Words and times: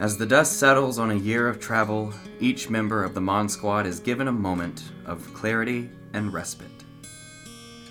As 0.00 0.16
the 0.16 0.24
dust 0.24 0.58
settles 0.58 0.98
on 0.98 1.10
a 1.10 1.14
year 1.14 1.46
of 1.46 1.60
travel, 1.60 2.14
each 2.40 2.70
member 2.70 3.04
of 3.04 3.12
the 3.12 3.20
Mon 3.20 3.50
Squad 3.50 3.84
is 3.84 4.00
given 4.00 4.28
a 4.28 4.32
moment 4.32 4.82
of 5.04 5.34
clarity 5.34 5.90
and 6.14 6.32
respite. 6.32 6.70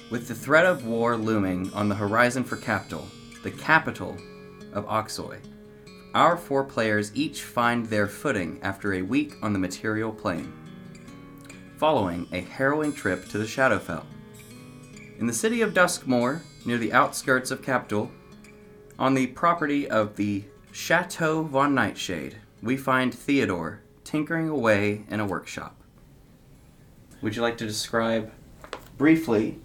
With 0.10 0.28
the 0.28 0.34
threat 0.34 0.66
of 0.66 0.88
war 0.88 1.16
looming 1.16 1.72
on 1.72 1.88
the 1.88 1.94
horizon 1.94 2.44
for 2.44 2.56
Capital, 2.56 3.08
the 3.44 3.52
capital 3.52 4.18
of 4.74 4.88
Oxoy, 4.88 5.38
our 6.16 6.36
four 6.36 6.64
players 6.64 7.12
each 7.14 7.44
find 7.44 7.86
their 7.86 8.08
footing 8.08 8.60
after 8.64 8.96
a 8.96 9.04
week 9.04 9.36
on 9.44 9.54
the 9.54 9.60
material 9.60 10.12
plane, 10.12 10.52
following 11.78 12.28
a 12.32 12.42
harrowing 12.42 12.92
trip 12.92 13.30
to 13.30 13.38
the 13.38 13.46
Shadowfell. 13.46 14.04
In 15.20 15.28
the 15.28 15.32
city 15.34 15.62
of 15.62 15.76
Duskmoor, 15.76 16.42
near 16.66 16.80
the 16.80 16.92
outskirts 16.92 17.52
of 17.52 17.62
Capital, 17.62 18.10
on 18.98 19.14
the 19.14 19.28
property 19.28 19.88
of 19.88 20.16
the 20.16 20.44
Chateau 20.72 21.44
von 21.44 21.74
Nightshade, 21.74 22.38
we 22.62 22.78
find 22.78 23.14
Theodore 23.14 23.82
tinkering 24.04 24.50
away 24.50 25.04
in 25.10 25.20
a 25.20 25.26
workshop. 25.26 25.76
Would 27.22 27.36
you 27.36 27.42
like 27.42 27.58
to 27.58 27.66
describe 27.66 28.32
briefly 28.98 29.60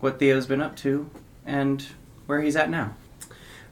what 0.00 0.18
Theo's 0.18 0.46
been 0.46 0.60
up 0.60 0.76
to 0.76 1.10
and 1.44 1.86
where 2.26 2.40
he's 2.40 2.56
at 2.56 2.70
now? 2.70 2.94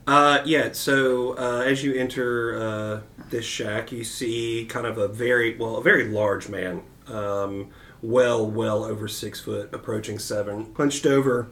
Uh, 0.06 0.42
yeah, 0.44 0.70
so 0.72 1.36
uh, 1.38 1.62
as 1.66 1.82
you 1.82 1.94
enter 1.94 2.60
uh, 2.60 3.00
this 3.30 3.44
shack, 3.44 3.90
you 3.92 4.04
see 4.04 4.66
kind 4.68 4.86
of 4.86 4.98
a 4.98 5.08
very, 5.08 5.56
well, 5.56 5.76
a 5.76 5.82
very 5.82 6.08
large 6.08 6.48
man, 6.48 6.82
um, 7.06 7.70
well, 8.02 8.46
well 8.46 8.84
over 8.84 9.08
six 9.08 9.40
foot, 9.40 9.72
approaching 9.72 10.18
seven, 10.18 10.74
hunched 10.76 11.06
over 11.06 11.48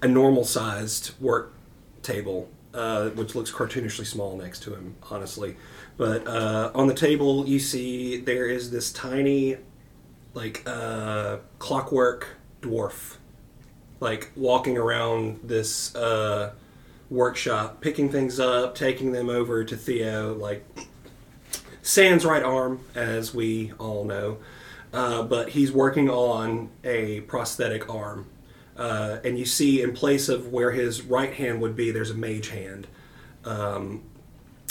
a 0.00 0.08
normal 0.08 0.44
sized 0.44 1.12
work 1.20 1.52
table, 2.02 2.48
uh, 2.74 3.10
which 3.10 3.34
looks 3.34 3.50
cartoonishly 3.50 4.06
small 4.06 4.36
next 4.36 4.62
to 4.64 4.74
him, 4.74 4.94
honestly. 5.10 5.56
But 5.96 6.26
uh, 6.26 6.70
on 6.74 6.86
the 6.86 6.94
table, 6.94 7.46
you 7.46 7.58
see 7.58 8.18
there 8.18 8.46
is 8.46 8.70
this 8.70 8.92
tiny, 8.92 9.56
like, 10.34 10.62
uh, 10.66 11.38
clockwork 11.58 12.36
dwarf, 12.62 13.16
like, 14.00 14.30
walking 14.36 14.76
around 14.78 15.40
this. 15.42 15.94
Uh, 15.94 16.52
workshop, 17.10 17.80
picking 17.80 18.08
things 18.08 18.38
up, 18.38 18.74
taking 18.74 19.12
them 19.12 19.28
over 19.28 19.64
to 19.64 19.76
Theo, 19.76 20.32
like 20.34 20.64
Sans 21.82 22.24
right 22.24 22.42
arm, 22.42 22.80
as 22.94 23.34
we 23.34 23.72
all 23.78 24.04
know. 24.04 24.38
Uh, 24.92 25.22
but 25.22 25.50
he's 25.50 25.72
working 25.72 26.08
on 26.08 26.70
a 26.84 27.20
prosthetic 27.22 27.92
arm. 27.92 28.26
Uh, 28.80 29.20
and 29.24 29.38
you 29.38 29.44
see, 29.44 29.82
in 29.82 29.92
place 29.92 30.30
of 30.30 30.48
where 30.48 30.70
his 30.70 31.02
right 31.02 31.34
hand 31.34 31.60
would 31.60 31.76
be, 31.76 31.90
there's 31.90 32.10
a 32.10 32.14
mage 32.14 32.48
hand 32.48 32.86
um, 33.44 34.02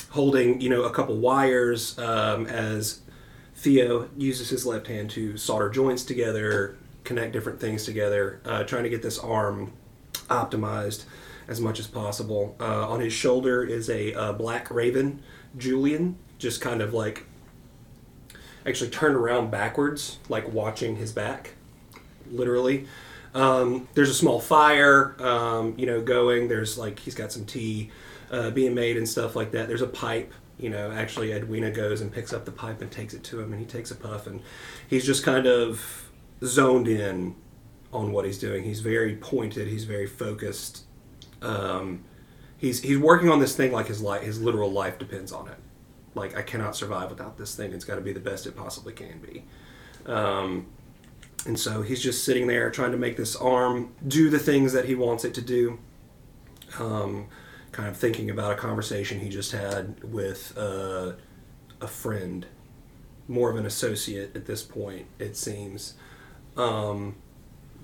holding, 0.09 0.59
you 0.59 0.67
know, 0.67 0.83
a 0.83 0.89
couple 0.89 1.15
wires 1.15 1.97
um, 1.99 2.47
as 2.47 3.01
Theo 3.55 4.09
uses 4.17 4.49
his 4.49 4.65
left 4.65 4.87
hand 4.87 5.11
to 5.11 5.37
solder 5.37 5.69
joints 5.69 6.03
together, 6.03 6.75
connect 7.03 7.33
different 7.33 7.59
things 7.59 7.85
together, 7.85 8.41
uh, 8.45 8.63
trying 8.63 8.83
to 8.83 8.89
get 8.89 9.03
this 9.03 9.19
arm 9.19 9.73
optimized 10.27 11.03
as 11.47 11.61
much 11.61 11.79
as 11.79 11.85
possible. 11.85 12.55
Uh, 12.59 12.89
on 12.89 13.01
his 13.01 13.13
shoulder 13.13 13.63
is 13.63 13.91
a 13.91 14.13
uh, 14.15 14.33
black 14.33 14.71
raven, 14.71 15.21
Julian, 15.55 16.17
just 16.39 16.61
kind 16.61 16.81
of 16.81 16.95
like 16.95 17.25
actually 18.65 18.89
turned 18.89 19.15
around 19.15 19.51
backwards, 19.51 20.17
like 20.29 20.51
watching 20.51 20.95
his 20.95 21.11
back, 21.11 21.53
literally. 22.31 22.87
Um, 23.33 23.87
there's 23.93 24.09
a 24.09 24.13
small 24.13 24.39
fire, 24.39 25.15
um, 25.21 25.75
you 25.77 25.85
know, 25.85 26.01
going. 26.01 26.47
There's 26.47 26.77
like 26.77 26.99
he's 26.99 27.15
got 27.15 27.31
some 27.31 27.45
tea 27.45 27.91
uh, 28.31 28.49
being 28.51 28.73
made 28.73 28.97
and 28.97 29.07
stuff 29.07 29.35
like 29.35 29.51
that. 29.51 29.67
There's 29.67 29.81
a 29.81 29.87
pipe. 29.87 30.33
You 30.57 30.69
know, 30.69 30.91
actually, 30.91 31.31
Edwina 31.31 31.71
goes 31.71 32.01
and 32.01 32.11
picks 32.11 32.33
up 32.33 32.43
the 32.43 32.51
pipe 32.51 32.81
and 32.81 32.91
takes 32.91 33.13
it 33.13 33.23
to 33.25 33.39
him, 33.39 33.53
and 33.53 33.61
he 33.61 33.65
takes 33.65 33.91
a 33.91 33.95
puff, 33.95 34.27
and 34.27 34.41
he's 34.89 35.05
just 35.05 35.23
kind 35.23 35.47
of 35.47 36.09
zoned 36.43 36.87
in 36.87 37.35
on 37.93 38.11
what 38.11 38.25
he's 38.25 38.37
doing. 38.37 38.63
He's 38.63 38.81
very 38.81 39.15
pointed. 39.15 39.67
He's 39.67 39.85
very 39.85 40.05
focused 40.05 40.83
um, 41.41 42.03
he's 42.57 42.81
he's 42.81 42.97
working 42.97 43.29
on 43.29 43.39
this 43.39 43.55
thing 43.55 43.71
like 43.71 43.87
his 43.87 44.01
life, 44.01 44.23
his 44.23 44.41
literal 44.41 44.71
life 44.71 44.97
depends 44.97 45.31
on 45.31 45.47
it. 45.47 45.57
Like 46.15 46.35
I 46.37 46.41
cannot 46.41 46.75
survive 46.75 47.09
without 47.09 47.37
this 47.37 47.55
thing. 47.55 47.73
It's 47.73 47.85
got 47.85 47.95
to 47.95 48.01
be 48.01 48.13
the 48.13 48.19
best 48.19 48.45
it 48.45 48.55
possibly 48.55 48.93
can 48.93 49.19
be. 49.19 49.45
Um, 50.05 50.67
and 51.49 51.59
so 51.59 51.81
he's 51.81 51.99
just 51.99 52.23
sitting 52.23 52.45
there 52.45 52.69
trying 52.69 52.91
to 52.91 52.97
make 52.97 53.17
this 53.17 53.35
arm 53.35 53.91
do 54.07 54.29
the 54.29 54.37
things 54.37 54.71
that 54.73 54.85
he 54.85 54.93
wants 54.93 55.25
it 55.25 55.33
to 55.33 55.41
do. 55.41 55.79
Um, 56.77 57.25
kind 57.71 57.89
of 57.89 57.97
thinking 57.97 58.29
about 58.29 58.51
a 58.51 58.55
conversation 58.55 59.19
he 59.19 59.29
just 59.29 59.51
had 59.51 60.03
with 60.03 60.55
uh, 60.55 61.13
a 61.81 61.87
friend, 61.87 62.45
more 63.27 63.49
of 63.49 63.55
an 63.55 63.65
associate 63.65 64.35
at 64.35 64.45
this 64.45 64.61
point, 64.61 65.07
it 65.17 65.35
seems. 65.35 65.95
Um, 66.55 67.15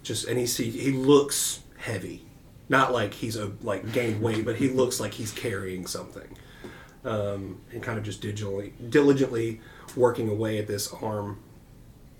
just 0.04 0.28
and 0.28 0.38
he 0.38 0.46
see 0.46 0.70
he 0.70 0.92
looks 0.92 1.62
heavy 1.78 2.28
not 2.70 2.94
like 2.94 3.16
he's 3.16 3.36
a 3.36 3.52
like 3.64 3.92
gained 3.94 4.22
weight, 4.22 4.46
but 4.46 4.58
he 4.58 4.70
looks 4.70 5.00
like 5.00 5.16
he's 5.16 5.32
carrying 5.32 5.88
something, 5.88 6.38
um, 7.04 7.62
and 7.72 7.82
kind 7.82 7.98
of 7.98 8.04
just 8.04 8.22
diligently 8.22 8.74
diligently 8.90 9.60
working 9.96 10.30
away 10.30 10.60
at 10.60 10.68
this 10.68 10.94
arm. 10.94 11.40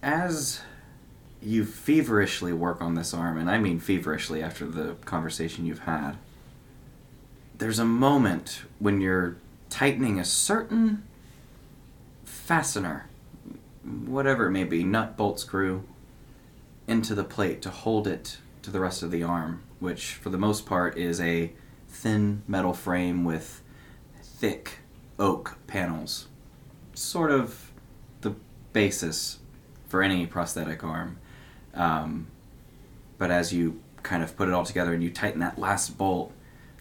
As 0.02 0.62
you 1.46 1.64
feverishly 1.66 2.54
work 2.54 2.82
on 2.82 2.96
this 2.96 3.14
arm, 3.14 3.38
and 3.38 3.50
I 3.50 3.58
mean 3.58 3.80
feverishly 3.80 4.42
after 4.42 4.66
the 4.66 4.96
conversation 5.06 5.66
you've 5.66 5.80
had, 5.80 6.18
there's 7.58 7.80
a 7.80 7.86
moment 7.86 8.64
when 8.80 9.00
you're 9.00 9.38
tightening 9.70 10.20
a 10.20 10.26
certain 10.26 11.04
fastener, 12.24 13.08
whatever 13.84 14.48
it 14.48 14.52
may 14.52 14.64
be, 14.64 14.84
nut, 14.84 15.16
bolt, 15.16 15.40
screw, 15.40 15.84
into 16.88 17.16
the 17.16 17.24
plate 17.24 17.62
to 17.62 17.70
hold 17.70 18.08
it 18.08 18.38
to 18.62 18.72
the 18.72 18.80
rest 18.80 19.04
of 19.04 19.12
the 19.12 19.24
arm 19.24 19.62
which 19.80 20.14
for 20.14 20.30
the 20.30 20.38
most 20.38 20.66
part 20.66 20.98
is 20.98 21.20
a 21.20 21.52
thin 21.88 22.42
metal 22.48 22.74
frame 22.74 23.24
with 23.24 23.62
thick 24.22 24.80
oak 25.20 25.58
panels. 25.68 26.28
Sort 26.94 27.32
of 27.32 27.72
the 28.22 28.36
basis 28.74 29.40
for 29.88 30.02
any 30.02 30.26
prosthetic 30.26 30.84
arm. 30.84 31.20
Um, 31.76 32.28
but 33.18 33.32
as 33.32 33.54
you 33.54 33.82
kind 34.04 34.24
of 34.24 34.36
put 34.36 34.48
it 34.48 34.54
all 34.54 34.66
together 34.66 34.94
and 34.94 35.04
you 35.04 35.10
tighten 35.10 35.40
that 35.42 35.60
last 35.60 35.98
bolt, 35.98 36.32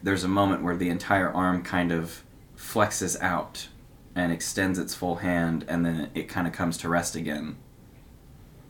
there's 0.02 0.24
a 0.24 0.28
moment 0.28 0.62
where 0.62 0.76
the 0.76 0.88
entire 0.88 1.30
arm 1.32 1.62
kind 1.62 1.90
of 1.90 2.22
flexes 2.56 3.20
out 3.20 3.68
and 4.14 4.32
extends 4.32 4.78
its 4.78 4.94
full 4.94 5.16
hand, 5.16 5.64
and 5.66 5.84
then 5.84 6.10
it 6.14 6.28
kind 6.28 6.46
of 6.46 6.52
comes 6.52 6.76
to 6.78 6.88
rest 6.88 7.16
again. 7.16 7.56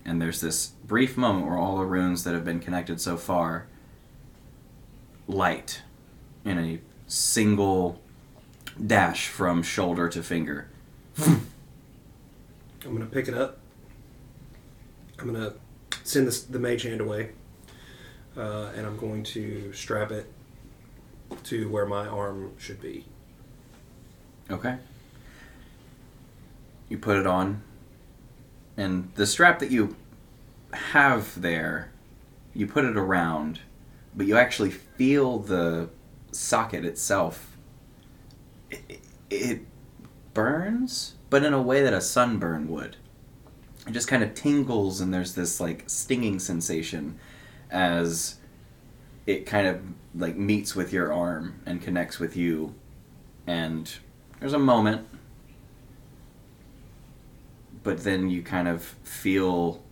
And 0.05 0.21
there's 0.21 0.41
this 0.41 0.69
brief 0.87 1.17
moment 1.17 1.47
where 1.47 1.59
all 1.59 1.77
the 1.77 1.85
runes 1.85 2.25
that 2.25 2.35
have 2.35 2.45
been 2.45 2.61
connected 2.61 3.01
so 3.01 3.17
far 3.17 3.67
light 5.27 5.83
in 6.45 6.59
a 6.59 6.81
single 7.07 8.01
dash 8.87 9.29
from 9.29 9.63
shoulder 9.63 10.09
to 10.09 10.23
finger. 10.23 10.69
I'm 11.19 11.43
gonna 12.83 13.07
pick 13.07 13.29
it 13.29 13.35
up. 13.35 13.59
I'm 15.19 15.33
gonna 15.33 15.55
send 16.05 16.29
this, 16.29 16.45
the 16.45 16.61
mage 16.61 16.83
hand 16.83 17.01
away, 17.01 17.31
uh, 18.37 18.71
and 18.77 18.87
I'm 18.87 18.97
going 18.97 19.25
to 19.25 19.73
strap 19.73 20.13
it 20.13 20.33
to 21.45 21.69
where 21.69 21.87
my 21.87 22.07
arm 22.07 22.53
should 22.57 22.81
be. 22.81 23.05
Okay. 24.49 24.77
You 26.89 26.99
put 26.99 27.17
it 27.17 27.27
on, 27.27 27.63
and 28.77 29.11
the 29.17 29.27
strap 29.27 29.59
that 29.59 29.73
you 29.73 29.97
have 30.73 31.41
there, 31.41 31.91
you 32.55 32.69
put 32.69 32.85
it 32.85 32.97
around 32.97 33.59
but 34.17 34.27
you 34.27 34.37
actually 34.37 34.71
feel 34.71 35.39
the 35.39 35.89
socket 36.33 36.85
itself. 36.85 37.57
It, 38.71 39.01
it 39.31 39.61
burns, 40.33 41.15
but 41.31 41.45
in 41.45 41.53
a 41.53 41.63
way 41.63 41.83
that 41.83 41.93
a 41.93 42.01
sunburn 42.01 42.69
would. 42.69 42.97
It 43.87 43.93
just 43.93 44.09
kind 44.09 44.23
of 44.23 44.35
tingles, 44.35 45.01
and 45.01 45.13
there's 45.13 45.35
this 45.35 45.61
like 45.61 45.85
stinging 45.87 46.39
sensation 46.39 47.19
as 47.71 48.37
it 49.27 49.47
kind 49.47 49.67
of 49.67 49.81
like 50.15 50.37
meets 50.37 50.75
with 50.75 50.93
your 50.93 51.13
arm 51.13 51.61
and 51.67 51.83
connects 51.83 52.19
with 52.19 52.37
you. 52.37 52.75
And 53.47 53.93
there's 54.41 54.55
a 54.55 54.59
moment, 54.59 55.07
but 57.83 58.05
then 58.05 58.31
you 58.31 58.43
kind 58.43 58.69
of 58.69 58.83
feel 58.83 59.83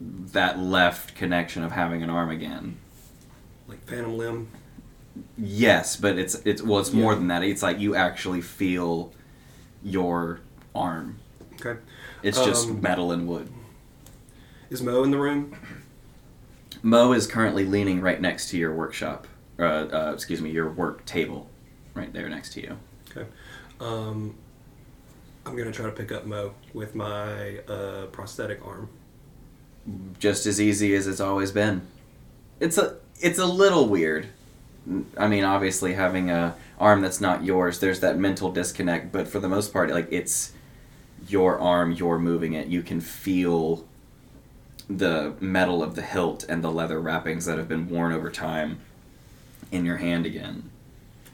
that 0.00 0.58
left 0.58 1.14
connection 1.14 1.62
of 1.62 1.72
having 1.72 2.02
an 2.02 2.10
arm 2.10 2.28
again 2.28 2.76
like 3.72 3.84
phantom 3.86 4.16
limb. 4.16 4.48
Yes, 5.36 5.96
but 5.96 6.18
it's 6.18 6.34
it's 6.46 6.62
well, 6.62 6.78
it's 6.78 6.92
more 6.92 7.14
than 7.14 7.28
that. 7.28 7.42
It's 7.42 7.62
like 7.62 7.78
you 7.78 7.94
actually 7.94 8.40
feel 8.40 9.12
your 9.82 10.40
arm. 10.74 11.18
Okay. 11.54 11.80
It's 12.22 12.42
just 12.44 12.68
um, 12.68 12.80
metal 12.80 13.12
and 13.12 13.26
wood. 13.28 13.48
Is 14.70 14.82
Mo 14.82 15.02
in 15.02 15.10
the 15.10 15.18
room? 15.18 15.54
Mo 16.82 17.12
is 17.12 17.26
currently 17.26 17.64
leaning 17.64 18.00
right 18.00 18.20
next 18.20 18.48
to 18.50 18.56
your 18.58 18.74
workshop. 18.74 19.26
Uh, 19.58 19.62
uh, 19.92 20.12
excuse 20.14 20.40
me, 20.40 20.50
your 20.50 20.70
work 20.70 21.04
table, 21.04 21.48
right 21.94 22.12
there 22.12 22.28
next 22.28 22.52
to 22.54 22.62
you. 22.62 22.78
Okay. 23.10 23.26
Um, 23.80 24.34
I'm 25.44 25.56
gonna 25.56 25.72
try 25.72 25.86
to 25.86 25.92
pick 25.92 26.10
up 26.12 26.24
Mo 26.26 26.54
with 26.72 26.94
my 26.94 27.58
uh, 27.68 28.06
prosthetic 28.06 28.64
arm. 28.64 28.88
just 30.18 30.46
as 30.46 30.60
easy 30.60 30.94
as 30.94 31.06
it's 31.06 31.20
always 31.20 31.50
been. 31.50 31.82
It's 32.60 32.78
a 32.78 32.96
it's 33.20 33.38
a 33.38 33.46
little 33.46 33.88
weird. 33.88 34.28
I 35.16 35.28
mean, 35.28 35.44
obviously 35.44 35.94
having 35.94 36.30
a 36.30 36.56
arm 36.78 37.02
that's 37.02 37.20
not 37.20 37.44
yours, 37.44 37.78
there's 37.80 38.00
that 38.00 38.18
mental 38.18 38.50
disconnect, 38.50 39.12
but 39.12 39.28
for 39.28 39.38
the 39.38 39.48
most 39.48 39.72
part 39.72 39.90
like 39.90 40.08
it's 40.10 40.52
your 41.28 41.58
arm, 41.58 41.92
you're 41.92 42.18
moving 42.18 42.52
it. 42.54 42.68
You 42.68 42.82
can 42.82 43.00
feel 43.00 43.86
the 44.88 45.34
metal 45.40 45.82
of 45.82 45.94
the 45.94 46.02
hilt 46.02 46.44
and 46.48 46.62
the 46.62 46.70
leather 46.70 47.00
wrappings 47.00 47.46
that 47.46 47.58
have 47.58 47.68
been 47.68 47.88
worn 47.88 48.12
over 48.12 48.30
time 48.30 48.80
in 49.70 49.84
your 49.84 49.96
hand 49.98 50.26
again. 50.26 50.70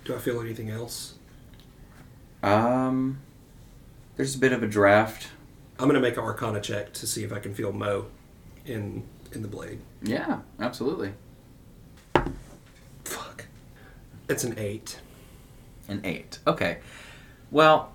Do 0.05 0.15
I 0.15 0.19
feel 0.19 0.41
anything 0.41 0.71
else? 0.71 1.15
Um 2.43 3.19
there's 4.17 4.35
a 4.35 4.39
bit 4.39 4.53
of 4.53 4.63
a 4.63 4.67
draft. 4.67 5.29
I'm 5.79 5.87
gonna 5.89 6.01
make 6.01 6.17
an 6.17 6.25
Arcana 6.25 6.61
check 6.61 6.93
to 6.95 7.07
see 7.07 7.25
if 7.25 7.33
I 7.33 7.39
can 7.39 7.55
feel 7.55 7.73
Mo 7.73 8.07
in 8.65 9.05
in 9.33 9.43
the 9.43 9.49
blade. 9.49 9.81
Yeah, 10.03 10.41
absolutely. 10.61 11.13
Fuck. 13.05 13.47
It's 14.29 14.45
an 14.45 14.55
eight. 14.59 15.01
An 15.89 16.01
eight. 16.05 16.39
Okay. 16.47 16.79
Well, 17.51 17.93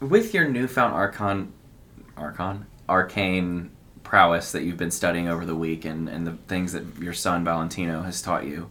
with 0.00 0.34
your 0.34 0.48
newfound 0.48 0.94
archon, 0.94 1.52
archon, 2.16 2.66
arcane 2.88 3.70
prowess 4.02 4.52
that 4.52 4.64
you've 4.64 4.76
been 4.76 4.90
studying 4.90 5.28
over 5.28 5.44
the 5.44 5.54
week, 5.54 5.84
and 5.84 6.08
and 6.08 6.26
the 6.26 6.32
things 6.48 6.72
that 6.72 6.84
your 6.98 7.12
son 7.12 7.44
Valentino 7.44 8.02
has 8.02 8.22
taught 8.22 8.44
you, 8.44 8.70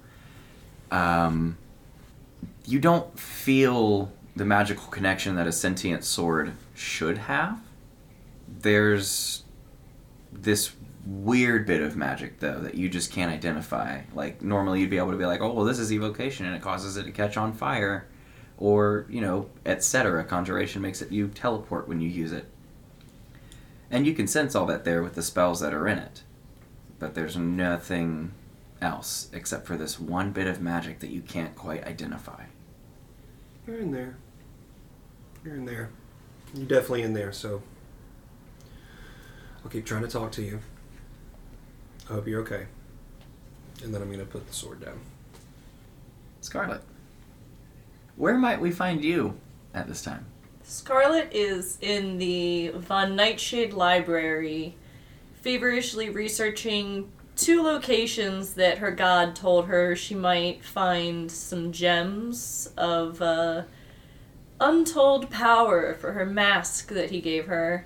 um, 0.91 1.57
you 2.65 2.79
don't 2.79 3.17
feel 3.17 4.11
the 4.35 4.45
magical 4.45 4.87
connection 4.87 5.35
that 5.35 5.47
a 5.47 5.51
sentient 5.51 6.03
sword 6.03 6.53
should 6.73 7.17
have. 7.17 7.61
There's 8.47 9.43
this 10.31 10.71
weird 11.05 11.65
bit 11.65 11.81
of 11.81 11.95
magic 11.95 12.39
though 12.39 12.59
that 12.59 12.75
you 12.75 12.89
just 12.89 13.11
can't 13.11 13.31
identify. 13.31 14.01
Like 14.13 14.41
normally 14.41 14.81
you'd 14.81 14.89
be 14.89 14.97
able 14.97 15.11
to 15.11 15.17
be 15.17 15.25
like, 15.25 15.41
"Oh, 15.41 15.53
well 15.53 15.65
this 15.65 15.79
is 15.79 15.91
evocation 15.91 16.45
and 16.45 16.55
it 16.55 16.61
causes 16.61 16.97
it 16.97 17.03
to 17.03 17.11
catch 17.11 17.37
on 17.37 17.53
fire." 17.53 18.07
Or, 18.59 19.05
you 19.09 19.21
know, 19.21 19.49
etc. 19.65 20.23
Conjuration 20.25 20.81
makes 20.81 21.01
it 21.01 21.11
you 21.11 21.29
teleport 21.29 21.87
when 21.87 22.01
you 22.01 22.09
use 22.09 22.31
it. 22.31 22.45
And 23.89 24.05
you 24.05 24.13
can 24.13 24.27
sense 24.27 24.53
all 24.53 24.67
that 24.67 24.83
there 24.83 25.01
with 25.01 25.15
the 25.15 25.23
spells 25.23 25.61
that 25.61 25.73
are 25.73 25.87
in 25.87 25.97
it. 25.97 26.21
But 26.99 27.15
there's 27.15 27.37
nothing 27.37 28.33
else 28.81 29.29
except 29.33 29.65
for 29.65 29.77
this 29.77 29.99
one 29.99 30.31
bit 30.31 30.45
of 30.45 30.61
magic 30.61 30.99
that 30.99 31.09
you 31.09 31.21
can't 31.21 31.55
quite 31.55 31.85
identify. 31.85 32.43
You're 33.65 33.79
in 33.79 33.91
there. 33.91 34.17
You're 35.43 35.55
in 35.55 35.65
there. 35.65 35.89
You're 36.53 36.67
definitely 36.67 37.03
in 37.03 37.13
there, 37.13 37.31
so 37.31 37.61
I'll 39.63 39.71
keep 39.71 39.85
trying 39.85 40.01
to 40.01 40.07
talk 40.07 40.31
to 40.33 40.41
you. 40.41 40.59
I 42.09 42.13
hope 42.13 42.27
you're 42.27 42.41
okay. 42.41 42.65
And 43.83 43.93
then 43.93 44.01
I'm 44.01 44.11
gonna 44.11 44.25
put 44.25 44.47
the 44.47 44.53
sword 44.53 44.83
down. 44.83 44.99
Scarlet, 46.41 46.81
where 48.19 48.37
might 48.37 48.59
we 48.59 48.69
find 48.69 49.03
you 49.03 49.33
at 49.73 49.87
this 49.87 50.03
time? 50.03 50.25
Scarlet 50.61 51.29
is 51.31 51.77
in 51.81 52.17
the 52.17 52.67
Von 52.75 53.15
Nightshade 53.15 53.73
Library, 53.73 54.75
feverishly 55.41 56.09
researching 56.09 57.09
two 57.37 57.63
locations 57.63 58.55
that 58.55 58.79
her 58.79 58.91
god 58.91 59.35
told 59.35 59.67
her 59.67 59.95
she 59.95 60.13
might 60.13 60.63
find 60.63 61.31
some 61.31 61.71
gems 61.71 62.69
of 62.77 63.21
uh, 63.21 63.63
untold 64.59 65.29
power 65.29 65.93
for 65.93 66.11
her 66.11 66.25
mask 66.25 66.89
that 66.89 67.11
he 67.11 67.21
gave 67.21 67.45
her. 67.45 67.85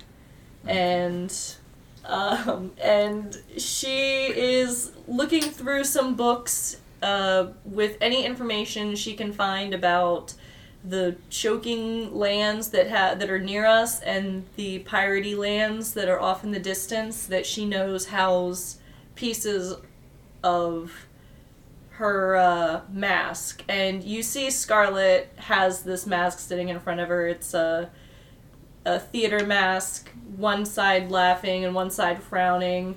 And 0.66 1.32
um, 2.04 2.72
and 2.82 3.40
she 3.56 4.26
is 4.26 4.90
looking 5.06 5.42
through 5.42 5.84
some 5.84 6.16
books 6.16 6.78
uh, 7.04 7.52
with 7.66 7.98
any 8.00 8.24
information 8.24 8.96
she 8.96 9.12
can 9.12 9.30
find 9.30 9.74
about 9.74 10.32
the 10.82 11.16
choking 11.28 12.14
lands 12.14 12.70
that 12.70 12.90
ha- 12.90 13.14
that 13.14 13.28
are 13.28 13.38
near 13.38 13.66
us 13.66 14.00
and 14.00 14.46
the 14.56 14.78
piratey 14.80 15.36
lands 15.36 15.92
that 15.92 16.08
are 16.08 16.18
off 16.18 16.44
in 16.44 16.50
the 16.50 16.58
distance 16.58 17.26
that 17.26 17.44
she 17.44 17.66
knows 17.66 18.06
house 18.06 18.78
pieces 19.16 19.74
of 20.42 21.06
her 21.90 22.36
uh, 22.36 22.80
mask. 22.90 23.62
And 23.68 24.02
you 24.02 24.22
see 24.22 24.50
scarlet 24.50 25.30
has 25.36 25.82
this 25.82 26.06
mask 26.06 26.38
sitting 26.38 26.70
in 26.70 26.80
front 26.80 27.00
of 27.00 27.08
her. 27.08 27.28
It's 27.28 27.52
a 27.52 27.90
a 28.86 28.98
theater 28.98 29.44
mask 29.44 30.10
one 30.36 30.64
side 30.64 31.10
laughing 31.10 31.66
and 31.66 31.74
one 31.74 31.90
side 31.90 32.22
frowning. 32.22 32.96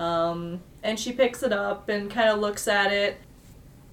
Um, 0.00 0.60
and 0.82 0.98
she 0.98 1.12
picks 1.12 1.44
it 1.44 1.52
up 1.52 1.88
and 1.88 2.10
kind 2.10 2.30
of 2.30 2.40
looks 2.40 2.66
at 2.66 2.92
it 2.92 3.20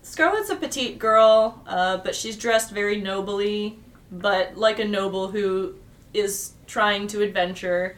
Scarlett's 0.05 0.51
a 0.51 0.55
petite 0.55 0.99
girl, 0.99 1.63
uh, 1.65 1.97
but 1.97 2.13
she's 2.13 2.37
dressed 2.37 2.69
very 2.69 3.01
nobly, 3.01 3.79
but 4.11 4.55
like 4.55 4.77
a 4.77 4.85
noble 4.85 5.29
who 5.29 5.73
is 6.13 6.53
trying 6.67 7.07
to 7.07 7.23
adventure. 7.23 7.97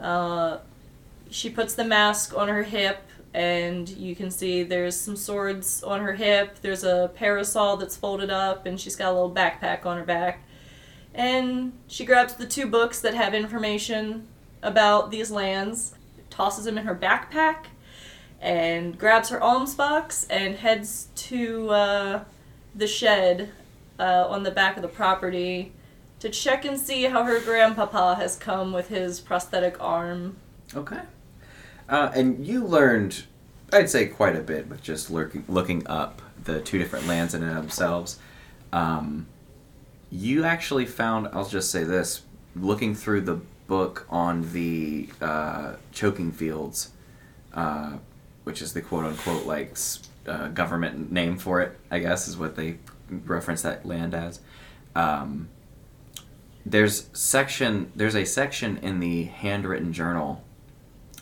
Uh, 0.00 0.58
she 1.30 1.48
puts 1.48 1.74
the 1.74 1.84
mask 1.84 2.36
on 2.36 2.48
her 2.48 2.64
hip, 2.64 2.98
and 3.32 3.88
you 3.88 4.16
can 4.16 4.28
see 4.28 4.64
there's 4.64 4.96
some 4.96 5.14
swords 5.14 5.84
on 5.84 6.00
her 6.00 6.14
hip. 6.14 6.58
There's 6.62 6.82
a 6.82 7.12
parasol 7.14 7.76
that's 7.76 7.96
folded 7.96 8.28
up, 8.28 8.66
and 8.66 8.78
she's 8.78 8.96
got 8.96 9.12
a 9.12 9.14
little 9.14 9.30
backpack 9.30 9.86
on 9.86 9.98
her 9.98 10.04
back. 10.04 10.40
And 11.14 11.74
she 11.86 12.04
grabs 12.04 12.34
the 12.34 12.46
two 12.46 12.66
books 12.66 13.00
that 13.02 13.14
have 13.14 13.34
information 13.34 14.26
about 14.64 15.12
these 15.12 15.30
lands, 15.30 15.94
tosses 16.28 16.64
them 16.64 16.76
in 16.76 16.86
her 16.86 16.94
backpack, 16.94 17.66
and 18.46 18.96
grabs 18.96 19.30
her 19.30 19.42
alms 19.42 19.74
box 19.74 20.24
and 20.30 20.54
heads 20.54 21.08
to 21.16 21.68
uh, 21.70 22.24
the 22.76 22.86
shed 22.86 23.50
uh, 23.98 24.24
on 24.28 24.44
the 24.44 24.52
back 24.52 24.76
of 24.76 24.82
the 24.82 24.88
property 24.88 25.72
to 26.20 26.30
check 26.30 26.64
and 26.64 26.78
see 26.78 27.02
how 27.02 27.24
her 27.24 27.40
grandpapa 27.40 28.14
has 28.14 28.36
come 28.36 28.72
with 28.72 28.86
his 28.86 29.18
prosthetic 29.18 29.76
arm. 29.82 30.36
Okay. 30.76 31.00
Uh, 31.88 32.12
and 32.14 32.46
you 32.46 32.64
learned, 32.64 33.24
I'd 33.72 33.90
say, 33.90 34.06
quite 34.06 34.36
a 34.36 34.42
bit 34.42 34.68
with 34.68 34.80
just 34.80 35.10
lurking, 35.10 35.44
looking 35.48 35.84
up 35.88 36.22
the 36.44 36.60
two 36.60 36.78
different 36.78 37.08
lands 37.08 37.34
in 37.34 37.42
and 37.42 37.50
of 37.50 37.64
themselves. 37.64 38.20
Um, 38.72 39.26
you 40.08 40.44
actually 40.44 40.86
found, 40.86 41.28
I'll 41.32 41.48
just 41.48 41.72
say 41.72 41.82
this, 41.82 42.22
looking 42.54 42.94
through 42.94 43.22
the 43.22 43.40
book 43.66 44.06
on 44.08 44.52
the 44.52 45.08
uh, 45.20 45.74
choking 45.90 46.30
fields, 46.30 46.92
uh, 47.52 47.94
which 48.46 48.62
is 48.62 48.72
the 48.74 48.80
quote 48.80 49.04
unquote 49.04 49.44
like 49.44 49.76
uh, 50.28 50.46
government 50.48 51.10
name 51.10 51.36
for 51.36 51.60
it, 51.60 51.76
I 51.90 51.98
guess, 51.98 52.28
is 52.28 52.36
what 52.36 52.54
they 52.54 52.78
reference 53.10 53.62
that 53.62 53.84
land 53.84 54.14
as. 54.14 54.38
Um, 54.94 55.48
there's 56.64 57.10
section 57.12 57.90
there's 57.96 58.14
a 58.14 58.24
section 58.24 58.76
in 58.78 59.00
the 59.00 59.24
handwritten 59.24 59.92
journal 59.92 60.44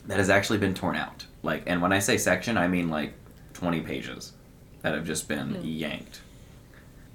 that 0.06 0.18
has 0.18 0.28
actually 0.28 0.58
been 0.58 0.74
torn 0.74 0.96
out. 0.96 1.24
Like, 1.42 1.62
and 1.66 1.80
when 1.80 1.94
I 1.94 1.98
say 1.98 2.18
section, 2.18 2.58
I 2.58 2.68
mean 2.68 2.90
like 2.90 3.14
20 3.54 3.80
pages 3.80 4.32
that 4.82 4.92
have 4.92 5.06
just 5.06 5.26
been 5.26 5.58
yanked. 5.64 6.20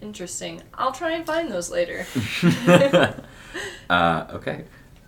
Interesting. 0.02 0.64
I'll 0.74 0.92
try 0.92 1.12
and 1.12 1.24
find 1.24 1.52
those 1.52 1.70
later. 1.70 2.08
uh, 3.92 4.26
okay, 4.32 4.66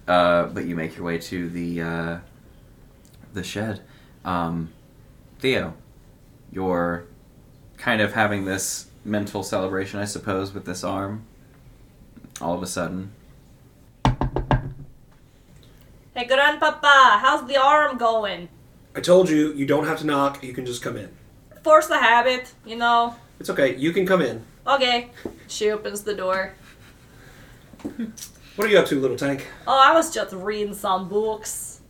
uh, 0.07 0.43
but 0.43 0.65
you 0.65 0.75
make 0.75 0.95
your 0.95 1.05
way 1.05 1.17
to 1.17 1.49
the 1.49 1.81
uh, 1.81 2.17
the 3.33 3.43
shed. 3.43 3.81
Um, 4.23 4.69
Theo, 5.41 5.73
you're 6.51 7.05
kind 7.77 7.99
of 7.99 8.13
having 8.13 8.45
this 8.45 8.85
mental 9.03 9.41
celebration, 9.41 9.99
I 9.99 10.05
suppose, 10.05 10.53
with 10.53 10.65
this 10.65 10.83
arm. 10.83 11.25
All 12.39 12.53
of 12.53 12.61
a 12.61 12.67
sudden, 12.67 13.11
hey, 16.15 16.25
grandpapa, 16.27 17.19
how's 17.21 17.47
the 17.47 17.57
arm 17.57 17.97
going? 17.97 18.49
I 18.95 18.99
told 19.01 19.29
you, 19.29 19.53
you 19.53 19.65
don't 19.65 19.85
have 19.85 19.99
to 19.99 20.05
knock, 20.05 20.43
you 20.43 20.53
can 20.53 20.65
just 20.65 20.83
come 20.83 20.95
in. 20.95 21.09
Force 21.63 21.87
the 21.87 21.97
habit, 21.97 22.53
you 22.65 22.75
know. 22.75 23.15
It's 23.39 23.49
okay, 23.49 23.75
you 23.75 23.91
can 23.93 24.05
come 24.05 24.21
in. 24.21 24.43
Okay. 24.67 25.09
She 25.47 25.71
opens 25.71 26.03
the 26.03 26.13
door. 26.13 26.53
What 28.55 28.67
are 28.67 28.71
you 28.71 28.77
up 28.77 28.85
to, 28.87 28.99
little 28.99 29.17
tank? 29.17 29.47
Oh, 29.65 29.79
I 29.83 29.93
was 29.93 30.13
just 30.13 30.33
reading 30.33 30.75
some 30.75 31.09
books. 31.09 31.81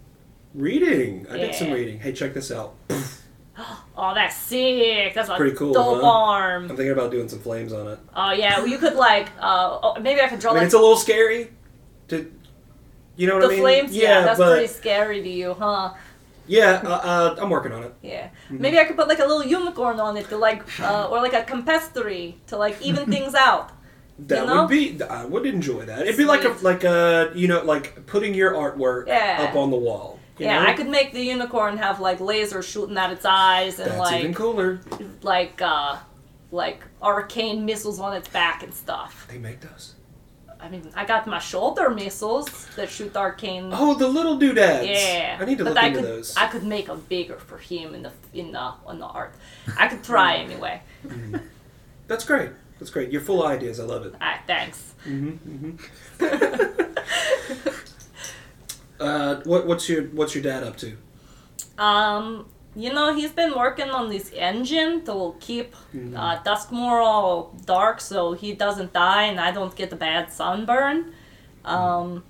Reading. 0.53 1.27
I 1.29 1.37
did 1.37 1.53
some 1.55 1.67
Yeah. 1.67 1.73
reading. 1.73 1.99
Hey, 1.99 2.13
check 2.13 2.33
this 2.33 2.49
out. 2.51 2.75
Oh, 3.97 4.13
that's 4.15 4.35
sick. 4.35 5.13
That's 5.13 5.29
a 5.29 5.35
Pretty 5.35 5.55
cool, 5.55 5.73
dope 5.73 6.01
huh? 6.01 6.09
arm. 6.09 6.63
I'm 6.63 6.69
thinking 6.69 6.91
about 6.91 7.11
doing 7.11 7.27
some 7.29 7.39
flames 7.39 7.71
on 7.71 7.87
it. 7.87 7.99
Oh 8.15 8.31
yeah, 8.31 8.57
well, 8.57 8.67
you 8.67 8.77
could 8.79 8.95
like, 8.95 9.27
uh, 9.39 9.79
oh, 9.83 9.99
maybe 9.99 10.21
I 10.21 10.27
could 10.27 10.39
draw 10.39 10.51
I 10.51 10.53
mean, 10.55 10.59
like 10.61 10.65
it's 10.67 10.73
a 10.73 10.79
little 10.79 10.95
scary. 10.97 11.51
To, 12.07 12.31
you 13.15 13.27
know 13.27 13.35
what 13.35 13.41
the 13.41 13.47
I 13.47 13.49
mean? 13.49 13.57
The 13.57 13.63
flames. 13.63 13.95
Yeah, 13.95 14.21
that's 14.21 14.39
but 14.39 14.51
pretty 14.53 14.67
scary 14.67 15.21
to 15.21 15.29
you, 15.29 15.53
huh? 15.53 15.93
yeah, 16.47 16.81
uh, 16.83 16.89
uh, 16.89 17.35
I'm 17.39 17.49
working 17.49 17.71
on 17.73 17.83
it. 17.83 17.93
Yeah. 18.01 18.27
Mm-hmm. 18.45 18.61
Maybe 18.61 18.79
I 18.79 18.85
could 18.85 18.95
put 18.97 19.07
like 19.07 19.19
a 19.19 19.25
little 19.25 19.45
unicorn 19.45 19.99
on 19.99 20.17
it 20.17 20.27
to 20.29 20.37
like, 20.37 20.63
uh, 20.79 21.07
or 21.11 21.21
like 21.21 21.33
a 21.33 21.43
compestry 21.43 22.37
to 22.47 22.57
like 22.57 22.81
even 22.81 23.05
things 23.11 23.35
out. 23.35 23.71
That 24.19 24.41
You 24.41 24.45
know? 24.47 24.61
would 24.61 24.69
be. 24.69 25.01
I 25.03 25.25
would 25.25 25.45
enjoy 25.45 25.85
that. 25.85 26.01
It'd 26.03 26.17
be 26.17 26.25
like 26.25 26.43
a 26.43 26.55
like 26.61 26.83
a 26.83 27.31
you 27.35 27.47
know 27.47 27.63
like 27.63 28.05
putting 28.07 28.33
your 28.33 28.53
artwork 28.53 29.07
Yeah. 29.07 29.47
up 29.49 29.55
on 29.55 29.69
the 29.69 29.77
wall. 29.77 30.19
You 30.37 30.45
yeah, 30.45 30.63
know? 30.63 30.69
I 30.69 30.73
could 30.73 30.89
make 30.89 31.13
the 31.13 31.21
unicorn 31.21 31.77
have 31.77 31.99
like 31.99 32.19
lasers 32.19 32.63
shooting 32.63 32.97
out 32.97 33.11
its 33.11 33.25
eyes 33.25 33.79
and 33.79 33.91
That's 33.91 33.99
like 33.99 34.19
even 34.21 34.33
cooler. 34.33 34.79
like 35.21 35.61
uh 35.61 35.97
like 36.51 36.83
arcane 37.01 37.65
missiles 37.65 37.99
on 37.99 38.15
its 38.15 38.27
back 38.27 38.63
and 38.63 38.73
stuff. 38.73 39.27
They 39.29 39.37
make 39.37 39.61
those. 39.61 39.95
I 40.59 40.69
mean, 40.69 40.91
I 40.95 41.05
got 41.05 41.25
my 41.25 41.39
shoulder 41.39 41.89
missiles 41.89 42.67
that 42.75 42.89
shoot 42.89 43.15
arcane. 43.15 43.71
Oh, 43.73 43.95
the 43.95 44.07
little 44.07 44.37
doodads. 44.37 44.87
Yeah, 44.87 45.37
I 45.39 45.45
need 45.45 45.57
to 45.57 45.63
but 45.63 45.73
look 45.73 45.83
I 45.83 45.87
into 45.87 46.01
could, 46.01 46.07
those. 46.07 46.37
I 46.37 46.47
could 46.47 46.63
make 46.63 46.85
them 46.85 47.03
bigger 47.09 47.37
for 47.37 47.57
him 47.57 47.95
in 47.95 48.03
the 48.03 48.11
in 48.33 48.51
the 48.51 48.73
on 48.85 48.99
the 48.99 49.05
art. 49.05 49.33
I 49.77 49.87
could 49.87 50.03
try 50.03 50.35
anyway. 50.35 50.81
That's 52.07 52.25
great. 52.25 52.49
That's 52.79 52.91
great. 52.91 53.11
You're 53.11 53.21
full 53.21 53.43
of 53.43 53.49
ideas. 53.49 53.79
I 53.79 53.85
love 53.85 54.05
it. 54.05 54.13
Ah, 54.21 54.39
thanks. 54.45 54.93
Uh, 59.01 59.41
what, 59.51 59.65
what's 59.67 59.89
your 59.89 60.03
What's 60.17 60.33
your 60.35 60.43
dad 60.43 60.63
up 60.63 60.77
to? 60.77 60.89
Um, 61.77 62.45
you 62.75 62.93
know, 62.93 63.13
he's 63.13 63.31
been 63.31 63.53
working 63.57 63.89
on 63.89 64.09
this 64.09 64.31
engine 64.33 65.03
to 65.05 65.35
keep 65.39 65.73
Mm-hmm. 65.93 66.15
uh, 66.15 66.35
Duskmoor 66.43 66.97
all 67.03 67.53
dark 67.65 67.99
so 67.99 68.31
he 68.33 68.53
doesn't 68.53 68.93
die 68.93 69.23
and 69.31 69.39
I 69.47 69.51
don't 69.51 69.75
get 69.75 69.91
a 69.91 69.95
bad 69.97 70.31
sunburn. 70.31 70.97
Um, 71.65 72.23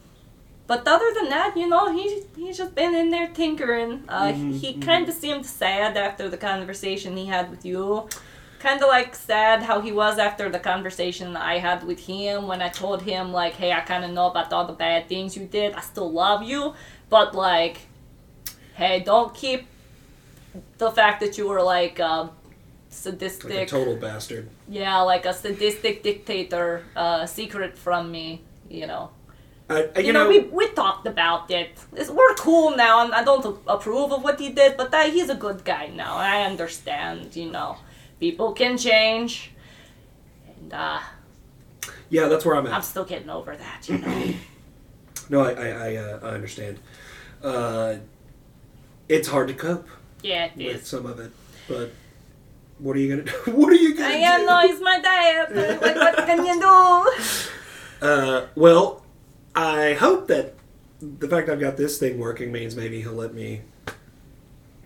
but 0.67 0.87
other 0.87 1.09
than 1.17 1.29
that, 1.29 1.55
you 1.55 1.67
know, 1.67 1.85
he, 1.97 2.23
he's 2.35 2.57
just 2.57 2.73
been 2.73 2.95
in 2.95 3.09
there 3.11 3.27
tinkering. 3.27 4.03
Uh, 4.07 4.31
Mm-hmm, 4.31 4.51
He 4.53 4.69
kind 4.89 5.07
of 5.09 5.13
seemed 5.13 5.45
sad 5.45 5.95
after 5.97 6.29
the 6.29 6.37
conversation 6.37 7.17
he 7.17 7.25
had 7.27 7.51
with 7.51 7.63
you. 7.65 8.07
Kind 8.67 8.79
of 8.83 8.89
like 8.89 9.15
sad 9.15 9.63
how 9.63 9.81
he 9.81 9.91
was 9.91 10.19
after 10.19 10.47
the 10.55 10.59
conversation 10.59 11.35
I 11.35 11.57
had 11.67 11.83
with 11.83 11.99
him 12.13 12.47
when 12.47 12.61
I 12.61 12.69
told 12.69 13.01
him, 13.01 13.31
like, 13.41 13.53
hey, 13.61 13.71
I 13.71 13.81
kind 13.81 14.03
of 14.05 14.11
know 14.11 14.27
about 14.29 14.53
all 14.53 14.65
the 14.67 14.73
bad 14.87 15.09
things 15.09 15.35
you 15.35 15.45
did. 15.45 15.73
I 15.73 15.81
still 15.81 16.11
love 16.11 16.43
you. 16.43 16.75
But, 17.09 17.33
like, 17.33 17.77
hey, 18.75 18.99
don't 19.11 19.33
keep 19.33 19.61
the 20.77 20.91
fact 20.91 21.21
that 21.21 21.37
you 21.39 21.47
were 21.47 21.63
like 21.63 21.99
uh, 21.99 22.27
sadistic, 22.89 23.49
Like 23.51 23.67
a 23.67 23.71
total 23.77 23.95
bastard. 23.95 24.49
yeah, 24.69 24.99
like 25.01 25.25
a 25.25 25.33
sadistic 25.33 26.03
dictator, 26.03 26.83
uh, 26.95 27.25
secret 27.25 27.77
from 27.77 28.11
me. 28.11 28.41
You 28.69 28.85
know, 28.87 29.09
I, 29.69 29.89
I- 29.95 29.99
you, 29.99 30.07
you, 30.07 30.13
know, 30.13 30.23
know, 30.25 30.29
we 30.29 30.39
we 30.59 30.67
talked 30.69 31.07
about 31.07 31.49
it. 31.51 31.69
It's, 31.93 32.09
we're 32.09 32.35
cool 32.35 32.75
now, 32.75 33.03
and 33.03 33.13
I 33.13 33.23
don't 33.23 33.45
approve 33.67 34.11
of 34.11 34.23
what 34.23 34.39
he 34.39 34.49
did, 34.49 34.77
but 34.77 34.91
that, 34.91 35.11
he's 35.11 35.29
a 35.29 35.35
good 35.35 35.63
guy 35.65 35.87
now. 35.87 36.15
I 36.15 36.43
understand. 36.43 37.35
You 37.35 37.49
know, 37.51 37.77
people 38.21 38.53
can 38.53 38.77
change, 38.77 39.51
and 40.47 40.73
uh, 40.73 40.99
yeah, 42.09 42.29
that's 42.29 42.45
where 42.45 42.55
I'm 42.55 42.65
at. 42.67 42.73
I'm 42.73 42.81
still 42.81 43.03
getting 43.03 43.29
over 43.29 43.57
that. 43.57 43.89
You 43.89 43.97
know, 43.97 44.33
No, 45.29 45.41
I 45.41 45.51
I, 45.51 45.67
I, 45.67 45.95
uh, 45.97 46.19
I 46.23 46.27
understand. 46.29 46.79
Uh, 47.43 47.95
it's 49.09 49.27
hard 49.27 49.49
to 49.49 49.53
cope 49.53 49.87
yeah, 50.21 50.45
it 50.45 50.55
with 50.57 50.83
is. 50.83 50.87
some 50.87 51.05
of 51.05 51.19
it, 51.19 51.31
but 51.67 51.91
what 52.77 52.95
are 52.95 52.99
you 52.99 53.09
gonna 53.17 53.29
do? 53.45 53.51
What 53.51 53.69
are 53.73 53.75
you 53.75 53.95
gonna 53.95 54.07
I 54.13 54.17
do? 54.17 54.23
am 54.23 54.45
no, 54.45 54.59
he's 54.67 54.79
my 54.79 54.99
dad. 55.01 55.81
Like, 55.81 55.95
what 55.95 56.15
can 56.25 56.45
you 56.45 56.61
do? 56.61 57.11
Uh, 58.01 58.47
well, 58.55 59.05
I 59.55 59.93
hope 59.93 60.27
that 60.29 60.55
the 60.99 61.27
fact 61.27 61.49
I've 61.49 61.59
got 61.59 61.77
this 61.77 61.99
thing 61.99 62.17
working 62.17 62.51
means 62.51 62.75
maybe 62.75 62.99
he'll 62.99 63.13
let 63.13 63.31
me 63.31 63.61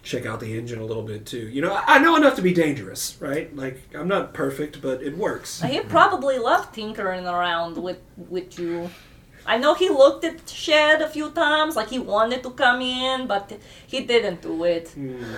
check 0.05 0.25
out 0.25 0.39
the 0.39 0.57
engine 0.57 0.79
a 0.79 0.85
little 0.85 1.03
bit 1.03 1.25
too. 1.25 1.50
You 1.50 1.62
know, 1.62 1.74
I 1.74 1.95
I 1.95 1.97
know 2.00 2.15
enough 2.15 2.35
to 2.35 2.41
be 2.41 2.53
dangerous, 2.53 3.17
right? 3.19 3.53
Like 3.55 3.77
I'm 3.93 4.07
not 4.07 4.33
perfect, 4.33 4.81
but 4.81 5.01
it 5.01 5.17
works. 5.17 5.62
He 5.62 5.79
probably 5.81 6.38
loved 6.38 6.74
tinkering 6.74 7.25
around 7.25 7.77
with 7.77 8.00
with 8.29 8.57
you. 8.59 8.89
I 9.45 9.57
know 9.57 9.74
he 9.75 9.89
looked 9.89 10.24
at 10.24 10.50
Shed 10.50 11.01
a 11.01 11.09
few 11.09 11.29
times, 11.31 11.75
like 11.75 11.89
he 11.89 12.00
wanted 12.00 12.41
to 12.43 12.51
come 12.51 12.81
in, 12.81 13.27
but 13.27 13.45
he 13.85 14.00
didn't 14.01 14.41
do 14.41 14.63
it. 14.63 14.89
Hmm. 14.89 15.35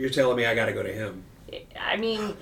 You're 0.00 0.10
telling 0.10 0.36
me 0.36 0.46
I 0.46 0.54
got 0.54 0.66
to 0.66 0.72
go 0.72 0.82
to 0.82 0.92
him? 0.92 1.24
I 1.80 1.96
mean, 1.96 2.36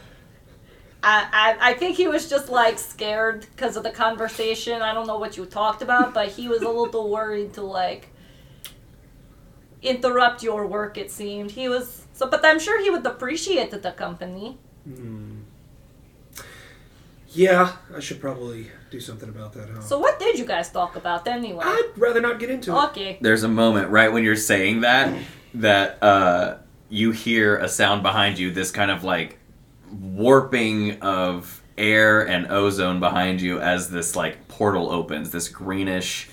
I, 1.03 1.17
I, 1.43 1.71
I 1.71 1.73
think 1.75 1.97
he 1.97 2.09
was 2.09 2.29
just 2.29 2.49
like 2.51 2.79
scared 2.79 3.47
because 3.55 3.77
of 3.77 3.85
the 3.85 3.91
conversation. 3.91 4.83
I 4.83 4.93
don't 4.93 5.07
know 5.07 5.19
what 5.19 5.37
you 5.39 5.47
talked 5.47 5.81
about, 5.83 6.13
but 6.13 6.29
he 6.29 6.49
was 6.49 6.63
a 6.63 6.69
little 6.69 7.09
worried 7.09 7.55
to 7.55 7.63
like 7.63 8.11
interrupt 9.83 10.43
your 10.43 10.67
work. 10.67 10.99
It 10.99 11.11
seemed 11.11 11.53
he 11.53 11.69
was 11.69 12.07
so, 12.13 12.27
but 12.27 12.45
I'm 12.45 12.59
sure 12.59 12.83
he 12.83 12.91
would 12.91 13.07
appreciate 13.07 13.71
the 13.71 13.93
company. 13.93 14.59
Yeah, 17.31 17.77
I 17.95 18.01
should 18.01 18.21
probably 18.21 18.71
do 18.91 19.01
something 19.01 19.29
about 19.29 19.53
that. 19.53 19.69
Huh? 19.69 19.81
So, 19.81 19.99
what 19.99 20.19
did 20.19 20.39
you 20.39 20.45
guys 20.45 20.71
talk 20.71 20.97
about 20.97 21.29
anyway? 21.29 21.65
I'd 21.65 21.93
rather 21.97 22.21
not 22.21 22.41
get 22.41 22.51
into 22.51 22.73
it. 22.73 22.85
Okay. 22.87 23.19
There's 23.21 23.43
a 23.43 23.49
moment 23.49 23.91
right 23.91 24.13
when 24.13 24.25
you're 24.25 24.37
saying 24.37 24.81
that 24.81 25.15
that 25.55 26.03
uh, 26.03 26.57
you 26.89 27.11
hear 27.11 27.57
a 27.59 27.69
sound 27.69 28.03
behind 28.03 28.39
you, 28.39 28.51
this 28.51 28.71
kind 28.71 28.91
of 28.91 29.05
like 29.05 29.39
warping 29.93 31.01
of 31.03 31.63
air 31.77 32.27
and 32.27 32.51
ozone 32.51 32.99
behind 33.01 33.41
you 33.41 33.61
as 33.61 33.91
this 33.91 34.17
like 34.17 34.49
portal 34.49 34.91
opens, 34.91 35.31
this 35.31 35.49
greenish, 35.49 36.29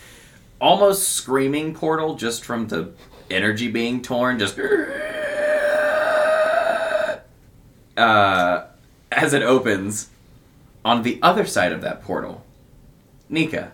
almost 0.60 1.10
screaming 1.10 1.74
portal 1.74 2.16
just 2.16 2.44
from 2.44 2.68
the 2.68 2.92
energy 3.30 3.70
being 3.70 4.02
torn, 4.02 4.40
just 4.40 4.60
uh, 7.98 8.66
as 9.12 9.34
it 9.34 9.42
opens. 9.42 10.10
On 10.84 11.02
the 11.02 11.18
other 11.24 11.46
side 11.46 11.72
of 11.72 11.82
that 11.82 12.04
portal, 12.04 12.46
Nika, 13.28 13.72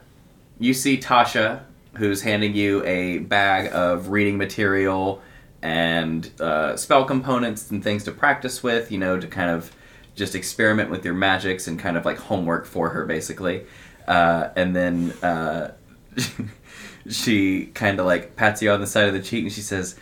you 0.60 0.74
see 0.74 0.98
Tasha, 0.98 1.64
who's 1.96 2.22
handing 2.22 2.56
you 2.56 2.86
a 2.86 3.18
bag 3.18 3.70
of 3.74 4.10
reading 4.10 4.38
material 4.38 5.22
and 5.62 6.32
uh, 6.40 6.78
spell 6.78 7.04
components 7.04 7.70
and 7.70 7.84
things 7.84 8.06
to 8.06 8.12
practice 8.12 8.64
with, 8.64 8.92
you 8.92 8.98
know, 8.98 9.20
to 9.20 9.28
kind 9.28 9.50
of 9.50 9.76
just 10.16 10.36
experiment 10.36 10.90
with 10.90 11.04
your 11.04 11.14
magics 11.14 11.68
and 11.68 11.80
kind 11.80 11.98
of 11.98 12.06
like 12.06 12.18
homework 12.18 12.66
for 12.66 12.90
her, 12.90 13.06
basically. 13.06 13.66
Uh, 14.08 14.50
and 14.56 14.76
then 14.76 15.12
uh, 15.22 15.72
she 17.10 17.68
kind 17.68 18.00
of 18.00 18.06
like 18.06 18.36
pats 18.36 18.62
you 18.62 18.72
on 18.72 18.82
the 18.82 18.88
side 18.88 19.08
of 19.08 19.14
the 19.14 19.22
cheek 19.22 19.44
and 19.44 19.52
she 19.52 19.62
says, 19.62 19.96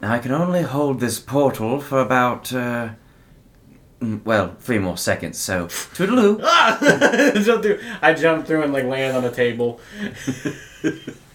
Now 0.00 0.12
I 0.12 0.18
can 0.18 0.32
only 0.32 0.62
hold 0.62 1.00
this 1.00 1.18
portal 1.18 1.80
for 1.80 2.00
about, 2.00 2.52
uh, 2.52 2.90
mm, 4.00 4.24
well, 4.24 4.56
three 4.60 4.78
more 4.78 4.96
seconds, 4.96 5.38
so 5.38 5.66
toodaloo. 5.66 6.40
I 8.02 8.14
jump 8.14 8.46
through 8.46 8.62
and 8.62 8.72
like 8.72 8.84
land 8.84 9.16
on 9.16 9.24
a 9.24 9.30
table. 9.30 9.80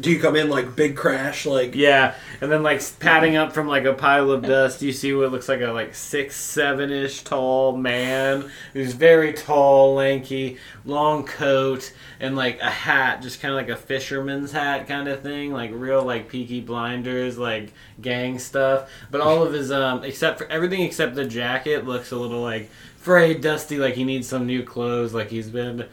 Do 0.00 0.10
you 0.10 0.20
come 0.20 0.36
in 0.36 0.48
like 0.48 0.76
big 0.76 0.96
crash? 0.96 1.46
Like 1.46 1.74
Yeah, 1.74 2.14
and 2.40 2.52
then 2.52 2.62
like 2.62 2.80
padding 3.00 3.36
up 3.36 3.52
from 3.52 3.66
like 3.66 3.84
a 3.84 3.94
pile 3.94 4.30
of 4.30 4.42
dust, 4.42 4.82
you 4.82 4.92
see 4.92 5.12
what 5.12 5.32
looks 5.32 5.48
like 5.48 5.60
a 5.60 5.72
like 5.72 5.94
six, 5.94 6.36
seven 6.36 6.90
ish 6.90 7.22
tall 7.22 7.76
man 7.76 8.50
who's 8.72 8.92
very 8.92 9.32
tall, 9.32 9.94
lanky, 9.94 10.58
long 10.84 11.24
coat, 11.24 11.92
and 12.20 12.36
like 12.36 12.60
a 12.60 12.70
hat, 12.70 13.22
just 13.22 13.40
kind 13.40 13.52
of 13.52 13.56
like 13.56 13.68
a 13.68 13.76
fisherman's 13.76 14.52
hat 14.52 14.86
kind 14.86 15.08
of 15.08 15.22
thing, 15.22 15.52
like 15.52 15.70
real 15.72 16.04
like 16.04 16.28
Peaky 16.28 16.60
Blinders, 16.60 17.38
like 17.38 17.72
gang 18.00 18.38
stuff. 18.38 18.90
But 19.10 19.20
all 19.20 19.42
of 19.42 19.52
his 19.52 19.72
um, 19.72 20.04
except 20.04 20.38
for 20.38 20.46
everything 20.46 20.82
except 20.82 21.14
the 21.14 21.24
jacket 21.24 21.86
looks 21.86 22.12
a 22.12 22.16
little 22.16 22.42
like 22.42 22.70
frayed, 22.98 23.40
dusty, 23.40 23.78
like 23.78 23.94
he 23.94 24.04
needs 24.04 24.28
some 24.28 24.46
new 24.46 24.62
clothes, 24.62 25.14
like 25.14 25.30
he's 25.30 25.48
been, 25.48 25.86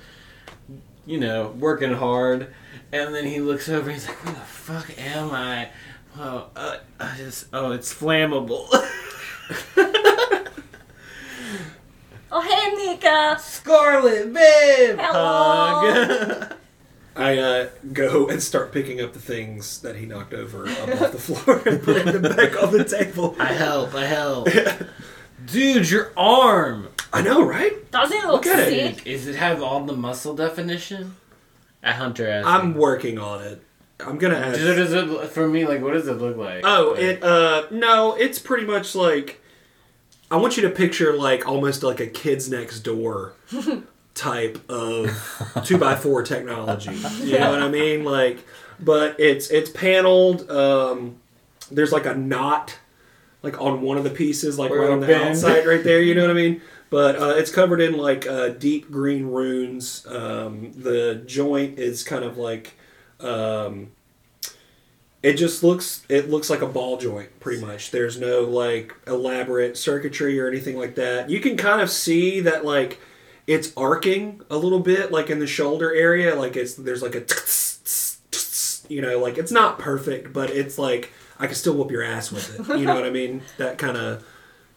you 1.06 1.20
know, 1.20 1.48
working 1.58 1.94
hard. 1.94 2.54
And 2.96 3.14
then 3.14 3.26
he 3.26 3.40
looks 3.40 3.68
over. 3.68 3.90
And 3.90 4.00
he's 4.00 4.08
like, 4.08 4.24
"Where 4.26 4.34
the 4.34 4.40
fuck 4.42 4.98
am 4.98 5.32
I? 5.32 5.70
Oh, 6.18 6.48
uh, 6.56 6.78
I 7.00 7.18
just 7.18 7.48
oh, 7.54 7.72
it's 7.72 7.94
flammable." 7.94 8.68
Oh, 12.38 12.42
hey, 12.42 12.92
Nika. 12.92 13.38
Scarlet, 13.40 14.34
babe. 14.34 14.98
Hello. 15.00 15.90
Hug. 15.94 16.54
I 17.16 17.38
uh, 17.38 17.70
go 17.94 18.28
and 18.28 18.44
start 18.44 18.74
picking 18.74 19.00
up 19.00 19.14
the 19.14 19.20
things 19.20 19.80
that 19.82 19.96
he 19.96 20.06
knocked 20.06 20.34
over 20.34 20.68
up 20.68 21.02
off 21.02 21.12
the 21.14 21.18
floor 21.18 21.62
and 21.66 21.82
putting 21.82 22.06
them 22.12 22.24
back 22.36 22.62
on 22.62 22.74
the 22.74 22.84
table. 22.84 23.38
I 23.40 23.54
help. 23.54 23.94
I 23.96 24.06
help. 24.06 24.50
Dude, 25.46 25.90
your 25.90 26.12
arm. 26.18 26.90
I 27.14 27.22
know, 27.22 27.42
right? 27.42 27.90
Doesn't 27.90 28.18
it 28.18 28.26
look 28.26 28.44
Look 28.46 28.54
at 28.58 28.68
it. 28.68 28.98
sick? 28.98 29.08
Is 29.08 29.28
it 29.28 29.36
have 29.36 29.62
all 29.64 29.86
the 29.86 29.96
muscle 29.96 30.36
definition? 30.36 31.16
A 31.86 31.94
hunter 31.94 32.28
asked. 32.28 32.48
I'm 32.48 32.74
working 32.74 33.18
on 33.20 33.42
it. 33.44 33.62
I'm 34.00 34.18
gonna 34.18 34.36
ask. 34.36 34.58
Does 34.60 34.64
it, 34.68 34.76
does 34.76 34.94
it 34.94 35.30
for 35.30 35.48
me 35.48 35.66
like 35.66 35.82
what 35.82 35.94
does 35.94 36.08
it 36.08 36.18
look 36.18 36.36
like? 36.36 36.62
Oh, 36.66 36.92
Like- 36.92 37.00
it 37.02 37.24
uh 37.24 37.64
no, 37.72 38.16
it's 38.16 38.40
pretty 38.40 38.66
much 38.66 38.94
like 38.96 39.42
I 40.30 40.38
want 40.38 40.58
you 40.58 40.64
to 40.64 40.70
picture 40.70 41.14
like 41.14 41.48
almost 41.48 41.84
like 41.84 42.00
a 42.02 42.08
kids 42.08 42.50
next 42.50 42.82
door 42.82 43.34
type 44.16 44.60
of 44.70 45.62
two 45.66 45.78
by 45.78 45.96
four 45.96 46.24
technology. 46.24 46.94
You 47.24 47.40
know 47.40 47.52
what 47.52 47.62
I 47.62 47.70
mean? 47.70 48.04
Like 48.04 48.40
but 48.80 49.18
it's 49.20 49.50
it's 49.50 49.70
paneled, 49.70 50.50
um 50.50 51.18
there's 51.72 51.92
like 51.92 52.06
a 52.06 52.16
knot 52.16 52.78
like 53.44 53.62
on 53.62 53.82
one 53.82 53.98
of 53.98 54.04
the 54.04 54.10
pieces, 54.10 54.58
like 54.58 54.72
Where 54.72 54.82
right 54.82 54.90
on 54.92 55.00
the 55.02 55.08
bend. 55.08 55.30
outside, 55.30 55.66
right 55.68 55.84
there. 55.84 56.02
You 56.02 56.16
know 56.16 56.22
what 56.22 56.32
I 56.32 56.34
mean? 56.34 56.62
But 56.90 57.16
uh, 57.16 57.34
it's 57.38 57.52
covered 57.52 57.82
in 57.82 57.98
like 57.98 58.28
uh, 58.28 58.50
deep 58.50 58.92
green 58.92 59.26
runes. 59.26 60.06
Um, 60.08 60.72
the 60.74 61.24
joint 61.26 61.80
is 61.80 62.04
kind 62.04 62.24
of 62.24 62.38
like. 62.38 62.74
Um, 63.20 63.92
it 65.26 65.38
just 65.38 65.64
looks 65.64 66.06
it 66.08 66.30
looks 66.30 66.52
like 66.52 66.62
a 66.62 66.68
ball 66.68 66.98
joint 66.98 67.40
pretty 67.40 67.60
much 67.60 67.90
there's 67.90 68.20
no 68.20 68.42
like 68.42 68.94
elaborate 69.08 69.76
circuitry 69.76 70.40
or 70.40 70.48
anything 70.48 70.78
like 70.78 70.94
that 70.96 71.32
you 71.32 71.40
can 71.40 71.58
kind 71.58 71.82
of 71.82 71.90
see 71.90 72.42
that 72.42 72.64
like 72.64 73.00
it's 73.48 73.74
arcing 73.76 74.40
a 74.52 74.58
little 74.58 74.80
bit 74.80 75.12
like 75.12 75.32
in 75.32 75.40
the 75.40 75.48
shoulder 75.48 75.92
area 75.92 76.36
like 76.36 76.56
it's 76.56 76.76
there's 76.76 77.02
like 77.02 77.16
a 77.16 77.26
you 78.88 79.02
know 79.02 79.20
like 79.20 79.40
it's 79.40 79.52
not 79.52 79.80
perfect 79.80 80.32
but 80.32 80.52
it's 80.52 80.78
like 80.78 81.12
i 81.40 81.48
can 81.48 81.56
still 81.56 81.74
whoop 81.74 81.90
your 81.90 82.04
ass 82.04 82.32
with 82.32 82.60
it 82.60 82.78
you 82.78 82.86
know 82.86 82.94
what 82.94 83.06
i 83.06 83.10
mean 83.10 83.42
that 83.58 83.80
kind 83.80 83.98
of 83.98 84.24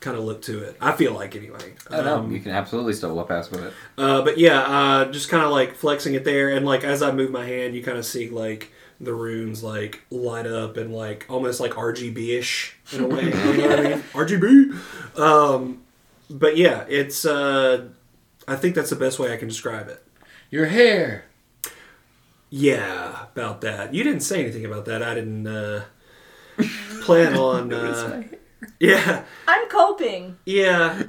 kind 0.00 0.16
of 0.16 0.22
look 0.24 0.40
to 0.42 0.62
it 0.62 0.76
i 0.80 0.92
feel 0.92 1.12
like 1.12 1.34
anyway 1.34 1.72
Oh, 1.90 2.02
no, 2.02 2.16
Um, 2.18 2.30
you 2.32 2.40
can 2.40 2.52
absolutely 2.52 2.92
still 2.92 3.14
whoop 3.16 3.30
ass 3.30 3.50
with 3.50 3.64
it. 3.64 3.72
uh, 3.96 4.22
but 4.22 4.38
yeah, 4.38 4.60
uh, 4.60 5.04
just 5.10 5.28
kind 5.28 5.42
of 5.42 5.50
like 5.50 5.74
flexing 5.74 6.14
it 6.14 6.24
there, 6.24 6.50
and 6.50 6.64
like 6.66 6.84
as 6.84 7.02
I 7.02 7.10
move 7.12 7.30
my 7.30 7.44
hand, 7.46 7.74
you 7.74 7.82
kind 7.82 7.96
of 7.98 8.04
see 8.04 8.28
like 8.30 8.70
the 9.00 9.14
runes 9.14 9.62
like 9.62 10.02
light 10.10 10.46
up 10.46 10.76
and 10.76 10.92
like 10.94 11.24
almost 11.28 11.60
like 11.60 11.72
RGB 11.72 12.38
ish 12.38 12.76
in 12.92 13.04
a 13.04 13.06
way. 13.08 13.24
you 13.24 13.30
know 13.30 13.68
what 13.68 13.78
I 13.80 13.82
mean? 13.90 13.98
RGB. 14.12 15.18
Um, 15.18 15.82
but 16.28 16.56
yeah, 16.56 16.84
it's. 16.88 17.24
Uh, 17.24 17.88
I 18.46 18.56
think 18.56 18.74
that's 18.74 18.90
the 18.90 18.96
best 18.96 19.18
way 19.18 19.32
I 19.32 19.36
can 19.36 19.48
describe 19.48 19.88
it. 19.88 20.02
Your 20.50 20.66
hair. 20.66 21.24
Yeah, 22.50 23.24
about 23.32 23.60
that. 23.62 23.94
You 23.94 24.02
didn't 24.04 24.20
say 24.22 24.40
anything 24.40 24.64
about 24.64 24.84
that. 24.86 25.02
I 25.02 25.14
didn't 25.14 25.46
uh, 25.46 25.84
plan 27.02 27.36
on. 27.38 27.70
Yeah, 28.80 29.24
I'm 29.46 29.68
coping. 29.68 30.36
yeah. 30.46 31.02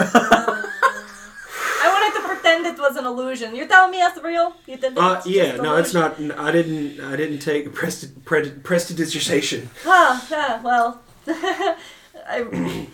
I 1.82 1.88
wanted 1.94 2.20
to 2.22 2.28
pretend 2.28 2.66
it 2.66 2.78
was 2.80 2.96
an 2.98 3.06
illusion. 3.06 3.56
You're 3.56 3.68
telling 3.68 3.92
me 3.92 3.98
that's 3.98 4.22
real? 4.22 4.54
You 4.68 4.78
think 4.78 4.98
Uh, 4.98 5.16
it's 5.18 5.28
yeah, 5.28 5.52
just 5.52 5.64
no, 5.64 5.76
it's 5.78 5.94
illusion? 5.96 6.28
not. 6.30 6.40
I 6.40 6.52
didn't. 6.52 7.00
I 7.00 7.16
didn't 7.16 7.40
take 7.40 7.74
presti- 7.74 8.12
pred- 8.24 8.64
prestidigitation. 8.64 9.70
Huh, 9.84 10.20
yeah, 10.30 10.62
well. 10.62 11.02
I, 11.28 12.44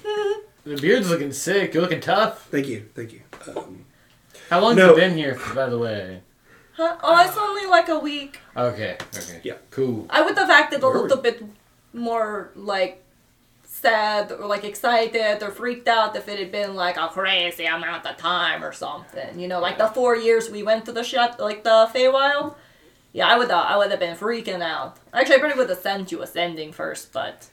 The 0.65 0.77
beard's 0.77 1.09
looking 1.11 1.31
sick. 1.31 1.73
You're 1.73 1.83
looking 1.83 1.99
tough. 1.99 2.47
Thank 2.47 2.67
you, 2.67 2.89
thank 2.95 3.13
you. 3.13 3.21
Um, 3.55 3.85
How 4.49 4.59
long 4.61 4.75
No. 4.75 4.89
you 4.91 4.95
been 4.95 5.15
here, 5.15 5.37
by 5.53 5.69
the 5.69 5.77
way? 5.77 6.21
huh? 6.73 6.97
Oh, 7.03 7.23
it's 7.23 7.37
only 7.37 7.67
like 7.67 7.87
a 7.87 7.99
week. 7.99 8.39
Okay. 8.57 8.97
Okay. 9.15 9.41
Yeah. 9.43 9.57
Cool. 9.69 10.07
I 10.09 10.21
would 10.23 10.35
have 10.37 10.49
acted 10.49 10.81
a 10.81 10.87
Where 10.89 11.01
little 11.03 11.17
bit 11.21 11.43
more 11.93 12.49
like 12.55 13.03
sad 13.85 14.31
or 14.31 14.45
like 14.47 14.63
excited 14.63 15.43
or 15.43 15.51
freaked 15.51 15.87
out 15.87 16.15
if 16.15 16.27
it 16.27 16.37
had 16.39 16.51
been 16.51 16.73
like 16.75 16.97
a 16.97 17.07
crazy 17.07 17.65
amount 17.65 18.05
of 18.05 18.17
time 18.17 18.63
or 18.63 18.73
something. 18.73 19.39
You 19.41 19.47
know, 19.47 19.59
like 19.67 19.77
the 19.77 19.87
four 19.97 20.15
years 20.15 20.49
we 20.49 20.63
went 20.63 20.85
to 20.85 20.91
the 20.91 21.03
shut, 21.03 21.39
like 21.39 21.63
the 21.63 21.77
Feywild. 21.93 22.55
Yeah, 23.13 23.27
I 23.27 23.37
would. 23.37 23.49
Uh, 23.51 23.65
I 23.71 23.77
would 23.77 23.91
have 23.91 23.99
been 23.99 24.17
freaking 24.17 24.61
out. 24.61 24.97
Actually, 25.13 25.35
I 25.37 25.39
probably 25.39 25.57
would 25.59 25.69
have 25.69 25.79
sent 25.79 26.11
you 26.11 26.21
a 26.21 26.27
sending 26.27 26.71
first, 26.73 27.13
but 27.13 27.47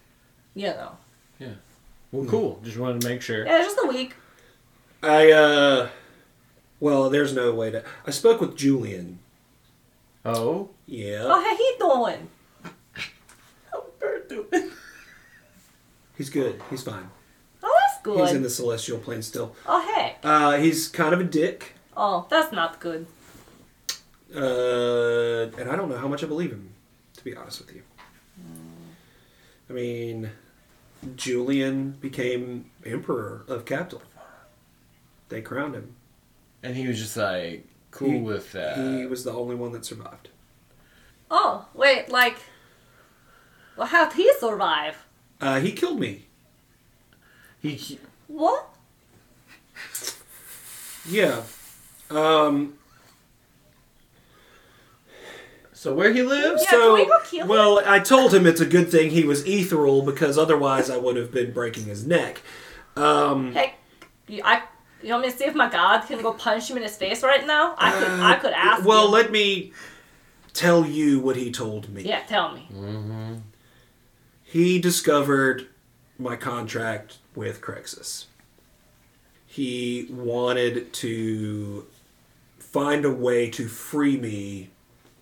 you 0.54 0.68
know, 0.78 0.92
Yeah. 1.38 1.56
Well, 2.10 2.26
cool. 2.28 2.60
Just 2.64 2.78
wanted 2.78 3.00
to 3.02 3.08
make 3.08 3.22
sure. 3.22 3.46
yeah, 3.46 3.58
just 3.62 3.78
a 3.82 3.86
week. 3.86 4.14
I 5.02 5.30
uh, 5.32 5.88
well, 6.80 7.10
there's 7.10 7.32
no 7.34 7.52
way 7.54 7.70
to. 7.70 7.84
I 8.06 8.10
spoke 8.10 8.40
with 8.40 8.56
Julian. 8.56 9.18
Oh. 10.24 10.70
Yeah, 10.86 11.24
Oh, 11.24 11.40
how 11.46 11.56
he 11.56 11.70
doing? 11.78 12.22
How 13.70 13.84
Bert 14.00 14.28
doing? 14.28 14.70
He's 16.22 16.30
good. 16.30 16.62
He's 16.70 16.84
fine. 16.84 17.10
Oh, 17.64 17.78
that's 17.80 18.00
good. 18.04 18.20
He's 18.20 18.30
in 18.36 18.42
the 18.44 18.50
celestial 18.50 18.98
plane 18.98 19.22
still. 19.22 19.56
Oh, 19.66 19.80
heck. 19.94 20.20
Uh, 20.22 20.52
he's 20.58 20.86
kind 20.86 21.12
of 21.12 21.20
a 21.20 21.24
dick. 21.24 21.72
Oh, 21.96 22.26
that's 22.30 22.52
not 22.52 22.78
good. 22.78 23.06
Uh, 24.34 25.50
and 25.60 25.68
I 25.68 25.74
don't 25.74 25.88
know 25.88 25.98
how 25.98 26.06
much 26.06 26.22
I 26.22 26.28
believe 26.28 26.50
him, 26.52 26.70
to 27.16 27.24
be 27.24 27.34
honest 27.34 27.60
with 27.60 27.74
you. 27.74 27.82
I 29.68 29.72
mean, 29.72 30.30
Julian 31.16 31.92
became 32.00 32.70
emperor 32.86 33.44
of 33.48 33.64
Capitol. 33.64 34.02
They 35.28 35.40
crowned 35.42 35.74
him. 35.74 35.96
And 36.62 36.76
he 36.76 36.86
was 36.86 36.98
just 37.00 37.16
like 37.16 37.66
cool 37.90 38.10
He- 38.10 38.20
with 38.20 38.52
that. 38.52 38.76
He 38.78 39.06
was 39.06 39.24
the 39.24 39.32
only 39.32 39.56
one 39.56 39.72
that 39.72 39.84
survived. 39.84 40.28
Oh, 41.30 41.66
wait, 41.74 42.10
like, 42.10 42.36
well, 43.76 43.86
how'd 43.88 44.12
he 44.12 44.32
survive? 44.38 45.01
Uh, 45.42 45.58
he 45.58 45.72
killed 45.72 45.98
me. 45.98 46.22
He, 47.60 47.70
he 47.70 47.98
What? 48.28 48.68
Yeah. 51.08 51.42
Um, 52.10 52.74
so 55.72 55.92
where 55.94 56.12
he 56.12 56.22
lives? 56.22 56.62
Yeah, 56.64 56.70
so, 56.70 56.96
can 56.96 57.04
we 57.04 57.06
go 57.06 57.18
kill 57.24 57.42
him? 57.42 57.48
well, 57.48 57.82
I 57.84 57.98
told 57.98 58.32
him 58.32 58.46
it's 58.46 58.60
a 58.60 58.66
good 58.66 58.88
thing 58.88 59.10
he 59.10 59.24
was 59.24 59.44
ethereal 59.44 60.02
because 60.02 60.38
otherwise 60.38 60.88
I 60.90 60.96
would 60.96 61.16
have 61.16 61.32
been 61.32 61.52
breaking 61.52 61.86
his 61.86 62.06
neck. 62.06 62.40
Um, 62.94 63.52
Hey, 63.52 63.74
you, 64.28 64.42
I, 64.44 64.62
you 65.02 65.10
want 65.10 65.24
me 65.24 65.32
to 65.32 65.36
see 65.36 65.44
if 65.44 65.56
my 65.56 65.68
god 65.68 66.02
can 66.02 66.22
go 66.22 66.34
punch 66.34 66.70
him 66.70 66.76
in 66.76 66.84
his 66.84 66.96
face 66.96 67.24
right 67.24 67.44
now? 67.44 67.74
I 67.78 67.90
could, 67.90 68.08
I 68.08 68.34
could 68.36 68.52
ask. 68.52 68.82
Uh, 68.82 68.88
well, 68.88 69.06
him. 69.06 69.12
let 69.12 69.32
me 69.32 69.72
tell 70.52 70.86
you 70.86 71.18
what 71.18 71.34
he 71.34 71.50
told 71.50 71.88
me. 71.88 72.02
Yeah, 72.02 72.20
tell 72.28 72.52
me. 72.54 73.42
He 74.52 74.78
discovered 74.78 75.68
my 76.18 76.36
contract 76.36 77.16
with 77.34 77.62
Crexus. 77.62 78.26
He 79.46 80.06
wanted 80.10 80.92
to 80.92 81.86
find 82.58 83.06
a 83.06 83.10
way 83.10 83.48
to 83.48 83.66
free 83.66 84.18
me 84.18 84.68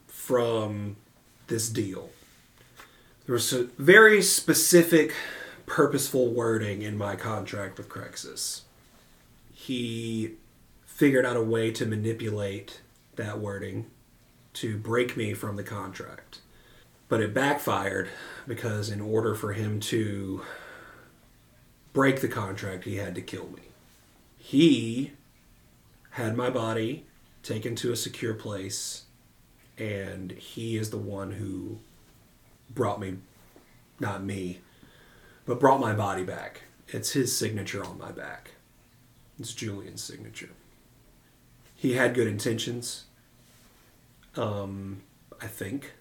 from 0.09 0.97
this 1.47 1.69
deal. 1.69 2.11
There 3.27 3.35
was 3.35 3.53
a 3.53 3.69
very 3.79 4.21
specific, 4.21 5.14
purposeful 5.64 6.27
wording 6.27 6.83
in 6.83 6.99
my 6.99 7.14
contract 7.14 7.79
with 7.79 7.88
Crexus. 7.88 8.62
He 9.55 10.33
figured 10.87 11.25
out 11.25 11.37
a 11.37 11.40
way 11.40 11.71
to 11.71 11.87
manipulate 11.87 12.81
that 13.14 13.38
wording 13.38 13.93
to 14.55 14.77
break 14.77 15.16
me 15.16 15.35
from 15.35 15.55
the 15.55 15.62
contract. 15.62 16.40
But 17.11 17.20
it 17.20 17.35
backfired 17.35 18.09
because, 18.46 18.88
in 18.88 19.01
order 19.01 19.35
for 19.35 19.53
him 19.53 19.81
to 19.81 20.42
break 21.92 22.20
the 22.20 22.29
contract, 22.29 22.85
he 22.85 22.96
had 22.96 23.16
to 23.16 23.20
kill 23.20 23.49
me. 23.49 23.62
He 24.38 25.12
had 26.11 26.37
my 26.37 26.51
body 26.51 27.07
taken 27.42 27.75
to 27.77 27.90
a 27.90 27.96
secure 27.96 28.35
place, 28.35 29.07
and 29.77 30.31
he 30.31 30.77
is 30.77 30.90
the 30.90 30.99
one 30.99 31.33
who 31.33 31.81
brought 32.73 33.01
me, 33.01 33.16
not 33.99 34.23
me, 34.23 34.61
but 35.46 35.59
brought 35.59 35.81
my 35.81 35.92
body 35.92 36.23
back. 36.23 36.62
It's 36.87 37.11
his 37.11 37.37
signature 37.37 37.85
on 37.85 37.99
my 37.99 38.12
back. 38.12 38.53
It's 39.37 39.53
Julian's 39.53 40.03
signature. 40.03 40.51
He 41.75 41.94
had 41.94 42.14
good 42.14 42.29
intentions, 42.29 43.07
um, 44.37 45.03
I 45.40 45.49
think 45.49 45.94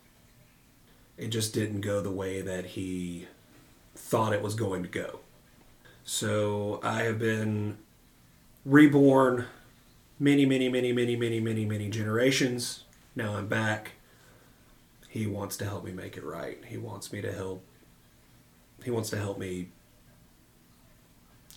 it 1.20 1.30
just 1.30 1.54
didn't 1.54 1.82
go 1.82 2.02
the 2.02 2.10
way 2.10 2.42
that 2.42 2.66
he 2.66 3.28
thought 3.94 4.32
it 4.34 4.42
was 4.42 4.56
going 4.56 4.84
to 4.84 4.90
go. 4.90 5.20
So 6.06 6.80
I 6.82 7.04
have 7.04 7.20
been 7.20 7.78
reborn 8.66 9.46
many, 10.18 10.46
many, 10.46 10.70
many, 10.70 10.94
many, 10.94 11.16
many, 11.16 11.40
many, 11.40 11.66
many 11.66 11.90
generations. 11.90 12.84
Now 13.16 13.36
I'm 13.36 13.48
back. 13.48 13.92
He 15.10 15.28
wants 15.28 15.58
to 15.58 15.66
help 15.66 15.84
me 15.84 15.92
make 15.92 16.16
it 16.16 16.24
right. 16.24 16.64
He 16.66 16.78
wants 16.78 17.12
me 17.12 17.22
to 17.22 17.32
help. 17.32 17.64
He 18.84 18.90
wants 18.90 19.10
to 19.10 19.18
help 19.18 19.38
me 19.38 19.70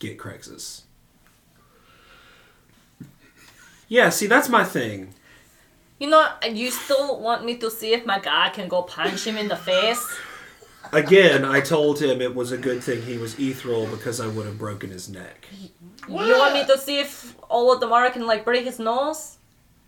get 0.01 0.19
Crexus. 0.19 0.83
Yeah, 3.89 4.09
see, 4.09 4.27
that's 4.27 4.49
my 4.49 4.65
thing. 4.65 5.15
You 6.03 6.09
know, 6.09 6.29
and 6.43 6.59
you 6.59 6.73
still 6.73 7.21
want 7.21 7.45
me 7.45 7.57
to 7.59 7.71
see 7.71 7.93
if 7.93 8.05
my 8.05 8.19
guy 8.19 8.49
can 8.49 8.67
go 8.67 8.83
punch 8.83 9.25
him 9.25 9.37
in 9.37 9.47
the 9.47 9.55
face? 9.55 10.05
Again, 10.93 11.45
I 11.45 11.61
told 11.61 12.03
him 12.03 12.21
it 12.21 12.35
was 12.35 12.51
a 12.51 12.59
good 12.59 12.83
thing 12.83 13.03
he 13.03 13.19
was 13.19 13.39
ethereal 13.39 13.87
because 13.87 14.19
I 14.19 14.27
would 14.27 14.45
have 14.47 14.59
broken 14.59 14.91
his 14.91 15.09
neck. 15.09 15.47
You 16.09 16.17
want 16.37 16.55
me 16.55 16.67
to 16.67 16.77
see 16.77 16.99
if 16.99 17.39
Olodamara 17.43 18.13
can 18.13 18.27
like 18.27 18.45
break 18.45 18.65
his 18.65 18.81
nose? 18.81 19.39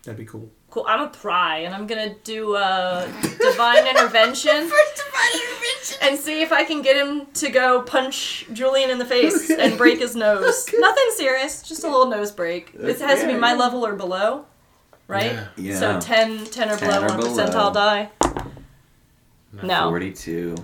That'd 0.03 0.17
be 0.17 0.23
cool. 0.23 0.49
Cool. 0.69 0.85
I'm 0.87 0.99
gonna 0.99 1.11
try, 1.11 1.57
and 1.57 1.75
I'm 1.75 1.85
gonna 1.85 2.15
do 2.23 2.55
uh, 2.55 3.05
divine 3.39 3.85
intervention 3.85 4.71
and 6.01 6.17
see 6.17 6.41
if 6.41 6.53
I 6.53 6.63
can 6.63 6.81
get 6.81 6.95
him 6.95 7.25
to 7.33 7.49
go 7.49 7.81
punch 7.81 8.45
Julian 8.53 8.89
in 8.89 8.99
the 8.99 9.05
face 9.05 9.49
and 9.59 9.77
break 9.77 9.99
his 9.99 10.15
nose. 10.15 10.69
Nothing 10.77 11.09
serious, 11.15 11.61
just 11.61 11.83
a 11.83 11.89
little 11.89 12.07
nose 12.07 12.31
break. 12.31 12.71
It 12.73 12.99
has 12.99 13.19
to 13.19 13.27
be 13.27 13.35
my 13.35 13.53
level 13.53 13.85
or 13.85 13.95
below, 13.95 14.45
right? 15.07 15.33
Yeah. 15.33 15.47
Yeah. 15.57 15.79
So 15.79 15.99
10, 16.01 16.45
10 16.45 16.69
or 16.69 16.77
10 16.77 16.89
below, 16.89 17.01
or 17.01 17.07
one 17.07 17.17
below. 17.19 17.45
percentile 17.45 17.73
die. 17.73 18.09
No. 19.63 19.89
42. 19.89 20.55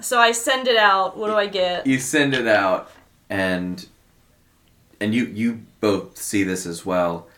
So 0.00 0.18
I 0.18 0.32
send 0.32 0.68
it 0.68 0.76
out. 0.76 1.16
What 1.16 1.28
do 1.28 1.34
I 1.34 1.46
get? 1.46 1.86
you 1.86 1.98
send 1.98 2.34
it 2.34 2.46
out 2.46 2.90
and 3.28 3.86
and 5.00 5.14
you 5.14 5.26
you 5.26 5.60
both 5.80 6.16
see 6.16 6.42
this 6.44 6.66
as 6.66 6.84
well 6.86 7.28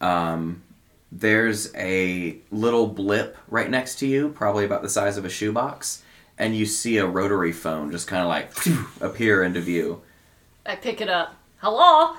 um, 0.00 0.62
there's 1.12 1.74
a 1.74 2.36
little 2.50 2.86
blip 2.86 3.36
right 3.48 3.68
next 3.68 3.96
to 3.98 4.06
you 4.06 4.28
probably 4.30 4.64
about 4.64 4.82
the 4.82 4.88
size 4.88 5.16
of 5.16 5.24
a 5.24 5.28
shoebox 5.28 6.02
and 6.38 6.56
you 6.56 6.64
see 6.64 6.98
a 6.98 7.06
rotary 7.06 7.52
phone 7.52 7.90
just 7.90 8.06
kind 8.06 8.22
of 8.22 8.28
like 8.28 8.52
appear 9.02 9.42
into 9.42 9.60
view 9.60 10.00
I 10.64 10.76
pick 10.76 11.00
it 11.00 11.08
up. 11.08 11.34
Hello? 11.58 12.16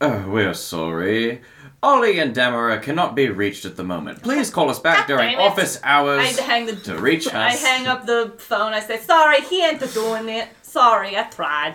oh 0.00 0.28
we're 0.30 0.54
sorry 0.54 1.40
Olodamara 1.82 2.80
cannot 2.80 3.14
be 3.16 3.28
reached 3.28 3.64
at 3.64 3.76
the 3.76 3.82
moment 3.84 4.22
please 4.22 4.50
call 4.50 4.70
us 4.70 4.78
back 4.78 5.08
God 5.08 5.16
during 5.16 5.36
office 5.36 5.80
hours 5.82 6.38
I 6.38 6.42
hang 6.42 6.66
the 6.66 6.76
to 6.76 6.98
reach 6.98 7.26
us 7.26 7.34
I 7.34 7.50
hang 7.50 7.86
up 7.86 8.06
the 8.06 8.32
phone. 8.38 8.72
I 8.72 8.80
say, 8.80 8.98
sorry, 8.98 9.40
he 9.42 9.64
ain't 9.64 9.80
doing 9.92 10.28
it. 10.28 10.48
Sorry, 10.62 11.16
I 11.18 11.24
tried. 11.24 11.74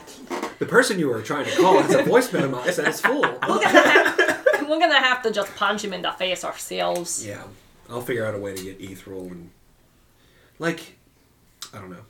The 0.59 0.65
person 0.65 0.97
you 0.97 1.09
were 1.09 1.21
trying 1.21 1.45
to 1.45 1.51
call 1.55 1.79
has 1.81 1.93
a 1.93 2.03
voice 2.03 2.31
memo 2.33 2.63
that 2.63 2.73
says 2.73 2.99
full. 3.01 3.21
We're 3.21 3.37
gonna 3.39 3.67
have, 3.67 4.45
we're 4.67 4.79
gonna 4.79 4.99
have 4.99 5.21
to 5.23 5.31
just 5.31 5.53
punch 5.55 5.83
him 5.83 5.93
in 5.93 6.01
the 6.01 6.11
face 6.11 6.43
ourselves. 6.43 7.23
Yeah, 7.25 7.43
I'll 7.89 8.01
figure 8.01 8.25
out 8.25 8.33
a 8.33 8.39
way 8.39 8.55
to 8.55 8.63
get 8.63 8.81
Ethereal 8.81 9.27
and 9.27 9.51
like, 10.57 10.95
I 11.73 11.77
don't 11.77 11.91
know. 11.91 12.06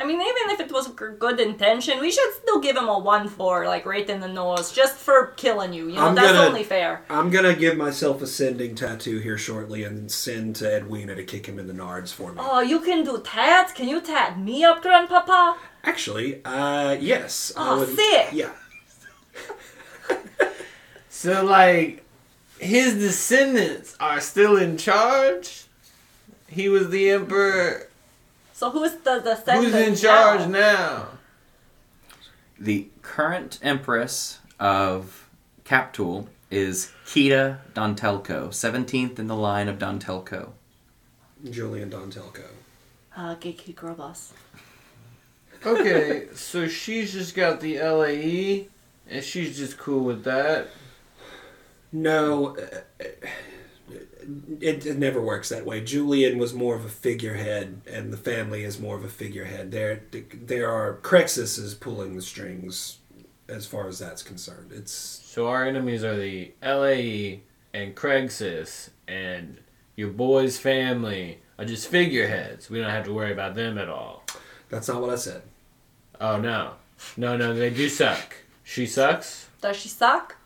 I 0.00 0.04
mean, 0.04 0.20
even 0.20 0.50
if 0.50 0.60
it 0.60 0.70
was 0.70 0.86
good 0.88 1.40
intention, 1.40 1.98
we 1.98 2.12
should 2.12 2.32
still 2.34 2.60
give 2.60 2.76
him 2.76 2.86
a 2.88 2.98
one 3.00 3.26
for 3.28 3.66
like 3.66 3.84
right 3.84 4.08
in 4.08 4.20
the 4.20 4.28
nose, 4.28 4.70
just 4.70 4.94
for 4.96 5.32
killing 5.36 5.72
you. 5.72 5.88
You 5.88 5.96
know, 5.96 6.06
I'm 6.06 6.14
that's 6.14 6.28
gonna- 6.32 6.46
only 6.46 6.62
fair. 6.62 7.02
I'm 7.10 7.30
gonna 7.30 7.54
give 7.54 7.76
myself 7.76 8.22
a 8.22 8.26
sending 8.28 8.76
tattoo 8.76 9.18
here 9.18 9.36
shortly 9.36 9.82
and 9.82 10.08
send 10.10 10.54
to 10.56 10.72
Edwina 10.76 11.16
to 11.16 11.24
kick 11.24 11.46
him 11.46 11.58
in 11.58 11.66
the 11.66 11.72
nards 11.72 12.12
for 12.12 12.32
me. 12.32 12.40
Oh, 12.40 12.60
you 12.60 12.78
can 12.80 13.02
do 13.02 13.20
tats? 13.24 13.72
Can 13.72 13.88
you 13.88 14.00
tat 14.00 14.38
me 14.38 14.62
up, 14.64 14.82
Grandpapa? 14.82 15.56
Actually, 15.82 16.44
uh, 16.44 16.96
yes. 17.00 17.52
I 17.56 17.68
Oh, 17.70 17.78
would- 17.80 17.96
sick. 17.96 18.28
Yeah. 18.32 18.50
So 21.10 21.44
like, 21.44 22.04
his 22.60 22.94
descendants 22.94 23.96
are 23.98 24.20
still 24.20 24.56
in 24.56 24.76
charge. 24.78 25.64
He 26.46 26.68
was 26.68 26.90
the 26.90 27.10
emperor. 27.10 27.87
So 28.58 28.70
who's 28.70 28.96
the 28.96 29.20
descendant 29.20 29.72
Who's 29.72 29.86
in 29.86 29.94
charge 29.94 30.48
now? 30.48 30.48
now? 30.48 31.08
The 32.58 32.88
current 33.02 33.60
empress 33.62 34.40
of 34.58 35.28
Captuhl 35.64 36.26
is 36.50 36.90
Kita 37.06 37.58
Dontelco, 37.72 38.48
17th 38.48 39.20
in 39.20 39.28
the 39.28 39.36
line 39.36 39.68
of 39.68 39.78
Dontelco. 39.78 40.54
Julian 41.48 41.88
Dontelco. 41.88 42.46
Uh, 43.16 43.36
Geeky 43.36 43.76
Girl 43.76 43.94
Boss. 43.94 44.32
Okay, 45.64 46.26
so 46.34 46.66
she's 46.66 47.12
just 47.12 47.36
got 47.36 47.60
the 47.60 47.80
LAE, 47.80 48.66
and 49.08 49.22
she's 49.22 49.56
just 49.56 49.78
cool 49.78 50.02
with 50.02 50.24
that. 50.24 50.66
No, 51.92 52.56
uh, 52.56 53.04
it, 54.60 54.86
it 54.86 54.98
never 54.98 55.20
works 55.20 55.48
that 55.48 55.64
way. 55.64 55.80
Julian 55.82 56.38
was 56.38 56.52
more 56.54 56.74
of 56.74 56.84
a 56.84 56.88
figurehead, 56.88 57.82
and 57.90 58.12
the 58.12 58.16
family 58.16 58.64
is 58.64 58.78
more 58.80 58.96
of 58.96 59.04
a 59.04 59.08
figurehead. 59.08 59.70
There, 59.70 60.02
there 60.32 60.70
are 60.70 60.98
Crexus 61.02 61.58
is 61.58 61.74
pulling 61.74 62.14
the 62.14 62.22
strings, 62.22 62.98
as 63.48 63.66
far 63.66 63.88
as 63.88 63.98
that's 63.98 64.22
concerned. 64.22 64.72
It's 64.72 64.92
So 64.92 65.48
our 65.48 65.66
enemies 65.66 66.04
are 66.04 66.16
the 66.16 66.52
LAE 66.62 67.42
and 67.72 67.94
Crexus, 67.94 68.90
and 69.06 69.58
your 69.96 70.10
boy's 70.10 70.58
family 70.58 71.40
are 71.58 71.64
just 71.64 71.88
figureheads. 71.88 72.68
We 72.70 72.80
don't 72.80 72.90
have 72.90 73.04
to 73.06 73.12
worry 73.14 73.32
about 73.32 73.54
them 73.54 73.78
at 73.78 73.88
all. 73.88 74.24
that's 74.68 74.88
not 74.88 75.00
what 75.00 75.10
I 75.10 75.16
said. 75.16 75.42
Oh 76.20 76.38
no, 76.38 76.74
no, 77.16 77.36
no, 77.36 77.54
they 77.54 77.70
do 77.70 77.88
suck. 77.88 78.34
She 78.64 78.86
sucks. 78.86 79.48
Does 79.60 79.76
she 79.76 79.88
suck? 79.88 80.36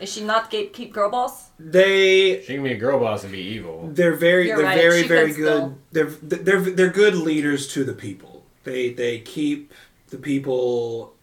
Is 0.00 0.12
she 0.12 0.24
not 0.24 0.50
gatekeep 0.50 0.92
girl 0.92 1.10
boss? 1.10 1.50
They 1.58 2.40
She 2.42 2.54
can 2.54 2.62
be 2.62 2.72
a 2.72 2.76
girl 2.78 2.98
boss 2.98 3.22
and 3.22 3.32
be 3.32 3.38
evil. 3.40 3.90
they're 3.92 4.14
very 4.14 4.48
You're 4.48 4.56
they're 4.56 4.66
right, 4.66 4.78
very 4.78 5.02
she 5.02 5.08
very 5.08 5.32
good. 5.32 5.34
still- 5.34 5.78
They're 5.92 6.06
they're 6.22 6.60
they're 6.60 6.90
good 6.90 7.14
leaders 7.14 7.68
to 7.74 7.84
the 7.84 7.92
people. 7.92 8.44
They 8.64 8.92
they 8.92 9.18
keep 9.20 9.72
the 10.08 10.16
people. 10.18 11.14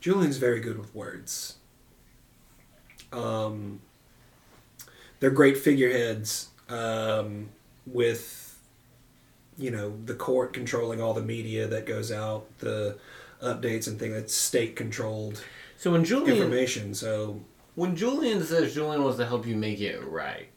Julian's 0.00 0.38
very 0.38 0.60
good 0.60 0.78
with 0.78 0.94
words. 0.94 1.56
Um, 3.12 3.80
they're 5.18 5.30
great 5.30 5.58
figureheads 5.58 6.48
um, 6.70 7.50
with, 7.86 8.58
you 9.58 9.70
know, 9.70 9.92
the 10.06 10.14
court 10.14 10.54
controlling 10.54 11.02
all 11.02 11.12
the 11.12 11.22
media 11.22 11.66
that 11.66 11.84
goes 11.84 12.10
out, 12.10 12.46
the 12.60 12.96
updates 13.42 13.86
and 13.86 13.98
things. 13.98 14.14
that's 14.14 14.34
state 14.34 14.76
controlled 14.76 15.44
So 15.80 15.92
when 15.92 16.04
Julian 16.04 16.36
information. 16.36 16.92
So 16.92 17.40
when 17.74 17.96
Julian 17.96 18.44
says 18.44 18.74
Julian 18.74 19.02
wants 19.02 19.16
to 19.16 19.24
help 19.24 19.46
you 19.46 19.56
make 19.56 19.80
it 19.80 19.98
right, 20.04 20.48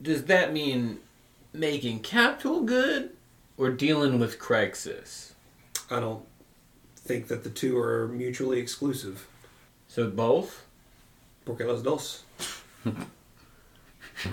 does 0.00 0.24
that 0.24 0.50
mean 0.50 1.00
making 1.52 2.00
Capital 2.00 2.62
good 2.62 3.10
or 3.58 3.68
dealing 3.68 4.18
with 4.18 4.38
Crexus? 4.38 5.32
I 5.90 6.00
don't 6.00 6.24
think 6.96 7.28
that 7.28 7.44
the 7.44 7.50
two 7.50 7.78
are 7.78 8.08
mutually 8.08 8.58
exclusive. 8.58 9.28
So 9.88 10.08
both? 10.08 10.64
Porque 11.44 11.60
los 11.60 11.82
dos. 11.82 12.22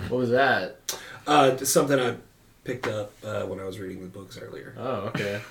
What 0.08 0.20
was 0.20 0.30
that? 0.30 0.78
Uh, 1.26 1.58
something 1.58 2.00
I 2.00 2.16
picked 2.64 2.86
up 2.86 3.12
uh, 3.22 3.42
when 3.42 3.60
I 3.60 3.64
was 3.64 3.78
reading 3.78 4.00
the 4.00 4.08
books 4.08 4.38
earlier. 4.38 4.74
Oh, 4.78 5.08
okay. 5.08 5.42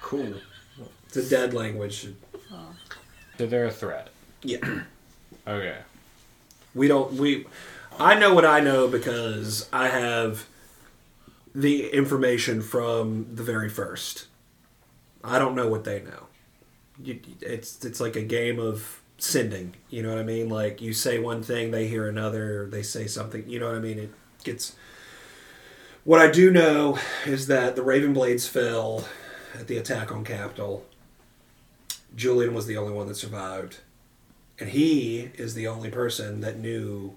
Cool. 0.00 0.36
It's 1.08 1.18
a 1.18 1.28
dead 1.28 1.52
language. 1.52 2.08
So 3.38 3.46
they're 3.46 3.66
a 3.66 3.70
threat. 3.70 4.08
Yeah. 4.42 4.58
Okay. 5.48 5.76
We 6.74 6.88
don't. 6.88 7.12
We. 7.12 7.46
I 8.00 8.16
know 8.18 8.34
what 8.34 8.44
I 8.44 8.58
know 8.58 8.88
because 8.88 9.68
I 9.72 9.86
have 9.86 10.46
the 11.54 11.88
information 11.90 12.62
from 12.62 13.28
the 13.32 13.44
very 13.44 13.68
first. 13.68 14.26
I 15.22 15.38
don't 15.38 15.54
know 15.54 15.68
what 15.68 15.84
they 15.84 16.02
know. 16.02 16.26
You, 17.00 17.20
it's 17.40 17.84
it's 17.84 18.00
like 18.00 18.16
a 18.16 18.22
game 18.22 18.58
of 18.58 19.00
sending. 19.18 19.74
You 19.88 20.02
know 20.02 20.10
what 20.10 20.18
I 20.18 20.24
mean? 20.24 20.48
Like 20.48 20.80
you 20.80 20.92
say 20.92 21.18
one 21.18 21.42
thing, 21.42 21.70
they 21.70 21.86
hear 21.86 22.08
another. 22.08 22.66
They 22.66 22.82
say 22.82 23.06
something. 23.06 23.48
You 23.48 23.60
know 23.60 23.66
what 23.66 23.76
I 23.76 23.80
mean? 23.80 23.98
It 23.98 24.10
gets. 24.42 24.74
What 26.04 26.20
I 26.20 26.30
do 26.30 26.50
know 26.50 26.98
is 27.24 27.46
that 27.46 27.76
the 27.76 27.82
Raven 27.82 28.12
Blades 28.12 28.46
fell 28.48 29.06
at 29.54 29.66
the 29.66 29.76
attack 29.78 30.12
on 30.12 30.24
Capitol. 30.24 30.84
Julian 32.16 32.54
was 32.54 32.66
the 32.66 32.78
only 32.78 32.92
one 32.92 33.06
that 33.08 33.14
survived, 33.14 33.78
and 34.58 34.70
he 34.70 35.30
is 35.34 35.54
the 35.54 35.68
only 35.68 35.90
person 35.90 36.40
that 36.40 36.58
knew 36.58 37.16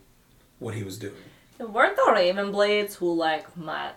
what 0.59 0.75
he 0.75 0.83
was 0.83 0.99
doing. 0.99 1.15
Weren't 1.57 1.95
the 1.95 2.11
Raven 2.13 2.51
Blades 2.51 2.95
who 2.95 3.13
like 3.13 3.57
my 3.57 3.91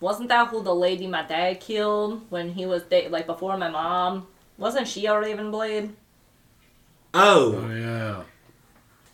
wasn't 0.00 0.28
that 0.28 0.48
who 0.48 0.62
the 0.62 0.74
lady 0.74 1.06
my 1.06 1.22
dad 1.22 1.60
killed 1.60 2.26
when 2.30 2.50
he 2.50 2.66
was 2.66 2.82
da- 2.82 3.08
like 3.08 3.26
before 3.26 3.56
my 3.56 3.70
mom? 3.70 4.26
Wasn't 4.58 4.88
she 4.88 5.06
a 5.06 5.18
Raven 5.18 5.50
Blade? 5.50 5.94
Oh, 7.14 7.68
yeah. 7.70 8.24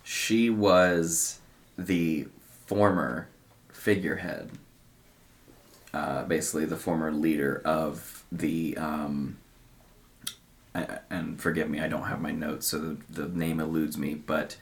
She 0.03 0.51
was 0.51 1.39
the 1.79 2.27
former 2.67 3.29
figurehead, 3.73 4.51
uh, 5.95 6.25
basically 6.25 6.65
the 6.65 6.77
former 6.77 7.13
leader 7.13 7.63
of 7.65 8.25
the. 8.33 8.77
Um, 8.77 9.39
I- 10.75 10.99
and 11.11 11.41
forgive 11.41 11.69
me, 11.69 11.81
I 11.81 11.89
don't 11.89 12.05
have 12.05 12.21
my 12.21 12.33
notes, 12.33 12.67
so 12.69 12.79
the, 12.79 12.97
the 13.11 13.29
name 13.29 13.61
eludes 13.61 13.99
me. 13.99 14.15
But 14.15 14.57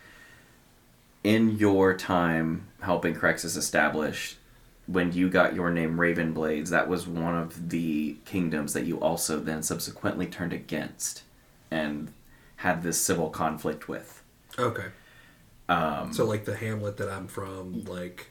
in 1.22 1.56
your 1.58 1.94
time 1.96 2.66
helping 2.80 3.14
Crexus 3.14 3.56
establish, 3.56 4.36
when 4.86 5.12
you 5.12 5.28
got 5.28 5.54
your 5.54 5.70
name 5.70 6.00
Raven 6.00 6.32
Blades, 6.32 6.70
that 6.70 6.88
was 6.88 7.06
one 7.06 7.36
of 7.36 7.70
the 7.70 8.16
kingdoms 8.24 8.72
that 8.72 8.84
you 8.86 8.98
also 8.98 9.38
then 9.38 9.62
subsequently 9.62 10.26
turned 10.26 10.52
against 10.52 11.22
and 11.70 12.12
had 12.56 12.82
this 12.82 13.00
civil 13.00 13.30
conflict 13.30 13.88
with. 13.88 14.22
okay. 14.58 14.86
Um, 15.68 16.12
So 16.12 16.24
like 16.24 16.44
the 16.44 16.56
Hamlet 16.56 16.96
that 16.96 17.08
I'm 17.08 17.28
from, 17.28 17.84
like 17.84 18.26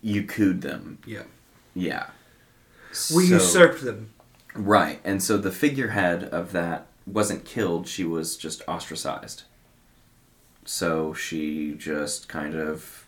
you 0.00 0.22
cooed 0.22 0.60
them. 0.60 0.98
yeah, 1.04 1.24
Yeah. 1.74 2.10
we 3.12 3.26
So- 3.26 3.34
usurped 3.34 3.82
them. 3.82 4.10
Right. 4.54 5.00
And 5.04 5.22
so 5.22 5.36
the 5.36 5.50
figurehead 5.50 6.24
of 6.24 6.52
that 6.52 6.86
wasn't 7.06 7.44
killed, 7.44 7.88
she 7.88 8.04
was 8.04 8.36
just 8.36 8.62
ostracized. 8.68 9.42
So 10.64 11.12
she 11.12 11.74
just 11.74 12.28
kind 12.28 12.54
of 12.54 13.06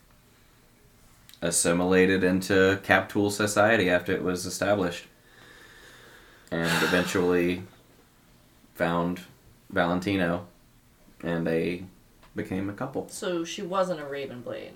assimilated 1.40 2.24
into 2.24 2.80
Captuhl 2.82 3.30
society 3.30 3.88
after 3.88 4.12
it 4.12 4.22
was 4.22 4.44
established. 4.44 5.04
And 6.50 6.82
eventually 6.82 7.62
found 8.74 9.22
Valentino 9.70 10.46
and 11.22 11.46
they 11.46 11.85
became 12.35 12.68
a 12.68 12.72
couple. 12.72 13.09
So 13.09 13.44
she 13.44 13.62
wasn't 13.62 14.00
a 14.00 14.04
Raven 14.04 14.42
Blade. 14.42 14.72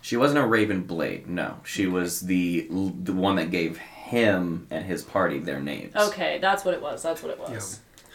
She 0.00 0.16
wasn't 0.16 0.42
a 0.42 0.46
Raven 0.46 0.82
Blade. 0.82 1.28
No, 1.28 1.58
she 1.64 1.86
was 1.86 2.20
the 2.20 2.66
the 2.70 3.12
one 3.12 3.36
that 3.36 3.50
gave 3.50 3.78
him 4.02 4.66
and 4.70 4.84
his 4.84 5.02
party 5.02 5.38
their 5.38 5.60
names. 5.60 5.94
Okay, 5.94 6.38
that's 6.40 6.64
what 6.64 6.74
it 6.74 6.82
was. 6.82 7.02
That's 7.02 7.22
what 7.22 7.30
it 7.30 7.38
was. 7.38 7.50
Yeah. 7.50 8.10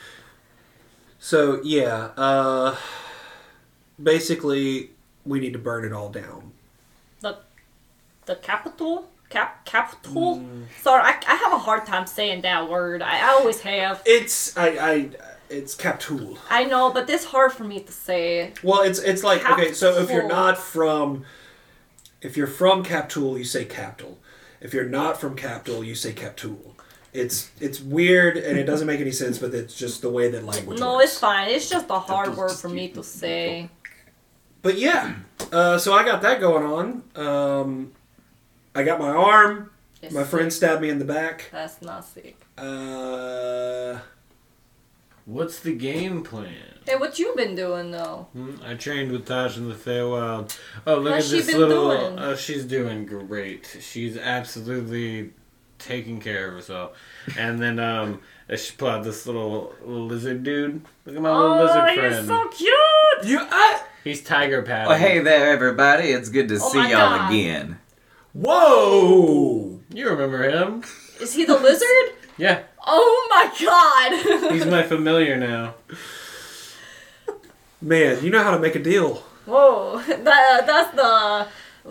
So 1.19 1.61
yeah, 1.63 2.09
uh, 2.17 2.75
basically 4.01 4.91
we 5.25 5.39
need 5.39 5.53
to 5.53 5.59
burn 5.59 5.85
it 5.85 5.93
all 5.93 6.09
down. 6.09 6.51
The 7.21 7.37
the 8.25 8.35
capital? 8.35 9.09
Cap 9.29 9.65
capital? 9.65 10.41
Sorry, 10.81 11.01
I, 11.03 11.19
I 11.27 11.35
have 11.35 11.51
a 11.51 11.57
hard 11.57 11.85
time 11.85 12.07
saying 12.07 12.41
that 12.41 12.69
word. 12.69 13.01
I, 13.01 13.27
I 13.27 13.29
always 13.31 13.61
have. 13.61 14.01
It's 14.05 14.55
I 14.55 14.67
I 14.67 15.09
it's 15.49 15.75
Captuhl. 15.75 16.37
I 16.49 16.65
know, 16.65 16.91
but 16.91 17.09
it's 17.09 17.25
hard 17.25 17.51
for 17.53 17.63
me 17.63 17.79
to 17.79 17.91
say. 17.91 18.53
Well, 18.63 18.81
it's 18.81 18.99
it's 18.99 19.23
like 19.23 19.49
okay, 19.49 19.73
so 19.73 19.97
if 19.97 20.09
you're 20.11 20.27
not 20.27 20.57
from 20.57 21.25
if 22.21 22.37
you're 22.37 22.47
from 22.47 22.83
Captuhl, 22.83 23.37
you 23.37 23.43
say 23.43 23.65
Capital. 23.65 24.17
If 24.61 24.73
you're 24.73 24.85
not 24.89 25.19
from 25.19 25.35
Capital, 25.35 25.83
you 25.83 25.95
say 25.95 26.13
Captuhl. 26.13 26.73
It's 27.13 27.49
it's 27.59 27.79
weird 27.79 28.37
and 28.37 28.57
it 28.57 28.65
doesn't 28.65 28.85
make 28.87 28.99
any 28.99 29.11
sense, 29.11 29.37
but 29.39 29.53
it's 29.53 29.75
just 29.75 30.01
the 30.01 30.09
way 30.09 30.29
that 30.29 30.43
language 30.43 30.79
No, 30.79 30.95
works. 30.95 31.05
it's 31.11 31.19
fine. 31.19 31.49
It's 31.49 31.69
just 31.69 31.89
a 31.89 31.99
hard 31.99 32.35
word 32.35 32.51
for 32.51 32.69
me 32.69 32.89
to 32.89 33.03
say. 33.03 33.69
But 34.61 34.77
yeah, 34.77 35.15
uh, 35.51 35.77
so 35.77 35.93
I 35.93 36.03
got 36.03 36.21
that 36.23 36.39
going 36.41 36.63
on. 36.65 37.03
Um, 37.15 37.91
I 38.75 38.83
got 38.83 38.99
my 38.99 39.09
arm. 39.09 39.71
It's 40.01 40.13
My 40.13 40.23
friend 40.23 40.51
stabbed 40.53 40.81
me 40.81 40.89
in 40.89 40.99
the 40.99 41.05
back. 41.05 41.49
That's 41.51 41.81
not 41.81 42.05
sick. 42.05 42.39
Uh, 42.57 43.97
What's 45.27 45.59
the 45.59 45.73
game 45.73 46.23
plan? 46.23 46.53
Hey, 46.85 46.95
what 46.95 47.19
you 47.19 47.33
been 47.35 47.53
doing 47.53 47.91
though? 47.91 48.27
Hmm, 48.31 48.55
I 48.63 48.75
trained 48.75 49.11
with 49.11 49.25
Taj 49.25 49.57
in 49.57 49.67
the 49.67 49.75
Feywild. 49.75 50.57
Oh, 50.87 50.99
look 50.99 51.15
How's 51.15 51.33
at 51.33 51.43
this 51.45 51.53
little. 51.53 51.89
doing? 51.91 52.17
Oh, 52.17 52.33
she's 52.37 52.63
doing 52.63 53.05
great. 53.05 53.77
She's 53.81 54.17
absolutely 54.17 55.33
taking 55.79 56.21
care 56.21 56.47
of 56.47 56.53
herself. 56.53 56.97
And 57.37 57.61
then 57.61 57.77
um, 57.77 58.21
she 58.55 58.71
pulled 58.77 58.91
out 58.91 59.03
this 59.03 59.25
little, 59.27 59.73
little 59.81 60.05
lizard 60.05 60.43
dude. 60.43 60.85
Look 61.05 61.17
at 61.17 61.21
my 61.21 61.29
little 61.35 61.55
Oh, 61.55 61.63
lizard 61.65 61.95
you're 62.01 62.11
friend. 62.11 62.27
so 62.27 62.47
cute! 62.47 63.25
you 63.29 63.39
I, 63.41 63.81
He's 64.05 64.23
tiger 64.23 64.61
padding. 64.61 64.87
Well, 64.87 64.95
Oh, 64.95 64.99
hey 64.99 65.19
there, 65.19 65.51
everybody. 65.51 66.05
It's 66.11 66.29
good 66.29 66.47
to 66.47 66.55
Oh 66.55 66.69
see 66.71 66.79
y'all 66.79 67.17
God. 67.17 67.29
again. 67.33 67.79
whoa! 68.31 69.81
You 69.93 70.09
remember 70.09 70.49
him? 70.49 70.83
Is 71.19 71.33
he 71.33 71.43
the 71.43 71.57
lizard? 71.57 72.13
Yeah, 72.39 72.61
Oh 72.89 73.27
my 73.29 73.65
god! 73.65 74.51
he's 74.53 74.65
my 74.65 74.83
familiar 74.83 75.37
now. 75.37 75.75
Man, 77.81 78.23
you 78.23 78.31
know 78.31 78.41
how 78.41 78.51
to 78.51 78.59
make 78.59 78.75
a 78.75 78.79
deal. 78.79 79.15
Whoa, 79.45 80.01
that, 80.07 80.19
uh, 80.61 80.65
that's 80.65 80.95
the 80.95 81.47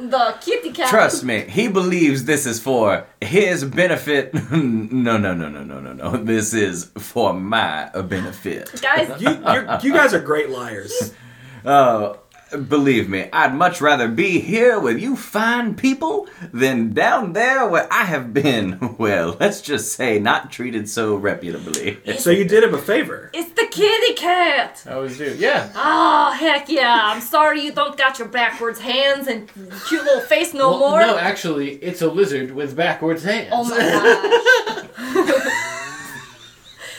the 0.08 0.36
kitty 0.40 0.72
cat. 0.72 0.88
Trust 0.90 1.24
me, 1.24 1.40
he 1.40 1.68
believes 1.68 2.24
this 2.24 2.46
is 2.46 2.60
for 2.60 3.06
his 3.20 3.64
benefit. 3.64 4.34
no, 4.50 5.16
no, 5.16 5.34
no, 5.34 5.48
no, 5.48 5.62
no, 5.62 5.80
no, 5.80 5.92
no. 5.92 6.16
This 6.16 6.52
is 6.54 6.86
for 6.98 7.32
my 7.32 7.90
benefit. 7.90 8.80
guys. 8.82 9.20
You 9.20 9.30
you're, 9.30 9.78
you 9.82 9.92
guys 9.92 10.12
are 10.14 10.20
great 10.20 10.50
liars. 10.50 11.14
Oh, 11.64 12.18
believe 12.68 13.08
me, 13.08 13.28
I'd 13.32 13.54
much 13.54 13.80
rather 13.80 14.08
be 14.08 14.38
here 14.40 14.78
with 14.78 14.98
you 15.00 15.16
fine 15.16 15.74
people 15.74 16.28
than 16.52 16.92
down 16.92 17.32
there 17.32 17.66
where 17.66 17.90
I 17.92 18.04
have 18.04 18.32
been, 18.32 18.94
well, 18.98 19.36
let's 19.40 19.60
just 19.60 19.92
say, 19.94 20.18
not 20.18 20.50
treated 20.52 20.88
so 20.88 21.16
reputably. 21.16 21.98
So 22.18 22.30
you 22.30 22.44
did 22.44 22.62
him 22.64 22.74
a 22.74 22.78
favor. 22.78 23.30
It's 23.34 23.50
the 23.50 23.66
kitty 23.70 24.14
cat. 24.14 24.82
I 24.86 24.92
always 24.92 25.18
do. 25.18 25.34
Yeah. 25.36 25.70
Oh 25.74 26.32
heck 26.32 26.68
yeah! 26.68 27.00
I'm 27.04 27.20
sorry 27.20 27.62
you 27.62 27.72
don't 27.72 27.96
got 27.98 28.18
your 28.18 28.28
backwards 28.28 28.80
hands 28.80 29.26
and 29.26 29.48
cute 29.88 30.04
little 30.04 30.20
face 30.20 30.54
no 30.54 30.70
Well, 30.70 30.78
more. 30.90 31.00
No, 31.00 31.18
actually, 31.18 31.72
it's 31.76 32.02
a 32.02 32.08
lizard 32.08 32.52
with 32.52 32.76
backwards 32.76 33.24
hands. 33.24 33.48
oh 33.52 33.64
my 33.64 34.88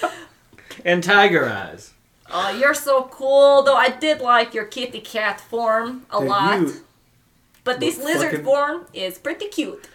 gosh! 0.09 0.11
and 0.85 1.03
tiger 1.03 1.47
eyes. 1.49 1.93
Oh, 2.31 2.51
you're 2.57 2.73
so 2.73 3.03
cool. 3.03 3.63
Though 3.63 3.75
I 3.75 3.89
did 3.89 4.19
like 4.21 4.53
your 4.53 4.65
kitty 4.65 4.99
cat 4.99 5.39
form 5.39 6.05
a 6.11 6.19
Dude, 6.19 6.27
lot, 6.29 6.59
you- 6.61 6.73
but 7.63 7.79
this 7.79 7.97
lizard 7.97 8.31
fucking- 8.31 8.45
form 8.45 8.85
is 8.93 9.17
pretty 9.17 9.47
cute. 9.47 9.87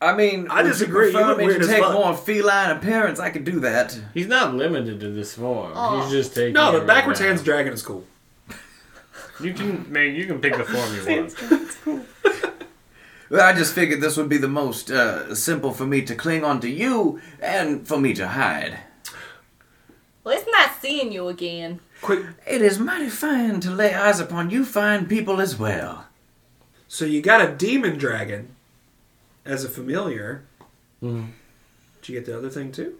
I 0.00 0.14
mean, 0.14 0.46
I 0.50 0.62
disagree. 0.62 1.06
You 1.06 1.12
prefer 1.12 1.20
You 1.24 1.28
look 1.30 1.38
me 1.38 1.46
weird 1.46 1.62
to 1.62 1.66
take 1.68 1.80
more 1.90 2.14
feline 2.14 2.70
appearance. 2.76 3.18
I 3.18 3.30
could 3.30 3.44
do 3.44 3.60
that. 3.60 3.98
He's 4.12 4.26
not 4.26 4.54
limited 4.54 5.00
to 5.00 5.10
this 5.10 5.34
form. 5.34 5.72
Oh. 5.74 6.02
He's 6.02 6.10
just 6.10 6.34
taking. 6.34 6.52
No, 6.52 6.70
the 6.72 6.82
it 6.82 6.86
backwards 6.86 7.18
around. 7.20 7.28
hands 7.30 7.42
dragon 7.42 7.72
is 7.72 7.82
cool. 7.82 8.04
You 9.40 9.54
can, 9.54 9.90
man. 9.90 10.14
You 10.14 10.26
can 10.26 10.38
pick 10.40 10.56
the 10.56 10.64
form 10.64 10.94
you 10.94 11.20
want. 11.20 11.34
It's 11.50 11.74
cool. 11.76 12.00
well, 13.30 13.40
I 13.42 13.52
just 13.54 13.74
figured 13.74 14.00
this 14.02 14.16
would 14.18 14.28
be 14.28 14.36
the 14.38 14.48
most 14.48 14.90
uh, 14.90 15.34
simple 15.34 15.72
for 15.72 15.86
me 15.86 16.02
to 16.02 16.14
cling 16.14 16.44
onto 16.44 16.68
you 16.68 17.20
and 17.40 17.86
for 17.88 17.98
me 17.98 18.12
to 18.14 18.28
hide. 18.28 18.78
Well, 20.26 20.36
it's 20.36 20.48
nice 20.50 20.80
seeing 20.80 21.12
you 21.12 21.28
again. 21.28 21.78
Quick. 22.02 22.24
It 22.48 22.60
is 22.60 22.80
mighty 22.80 23.08
fine 23.08 23.60
to 23.60 23.70
lay 23.70 23.94
eyes 23.94 24.18
upon 24.18 24.50
you 24.50 24.64
fine 24.64 25.06
people 25.06 25.40
as 25.40 25.56
well. 25.56 26.06
So 26.88 27.04
you 27.04 27.22
got 27.22 27.48
a 27.48 27.54
demon 27.54 27.96
dragon 27.96 28.56
as 29.44 29.62
a 29.62 29.68
familiar. 29.68 30.42
Mhm. 31.00 31.28
Did 32.02 32.08
you 32.08 32.14
get 32.18 32.26
the 32.26 32.36
other 32.36 32.50
thing 32.50 32.72
too? 32.72 32.98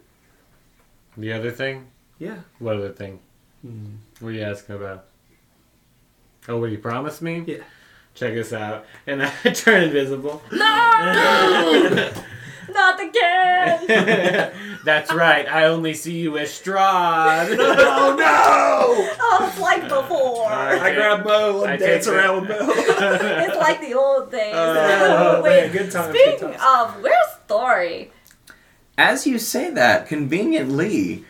The 1.17 1.33
other 1.33 1.51
thing. 1.51 1.87
Yeah. 2.17 2.37
What 2.59 2.77
other 2.77 2.93
thing? 2.93 3.19
What 4.21 4.29
are 4.29 4.31
you 4.31 4.43
asking 4.43 4.75
about? 4.75 5.07
Oh, 6.47 6.59
what 6.61 6.71
you 6.71 6.77
promised 6.77 7.21
me? 7.21 7.43
Yeah. 7.45 7.63
Check 8.15 8.37
us 8.37 8.53
out. 8.53 8.85
And 9.05 9.21
I 9.21 9.29
turn 9.53 9.83
invisible. 9.83 10.41
No, 10.49 12.09
not 12.69 12.99
again. 12.99 14.53
That's 14.85 15.13
right. 15.13 15.47
I 15.47 15.65
only 15.65 15.93
see 15.93 16.17
you 16.17 16.37
as 16.37 16.49
Strahd. 16.49 17.57
Oh 17.99 18.15
no! 18.15 19.15
Oh, 19.19 19.47
it's 19.49 19.59
like 19.59 19.83
before. 19.83 20.47
I 20.49 20.93
grab 20.93 21.25
Mo 21.25 21.63
and 21.63 21.71
I 21.71 21.77
dance 21.77 22.07
around 22.07 22.41
with 22.47 22.49
Mo. 22.49 22.57
It's 22.71 23.57
like 23.57 23.81
the 23.81 23.93
old 23.93 24.31
days. 24.31 24.53
Oh, 24.55 25.41
Wait, 25.43 25.63
man, 25.63 25.71
good 25.71 25.91
times, 25.91 26.13
good 26.13 26.37
Speaking 26.37 26.57
times. 26.57 26.95
of, 26.95 27.01
where's 27.03 27.27
Story? 27.45 28.11
As 28.97 29.27
you 29.27 29.39
say 29.39 29.69
that, 29.71 30.07
conveniently, 30.07 31.23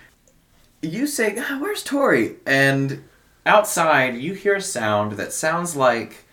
you 0.81 1.05
say, 1.07 1.35
ah, 1.39 1.57
Where's 1.59 1.83
Tori? 1.83 2.35
And 2.45 3.03
outside, 3.45 4.15
you 4.17 4.33
hear 4.33 4.55
a 4.55 4.61
sound 4.61 5.13
that 5.13 5.33
sounds 5.33 5.75
like 5.75 6.25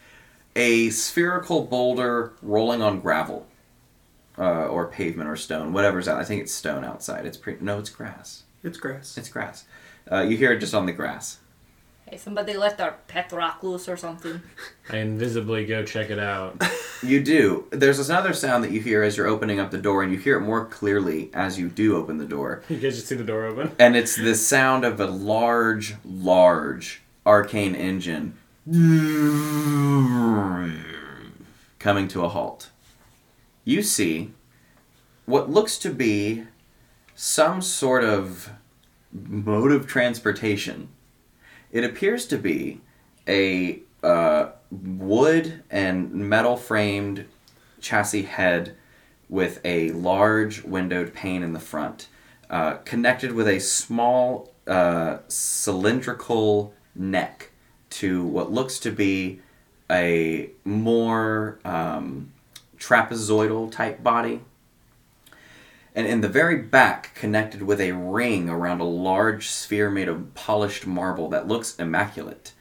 a 0.56 0.90
spherical 0.90 1.64
boulder 1.64 2.32
rolling 2.42 2.82
on 2.82 3.00
gravel. 3.00 3.46
Uh, 4.36 4.66
or 4.66 4.88
pavement 4.88 5.30
or 5.30 5.36
stone, 5.36 5.72
whatever's 5.72 6.08
out. 6.08 6.20
I 6.20 6.24
think 6.24 6.42
it's 6.42 6.52
stone 6.52 6.84
outside. 6.84 7.24
It's 7.24 7.36
pretty. 7.36 7.64
No, 7.64 7.78
it's 7.78 7.88
grass. 7.90 8.42
It's 8.64 8.78
grass. 8.78 9.16
It's 9.16 9.28
grass. 9.28 9.64
Uh, 10.10 10.22
you 10.22 10.36
hear 10.36 10.50
it 10.52 10.58
just 10.58 10.74
on 10.74 10.86
the 10.86 10.92
grass. 10.92 11.38
Hey, 12.06 12.16
somebody 12.18 12.54
let 12.54 12.76
their 12.76 12.96
pet 13.06 13.30
rock 13.32 13.62
loose 13.62 13.88
or 13.88 13.96
something. 13.96 14.42
I 14.90 14.96
invisibly 14.98 15.64
go 15.66 15.84
check 15.84 16.10
it 16.10 16.18
out. 16.18 16.60
You 17.02 17.22
do. 17.22 17.66
There's 17.70 18.08
another 18.08 18.32
sound 18.32 18.64
that 18.64 18.70
you 18.70 18.80
hear 18.80 19.02
as 19.02 19.18
you're 19.18 19.26
opening 19.26 19.60
up 19.60 19.70
the 19.70 19.76
door, 19.76 20.02
and 20.02 20.10
you 20.10 20.18
hear 20.18 20.38
it 20.38 20.40
more 20.40 20.64
clearly 20.64 21.28
as 21.34 21.58
you 21.58 21.68
do 21.68 21.96
open 21.96 22.16
the 22.16 22.24
door. 22.24 22.62
You 22.70 22.78
guys 22.78 22.94
just 22.94 23.08
see 23.08 23.14
the 23.14 23.24
door 23.24 23.44
open. 23.44 23.72
And 23.78 23.94
it's 23.94 24.16
the 24.16 24.34
sound 24.34 24.86
of 24.86 24.98
a 24.98 25.04
large, 25.06 25.96
large 26.02 27.02
arcane 27.26 27.74
engine 27.74 28.38
coming 31.78 32.08
to 32.08 32.24
a 32.24 32.28
halt. 32.28 32.70
You 33.64 33.83
see 33.83 34.33
what 35.24 35.50
looks 35.50 35.79
to 35.79 35.90
be 35.90 36.44
some 37.14 37.62
sort 37.62 38.05
of 38.05 38.50
mode 39.12 39.72
of 39.72 39.87
transportation. 39.87 40.88
It 41.72 41.85
appears 41.85 42.27
to 42.27 42.38
be 42.38 42.81
a 43.27 43.81
uh, 44.03 44.50
wood 44.70 45.62
and 45.70 46.12
metal 46.12 46.57
framed 46.57 47.24
chassis 47.81 48.22
head 48.22 48.77
with 49.29 49.61
a 49.64 49.90
large 49.92 50.62
windowed 50.62 51.14
pane 51.14 51.42
in 51.42 51.55
the 51.55 51.61
front, 51.61 52.09
uh, 52.50 52.74
connected 52.85 53.33
with 53.33 53.48
a 53.48 53.59
small 53.59 54.53
uh, 54.66 55.18
cylindrical 55.29 56.74
neck 56.94 57.50
to 57.90 58.24
what 58.24 58.53
looks 58.53 58.79
to 58.81 58.90
be 58.90 59.40
a 59.90 60.50
more 60.64 61.59
um, 61.64 62.33
trapezoidal 62.84 63.70
type 63.70 64.02
body. 64.02 64.40
And 65.94 66.06
in 66.06 66.20
the 66.20 66.28
very 66.28 66.56
back, 66.56 67.14
connected 67.14 67.62
with 67.62 67.80
a 67.80 67.92
ring 67.92 68.48
around 68.48 68.80
a 68.80 68.84
large 68.84 69.48
sphere 69.48 69.90
made 69.90 70.08
of 70.08 70.34
polished 70.34 70.86
marble 70.86 71.28
that 71.28 71.46
looks 71.46 71.78
immaculate, 71.78 72.52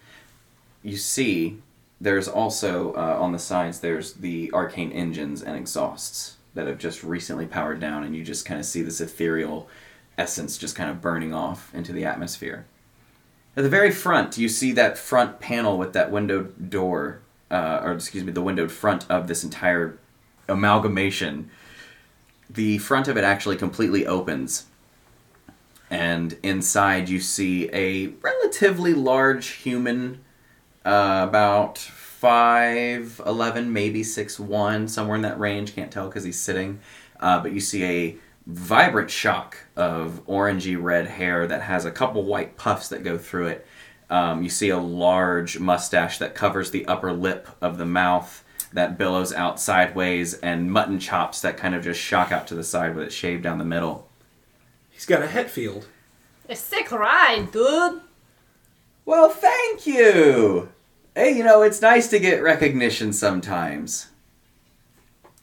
you 0.83 0.97
see 0.97 1.57
there's 1.99 2.27
also 2.27 2.93
uh, 2.93 3.17
on 3.19 3.31
the 3.31 3.39
sides 3.39 3.79
there's 3.79 4.13
the 4.13 4.51
arcane 4.53 4.91
engines 4.91 5.41
and 5.41 5.57
exhausts 5.57 6.35
that 6.53 6.67
have 6.67 6.77
just 6.77 7.03
recently 7.03 7.47
powered 7.47 7.79
down, 7.79 8.03
and 8.03 8.15
you 8.15 8.23
just 8.23 8.45
kind 8.45 8.59
of 8.59 8.65
see 8.65 8.83
this 8.83 9.01
ethereal 9.01 9.67
essence 10.17 10.57
just 10.57 10.75
kind 10.75 10.91
of 10.91 11.01
burning 11.01 11.33
off 11.33 11.73
into 11.73 11.91
the 11.91 12.05
atmosphere. 12.05 12.65
At 13.57 13.63
the 13.63 13.69
very 13.69 13.89
front, 13.89 14.37
you 14.37 14.47
see 14.47 14.71
that 14.73 14.97
front 14.97 15.39
panel 15.39 15.77
with 15.77 15.93
that 15.93 16.11
windowed 16.11 16.69
door 16.69 17.21
uh, 17.53 17.81
or 17.83 17.91
excuse 17.93 18.23
me, 18.23 18.31
the 18.31 18.41
windowed 18.41 18.71
front 18.71 19.09
of 19.09 19.27
this 19.27 19.43
entire 19.43 19.99
amalgamation, 20.47 21.49
the 22.49 22.77
front 22.79 23.07
of 23.07 23.17
it 23.17 23.23
actually 23.23 23.55
completely 23.55 24.05
opens. 24.05 24.65
And 25.89 26.37
inside 26.43 27.09
you 27.09 27.19
see 27.19 27.69
a 27.71 28.07
relatively 28.21 28.93
large 28.93 29.47
human, 29.49 30.23
uh, 30.85 31.25
about 31.27 31.75
5'11, 31.75 33.67
maybe 33.67 34.01
6'1, 34.01 34.89
somewhere 34.89 35.15
in 35.15 35.21
that 35.21 35.39
range. 35.39 35.75
Can't 35.75 35.91
tell 35.91 36.07
because 36.07 36.23
he's 36.23 36.39
sitting. 36.39 36.79
Uh, 37.19 37.39
but 37.41 37.51
you 37.53 37.59
see 37.59 37.83
a 37.83 38.17
vibrant 38.45 39.09
shock 39.09 39.57
of 39.75 40.21
orangey 40.27 40.81
red 40.81 41.07
hair 41.07 41.47
that 41.47 41.61
has 41.61 41.85
a 41.85 41.91
couple 41.91 42.23
white 42.23 42.57
puffs 42.57 42.89
that 42.89 43.03
go 43.03 43.17
through 43.17 43.47
it. 43.47 43.67
Um, 44.09 44.43
you 44.43 44.49
see 44.49 44.69
a 44.69 44.77
large 44.77 45.59
mustache 45.59 46.17
that 46.19 46.35
covers 46.35 46.71
the 46.71 46.85
upper 46.85 47.13
lip 47.13 47.47
of 47.61 47.77
the 47.77 47.85
mouth 47.85 48.42
that 48.73 48.97
billows 48.97 49.33
out 49.33 49.59
sideways, 49.59 50.33
and 50.35 50.71
mutton 50.71 50.99
chops 50.99 51.41
that 51.41 51.57
kind 51.57 51.75
of 51.75 51.83
just 51.83 51.99
shock 51.99 52.31
out 52.31 52.47
to 52.47 52.55
the 52.55 52.63
side 52.63 52.95
with 52.95 53.07
it 53.07 53.13
shaved 53.13 53.43
down 53.43 53.57
the 53.57 53.65
middle. 53.65 54.09
He's 54.89 55.05
got 55.05 55.23
a 55.23 55.27
Hetfield. 55.27 55.85
A 56.49 56.55
sick 56.55 56.91
ride, 56.91 57.51
dude. 57.51 58.01
Well, 59.05 59.29
thank 59.29 59.85
you! 59.85 60.69
Hey, 61.15 61.37
you 61.37 61.43
know, 61.43 61.61
it's 61.61 61.81
nice 61.81 62.09
to 62.09 62.19
get 62.19 62.41
recognition 62.41 63.13
sometimes. 63.13 64.07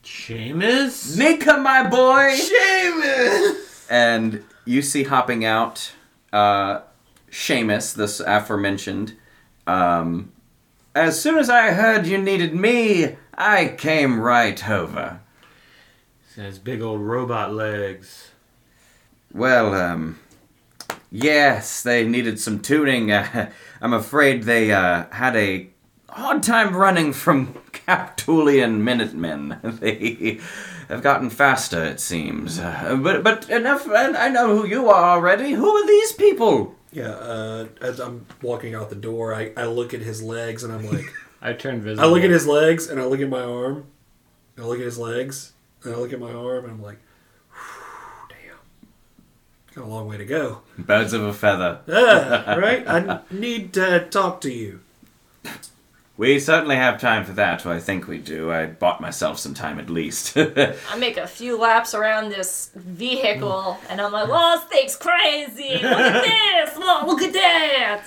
Seamus? 0.02 1.16
Nika, 1.16 1.58
my 1.58 1.88
boy! 1.88 2.36
Seamus! 2.36 3.86
and 3.90 4.44
you 4.64 4.82
see 4.82 5.04
hopping 5.04 5.44
out 5.44 5.92
uh, 6.32 6.80
Seamus, 7.30 7.94
this 7.94 8.20
aforementioned. 8.20 9.16
Um, 9.66 10.32
as 10.94 11.20
soon 11.20 11.38
as 11.38 11.48
I 11.48 11.72
heard 11.72 12.06
you 12.06 12.18
needed 12.18 12.54
me, 12.54 13.16
I 13.34 13.74
came 13.78 14.20
right 14.20 14.68
over. 14.68 15.20
Has 16.36 16.58
big 16.58 16.80
old 16.80 17.02
robot 17.02 17.52
legs. 17.52 18.30
Well, 19.30 19.74
um, 19.74 20.18
yes, 21.10 21.82
they 21.82 22.06
needed 22.06 22.40
some 22.40 22.60
tuning. 22.60 23.12
Uh, 23.12 23.50
I'm 23.82 23.92
afraid 23.92 24.44
they 24.44 24.72
uh, 24.72 25.04
had 25.10 25.36
a 25.36 25.68
hard 26.08 26.42
time 26.42 26.74
running 26.74 27.12
from 27.12 27.54
Captulian 27.72 28.78
Minutemen. 28.80 29.58
They 29.80 30.40
have 30.88 31.02
gotten 31.02 31.30
faster, 31.30 31.84
it 31.84 32.00
seems. 32.00 32.58
Uh, 32.58 32.98
but 33.00 33.22
but 33.22 33.48
enough. 33.50 33.86
And 33.86 34.16
I 34.16 34.28
know 34.28 34.56
who 34.56 34.66
you 34.66 34.88
are 34.88 35.10
already. 35.10 35.52
Who 35.52 35.68
are 35.68 35.86
these 35.86 36.12
people? 36.12 36.74
Yeah, 36.92 37.10
uh, 37.10 37.68
as 37.80 38.00
I'm 38.00 38.26
walking 38.42 38.74
out 38.74 38.90
the 38.90 38.96
door, 38.96 39.34
I, 39.34 39.52
I 39.56 39.66
look 39.66 39.94
at 39.94 40.00
his 40.00 40.22
legs 40.22 40.64
and 40.64 40.72
I'm 40.72 40.86
like, 40.90 41.04
I 41.42 41.52
turn 41.52 41.80
visible. 41.80 42.06
I 42.08 42.12
look 42.12 42.24
at 42.24 42.30
his 42.30 42.46
legs 42.46 42.88
and 42.88 43.00
I 43.00 43.04
look 43.04 43.20
at 43.20 43.28
my 43.28 43.42
arm. 43.42 43.86
I 44.58 44.62
look 44.62 44.78
at 44.78 44.84
his 44.84 44.98
legs 44.98 45.52
and 45.84 45.94
I 45.94 45.98
look 45.98 46.12
at 46.12 46.20
my 46.20 46.32
arm 46.32 46.64
and 46.64 46.72
I'm 46.72 46.82
like, 46.82 46.98
damn. 48.28 48.56
Got 49.74 49.84
a 49.84 49.88
long 49.88 50.08
way 50.08 50.16
to 50.16 50.24
go. 50.24 50.62
Birds 50.76 51.12
of 51.12 51.22
a 51.22 51.32
feather. 51.32 51.80
Ah, 51.88 52.54
right? 52.58 52.86
I 52.86 53.20
need 53.30 53.72
to 53.74 54.06
talk 54.10 54.40
to 54.42 54.52
you. 54.52 54.80
We 56.20 56.38
certainly 56.38 56.76
have 56.76 57.00
time 57.00 57.24
for 57.24 57.32
that, 57.32 57.64
or 57.64 57.72
I 57.72 57.78
think 57.78 58.06
we 58.06 58.18
do. 58.18 58.52
I 58.52 58.66
bought 58.66 59.00
myself 59.00 59.38
some 59.38 59.54
time 59.54 59.78
at 59.78 59.88
least. 59.88 60.36
I 60.36 60.98
make 60.98 61.16
a 61.16 61.26
few 61.26 61.56
laps 61.56 61.94
around 61.94 62.28
this 62.28 62.70
vehicle, 62.74 63.78
and 63.88 64.02
I'm 64.02 64.12
like, 64.12 64.28
"Oh, 64.30 64.60
this 64.60 64.68
thing's 64.68 64.96
crazy! 64.96 65.82
Look 65.82 65.98
at 65.98 66.22
this! 66.22 66.76
Look 66.76 67.22
at 67.22 67.32
that! 67.32 68.04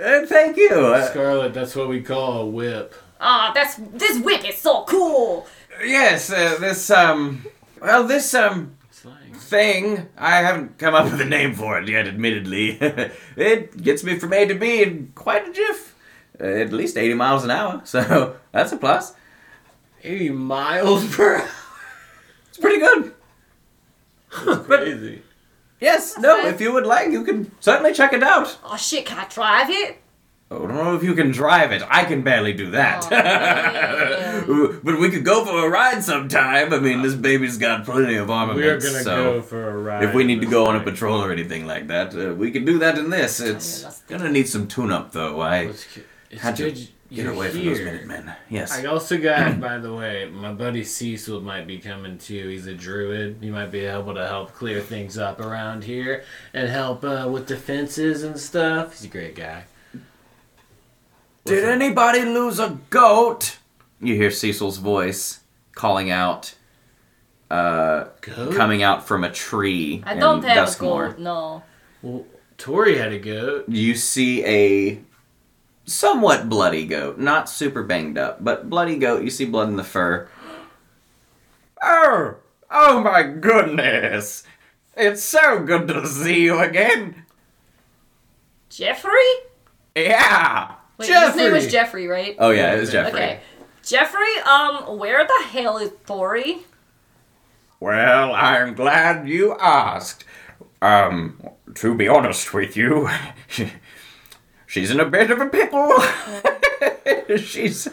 Uh, 0.00 0.24
thank 0.26 0.56
you. 0.56 0.70
Uh, 0.70 1.04
Scarlet, 1.06 1.52
that's 1.52 1.74
what 1.74 1.88
we 1.88 2.00
call 2.00 2.42
a 2.42 2.46
whip. 2.46 2.94
Ah, 3.20 3.50
that's 3.52 3.74
this 3.92 4.22
whip 4.22 4.48
is 4.48 4.58
so 4.58 4.84
cool! 4.84 5.48
yes, 5.84 6.30
uh, 6.30 6.58
this, 6.60 6.88
um, 6.92 7.44
well, 7.82 8.06
this, 8.06 8.34
um, 8.34 8.76
Slang. 8.92 9.34
thing, 9.34 10.08
I 10.16 10.42
haven't 10.42 10.78
come 10.78 10.94
up 10.94 11.10
with 11.10 11.20
a 11.20 11.24
name 11.24 11.54
for 11.54 11.76
it 11.80 11.88
yet, 11.88 12.06
admittedly. 12.06 12.78
it 13.36 13.82
gets 13.82 14.04
me 14.04 14.16
from 14.16 14.32
A 14.32 14.46
to 14.46 14.54
B 14.54 14.80
in 14.80 15.10
quite 15.16 15.48
a 15.48 15.52
jiff. 15.52 15.96
Uh, 16.40 16.44
at 16.44 16.72
least 16.72 16.96
80 16.96 17.14
miles 17.14 17.44
an 17.44 17.50
hour, 17.50 17.80
so 17.84 18.36
that's 18.52 18.72
a 18.72 18.76
plus. 18.76 19.14
80 20.04 20.30
miles 20.30 21.14
per 21.14 21.36
hour. 21.38 21.48
It's 22.48 22.58
pretty 22.58 22.78
good. 22.80 23.12
That's 24.46 24.66
Crazy. 24.66 25.22
Yes, 25.80 26.18
no, 26.18 26.44
if 26.46 26.60
you 26.60 26.72
would 26.72 26.86
like, 26.86 27.10
you 27.10 27.22
can 27.24 27.52
certainly 27.60 27.92
check 27.92 28.12
it 28.12 28.22
out. 28.22 28.58
Oh 28.64 28.76
shit, 28.76 29.06
can 29.06 29.18
I 29.18 29.26
drive 29.28 29.70
it? 29.70 29.98
I 30.50 30.54
don't 30.54 30.74
know 30.74 30.96
if 30.96 31.02
you 31.04 31.14
can 31.14 31.30
drive 31.30 31.72
it. 31.72 31.82
I 31.88 32.04
can 32.04 32.22
barely 32.22 32.52
do 32.54 32.70
that. 32.70 33.06
Oh, 34.48 34.80
but 34.82 34.98
we 34.98 35.10
could 35.10 35.24
go 35.24 35.44
for 35.44 35.66
a 35.66 35.68
ride 35.68 36.02
sometime. 36.02 36.72
I 36.72 36.78
mean, 36.78 37.02
this 37.02 37.14
baby's 37.14 37.58
got 37.58 37.84
plenty 37.84 38.16
of 38.16 38.30
armaments. 38.30 38.64
We 38.64 38.68
are 38.70 38.80
gonna 38.80 39.04
so 39.04 39.24
go 39.34 39.42
for 39.42 39.70
a 39.70 39.76
ride. 39.78 40.04
if 40.04 40.14
we 40.14 40.24
need 40.24 40.40
to 40.40 40.46
go 40.46 40.66
on 40.66 40.74
a 40.76 40.80
patrol 40.80 41.22
or 41.22 41.30
anything 41.30 41.66
like 41.66 41.88
that, 41.88 42.14
uh, 42.16 42.34
we 42.34 42.50
can 42.50 42.64
do 42.64 42.78
that 42.78 42.96
in 42.96 43.10
this. 43.10 43.40
It's 43.40 44.02
gonna 44.08 44.30
need 44.30 44.48
some 44.48 44.66
tune-up, 44.68 45.12
though. 45.12 45.40
I 45.40 45.66
Let's 45.66 45.84
get- 45.94 46.06
It's 46.30 46.42
had 46.42 46.56
to 46.56 46.64
good 46.64 46.74
get 46.74 46.90
you're 47.10 47.32
away 47.32 47.48
from 47.50 47.60
here. 47.60 47.74
those 47.74 47.84
Minutemen. 47.84 48.32
Yes. 48.50 48.72
I 48.72 48.84
also 48.84 49.16
got, 49.18 49.60
by 49.60 49.78
the 49.78 49.92
way, 49.94 50.28
my 50.28 50.52
buddy 50.52 50.84
Cecil 50.84 51.40
might 51.40 51.66
be 51.66 51.78
coming 51.78 52.18
too. 52.18 52.48
He's 52.48 52.66
a 52.66 52.74
druid. 52.74 53.38
He 53.40 53.50
might 53.50 53.70
be 53.70 53.80
able 53.80 54.14
to 54.14 54.26
help 54.26 54.52
clear 54.52 54.80
things 54.80 55.16
up 55.16 55.40
around 55.40 55.84
here 55.84 56.24
and 56.52 56.68
help 56.68 57.04
uh, 57.04 57.28
with 57.30 57.46
defenses 57.46 58.22
and 58.24 58.38
stuff. 58.38 58.92
He's 58.92 59.04
a 59.04 59.08
great 59.08 59.34
guy. 59.34 59.64
Did 61.44 61.64
anybody 61.64 62.24
lose 62.24 62.58
a 62.58 62.78
goat? 62.90 63.56
You 64.00 64.14
hear 64.14 64.30
Cecil's 64.30 64.76
voice 64.78 65.40
calling 65.74 66.10
out, 66.10 66.54
uh, 67.50 68.08
Goat? 68.20 68.54
coming 68.54 68.82
out 68.82 69.08
from 69.08 69.24
a 69.24 69.30
tree. 69.30 70.02
I 70.04 70.12
in 70.12 70.18
don't 70.20 70.44
have 70.44 70.56
a 70.56 70.70
Duskmore. 70.70 71.06
gold, 71.12 71.18
no. 71.18 71.62
Well, 72.02 72.26
Tori 72.58 72.98
had 72.98 73.12
a 73.12 73.18
goat. 73.18 73.68
you 73.68 73.94
see 73.94 74.44
a 74.44 75.00
somewhat 75.88 76.48
bloody 76.48 76.86
goat, 76.86 77.18
not 77.18 77.48
super 77.48 77.82
banged 77.82 78.18
up, 78.18 78.42
but 78.44 78.70
bloody 78.70 78.98
goat. 78.98 79.24
You 79.24 79.30
see 79.30 79.44
blood 79.44 79.68
in 79.68 79.76
the 79.76 79.84
fur. 79.84 80.28
Oh, 81.82 82.36
oh 82.70 83.00
my 83.02 83.22
goodness! 83.22 84.44
It's 84.96 85.22
so 85.22 85.62
good 85.62 85.88
to 85.88 86.06
see 86.06 86.42
you 86.42 86.58
again. 86.58 87.24
Jeffrey? 88.68 89.12
Yeah. 89.94 90.74
Wait, 90.98 91.08
his 91.08 91.36
name 91.36 91.52
was 91.52 91.64
Jeffrey! 91.64 91.70
Jeffrey, 91.70 92.06
right? 92.06 92.36
Oh 92.38 92.50
yeah, 92.50 92.74
it 92.74 92.80
was 92.80 92.92
Jeffrey. 92.92 93.20
Okay. 93.20 93.40
Jeffrey, 93.82 94.38
um, 94.44 94.98
where 94.98 95.24
the 95.24 95.44
hell 95.48 95.78
is 95.78 95.92
Tori? 96.06 96.58
Well, 97.80 98.34
I'm 98.34 98.74
glad 98.74 99.28
you 99.28 99.56
asked. 99.58 100.24
Um, 100.82 101.40
to 101.74 101.94
be 101.94 102.06
honest 102.06 102.52
with 102.52 102.76
you, 102.76 103.08
she's 104.68 104.90
in 104.92 105.00
a 105.00 105.04
bit 105.06 105.30
of 105.32 105.40
a 105.40 105.46
pickle. 105.48 105.90
she's 107.38 107.88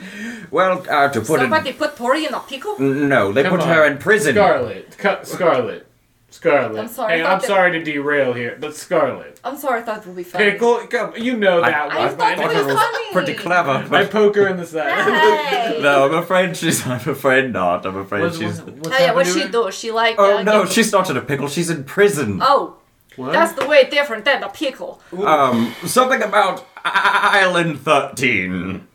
well, 0.52 0.86
uh, 0.90 1.10
to 1.10 1.20
put 1.22 1.40
Somebody 1.40 1.72
it. 1.72 1.78
put 1.78 1.96
Tori 1.96 2.26
in 2.26 2.34
a 2.34 2.40
pickle? 2.42 2.80
No, 2.80 3.32
they 3.32 3.42
Come 3.44 3.52
put 3.54 3.62
on. 3.62 3.68
her 3.70 3.86
in 3.88 3.98
prison. 3.98 4.36
Scarlet. 4.36 4.96
Ca- 4.98 5.24
Scarlet. 5.24 5.88
Scarlet. 6.30 6.80
I'm 6.82 6.88
sorry, 6.90 7.14
I 7.14 7.18
Hey, 7.18 7.24
thought 7.24 7.32
I'm 7.34 7.40
that- 7.40 7.48
sorry 7.48 7.72
to 7.72 7.84
derail 7.84 8.34
here, 8.34 8.58
but 8.60 8.76
Scarlet. 8.76 9.40
I'm 9.44 9.58
sorry, 9.58 9.80
I 9.80 9.84
thought 9.84 10.00
it 10.00 10.08
would 10.08 10.16
be 10.18 10.24
funny. 10.24 10.52
Pickle, 10.52 10.80
come, 10.88 11.14
you 11.16 11.38
know 11.38 11.62
I- 11.64 11.70
that 11.72 11.92
I 11.92 11.98
one. 12.00 12.10
thought 12.10 12.18
by 12.18 12.32
it 12.34 12.38
now. 12.54 12.66
was 12.66 12.76
funny. 12.78 13.12
Pretty 13.14 13.34
clever. 13.36 13.70
I 13.72 13.88
But 13.88 14.12
poke 14.12 14.36
her 14.36 14.48
in 14.50 14.58
the 14.58 14.66
side. 14.66 14.92
Hey. 14.92 15.80
no, 15.82 16.06
I'm 16.06 16.14
afraid 16.16 16.58
she's. 16.58 16.86
I'm 16.86 16.96
afraid 17.10 17.54
not. 17.54 17.86
I'm 17.86 17.96
afraid 17.98 18.22
What's, 18.22 18.38
she's. 18.38 18.62
what's, 18.62 18.78
what's 18.80 18.88
Oh 18.88 18.92
yeah, 18.92 18.98
happened 18.98 19.16
what's 19.16 19.34
she 19.34 19.42
her? 19.42 19.48
do? 19.50 19.72
She 19.72 19.92
like 19.92 20.16
Oh 20.18 20.40
uh, 20.40 20.44
no, 20.44 20.64
get- 20.64 20.74
she's 20.74 20.92
not 20.92 21.10
in 21.10 21.16
a 21.18 21.22
pickle. 21.22 21.48
She's 21.48 21.70
in 21.70 21.84
prison. 21.86 22.40
Oh, 22.42 22.76
What? 23.16 23.32
that's 23.34 23.54
the 23.54 23.66
way 23.68 23.90
different 23.90 24.26
than 24.26 24.42
the 24.42 24.48
pickle. 24.48 25.02
Um, 25.24 25.74
something 25.86 26.22
about 26.22 26.66
Island 26.84 27.80
Thirteen. 27.80 28.88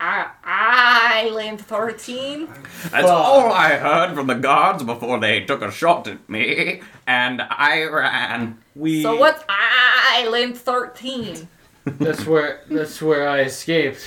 I- 0.00 0.30
Island 0.44 1.60
13? 1.60 2.46
That's 2.46 2.92
Fuck. 2.92 3.04
all 3.04 3.52
I 3.52 3.70
heard 3.76 4.14
from 4.14 4.28
the 4.28 4.34
guards 4.36 4.84
before 4.84 5.18
they 5.18 5.40
took 5.40 5.60
a 5.60 5.72
shot 5.72 6.06
at 6.06 6.28
me, 6.28 6.82
and 7.06 7.42
I 7.42 7.82
ran. 7.82 8.58
we. 8.76 9.02
So 9.02 9.16
what's 9.16 9.42
Island 9.48 10.56
13? 10.56 11.48
That's 11.84 12.24
where. 12.26 12.60
That's 12.70 13.02
where 13.02 13.28
I 13.28 13.40
escaped. 13.40 14.06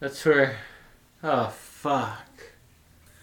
That's 0.00 0.24
where. 0.24 0.56
Oh 1.22 1.48
fuck. 1.48 2.18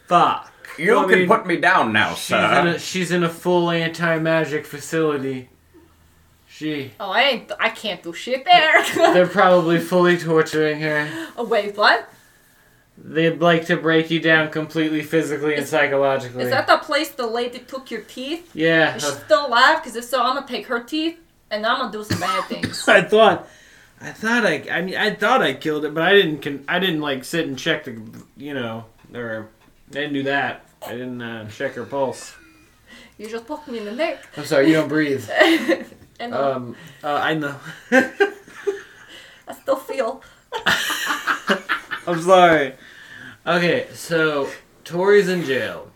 Fuck. 0.08 0.49
You 0.80 0.92
Well, 0.94 1.06
I 1.06 1.10
can 1.10 1.20
mean, 1.20 1.28
put 1.28 1.46
me 1.46 1.58
down 1.58 1.92
now, 1.94 2.14
She's 2.16 2.32
in, 2.32 2.38
a, 2.68 2.74
sir. 2.74 2.80
she's 2.80 3.12
in 3.12 3.24
a 3.24 3.30
full 3.30 3.70
anti-magic 3.70 4.66
facility. 4.66 5.50
She. 6.48 6.92
Oh, 7.00 7.12
I 7.12 7.22
ain't, 7.24 7.52
I 7.60 7.70
can't 7.70 8.02
do 8.04 8.12
shit 8.14 8.44
there. 8.46 8.84
They're 9.14 9.28
probably 9.28 9.80
fully 9.80 10.18
torturing 10.18 10.82
her. 10.82 11.28
oh, 11.38 11.44
wait, 11.46 11.78
what? 11.78 12.10
They'd 13.02 13.40
like 13.40 13.66
to 13.68 13.78
break 13.78 14.12
you 14.12 14.20
down 14.20 14.50
completely 14.52 15.02
physically 15.04 15.56
and 15.56 15.66
psychologically. 15.66 16.44
Is 16.44 16.50
that 16.50 16.68
the 16.68 16.78
place 16.80 17.10
the 17.10 17.28
lady 17.28 17.60
took 17.60 17.90
your 17.92 18.02
teeth? 18.02 18.50
yeah. 18.54 18.96
Is 18.96 19.04
she 19.06 19.12
still 19.12 19.48
alive? 19.48 19.78
Because 19.78 19.96
if 19.96 20.04
so, 20.04 20.22
I'm 20.22 20.36
gonna 20.36 20.46
take 20.48 20.66
her 20.68 20.82
teeth 20.84 21.18
and 21.50 21.66
I'm 21.66 21.80
gonna 21.80 21.92
do 21.94 22.04
some 22.04 22.20
bad 22.20 22.44
things. 22.46 22.86
I 22.90 23.02
thought 23.04 23.48
I 24.02 24.12
thought 24.12 24.46
I, 24.46 24.66
I 24.70 24.82
mean, 24.82 24.98
I 24.98 25.14
thought 25.16 25.42
I 25.42 25.54
killed 25.54 25.86
it, 25.86 25.94
but 25.94 26.04
I 26.04 26.12
didn't. 26.14 26.42
Con- 26.42 26.66
I 26.68 26.80
didn't 26.80 27.00
like 27.00 27.24
sit 27.24 27.48
and 27.48 27.58
check 27.58 27.86
the, 27.86 28.02
you 28.36 28.54
know, 28.54 28.84
or 29.14 29.48
I 29.92 29.94
didn't 29.94 30.14
do 30.14 30.24
that. 30.24 30.66
I 30.86 30.92
didn't 30.94 31.22
uh, 31.22 31.50
check 31.50 31.74
her 31.74 31.86
pulse. 31.86 32.36
You 33.18 33.30
just 33.30 33.46
poked 33.46 33.68
me 33.68 33.80
in 33.80 33.86
the 33.86 33.92
neck. 33.92 34.26
I'm 34.38 34.46
sorry, 34.46 34.68
you 34.68 34.74
don't 34.74 34.88
breathe. 34.90 35.28
And 36.22 36.34
Um, 36.34 36.76
uh, 37.02 37.14
I 37.14 37.34
know. 37.34 37.56
I 37.92 39.54
still 39.62 39.78
feel. 39.78 40.22
I'm 42.06 42.22
sorry. 42.22 42.74
Okay, 43.48 43.88
so 43.94 44.50
Tori's 44.84 45.30
in 45.30 45.44
jail. 45.46 45.90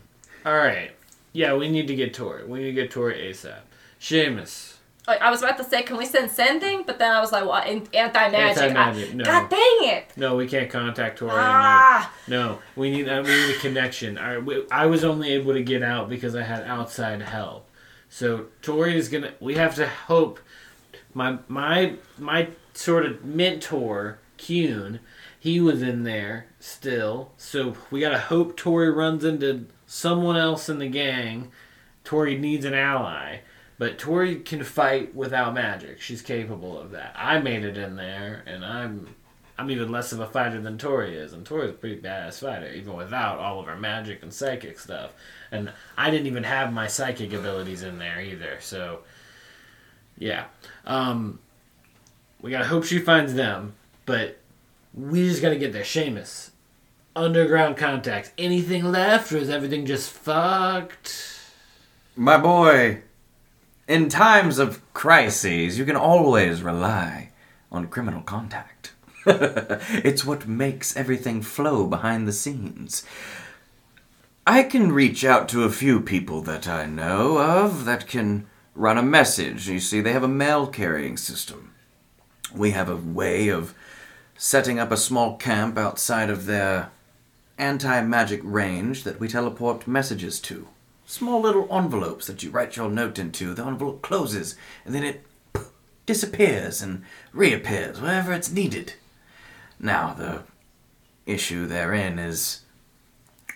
All 0.45 0.55
right. 0.55 0.91
Yeah, 1.33 1.55
we 1.55 1.67
need 1.69 1.87
to 1.87 1.95
get 1.95 2.13
Tori. 2.13 2.45
We 2.45 2.59
need 2.59 2.65
to 2.67 2.71
get 2.73 2.89
Tori 2.91 3.15
ASAP. 3.29 3.59
Seamus. 3.99 4.72
I 5.07 5.17
I 5.17 5.29
was 5.31 5.41
about 5.41 5.57
to 5.57 5.63
say, 5.63 5.83
can 5.83 5.97
we 5.97 6.05
send 6.05 6.31
sending? 6.31 6.83
But 6.83 6.97
then 6.99 7.11
I 7.11 7.19
was 7.19 7.31
like, 7.31 7.43
well, 7.43 7.55
anti 7.55 8.29
magic. 8.29 9.13
No. 9.15 9.23
God 9.25 9.49
dang 9.49 9.77
it! 9.81 10.05
No, 10.15 10.35
we 10.35 10.47
can't 10.47 10.69
contact 10.69 11.19
Tori. 11.19 11.31
Ah! 11.33 12.11
No, 12.27 12.59
we 12.75 12.89
need 12.91 13.07
uh, 13.09 13.21
we 13.25 13.29
need 13.31 13.55
a 13.55 13.59
connection. 13.59 14.17
I, 14.17 14.37
we- 14.37 14.65
I 14.71 14.85
was 14.85 15.03
only 15.03 15.31
able 15.33 15.53
to 15.53 15.63
get 15.63 15.83
out 15.83 16.09
because 16.09 16.35
I 16.35 16.43
had 16.43 16.63
outside 16.63 17.21
help. 17.21 17.69
So 18.09 18.45
Tori 18.61 18.95
is 18.97 19.09
gonna. 19.09 19.33
We 19.39 19.55
have 19.55 19.75
to 19.75 19.87
hope. 19.87 20.39
My 21.13 21.37
my 21.47 21.95
my 22.17 22.47
sort 22.73 23.05
of 23.05 23.23
mentor, 23.25 24.19
Kuhn, 24.37 24.99
he 25.39 25.59
was 25.59 25.81
in 25.81 26.03
there 26.03 26.47
still. 26.59 27.31
So 27.37 27.75
we 27.91 27.99
gotta 27.99 28.19
hope 28.19 28.55
Tori 28.57 28.89
runs 28.89 29.23
into 29.23 29.65
someone 29.85 30.37
else 30.37 30.69
in 30.69 30.79
the 30.79 30.87
gang. 30.89 31.51
Tori 32.03 32.37
needs 32.37 32.65
an 32.65 32.73
ally. 32.73 33.39
But 33.77 33.97
Tori 33.97 34.37
can 34.37 34.63
fight 34.63 35.15
without 35.15 35.53
magic. 35.53 35.99
She's 35.99 36.21
capable 36.21 36.79
of 36.79 36.91
that. 36.91 37.13
I 37.17 37.39
made 37.39 37.65
it 37.65 37.77
in 37.77 37.95
there, 37.95 38.43
and 38.45 38.63
I'm 38.63 39.15
I'm 39.57 39.69
even 39.69 39.91
less 39.91 40.11
of 40.11 40.19
a 40.19 40.25
fighter 40.25 40.59
than 40.59 40.77
Tori 40.77 41.15
is, 41.15 41.33
and 41.33 41.45
Tori's 41.45 41.69
a 41.69 41.73
pretty 41.73 42.01
badass 42.01 42.39
fighter, 42.39 42.71
even 42.73 42.95
without 42.95 43.37
all 43.37 43.59
of 43.59 43.67
her 43.67 43.77
magic 43.77 44.23
and 44.23 44.33
psychic 44.33 44.79
stuff. 44.79 45.13
And 45.51 45.71
I 45.95 46.09
didn't 46.09 46.27
even 46.27 46.43
have 46.43 46.73
my 46.73 46.87
psychic 46.87 47.33
abilities 47.33 47.83
in 47.83 47.99
there 47.99 48.19
either, 48.19 48.57
so 48.59 48.99
yeah. 50.17 50.45
Um, 50.85 51.39
we 52.41 52.51
gotta 52.51 52.65
hope 52.65 52.83
she 52.83 52.99
finds 52.99 53.35
them, 53.35 53.73
but 54.05 54.39
we 54.93 55.27
just 55.29 55.41
gotta 55.41 55.55
get 55.57 55.71
there. 55.71 55.83
Seamus, 55.83 56.49
underground 57.15 57.77
contacts. 57.77 58.31
Anything 58.37 58.85
left, 58.85 59.31
or 59.31 59.37
is 59.37 59.49
everything 59.49 59.85
just 59.85 60.11
fucked? 60.11 61.39
My 62.15 62.37
boy, 62.37 63.01
in 63.87 64.09
times 64.09 64.59
of 64.59 64.81
crises, 64.93 65.77
you 65.77 65.85
can 65.85 65.95
always 65.95 66.61
rely 66.61 67.31
on 67.71 67.87
criminal 67.87 68.21
contact. 68.21 68.93
it's 69.25 70.25
what 70.25 70.47
makes 70.47 70.95
everything 70.95 71.41
flow 71.41 71.87
behind 71.87 72.27
the 72.27 72.33
scenes. 72.33 73.03
I 74.45 74.63
can 74.63 74.91
reach 74.91 75.23
out 75.23 75.47
to 75.49 75.63
a 75.63 75.71
few 75.71 76.01
people 76.01 76.41
that 76.41 76.67
I 76.67 76.85
know 76.85 77.39
of 77.39 77.85
that 77.85 78.07
can 78.07 78.45
run 78.75 78.97
a 78.97 79.03
message. 79.03 79.69
You 79.69 79.79
see, 79.79 80.01
they 80.01 80.11
have 80.11 80.23
a 80.23 80.27
mail 80.27 80.67
carrying 80.67 81.15
system. 81.17 81.73
We 82.53 82.71
have 82.71 82.89
a 82.89 82.97
way 82.97 83.47
of 83.47 83.73
setting 84.37 84.79
up 84.79 84.91
a 84.91 84.97
small 84.97 85.37
camp 85.37 85.77
outside 85.77 86.29
of 86.29 86.45
their 86.45 86.91
anti 87.57 88.01
magic 88.01 88.41
range 88.43 89.03
that 89.03 89.19
we 89.19 89.27
teleport 89.27 89.87
messages 89.87 90.39
to. 90.41 90.67
Small 91.13 91.41
little 91.41 91.67
envelopes 91.71 92.25
that 92.25 92.41
you 92.41 92.49
write 92.49 92.75
your 92.75 92.89
note 92.89 93.19
into. 93.19 93.53
The 93.53 93.63
envelope 93.63 94.01
closes, 94.01 94.55
and 94.83 94.95
then 94.95 95.03
it 95.03 95.23
disappears 96.07 96.81
and 96.81 97.03
reappears 97.31 98.01
wherever 98.01 98.33
it's 98.33 98.51
needed. 98.51 98.93
Now, 99.79 100.15
the 100.15 100.41
issue 101.27 101.67
therein 101.67 102.17
is 102.17 102.61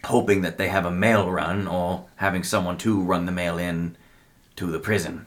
hoping 0.03 0.43
that 0.43 0.59
they 0.59 0.67
have 0.67 0.85
a 0.85 0.91
mail 0.91 1.31
run 1.31 1.67
or 1.67 2.05
having 2.17 2.43
someone 2.43 2.77
to 2.77 3.01
run 3.01 3.25
the 3.25 3.31
mail 3.31 3.57
in 3.57 3.97
to 4.57 4.67
the 4.67 4.77
prison. 4.77 5.25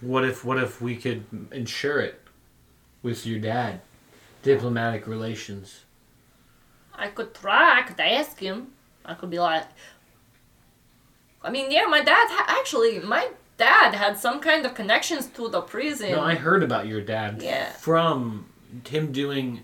What 0.00 0.24
if 0.24 0.44
what 0.44 0.58
if 0.58 0.80
we 0.80 0.94
could 0.94 1.24
insure 1.50 1.98
it 1.98 2.20
with 3.02 3.26
your 3.26 3.40
dad? 3.40 3.80
Diplomatic 4.44 5.08
relations. 5.08 5.80
I 6.94 7.08
could 7.08 7.34
try. 7.34 7.80
I 7.80 7.82
could 7.82 7.98
ask 7.98 8.38
him. 8.38 8.68
I 9.04 9.14
could 9.14 9.30
be 9.30 9.40
like, 9.40 9.64
I 11.42 11.50
mean, 11.50 11.70
yeah, 11.70 11.84
my 11.86 12.00
dad 12.02 12.26
ha- 12.30 12.46
actually, 12.60 12.98
my 13.00 13.28
dad 13.56 13.94
had 13.94 14.18
some 14.18 14.40
kind 14.40 14.64
of 14.66 14.74
connections 14.74 15.26
to 15.28 15.48
the 15.48 15.60
prison. 15.62 16.12
No, 16.12 16.20
I 16.22 16.34
heard 16.34 16.62
about 16.62 16.86
your 16.86 17.00
dad 17.00 17.42
Yeah. 17.42 17.70
from 17.72 18.46
him 18.88 19.12
doing. 19.12 19.62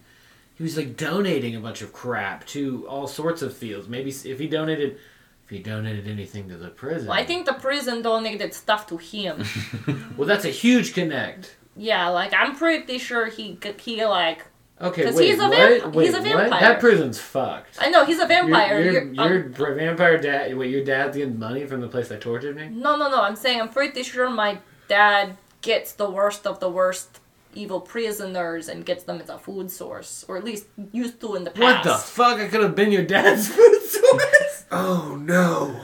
He 0.54 0.62
was 0.62 0.76
like 0.76 0.96
donating 0.96 1.54
a 1.54 1.60
bunch 1.60 1.82
of 1.82 1.92
crap 1.92 2.46
to 2.48 2.86
all 2.88 3.06
sorts 3.06 3.42
of 3.42 3.54
fields. 3.54 3.88
Maybe 3.88 4.10
if 4.10 4.38
he 4.38 4.46
donated, 4.48 4.98
if 5.44 5.50
he 5.50 5.58
donated 5.58 6.08
anything 6.08 6.48
to 6.48 6.56
the 6.56 6.68
prison. 6.70 7.08
Well, 7.08 7.18
I 7.18 7.24
think 7.26 7.44
the 7.46 7.52
prison 7.52 8.00
donated 8.02 8.54
stuff 8.54 8.86
to 8.88 8.96
him. 8.96 9.44
Well, 10.16 10.26
that's 10.26 10.46
a 10.46 10.50
huge 10.50 10.94
connect. 10.94 11.56
yeah, 11.76 12.08
like 12.08 12.32
I'm 12.32 12.56
pretty 12.56 12.96
sure 12.98 13.26
he 13.28 13.58
he 13.78 14.02
like 14.06 14.46
Okay, 14.78 15.04
'Cause 15.04 15.14
wait, 15.14 15.30
he's 15.30 15.38
a 15.38 15.48
what? 15.48 15.56
vamp- 15.56 15.94
wait, 15.94 16.04
he's 16.06 16.14
a 16.14 16.18
what? 16.18 16.24
vampire. 16.36 16.60
That 16.60 16.80
prison's 16.80 17.18
fucked. 17.18 17.76
I 17.80 17.88
know 17.88 18.04
he's 18.04 18.18
a 18.18 18.26
vampire. 18.26 18.80
Your, 18.80 18.92
your, 18.92 19.04
You're- 19.32 19.66
um, 19.70 19.76
vampire 19.78 20.18
dad. 20.18 20.54
Wait, 20.56 20.70
your 20.70 20.84
dad's 20.84 21.16
getting 21.16 21.38
money 21.38 21.64
from 21.66 21.80
the 21.80 21.88
place 21.88 22.08
that 22.08 22.20
tortured 22.20 22.56
me. 22.56 22.68
no, 22.68 22.96
no, 22.96 23.08
no. 23.08 23.22
I'm 23.22 23.36
saying 23.36 23.60
I'm 23.60 23.70
pretty 23.70 24.02
sure 24.02 24.28
my 24.28 24.58
dad 24.88 25.36
gets 25.62 25.92
the 25.92 26.10
worst 26.10 26.46
of 26.46 26.60
the 26.60 26.68
worst 26.68 27.20
evil 27.54 27.80
prisoners 27.80 28.68
and 28.68 28.84
gets 28.84 29.04
them 29.04 29.18
as 29.18 29.30
a 29.30 29.38
food 29.38 29.70
source, 29.70 30.26
or 30.28 30.36
at 30.36 30.44
least 30.44 30.66
used 30.92 31.20
to 31.22 31.36
in 31.36 31.44
the 31.44 31.50
past. 31.50 31.62
What 31.62 31.82
the 31.84 31.94
fuck? 31.96 32.38
I 32.38 32.48
could 32.48 32.60
have 32.62 32.74
been 32.74 32.92
your 32.92 33.02
dad's 33.04 33.48
food 33.54 33.80
source. 33.82 34.64
Oh 34.70 35.16
no! 35.18 35.80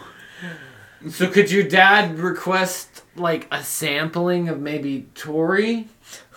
So 1.09 1.28
could 1.28 1.51
your 1.51 1.62
dad 1.64 2.18
request 2.18 3.03
like 3.16 3.49
a 3.51 3.64
sampling 3.64 4.51
of 4.51 4.61
maybe 4.61 5.09
Tori? 5.14 5.88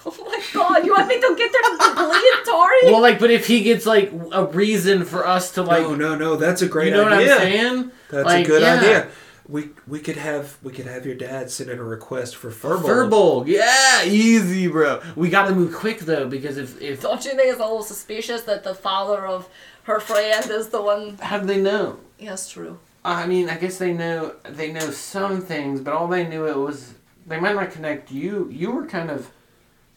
Oh 0.07 0.15
my 0.25 0.39
god, 0.53 0.85
you 0.85 0.93
want 0.93 1.07
me 1.07 1.15
to 1.19 1.35
get 1.37 1.51
there 1.51 1.61
to 1.61 1.95
bleed 1.95 2.45
Tori? 2.45 2.77
Well, 2.91 3.01
like, 3.01 3.19
but 3.19 3.31
if 3.31 3.47
he 3.47 3.61
gets 3.63 3.85
like 3.85 4.11
a 4.31 4.45
reason 4.45 5.03
for 5.03 5.25
us 5.25 5.51
to 5.53 5.63
like, 5.63 5.81
no, 5.81 5.95
no, 5.95 6.15
no. 6.15 6.35
That's 6.35 6.61
a 6.61 6.67
great 6.67 6.87
you 6.87 6.91
know 6.93 7.05
idea. 7.07 7.27
what 7.29 7.41
I'm 7.41 7.43
saying? 7.51 7.91
That's 8.09 8.25
Like, 8.25 8.45
a 8.45 8.47
good 8.47 8.61
yeah. 8.61 8.75
idea. 8.75 9.07
We 9.47 9.69
we 9.87 9.99
could 9.99 10.17
have 10.17 10.57
we 10.63 10.71
could 10.73 10.87
have 10.87 11.05
your 11.05 11.13
dad 11.15 11.51
send 11.51 11.69
in 11.69 11.77
a 11.79 11.83
request 11.83 12.35
for 12.35 12.49
Furbolg. 12.49 12.81
Furbolg, 13.09 13.47
yeah, 13.47 14.03
easy, 14.03 14.67
bro. 14.67 15.01
We 15.15 15.29
got 15.29 15.47
to 15.49 15.53
move 15.55 15.73
quick 15.73 15.99
though 15.99 16.27
because 16.27 16.57
if 16.57 16.81
if 16.81 17.01
Don't 17.01 17.23
you 17.25 17.31
think 17.31 17.51
it's 17.51 17.59
a 17.59 17.63
little 17.63 17.83
suspicious 17.83 18.41
that 18.43 18.63
the 18.63 18.73
father 18.73 19.25
of 19.25 19.47
her 19.83 19.99
friend 19.99 20.49
is 20.49 20.69
the 20.69 20.81
one? 20.81 21.17
how 21.21 21.37
do 21.39 21.45
they 21.45 21.61
know? 21.61 21.97
Yes, 22.17 22.49
true. 22.49 22.79
Uh, 23.03 23.09
I 23.09 23.27
mean, 23.27 23.47
I 23.49 23.57
guess 23.57 23.77
they 23.77 23.93
know 23.93 24.33
they 24.49 24.71
know 24.71 24.89
some 24.89 25.41
things, 25.41 25.79
but 25.79 25.93
all 25.93 26.07
they 26.07 26.25
knew 26.27 26.45
it 26.47 26.57
was 26.57 26.95
they 27.27 27.39
might 27.39 27.53
not 27.55 27.69
connect 27.69 28.11
you. 28.11 28.49
You 28.51 28.71
were 28.71 28.87
kind 28.87 29.11
of 29.11 29.29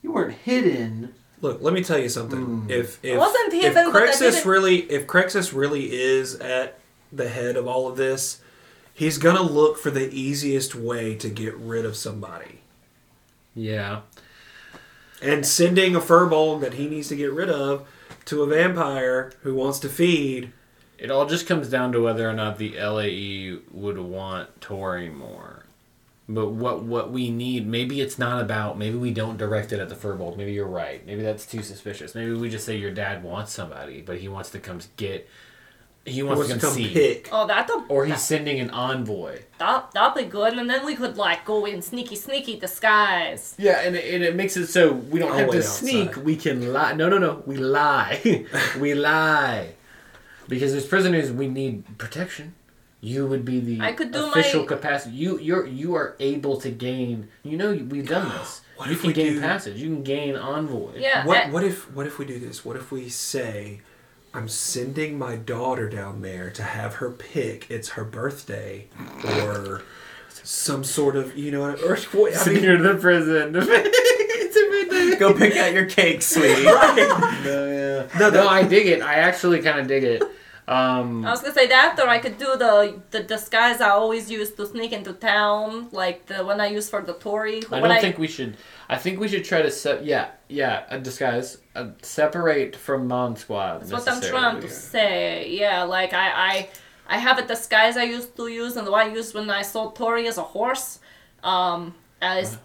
you 0.02 0.12
weren't 0.12 0.34
hidden. 0.34 1.14
Look, 1.40 1.62
let 1.62 1.72
me 1.72 1.84
tell 1.84 1.98
you 1.98 2.08
something. 2.08 2.40
Hmm. 2.40 2.70
If 2.70 2.98
if 3.04 3.18
wasn't 3.18 3.54
if 3.54 3.74
hidden, 3.74 3.92
Crexus 3.92 4.44
really 4.44 4.78
if 4.90 5.06
Crexus 5.06 5.54
really 5.54 5.92
is 5.92 6.34
at 6.36 6.78
the 7.12 7.28
head 7.28 7.56
of 7.56 7.66
all 7.66 7.88
of 7.88 7.96
this, 7.96 8.40
he's 8.92 9.18
gonna 9.18 9.42
look 9.42 9.78
for 9.78 9.90
the 9.90 10.12
easiest 10.12 10.74
way 10.74 11.14
to 11.16 11.28
get 11.28 11.56
rid 11.56 11.84
of 11.84 11.96
somebody. 11.96 12.60
Yeah. 13.54 14.00
And 15.20 15.44
sending 15.44 15.96
a 15.96 16.00
furbolg 16.00 16.60
that 16.60 16.74
he 16.74 16.88
needs 16.88 17.08
to 17.08 17.16
get 17.16 17.32
rid 17.32 17.50
of 17.50 17.88
to 18.26 18.42
a 18.42 18.46
vampire 18.46 19.32
who 19.42 19.54
wants 19.54 19.78
to 19.80 19.88
feed. 19.88 20.52
It 20.96 21.10
all 21.10 21.26
just 21.26 21.46
comes 21.46 21.68
down 21.68 21.92
to 21.92 22.00
whether 22.00 22.28
or 22.28 22.32
not 22.32 22.58
the 22.58 22.78
LAE 22.78 23.58
would 23.70 23.98
want 23.98 24.60
Tori 24.60 25.08
more. 25.08 25.64
But 26.30 26.50
what 26.50 26.82
what 26.82 27.10
we 27.10 27.30
need, 27.30 27.66
maybe 27.66 28.00
it's 28.02 28.18
not 28.18 28.42
about. 28.42 28.76
Maybe 28.78 28.96
we 28.98 29.12
don't 29.12 29.38
direct 29.38 29.72
it 29.72 29.80
at 29.80 29.88
the 29.88 29.94
Furbolg. 29.94 30.36
Maybe 30.36 30.52
you're 30.52 30.66
right. 30.66 31.04
Maybe 31.06 31.22
that's 31.22 31.46
too 31.46 31.62
suspicious. 31.62 32.14
Maybe 32.14 32.32
we 32.32 32.50
just 32.50 32.66
say 32.66 32.76
your 32.76 32.90
dad 32.90 33.22
wants 33.22 33.52
somebody, 33.52 34.02
but 34.02 34.18
he 34.18 34.28
wants 34.28 34.50
to 34.50 34.58
come 34.58 34.80
get. 34.96 35.26
He 36.04 36.12
He 36.14 36.22
wants, 36.22 36.38
wants 36.48 36.52
to 36.52 36.58
to 36.58 36.60
come, 36.66 36.74
come 36.74 36.84
see. 36.84 36.92
pick. 36.92 37.28
Oh, 37.32 37.46
that'll 37.46 37.84
Or 37.88 38.04
he's 38.06 38.22
sending 38.22 38.60
an 38.60 38.70
envoy. 38.70 39.40
that 39.58 39.90
that'd 39.92 40.22
be 40.22 40.30
good, 40.30 40.52
and 40.54 40.68
then 40.68 40.84
we 40.84 40.94
could 40.96 41.16
like 41.16 41.44
go 41.46 41.64
in 41.64 41.80
sneaky, 41.82 42.16
sneaky 42.16 42.58
disguise. 42.58 43.54
Yeah, 43.58 43.80
and 43.80 43.96
it, 43.96 44.14
and 44.14 44.22
it 44.22 44.36
makes 44.36 44.56
it 44.58 44.66
so 44.68 44.92
we 44.92 45.18
don't 45.20 45.32
have 45.36 45.48
oh, 45.48 45.52
to 45.52 45.58
wait 45.58 45.64
sneak. 45.64 46.08
outside. 46.08 46.24
We 46.24 46.36
can 46.36 46.72
lie. 46.74 46.92
No, 46.92 47.08
no, 47.08 47.16
no. 47.18 47.42
We 47.46 47.56
lie. 47.56 48.44
we 48.80 48.92
lie. 48.94 49.74
Because 50.46 50.72
as 50.74 50.86
prisoners, 50.86 51.30
we 51.32 51.46
need 51.48 51.98
protection. 51.98 52.54
You 53.00 53.26
would 53.26 53.44
be 53.44 53.60
the 53.60 53.80
I 53.80 53.92
could 53.92 54.10
do 54.12 54.26
official 54.26 54.62
my- 54.62 54.66
capacity. 54.66 55.14
You 55.16 55.38
you're 55.38 55.66
you 55.66 55.94
are 55.94 56.16
able 56.18 56.60
to 56.60 56.70
gain. 56.70 57.28
You 57.44 57.56
know 57.56 57.70
we've 57.72 58.08
done 58.08 58.28
this. 58.38 58.62
You 58.88 58.96
can 58.96 59.12
gain 59.12 59.34
do- 59.34 59.40
passage. 59.40 59.76
You 59.80 59.86
can 59.88 60.02
gain 60.02 60.34
envoy. 60.36 60.92
Yeah. 60.98 61.24
What 61.24 61.50
what 61.50 61.64
if 61.64 61.90
what 61.94 62.06
if 62.06 62.18
we 62.18 62.24
do 62.24 62.38
this? 62.38 62.64
What 62.64 62.76
if 62.76 62.90
we 62.90 63.08
say 63.08 63.80
I'm 64.34 64.48
sending 64.48 65.18
my 65.18 65.36
daughter 65.36 65.88
down 65.88 66.22
there 66.22 66.50
to 66.50 66.62
have 66.62 66.94
her 66.96 67.10
pick. 67.10 67.70
It's 67.70 67.90
her 67.90 68.04
birthday, 68.04 68.88
or 69.24 69.82
some 70.42 70.84
sort 70.84 71.16
of 71.16 71.36
you 71.36 71.50
know, 71.50 71.62
or 71.64 71.96
what- 72.12 72.32
I 72.32 72.36
So 72.36 72.50
mean, 72.52 72.62
you're 72.64 72.78
the 72.82 72.94
prison. 73.00 73.54
it's 73.56 74.56
a 74.56 74.70
midnight 74.70 75.18
Go 75.18 75.34
pick 75.34 75.56
out 75.56 75.72
your 75.72 75.86
cake, 75.86 76.22
sweetie. 76.22 76.64
right. 76.66 76.96
No, 77.44 77.66
yeah. 77.66 78.18
No, 78.18 78.30
No, 78.30 78.30
the- 78.30 78.48
I 78.48 78.62
dig 78.64 78.86
it. 78.86 79.02
I 79.02 79.14
actually 79.14 79.60
kind 79.62 79.80
of 79.80 79.86
dig 79.88 80.04
it. 80.04 80.22
Um, 80.68 81.24
I 81.24 81.30
was 81.30 81.40
gonna 81.40 81.54
say 81.54 81.66
that, 81.68 81.98
or 81.98 82.08
I 82.08 82.18
could 82.18 82.36
do 82.36 82.50
the 82.64 83.00
the 83.10 83.22
disguise 83.22 83.80
I 83.80 83.88
always 83.88 84.30
use 84.30 84.50
to 84.52 84.66
sneak 84.66 84.92
into 84.92 85.14
town, 85.14 85.88
like 85.92 86.26
the 86.26 86.44
one 86.44 86.60
I 86.60 86.66
use 86.66 86.90
for 86.90 87.00
the 87.00 87.14
Tory. 87.14 87.62
I 87.72 87.80
don't 87.80 88.00
think 88.02 88.18
we 88.18 88.28
should. 88.28 88.58
I 88.88 88.96
think 88.98 89.18
we 89.18 89.28
should 89.28 89.44
try 89.44 89.62
to 89.62 89.70
set. 89.70 90.04
Yeah, 90.04 90.26
yeah. 90.48 90.84
A 90.90 90.98
disguise. 90.98 91.58
A 91.74 91.88
separate 92.02 92.76
from 92.76 93.08
Mon 93.08 93.34
Squad. 93.36 93.80
That's 93.80 93.92
what 93.92 94.08
I'm 94.08 94.20
trying 94.20 94.60
to 94.60 94.68
say. 94.68 95.48
Yeah, 95.62 95.84
like 95.84 96.12
I, 96.12 96.28
I, 96.50 96.68
I 97.08 97.18
have 97.18 97.38
a 97.38 97.46
disguise 97.46 97.96
I 97.96 98.02
used 98.04 98.36
to 98.36 98.48
use, 98.48 98.76
and 98.76 98.86
the 98.86 98.90
one 98.90 99.06
I 99.08 99.10
used 99.12 99.34
when 99.34 99.48
I 99.48 99.62
sold 99.62 99.96
Tori 99.96 100.26
as 100.28 100.36
a 100.36 100.42
horse. 100.42 101.00
Um, 101.42 101.94
as, 102.20 102.58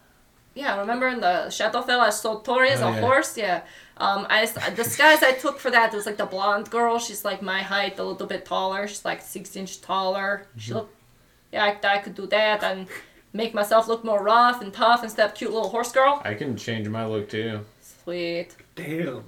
yeah, 0.55 0.79
remember 0.79 1.07
in 1.07 1.21
the 1.21 1.45
Shadowfell 1.47 1.99
I 1.99 2.09
sold 2.09 2.43
Tori 2.43 2.69
as 2.69 2.81
Oh, 2.81 2.87
a 2.89 2.91
yeah. 2.91 2.99
horse. 2.99 3.37
Yeah. 3.37 3.61
Um, 3.97 4.25
I 4.29 4.41
a 4.65 4.71
disguise 4.71 5.21
I 5.23 5.31
took 5.33 5.59
for 5.59 5.69
that 5.71 5.93
was 5.93 6.05
like 6.05 6.17
the 6.17 6.25
blonde 6.25 6.69
girl. 6.71 6.99
She's 6.99 7.23
like 7.23 7.41
my 7.41 7.61
height, 7.61 7.97
a 7.99 8.03
little 8.03 8.27
bit 8.27 8.43
taller. 8.45 8.87
She's 8.87 9.05
like 9.05 9.21
six 9.21 9.55
inch 9.55 9.79
taller. 9.81 10.47
She 10.57 10.71
Mm-hmm. 10.71 10.79
look, 10.79 10.89
yeah, 11.51 11.63
I, 11.65 11.77
I 11.87 11.97
could 11.99 12.15
do 12.15 12.25
that 12.27 12.63
and 12.63 12.87
make 13.33 13.53
myself 13.53 13.87
look 13.87 14.03
more 14.03 14.23
rough 14.23 14.61
and 14.61 14.73
tough 14.73 15.03
instead 15.03 15.29
of 15.29 15.35
cute 15.35 15.51
little 15.53 15.69
horse 15.69 15.91
girl. 15.91 16.21
I 16.25 16.33
can 16.33 16.57
change 16.57 16.87
my 16.89 17.05
look 17.05 17.29
too. 17.29 17.59
Sweet. 17.81 18.55
Damn, 18.75 19.23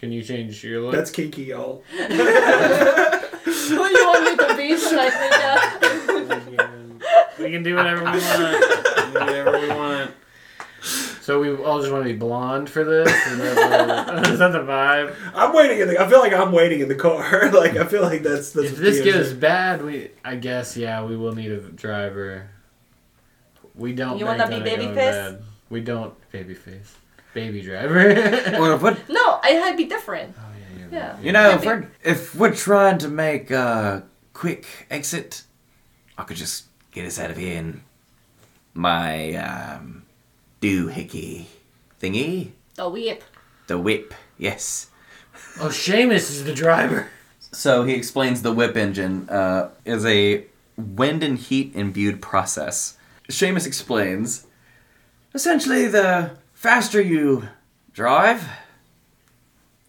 Can 0.00 0.10
you 0.12 0.22
change 0.22 0.62
your 0.64 0.82
look? 0.82 0.92
that's 0.92 1.10
kinky, 1.12 1.44
y'all. 1.44 1.82
Who 1.98 2.04
you 3.86 4.06
want 4.06 4.24
me 4.24 4.36
to 4.36 4.54
be 4.56 4.76
tonight, 4.78 5.12
Ninja? 5.12 5.54
we 7.38 7.50
can 7.50 7.62
do 7.62 7.76
whatever 7.76 8.02
we 8.04 8.10
want. 8.10 8.18
We 9.08 9.14
can 9.14 9.14
do 9.14 9.20
whatever 9.20 9.52
we 9.60 9.68
want. 9.68 10.10
So 11.28 11.38
we 11.40 11.54
all 11.54 11.78
just 11.78 11.92
want 11.92 12.06
to 12.06 12.10
be 12.10 12.18
blonde 12.18 12.70
for 12.70 12.84
this? 12.84 13.06
Is 13.06 13.36
that 13.36 14.22
the, 14.24 14.32
is 14.32 14.38
that 14.38 14.52
the 14.52 14.60
vibe? 14.60 15.14
I'm 15.34 15.52
waiting 15.52 15.78
in 15.78 15.88
the. 15.88 16.02
I 16.02 16.08
feel 16.08 16.20
like 16.20 16.32
I'm 16.32 16.52
waiting 16.52 16.80
in 16.80 16.88
the 16.88 16.94
car. 16.94 17.50
like 17.52 17.76
I 17.76 17.84
feel 17.84 18.00
like 18.00 18.22
that's 18.22 18.52
that's. 18.52 18.68
If 18.68 18.72
what 18.72 18.80
this 18.80 19.02
Theo's 19.02 19.14
goes 19.14 19.32
bad, 19.34 19.84
we 19.84 20.10
I 20.24 20.36
guess 20.36 20.74
yeah, 20.74 21.04
we 21.04 21.18
will 21.18 21.34
need 21.34 21.50
a 21.50 21.58
driver. 21.60 22.48
We 23.74 23.92
don't. 23.92 24.18
You 24.18 24.24
bank 24.24 24.38
wanna 24.38 24.48
be 24.48 24.54
on 24.54 24.66
it 24.66 24.76
going 24.76 24.88
babyface? 24.88 24.94
bad. 24.94 25.42
We 25.68 25.82
don't 25.82 26.14
babyface. 26.32 26.94
Baby 27.34 27.60
driver. 27.60 27.98
Well, 28.58 28.78
what 28.78 29.06
No, 29.10 29.38
it 29.44 29.62
had 29.62 29.72
to 29.72 29.76
be 29.76 29.84
different. 29.84 30.34
Oh, 30.34 30.42
yeah, 30.58 30.78
you're 30.80 30.88
Yeah. 30.98 31.12
right. 31.12 31.22
You 31.22 31.32
know, 31.32 31.50
if 31.50 31.66
we're 31.66 31.90
if 32.04 32.34
we're 32.36 32.54
trying 32.54 32.96
to 33.00 33.08
make 33.08 33.50
a 33.50 34.02
quick 34.32 34.64
exit, 34.90 35.42
I 36.16 36.22
could 36.22 36.38
just 36.38 36.64
get 36.90 37.04
us 37.04 37.18
out 37.18 37.30
of 37.30 37.36
here 37.36 37.58
in 37.58 37.82
my 38.72 39.34
um, 39.34 40.04
doohickey 40.60 41.46
thingy, 42.00 42.50
The 42.76 42.88
whip. 42.88 43.24
the 43.66 43.78
whip. 43.78 44.14
Yes. 44.36 44.90
Oh, 45.60 45.68
Seamus 45.68 46.30
is 46.30 46.44
the 46.44 46.54
driver. 46.54 47.08
So 47.52 47.84
he 47.84 47.94
explains 47.94 48.42
the 48.42 48.52
whip 48.52 48.76
engine 48.76 49.28
uh, 49.28 49.70
is 49.84 50.04
a 50.06 50.44
wind 50.76 51.22
and 51.22 51.38
heat 51.38 51.72
imbued 51.74 52.20
process. 52.22 52.96
Seamus 53.28 53.66
explains 53.66 54.46
essentially, 55.34 55.86
the 55.86 56.32
faster 56.54 57.00
you 57.00 57.48
drive, 57.92 58.48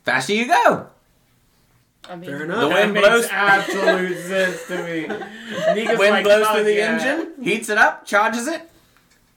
faster 0.04 0.34
you 0.34 0.48
go. 0.48 0.88
I 2.10 2.16
mean, 2.16 2.30
Fair 2.30 2.48
The 2.48 2.68
wind 2.68 2.94
blows. 2.96 3.28
absolute 3.32 4.18
sense 4.26 4.66
to 4.68 4.84
me. 4.84 5.02
Nika's 5.76 6.00
Wind 6.00 6.12
like, 6.12 6.24
blows 6.24 6.48
through 6.48 6.64
the 6.64 6.74
yeah." 6.76 6.94
engine, 6.96 7.44
heats 7.44 7.70
it 7.70 7.78
up, 7.78 8.06
charges 8.06 8.48
it. 8.48 8.69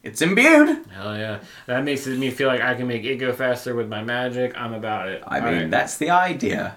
It's 0.03 0.21
imbued. 0.21 0.85
Hell 0.91 1.17
yeah. 1.17 1.41
That 1.67 1.85
makes 1.85 2.07
me 2.07 2.31
feel 2.31 2.49
like 2.49 2.61
I 2.61 2.75
can 2.75 2.87
make 2.89 3.05
it 3.05 3.17
go 3.17 3.33
faster 3.33 3.75
with 3.75 3.89
my 3.89 4.03
magic. 4.03 4.53
I'm 4.57 4.73
about 4.73 5.09
it. 5.09 5.23
I 5.27 5.41
mean, 5.41 5.49
Alright. 5.55 5.71
that's 5.71 5.97
the 5.97 6.11
idea. 6.11 6.77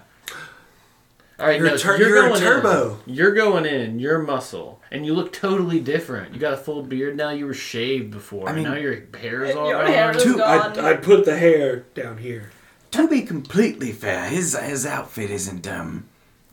All 1.38 1.46
right, 1.46 1.58
You're 1.58 1.66
a 1.66 1.70
no, 1.72 1.76
tur- 1.76 1.98
you're, 1.98 2.08
you're 2.08 2.34
a 2.34 2.38
turbo. 2.38 2.98
In. 3.06 3.14
You're 3.14 3.34
going 3.34 3.66
in. 3.66 3.98
You're 3.98 4.20
muscle, 4.20 4.80
and 4.90 5.04
you 5.04 5.12
look 5.12 5.34
totally 5.34 5.80
different. 5.80 6.32
You 6.32 6.40
got 6.40 6.54
a 6.54 6.56
full 6.56 6.82
beard 6.82 7.14
now. 7.16 7.28
You 7.28 7.44
were 7.44 7.52
shaved 7.52 8.10
before. 8.10 8.48
I 8.48 8.52
mean- 8.54 8.64
now 8.64 8.74
your 8.74 9.02
hair 9.18 9.44
is 9.44 9.54
all 9.54 9.68
Your 9.68 9.82
gone. 9.82 9.92
hair 9.92 10.16
is 10.16 10.22
Two, 10.22 10.38
gone. 10.38 10.78
I 10.78 10.90
I 10.92 10.94
put 10.94 11.26
the 11.26 11.36
hair 11.36 11.80
down 11.94 12.16
here. 12.18 12.52
To 12.92 13.06
be 13.06 13.20
completely 13.22 13.92
fair, 13.92 14.24
his 14.30 14.56
his 14.56 14.86
outfit 14.86 15.30
isn't 15.30 15.66
um 15.68 16.06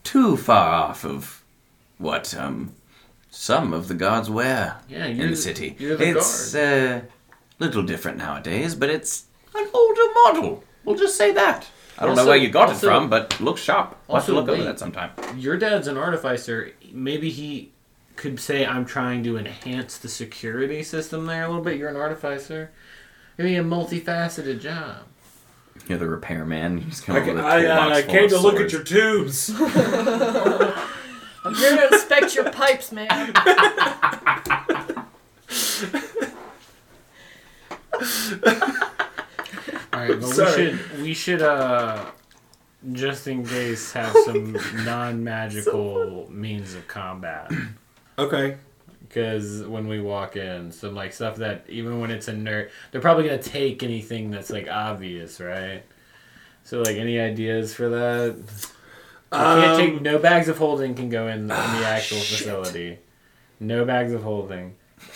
too 0.04 0.36
far 0.36 0.74
off 0.74 1.06
of 1.06 1.44
what 1.98 2.36
um 2.38 2.74
some 3.36 3.74
of 3.74 3.88
the 3.88 3.96
guards 3.96 4.30
wear 4.30 4.78
Yeah, 4.88 5.06
in 5.08 5.18
you're 5.18 5.26
the 5.26 5.32
the- 5.32 5.42
city. 5.42 5.76
you're 5.80 5.98
the 5.98 6.10
it's 6.10 6.54
a 6.54 6.98
uh, 6.98 7.02
little 7.58 7.82
different 7.82 8.20
nowadays, 8.20 8.76
but 8.76 8.90
it's 8.92 9.26
an 9.56 9.68
older 9.74 10.02
model. 10.24 10.64
We'll 10.86 10.96
just 10.96 11.18
say 11.18 11.32
that. 11.34 11.68
I 11.98 12.06
don't 12.06 12.16
know 12.16 12.28
where 12.28 12.38
you 12.38 12.50
got 12.50 12.70
also- 12.70 12.88
it 12.88 12.90
from, 12.92 13.10
but 13.10 13.40
looks 13.42 13.62
sharp. 13.62 13.98
I'll 14.08 14.16
have 14.18 14.26
to 14.28 14.32
also, 14.34 14.42
look 14.42 14.50
over 14.50 14.64
that 14.64 14.78
sometime. 14.80 15.12
Your 15.36 15.58
dad's 15.58 15.88
an 15.88 15.98
artificer. 15.98 16.74
Maybe 16.92 17.32
he 17.32 17.72
could 18.16 18.40
say, 18.40 18.66
"I'm 18.68 18.86
trying 18.86 19.24
to 19.24 19.38
enhance 19.38 19.98
the 19.98 20.10
security 20.10 20.84
system 20.84 21.26
there 21.26 21.44
a 21.44 21.48
little 21.48 21.64
bit." 21.64 21.78
You're 21.78 21.90
an 21.90 21.96
artificer. 21.96 22.70
Maybe 23.38 23.56
a 23.56 23.64
multifaceted 23.64 24.60
job. 24.60 24.98
You're 25.88 25.98
the 25.98 26.08
repairman. 26.08 26.78
You 26.80 26.84
just 26.86 27.04
come 27.06 27.16
I, 27.16 27.20
up 27.20 27.26
ca- 27.26 27.34
with 27.34 27.44
a 27.44 27.48
I, 27.48 27.62
toolbox 27.62 27.98
uh, 27.98 28.02
full 28.04 28.14
came 28.14 28.24
of 28.26 28.30
to 28.30 28.40
look 28.40 28.60
at 28.60 28.72
your 28.72 28.84
tubes. 28.84 29.50
I'm 31.46 31.56
here 31.56 31.76
to 31.76 31.94
inspect 31.94 32.36
your 32.36 32.50
pipes, 32.52 32.92
man. 32.92 33.10
All 39.94 40.00
right, 40.00 40.10
but 40.10 40.22
we 40.22 40.32
Sorry. 40.32 40.52
should 40.52 41.02
we 41.02 41.14
should 41.14 41.42
uh 41.42 42.06
just 42.92 43.28
in 43.28 43.46
case 43.46 43.94
have 43.94 44.16
some 44.26 44.58
non-magical 44.84 46.28
means 46.30 46.76
of 46.76 46.86
combat 46.88 47.50
okay. 48.20 48.58
because 49.08 49.64
when 49.64 49.88
we 49.88 50.02
walk 50.02 50.36
in 50.36 50.72
some 50.72 50.94
like 50.94 51.14
stuff 51.14 51.38
that 51.38 51.66
even 51.70 52.02
when 52.02 52.12
it's 52.12 52.28
a 52.28 52.34
nerd 52.34 52.70
they're 52.92 53.00
probably 53.00 53.24
gonna 53.24 53.42
take 53.42 53.84
anything 53.84 54.30
that's 54.32 54.50
like 54.50 54.68
obvious 54.68 55.40
right 55.40 55.84
so 56.64 56.82
like 56.82 56.98
any 56.98 57.20
ideas 57.20 57.74
for 57.74 57.88
that 57.88 58.36
You 59.34 59.40
can't 59.40 59.78
take 59.80 59.98
Um, 59.98 60.04
no 60.04 60.18
bags 60.20 60.48
of 60.48 60.58
holding 60.58 60.94
can 60.96 61.10
go 61.10 61.28
in, 61.28 61.40
in 61.40 61.48
the 61.48 61.54
Ah, 61.56 61.84
actual 61.86 62.18
shit. 62.20 62.38
facility 62.40 63.00
no 63.60 63.84
bags 63.86 64.12
of 64.14 64.24
holding 64.24 64.76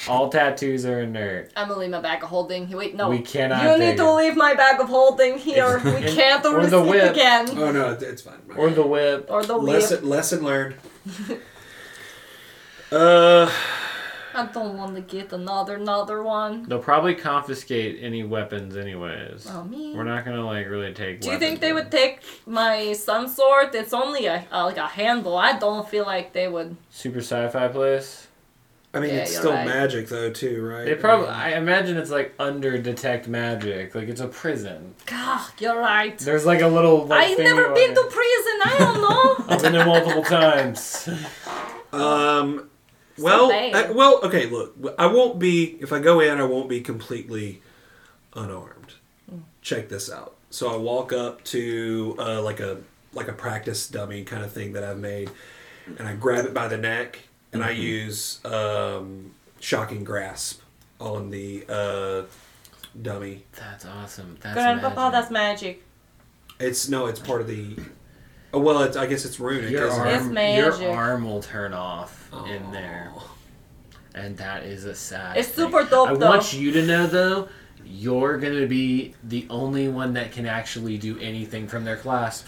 all 0.09 0.29
tattoos 0.29 0.85
are 0.85 1.01
inert 1.01 1.51
I'm 1.55 1.67
gonna 1.69 1.79
leave 1.79 1.89
my 1.91 2.01
bag 2.01 2.21
of 2.23 2.29
holding. 2.29 2.69
Wait, 2.69 2.93
no. 2.95 3.09
We 3.09 3.19
cannot 3.19 3.63
You 3.63 3.69
take 3.69 3.79
need 3.79 3.97
to 3.97 4.03
it. 4.07 4.15
leave 4.15 4.35
my 4.35 4.53
bag 4.53 4.81
of 4.81 4.89
holding 4.89 5.37
here. 5.37 5.79
We 5.83 6.01
can't 6.15 6.43
do 6.43 6.55
or 6.57 6.65
the 6.67 6.81
whip. 6.83 7.11
again. 7.11 7.49
oh 7.57 7.71
no, 7.71 7.91
it's 7.99 8.21
fine. 8.21 8.39
or 8.57 8.69
the 8.69 8.83
whip 8.85 9.27
Or 9.29 9.43
the 9.45 9.57
whip. 9.57 9.67
lesson 9.67 10.09
lesson 10.09 10.43
learned. 10.43 10.75
uh, 12.91 13.49
I 14.37 14.45
don't 14.45 14.77
want 14.77 14.93
to 14.95 15.01
get 15.01 15.33
another 15.33 15.75
another 15.75 16.21
one. 16.21 16.63
they'll 16.69 16.87
probably 16.91 17.15
confiscate 17.15 17.97
any 18.01 18.23
weapons 18.23 18.77
anyways 18.77 19.47
Oh 19.49 19.63
me. 19.63 19.93
We're 19.95 20.03
not 20.13 20.25
gonna 20.25 20.45
like 20.45 20.67
really 20.67 20.93
take. 20.93 21.21
Do 21.21 21.31
you 21.31 21.39
think 21.39 21.59
they 21.59 21.69
in. 21.69 21.75
would 21.75 21.91
take 21.91 22.21
my 22.45 22.93
sun 22.93 23.27
sword? 23.27 23.73
It's 23.73 23.93
only 23.93 24.27
a, 24.27 24.45
uh, 24.51 24.63
like 24.65 24.77
a 24.77 24.87
handle. 24.87 25.35
I 25.37 25.57
don't 25.57 25.87
feel 25.89 26.05
like 26.05 26.33
they 26.33 26.47
would. 26.47 26.77
super 26.89 27.19
sci-fi 27.19 27.67
place? 27.69 28.27
I 28.93 28.99
mean, 29.01 29.09
Yeah, 29.13 29.21
it's 29.23 29.35
still 29.37 29.51
right. 29.51 29.65
magic 29.67 30.07
though, 30.07 30.31
too, 30.31 30.65
right? 30.65 30.85
They 30.85 30.95
probably. 30.95 31.27
I 31.27 31.49
imagine 31.57 31.97
it's 31.97 32.09
like 32.09 32.33
under 32.39 32.77
detect 32.77 33.27
magic. 33.27 33.93
Like 33.93 34.07
it's 34.07 34.21
a 34.21 34.27
prison. 34.27 34.95
God, 35.05 35.51
you're 35.59 35.77
right. 35.79 36.17
There's 36.17 36.45
like 36.45 36.61
a 36.61 36.67
little. 36.67 37.05
Like, 37.05 37.31
I've 37.31 37.37
never 37.39 37.73
been 37.73 37.93
to 37.93 38.03
prison. 38.03 38.57
I 38.63 38.75
don't 38.79 39.01
know. 39.01 39.45
I've 39.49 39.61
been 39.61 39.73
there 39.73 39.85
multiple 39.85 40.23
times. 40.23 41.09
Um. 41.93 42.69
Well. 43.17 43.51
I, 43.51 43.91
well, 43.91 44.19
okay. 44.23 44.45
Look, 44.47 44.75
I 44.97 45.07
won't 45.07 45.39
be 45.39 45.77
if 45.81 45.91
I 45.91 45.99
go 45.99 46.19
in. 46.19 46.39
I 46.39 46.43
won't 46.43 46.69
be 46.69 46.81
completely 46.81 47.61
unarmed. 48.33 48.93
Check 49.61 49.89
this 49.89 50.11
out. 50.11 50.35
So 50.49 50.73
I 50.73 50.77
walk 50.77 51.11
up 51.11 51.43
to 51.45 52.15
uh, 52.19 52.41
like 52.41 52.59
a 52.59 52.77
like 53.13 53.27
a 53.27 53.33
practice 53.33 53.87
dummy 53.87 54.23
kind 54.23 54.43
of 54.43 54.51
thing 54.51 54.73
that 54.73 54.83
I've 54.83 54.99
made, 54.99 55.29
and 55.97 56.07
I 56.07 56.15
grab 56.15 56.45
it 56.45 56.53
by 56.53 56.67
the 56.67 56.77
neck, 56.77 57.19
and 57.51 57.63
I 57.63 57.71
use 57.71 58.43
um, 58.45 59.33
shocking 59.59 60.03
grasp 60.03 60.61
on 60.99 61.29
the 61.31 61.65
uh, 61.67 62.23
dummy. 63.01 63.43
That's 63.57 63.85
awesome. 63.85 64.37
That's 64.41 64.55
Grandpapa, 64.55 64.95
magic. 64.95 65.11
that's 65.11 65.31
magic. 65.31 65.83
It's 66.59 66.89
no, 66.89 67.07
it's 67.07 67.19
part 67.19 67.41
of 67.41 67.47
the. 67.47 67.77
Oh 68.53 68.59
well, 68.59 68.83
it's, 68.83 68.95
I 68.95 69.07
guess 69.07 69.25
it's 69.25 69.39
runic. 69.39 69.71
Your 69.71 69.87
isn't 69.87 70.07
it? 70.07 70.13
It's 70.13 70.23
arm, 70.23 70.33
magic. 70.33 70.81
your 70.81 70.91
arm 70.91 71.25
will 71.25 71.41
turn 71.41 71.73
off 71.73 72.29
in 72.47 72.71
there, 72.71 73.11
and 74.15 74.37
that 74.37 74.63
is 74.63 74.85
a 74.85 74.95
sad. 74.95 75.37
It's 75.37 75.49
thing. 75.49 75.65
super 75.65 75.83
dope, 75.83 76.09
I 76.09 76.13
though. 76.15 76.29
want 76.29 76.53
you 76.53 76.71
to 76.71 76.85
know 76.85 77.07
though, 77.07 77.49
you're 77.85 78.37
gonna 78.37 78.65
be 78.67 79.15
the 79.23 79.45
only 79.49 79.89
one 79.89 80.13
that 80.13 80.31
can 80.31 80.45
actually 80.45 80.97
do 80.97 81.19
anything 81.19 81.67
from 81.67 81.83
their 81.83 81.97
class. 81.97 82.43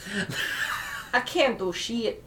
I 1.13 1.19
can't 1.21 1.57
do 1.57 1.73
shit. 1.73 2.23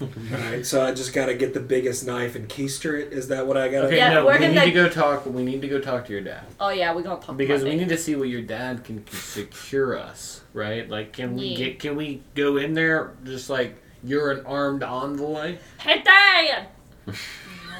Alright, 0.00 0.64
so 0.66 0.84
I 0.84 0.92
just 0.92 1.12
gotta 1.12 1.34
get 1.34 1.52
the 1.54 1.60
biggest 1.60 2.06
knife 2.06 2.36
and 2.36 2.48
keister 2.48 3.00
it. 3.00 3.12
Is 3.12 3.28
that 3.28 3.46
what 3.46 3.56
I 3.56 3.68
gotta 3.68 3.86
Okay, 3.88 3.96
Yeah, 3.96 4.14
no, 4.14 4.26
we're 4.26 4.38
we 4.38 4.46
need 4.48 4.54
gonna- 4.54 4.66
to 4.66 4.72
go 4.72 4.88
talk. 4.88 5.26
We 5.26 5.42
need 5.42 5.60
to 5.62 5.68
go 5.68 5.80
talk 5.80 6.06
to 6.06 6.12
your 6.12 6.20
dad 6.20 6.42
Oh 6.60 6.68
yeah, 6.68 6.94
we're 6.94 7.02
gonna 7.02 7.20
talk 7.20 7.36
because 7.36 7.62
about 7.62 7.70
we 7.72 7.76
it. 7.76 7.80
need 7.80 7.88
to 7.88 7.98
see 7.98 8.14
what 8.14 8.28
your 8.28 8.42
dad 8.42 8.84
can 8.84 9.04
secure 9.10 9.98
us. 9.98 10.42
Right? 10.52 10.88
Like, 10.88 11.12
can 11.12 11.34
we 11.36 11.46
Yeah. 11.46 11.56
get? 11.56 11.78
Can 11.80 11.96
we 11.96 12.22
go 12.34 12.56
in 12.58 12.74
there 12.74 13.12
just 13.24 13.50
like 13.50 13.74
you're 14.04 14.30
an 14.30 14.46
armed 14.46 14.82
envoy? 14.82 15.56
Hey 15.78 16.02
Dad! 16.02 16.68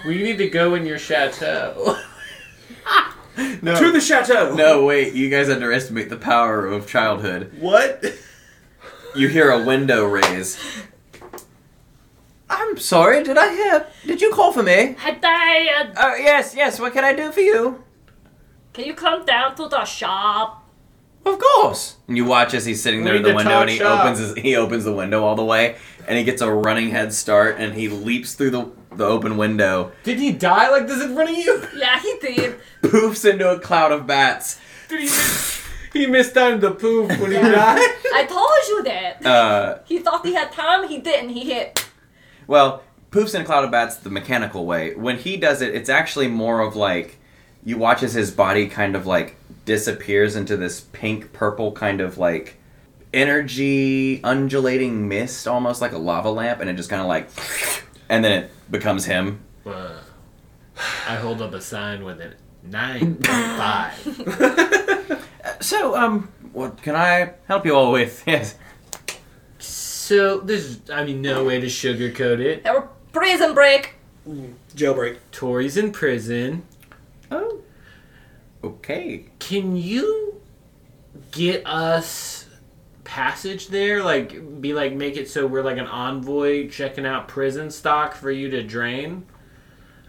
We 0.06 0.22
need 0.22 0.38
to 0.38 0.48
go 0.48 0.74
in 0.74 0.86
your 0.86 0.98
chateau. 0.98 1.96
No. 3.62 3.74
To 3.78 3.92
the 3.92 4.00
chateau! 4.00 4.54
no, 4.54 4.84
wait. 4.84 5.12
You 5.14 5.28
guys 5.28 5.48
underestimate 5.50 6.08
the 6.08 6.16
power 6.16 6.66
of 6.66 6.88
childhood. 6.88 7.52
what? 7.60 8.02
You 9.14 9.28
hear 9.28 9.50
a 9.50 9.62
window 9.62 10.04
raise. 10.06 10.58
I'm 12.48 12.76
sorry. 12.78 13.22
Did 13.24 13.36
I 13.38 13.52
hear? 13.52 13.86
Did 14.06 14.20
you 14.20 14.32
call 14.32 14.52
for 14.52 14.62
me? 14.62 14.94
Hey 14.98 15.18
Dad! 15.20 15.92
Oh 15.96 16.14
yes, 16.16 16.54
yes. 16.56 16.78
What 16.78 16.92
can 16.92 17.04
I 17.04 17.12
do 17.12 17.32
for 17.32 17.40
you? 17.40 17.82
Can 18.72 18.84
you 18.84 18.94
come 18.94 19.24
down 19.24 19.54
to 19.56 19.68
the 19.68 19.84
shop? 19.84 20.62
Of 21.24 21.38
course. 21.40 21.96
And 22.06 22.16
you 22.16 22.24
watch 22.24 22.54
as 22.54 22.64
he's 22.66 22.80
sitting 22.80 23.02
there 23.02 23.14
We 23.14 23.18
in 23.18 23.22
the 23.24 23.30
need 23.30 23.32
to 23.32 23.36
window, 23.38 23.60
and 23.62 23.70
he 23.70 23.78
shop. 23.78 24.00
opens 24.04 24.18
his, 24.20 24.34
he 24.36 24.54
opens 24.54 24.84
the 24.84 24.92
window 24.92 25.24
all 25.24 25.34
the 25.34 25.44
way, 25.44 25.76
and 26.06 26.16
he 26.16 26.22
gets 26.22 26.40
a 26.40 26.52
running 26.52 26.90
head 26.90 27.12
start, 27.12 27.56
and 27.58 27.74
he 27.74 27.88
leaps 27.88 28.34
through 28.34 28.50
the 28.50 28.70
the 28.92 29.04
open 29.04 29.36
window, 29.36 29.92
Did 30.04 30.18
he 30.18 30.32
die 30.32 30.70
like 30.70 30.86
this 30.86 31.02
in 31.04 31.14
front 31.14 31.28
of 31.28 31.36
you? 31.36 31.62
Yeah, 31.76 32.00
he 32.00 32.16
did. 32.20 32.56
poofs 32.80 33.28
into 33.30 33.50
a 33.50 33.58
cloud 33.60 33.92
of 33.92 34.06
bats. 34.06 34.58
Did 34.88 35.00
he? 35.00 35.04
Miss, 35.06 35.62
he 35.92 36.06
mistimed 36.06 36.62
the 36.62 36.70
poof 36.70 37.08
when 37.20 37.30
he 37.32 37.36
died. 37.36 37.78
I 38.14 38.24
told 38.26 38.50
you 38.68 38.82
that. 38.84 39.26
Uh, 39.26 39.78
He 39.84 39.98
thought 39.98 40.24
he 40.24 40.32
had 40.32 40.50
time, 40.52 40.88
he 40.88 40.96
didn't. 40.98 41.30
He 41.30 41.44
hit. 41.52 41.85
Well, 42.46 42.82
poofs 43.10 43.34
in 43.34 43.42
a 43.42 43.44
cloud 43.44 43.64
of 43.64 43.70
bats 43.70 43.96
the 43.96 44.10
mechanical 44.10 44.66
way. 44.66 44.94
When 44.94 45.18
he 45.18 45.36
does 45.36 45.62
it, 45.62 45.74
it's 45.74 45.88
actually 45.88 46.28
more 46.28 46.60
of 46.60 46.76
like 46.76 47.16
you 47.64 47.78
watch 47.78 48.02
as 48.02 48.14
his 48.14 48.30
body 48.30 48.68
kind 48.68 48.94
of 48.94 49.06
like 49.06 49.36
disappears 49.64 50.36
into 50.36 50.56
this 50.56 50.80
pink 50.80 51.32
purple 51.32 51.72
kind 51.72 52.00
of 52.00 52.18
like 52.18 52.56
energy 53.12 54.22
undulating 54.22 55.08
mist, 55.08 55.48
almost 55.48 55.80
like 55.80 55.92
a 55.92 55.98
lava 55.98 56.30
lamp, 56.30 56.60
and 56.60 56.70
it 56.70 56.74
just 56.74 56.90
kind 56.90 57.02
of 57.02 57.08
like, 57.08 57.28
and 58.08 58.24
then 58.24 58.44
it 58.44 58.50
becomes 58.70 59.06
him. 59.06 59.40
Uh, 59.64 59.98
I 61.08 61.16
hold 61.16 61.42
up 61.42 61.54
a 61.54 61.60
sign 61.60 62.04
with 62.04 62.20
it. 62.20 62.36
Nine 62.62 63.14
point 63.16 63.26
five. 63.56 65.22
So, 65.60 65.96
um, 65.96 66.28
what 66.52 66.82
can 66.82 66.94
I 66.94 67.34
help 67.46 67.64
you 67.66 67.74
all 67.74 67.92
with? 67.92 68.22
Yes. 68.26 68.56
So 70.06 70.38
there's, 70.38 70.88
I 70.88 71.04
mean, 71.04 71.20
no 71.20 71.44
way 71.44 71.58
to 71.58 71.66
sugarcoat 71.66 72.38
it. 72.38 72.62
They 72.62 72.70
were 72.70 72.88
prison 73.12 73.54
break. 73.54 73.94
Mm, 74.28 74.54
jailbreak. 74.72 75.18
Tori's 75.32 75.76
in 75.76 75.90
prison. 75.90 76.62
Oh. 77.28 77.60
Okay. 78.62 79.24
Can 79.40 79.74
you 79.74 80.40
get 81.32 81.66
us 81.66 82.46
passage 83.02 83.66
there? 83.66 84.04
Like, 84.04 84.60
be 84.60 84.74
like, 84.74 84.92
make 84.92 85.16
it 85.16 85.28
so 85.28 85.44
we're 85.44 85.64
like 85.64 85.78
an 85.78 85.88
envoy 85.88 86.70
checking 86.70 87.04
out 87.04 87.26
prison 87.26 87.68
stock 87.68 88.14
for 88.14 88.30
you 88.30 88.48
to 88.50 88.62
drain? 88.62 89.26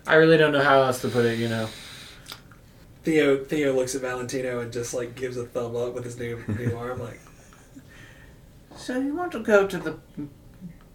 I 0.06 0.14
really 0.14 0.38
don't 0.38 0.52
know 0.52 0.64
how 0.64 0.84
else 0.84 1.02
to 1.02 1.08
put 1.08 1.26
it, 1.26 1.40
you 1.40 1.50
know. 1.50 1.70
Theo 3.02 3.44
Theo 3.44 3.74
looks 3.74 3.96
at 3.96 4.02
Valentino 4.02 4.60
and 4.60 4.72
just 4.72 4.94
like 4.94 5.16
gives 5.16 5.38
a 5.38 5.46
thumb 5.46 5.76
up 5.76 5.96
with 5.96 6.04
his 6.04 6.20
new 6.20 6.44
new 6.48 6.78
arm, 6.78 7.00
like 7.00 7.20
So 8.78 9.00
you 9.00 9.14
want 9.16 9.32
to 9.34 9.40
go 9.40 9.68
to 9.68 9.78
the 9.78 9.98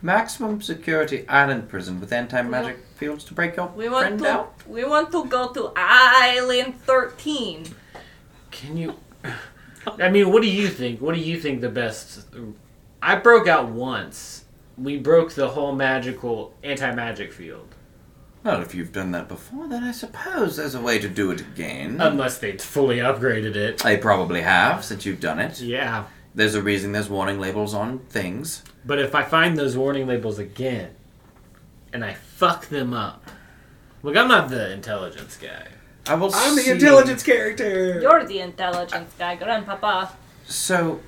maximum 0.01 0.61
security 0.62 1.26
island 1.28 1.68
prison 1.68 2.01
with 2.01 2.12
anti-magic 2.12 2.78
fields 2.97 3.24
to 3.24 3.35
break 3.35 3.57
your 3.57 3.68
We 3.68 3.89
want 3.89 4.07
friend 4.07 4.18
to. 4.20 4.28
out? 4.28 4.55
We 4.68 4.85
want 4.85 5.12
to 5.12 5.24
go 5.26 5.53
to 5.53 5.72
Island 5.76 6.74
13. 6.85 7.66
Can 8.51 8.76
you? 8.76 8.95
I 9.87 10.09
mean, 10.11 10.30
what 10.33 10.43
do 10.43 10.49
you 10.49 10.68
think? 10.68 11.01
What 11.01 11.14
do 11.14 11.20
you 11.20 11.41
think 11.41 11.61
the 11.61 11.68
best? 11.68 12.26
I 13.03 13.16
broke 13.16 13.49
out 13.49 13.68
once. 13.68 14.45
We 14.78 14.99
broke 14.99 15.33
the 15.33 15.49
whole 15.49 15.72
magical 15.74 16.55
anti-magic 16.62 17.33
field. 17.33 17.74
Well, 18.45 18.61
if 18.62 18.74
you've 18.74 18.91
done 18.93 19.12
that 19.12 19.28
before, 19.28 19.68
then 19.68 19.85
I 19.85 19.93
suppose 19.93 20.57
there's 20.57 20.74
a 20.74 20.80
way 20.80 20.99
to 20.99 21.09
do 21.09 21.30
it 21.30 21.41
again. 21.41 22.01
Unless 22.01 22.39
they 22.39 22.57
fully 22.57 22.97
upgraded 22.99 23.55
it. 23.55 23.78
they 23.78 23.97
probably 23.97 24.41
have, 24.43 24.85
since 24.85 25.07
you've 25.07 25.20
done 25.20 25.39
it. 25.39 25.61
Yeah. 25.61 26.05
There's 26.35 26.55
a 26.55 26.62
reason 26.62 26.93
there's 26.93 27.11
warning 27.11 27.39
labels 27.39 27.74
on 27.74 27.99
things. 28.01 28.62
But 28.85 28.99
if 28.99 29.14
I 29.14 29.22
find 29.22 29.57
those 29.57 29.76
warning 29.76 30.07
labels 30.07 30.39
again, 30.39 30.91
and 31.93 32.05
I 32.05 32.14
fuck 32.14 32.66
them 32.68 32.95
up, 32.95 33.30
look, 34.03 34.16
I'm 34.16 34.28
not 34.28 34.49
the 34.49 34.72
intelligence 34.72 35.37
guy. 35.37 35.66
I 36.09 36.14
will 36.14 36.30
I'm 36.35 36.57
the 36.57 36.62
see- 36.62 36.70
intelligence 36.70 37.22
character. 37.22 38.01
You're 38.01 38.24
the 38.24 38.41
intelligence 38.41 39.12
guy, 39.18 39.37
Grandpapa. 39.37 40.12
So, 40.47 41.01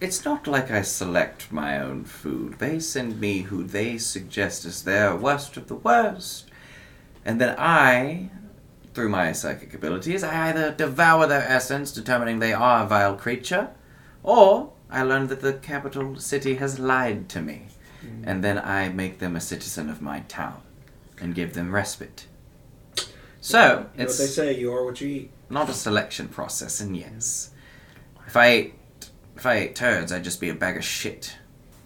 it's 0.00 0.24
not 0.24 0.46
like 0.46 0.70
I 0.70 0.82
select 0.82 1.52
my 1.52 1.78
own 1.80 2.04
food. 2.04 2.58
They 2.58 2.78
send 2.78 3.20
me 3.20 3.42
who 3.42 3.64
they 3.64 3.98
suggest 3.98 4.64
is 4.64 4.84
their 4.84 5.14
worst 5.16 5.56
of 5.56 5.68
the 5.68 5.74
worst. 5.74 6.48
And 7.24 7.40
then 7.40 7.54
I, 7.58 8.30
through 8.94 9.10
my 9.10 9.32
psychic 9.32 9.74
abilities, 9.74 10.24
I 10.24 10.48
either 10.48 10.70
devour 10.72 11.26
their 11.26 11.46
essence, 11.46 11.92
determining 11.92 12.38
they 12.38 12.52
are 12.52 12.84
a 12.84 12.86
vile 12.88 13.14
creature, 13.16 13.70
or 14.22 14.72
I 14.90 15.02
learn 15.02 15.28
that 15.28 15.40
the 15.40 15.54
capital 15.54 16.16
city 16.16 16.54
has 16.56 16.78
lied 16.78 17.28
to 17.30 17.40
me. 17.42 17.66
And 18.24 18.42
then 18.42 18.58
I 18.58 18.88
make 18.88 19.20
them 19.20 19.36
a 19.36 19.40
citizen 19.40 19.88
of 19.88 20.02
my 20.02 20.20
town 20.20 20.60
and 21.20 21.34
give 21.36 21.54
them 21.54 21.72
respite. 21.72 22.26
So, 23.40 23.58
You 23.58 23.66
know 23.68 23.78
what 23.78 23.90
it's 23.96 24.18
they 24.18 24.26
say, 24.26 24.58
you 24.58 24.72
are 24.72 24.84
what 24.84 25.00
you 25.00 25.08
eat. 25.08 25.30
not 25.50 25.68
a 25.68 25.72
selection 25.72 26.26
process, 26.28 26.80
and 26.80 26.96
yes. 26.96 27.50
If 28.26 28.36
I 28.36 28.46
ate 28.46 28.74
if 29.36 29.46
I 29.46 29.54
ate 29.54 29.74
turds, 29.76 30.12
I'd 30.12 30.24
just 30.24 30.40
be 30.40 30.48
a 30.48 30.54
bag 30.54 30.76
of 30.76 30.84
shit. 30.84 31.36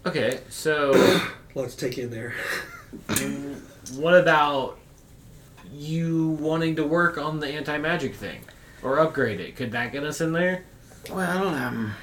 Okay, 0.05 0.39
so 0.49 0.91
Let's 1.55 1.75
take 1.75 1.97
you 1.97 2.03
in 2.05 2.09
there. 2.11 2.33
what 3.95 4.15
about 4.15 4.77
you 5.71 6.29
wanting 6.39 6.75
to 6.77 6.83
work 6.85 7.17
on 7.17 7.39
the 7.39 7.47
anti-magic 7.47 8.15
thing 8.15 8.41
or 8.83 8.99
upgrade 8.99 9.39
it? 9.39 9.55
Could 9.55 9.71
that 9.71 9.91
get 9.91 10.03
us 10.03 10.19
in 10.21 10.33
there? 10.33 10.65
Well, 11.11 11.47
um, 11.49 11.93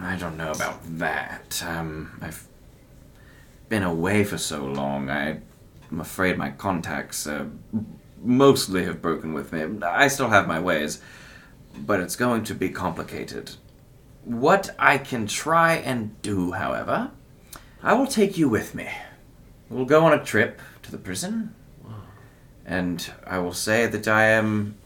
I 0.00 0.16
don't 0.16 0.36
know 0.36 0.50
about 0.50 0.80
that. 0.98 1.62
Um, 1.66 2.18
I've 2.20 2.46
been 3.68 3.82
away 3.82 4.24
for 4.24 4.38
so 4.38 4.64
long. 4.64 5.10
I, 5.10 5.40
I'm 5.90 6.00
afraid 6.00 6.36
my 6.36 6.50
contacts 6.50 7.26
uh, 7.26 7.46
mostly 8.22 8.84
have 8.84 9.00
broken 9.02 9.32
with 9.32 9.52
me. 9.52 9.78
I 9.86 10.08
still 10.08 10.28
have 10.28 10.46
my 10.46 10.60
ways, 10.60 11.00
but 11.76 12.00
it's 12.00 12.16
going 12.16 12.44
to 12.44 12.54
be 12.54 12.70
complicated. 12.70 13.52
What 14.24 14.74
I 14.78 14.98
can 14.98 15.26
try 15.26 15.74
and 15.74 16.20
do, 16.22 16.52
however, 16.52 17.10
I 17.82 17.94
will 17.94 18.06
take 18.06 18.38
you 18.38 18.48
with 18.48 18.74
me. 18.74 18.88
We'll 19.68 19.84
go 19.84 20.04
on 20.04 20.12
a 20.12 20.24
trip 20.24 20.60
to 20.82 20.90
the 20.90 20.98
prison, 20.98 21.54
and 22.64 23.10
I 23.26 23.38
will 23.38 23.52
say 23.52 23.86
that 23.86 24.08
I 24.08 24.26
am 24.26 24.76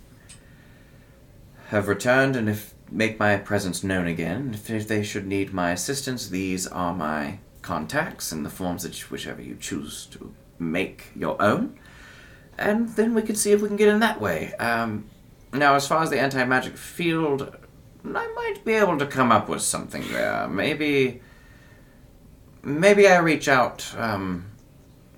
have 1.69 1.87
returned 1.87 2.35
and 2.35 2.49
if 2.49 2.75
make 2.91 3.19
my 3.19 3.37
presence 3.37 3.85
known 3.85 4.07
again. 4.07 4.53
If, 4.55 4.71
if 4.71 4.89
they 4.89 5.03
should 5.03 5.27
need 5.27 5.53
my 5.53 5.73
assistance, 5.73 6.29
these 6.29 6.67
are 6.67 6.95
my 6.95 7.39
contacts 7.63 8.33
in 8.33 8.43
the 8.43 8.51
forms 8.51 8.83
that 8.83 8.99
whichever 9.11 9.43
you 9.43 9.57
choose 9.57 10.07
to 10.07 10.35
make 10.59 11.09
your 11.15 11.41
own. 11.41 11.79
And 12.57 12.89
then 12.91 13.15
we 13.15 13.23
can 13.23 13.37
see 13.37 13.53
if 13.53 13.61
we 13.61 13.69
can 13.69 13.77
get 13.77 13.89
in 13.89 14.01
that 14.01 14.21
way. 14.21 14.53
Um, 14.55 15.09
now, 15.53 15.75
as 15.75 15.87
far 15.87 16.03
as 16.03 16.11
the 16.11 16.21
anti 16.21 16.45
magic 16.45 16.77
field, 16.77 17.57
I 18.05 18.33
might 18.35 18.65
be 18.65 18.75
able 18.75 18.99
to 18.99 19.07
come 19.07 19.31
up 19.31 19.49
with 19.49 19.63
something 19.63 20.05
there. 20.13 20.49
Maybe. 20.49 21.23
Maybe 22.63 23.07
I 23.07 23.19
reach 23.19 23.49
out. 23.49 23.95
Um, 23.97 24.47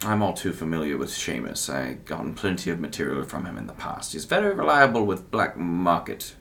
I'm 0.02 0.22
all 0.22 0.34
too 0.34 0.52
familiar 0.52 0.96
with 0.96 1.10
Seamus. 1.10 1.72
I've 1.72 2.04
gotten 2.04 2.34
plenty 2.34 2.70
of 2.70 2.80
material 2.80 3.24
from 3.24 3.44
him 3.44 3.56
in 3.58 3.66
the 3.66 3.72
past. 3.72 4.12
He's 4.12 4.24
very 4.24 4.54
reliable 4.54 5.04
with 5.04 5.30
black 5.30 5.56
market 5.56 6.34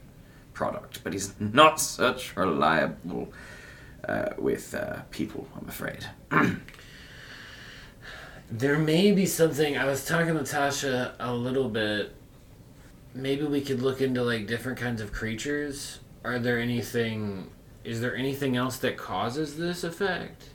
product, 0.60 1.01
but 1.05 1.14
he's 1.14 1.34
not 1.39 1.80
such 1.80 2.36
reliable 2.36 3.32
uh, 4.07 4.32
with 4.38 4.76
uh, 4.76 4.97
people, 5.10 5.47
I'm 5.57 5.70
afraid. 5.70 6.05
There 8.51 8.80
may 8.80 9.12
be 9.12 9.28
something. 9.28 9.78
I 9.78 9.86
was 9.86 10.03
talking 10.07 10.34
to 10.34 10.41
Tasha 10.41 11.14
a 11.20 11.32
little 11.32 11.70
bit. 11.70 12.16
Maybe 13.14 13.43
we 13.43 13.62
could 13.62 13.80
look 13.80 14.01
into 14.01 14.24
like 14.24 14.47
different 14.47 14.80
kinds 14.80 15.01
of 15.01 15.12
creatures. 15.12 15.99
Are 16.24 16.39
there 16.39 16.57
anything? 16.57 17.51
Is 17.84 18.01
there 18.01 18.16
anything 18.16 18.57
else 18.57 18.78
that 18.78 18.97
causes 18.97 19.57
this 19.57 19.84
effect? 19.84 20.49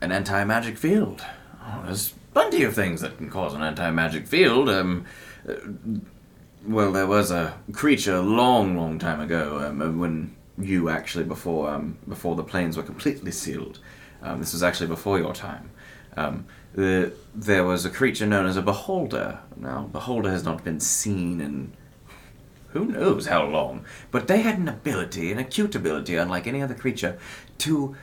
An 0.00 0.12
anti 0.12 0.44
magic 0.44 0.78
field. 0.78 1.24
Oh, 1.60 1.82
there's 1.84 2.14
plenty 2.32 2.62
of 2.62 2.74
things 2.74 3.00
that 3.00 3.16
can 3.16 3.28
cause 3.28 3.54
an 3.54 3.62
anti 3.62 3.90
magic 3.90 4.28
field. 4.28 4.68
Um, 4.68 5.04
uh, 5.48 5.54
well, 6.66 6.92
there 6.92 7.06
was 7.06 7.30
a 7.30 7.54
creature 7.72 8.20
long, 8.20 8.76
long 8.76 8.98
time 8.98 9.20
ago 9.20 9.58
um, 9.66 9.98
when 9.98 10.36
you 10.58 10.88
actually 10.88 11.24
before 11.24 11.70
um, 11.70 11.98
before 12.08 12.34
the 12.34 12.42
planes 12.42 12.76
were 12.76 12.82
completely 12.82 13.30
sealed. 13.30 13.78
Um, 14.22 14.40
this 14.40 14.52
was 14.52 14.62
actually 14.62 14.88
before 14.88 15.18
your 15.18 15.32
time. 15.32 15.70
Um, 16.16 16.46
the, 16.74 17.12
there 17.34 17.64
was 17.64 17.84
a 17.84 17.90
creature 17.90 18.26
known 18.26 18.46
as 18.46 18.56
a 18.56 18.62
beholder. 18.62 19.38
Now, 19.56 19.82
beholder 19.92 20.30
has 20.30 20.44
not 20.44 20.64
been 20.64 20.80
seen 20.80 21.40
in 21.40 21.72
who 22.70 22.84
knows 22.84 23.26
how 23.26 23.46
long, 23.46 23.84
but 24.10 24.28
they 24.28 24.42
had 24.42 24.58
an 24.58 24.68
ability, 24.68 25.32
an 25.32 25.38
acute 25.38 25.74
ability, 25.74 26.16
unlike 26.16 26.46
any 26.46 26.60
other 26.60 26.74
creature, 26.74 27.18
to 27.58 27.96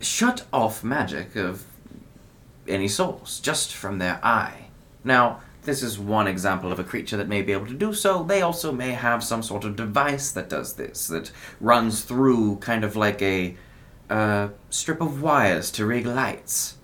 shut 0.00 0.44
off 0.52 0.84
magic 0.84 1.34
of 1.34 1.64
any 2.68 2.88
source 2.88 3.40
just 3.40 3.74
from 3.74 3.98
their 3.98 4.20
eye. 4.24 4.66
Now, 5.02 5.40
this 5.66 5.82
is 5.82 5.98
one 5.98 6.26
example 6.26 6.72
of 6.72 6.78
a 6.78 6.84
creature 6.84 7.16
that 7.18 7.28
may 7.28 7.42
be 7.42 7.52
able 7.52 7.66
to 7.66 7.74
do 7.74 7.92
so. 7.92 8.22
They 8.22 8.40
also 8.40 8.72
may 8.72 8.92
have 8.92 9.22
some 9.22 9.42
sort 9.42 9.64
of 9.64 9.76
device 9.76 10.30
that 10.30 10.48
does 10.48 10.74
this, 10.74 11.08
that 11.08 11.30
runs 11.60 12.02
through 12.02 12.56
kind 12.56 12.84
of 12.84 12.96
like 12.96 13.20
a 13.20 13.56
uh, 14.08 14.48
strip 14.70 15.00
of 15.00 15.20
wires 15.20 15.70
to 15.72 15.84
rig 15.84 16.06
lights, 16.06 16.78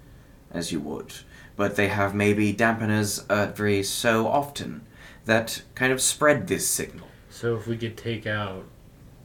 as 0.51 0.73
you 0.73 0.81
would. 0.81 1.15
But 1.57 1.77
they 1.77 1.89
have 1.89 2.15
maybe 2.15 2.53
dampeners 2.53 3.25
every 3.31 3.83
so 3.83 4.27
often 4.27 4.85
that 5.25 5.63
kind 5.75 5.93
of 5.93 6.01
spread 6.01 6.49
this 6.49 6.69
signal. 6.69 7.07
So 7.31 7.57
if 7.57 7.67
we 7.67 7.77
could 7.77 7.97
take 7.97 8.27
out 8.27 8.65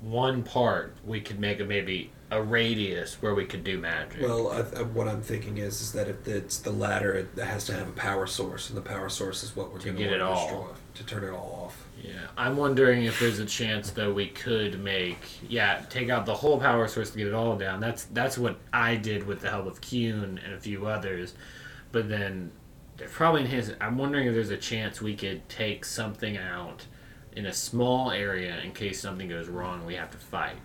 one 0.01 0.43
part, 0.43 0.95
we 1.05 1.19
could 1.19 1.39
make 1.39 1.59
a 1.59 1.65
maybe 1.65 2.11
a 2.29 2.41
radius 2.41 3.21
where 3.21 3.33
we 3.33 3.45
could 3.45 3.63
do 3.63 3.77
magic. 3.77 4.21
Well, 4.21 4.51
I, 4.51 4.57
I, 4.79 4.83
what 4.83 5.07
I'm 5.07 5.21
thinking 5.21 5.57
is 5.59 5.79
is 5.81 5.91
that 5.93 6.07
if 6.09 6.27
it's 6.27 6.57
the 6.59 6.71
latter, 6.71 7.13
it 7.13 7.29
has 7.41 7.65
to 7.67 7.73
have 7.73 7.87
a 7.87 7.93
power 7.93 8.27
source, 8.27 8.69
and 8.69 8.77
the 8.77 8.81
power 8.81 9.07
source 9.09 9.43
is 9.43 9.55
what 9.55 9.71
we're 9.71 9.79
To 9.79 9.85
going 9.85 9.97
get 9.97 10.11
it 10.13 10.17
to 10.17 10.25
all. 10.25 10.45
destroy 10.47 10.67
to 10.95 11.03
turn 11.05 11.23
it 11.23 11.29
all 11.31 11.63
off. 11.65 11.85
Yeah, 12.03 12.13
I'm 12.37 12.57
wondering 12.57 13.05
if 13.05 13.19
there's 13.19 13.39
a 13.39 13.45
chance 13.45 13.89
though 13.91 14.13
we 14.13 14.27
could 14.27 14.79
make 14.83 15.17
yeah 15.49 15.81
take 15.89 16.09
out 16.09 16.25
the 16.25 16.35
whole 16.35 16.59
power 16.59 16.87
source 16.87 17.09
to 17.11 17.17
get 17.17 17.27
it 17.27 17.33
all 17.33 17.55
down. 17.57 17.79
That's 17.79 18.03
that's 18.05 18.37
what 18.37 18.57
I 18.73 18.95
did 18.97 19.25
with 19.25 19.39
the 19.41 19.49
help 19.49 19.65
of 19.65 19.79
Kuhn 19.81 20.39
and 20.43 20.53
a 20.53 20.59
few 20.59 20.85
others, 20.85 21.33
but 21.91 22.09
then 22.09 22.51
probably 23.11 23.41
in 23.41 23.47
his. 23.47 23.73
I'm 23.79 23.97
wondering 23.97 24.27
if 24.27 24.33
there's 24.33 24.49
a 24.49 24.57
chance 24.57 25.01
we 25.01 25.15
could 25.15 25.47
take 25.49 25.85
something 25.85 26.37
out 26.37 26.85
in 27.35 27.45
a 27.45 27.53
small 27.53 28.11
area 28.11 28.59
in 28.63 28.71
case 28.73 28.99
something 28.99 29.29
goes 29.29 29.47
wrong. 29.47 29.85
We 29.85 29.95
have 29.95 30.11
to 30.11 30.17
fight. 30.17 30.55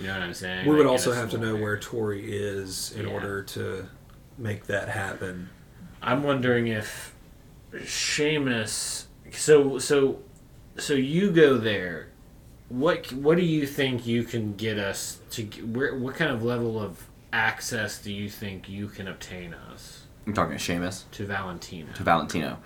You 0.00 0.06
know 0.06 0.14
what 0.14 0.22
I'm 0.22 0.34
saying? 0.34 0.66
We 0.66 0.70
would 0.74 0.78
Like, 0.78 0.84
in 0.86 0.90
also 0.90 1.12
have 1.12 1.30
to 1.30 1.38
know 1.38 1.50
area. 1.50 1.62
where 1.62 1.78
Tori 1.78 2.32
is 2.32 2.92
in 2.96 3.06
Yeah. 3.06 3.12
order 3.12 3.42
to 3.42 3.86
make 4.38 4.66
that 4.66 4.88
happen. 4.88 5.50
I'm 6.02 6.22
wondering 6.22 6.68
if 6.68 7.14
Seamus. 7.72 9.04
So 9.32 9.78
so 9.78 10.20
so 10.78 10.94
you 10.94 11.30
go 11.30 11.58
there. 11.58 12.08
What 12.68 13.12
what 13.12 13.36
do 13.36 13.44
you 13.44 13.66
think 13.66 14.06
you 14.06 14.22
can 14.24 14.54
get 14.56 14.78
us 14.78 15.18
to? 15.32 15.42
Where 15.44 15.94
what 15.96 16.14
kind 16.14 16.30
of 16.30 16.42
level 16.42 16.80
of 16.80 17.06
access 17.32 17.98
do 18.00 18.12
you 18.12 18.28
think 18.28 18.68
you 18.68 18.88
can 18.88 19.06
obtain 19.06 19.54
us 19.54 20.02
I'm 20.26 20.32
talking 20.34 20.56
to 20.56 20.62
Seamus, 20.72 21.04
to 21.12 21.26
Valentina? 21.26 21.92
to 21.94 22.02
Valentino. 22.02 22.58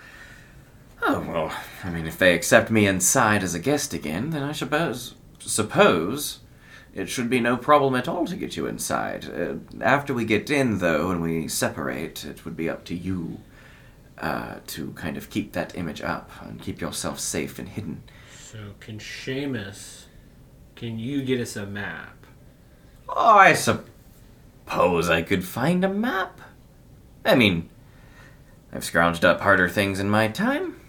Oh, 1.03 1.21
well, 1.29 1.53
I 1.83 1.91
mean, 1.91 2.07
if 2.07 2.17
they 2.17 2.35
accept 2.35 2.71
me 2.71 2.87
inside 2.87 3.43
as 3.43 3.55
a 3.55 3.59
guest 3.59 3.93
again, 3.93 4.31
then 4.31 4.43
I 4.43 4.53
suppose, 4.53 5.15
suppose 5.39 6.39
it 6.95 7.09
should 7.09 7.29
be 7.29 7.41
no 7.41 7.57
problem 7.57 7.97
at 7.97 8.07
all 8.09 8.25
to 8.27 8.37
get 8.37 8.57
you 8.57 8.67
inside. 8.67 9.29
Uh, 9.29 9.57
after 9.83 10.15
we 10.15 10.25
get 10.25 10.49
in, 10.49 10.79
though, 10.79 11.11
and 11.11 11.21
we 11.21 11.49
separate, 11.49 12.25
it 12.25 12.45
would 12.45 12.57
be 12.57 12.71
up 12.71 12.85
to 12.85 12.95
you 12.95 13.41
uh, 14.19 14.57
to 14.69 14.93
kind 14.93 15.17
of 15.17 15.29
keep 15.29 15.53
that 15.53 15.77
image 15.77 16.01
up 16.01 16.31
and 16.43 16.63
keep 16.63 16.81
yourself 16.81 17.19
safe 17.19 17.59
and 17.59 17.71
hidden. 17.71 18.05
So 18.39 18.59
can 18.79 18.99
Seamus? 18.99 20.05
Can 20.77 20.99
you 20.99 21.25
get 21.25 21.41
us 21.41 21.57
a 21.57 21.67
map? 21.67 22.27
Oh, 23.09 23.37
I 23.37 23.55
suppose 23.55 25.11
I 25.11 25.23
could 25.23 25.45
find 25.45 25.85
a 25.85 25.89
map. 25.89 26.41
I 27.25 27.35
mean, 27.35 27.69
I've 28.73 28.83
scrounged 28.83 29.25
up 29.25 29.41
harder 29.41 29.69
things 29.69 29.99
in 29.99 30.09
my 30.09 30.29
time. 30.29 30.81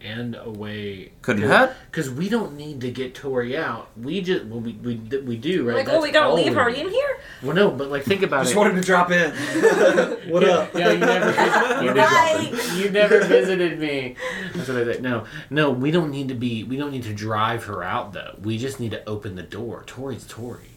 And 0.00 0.36
a 0.36 0.50
way 0.50 1.12
Couldn't 1.22 1.42
hurt. 1.42 1.74
because 1.90 2.10
we 2.10 2.28
don't 2.28 2.54
need 2.54 2.82
to 2.82 2.90
get 2.90 3.14
Tori 3.14 3.56
out. 3.56 3.88
We 3.96 4.20
just 4.20 4.44
well, 4.44 4.60
we, 4.60 4.72
we 4.74 4.96
we 4.96 5.36
do 5.36 5.66
right. 5.66 5.76
Like, 5.76 5.88
oh, 5.88 5.92
That's 5.92 6.02
we 6.04 6.10
gotta 6.12 6.28
all 6.28 6.36
leave 6.36 6.54
her 6.54 6.68
in 6.68 6.88
here? 6.90 7.18
Well, 7.42 7.54
no, 7.54 7.70
but 7.70 7.90
like 7.90 8.04
think 8.04 8.22
about 8.22 8.44
Just 8.44 8.52
it. 8.52 8.54
Just 8.54 8.56
wanted 8.56 8.80
to 8.80 8.86
drop 8.86 9.10
in. 9.10 9.30
what 10.30 10.42
yeah, 10.42 10.48
up? 10.48 10.74
Yeah, 10.74 10.92
you 10.92 10.98
never, 10.98 11.82
you, 11.84 11.94
never, 11.94 12.76
you 12.76 12.90
never 12.90 13.24
visited 13.24 13.78
me. 13.78 14.16
That's 14.54 14.68
what 14.68 14.76
I 14.76 14.84
said. 14.84 15.02
No, 15.02 15.24
no, 15.48 15.70
we 15.70 15.90
don't 15.90 16.10
need 16.10 16.28
to 16.28 16.34
be. 16.34 16.62
We 16.62 16.76
don't 16.76 16.92
need 16.92 17.04
to 17.04 17.14
drive 17.14 17.64
her 17.64 17.82
out 17.82 18.12
though. 18.12 18.36
We 18.42 18.58
just 18.58 18.78
need 18.78 18.90
to 18.90 19.04
open 19.08 19.34
the 19.34 19.42
door. 19.42 19.82
Tori's 19.86 20.26
Tori, 20.26 20.72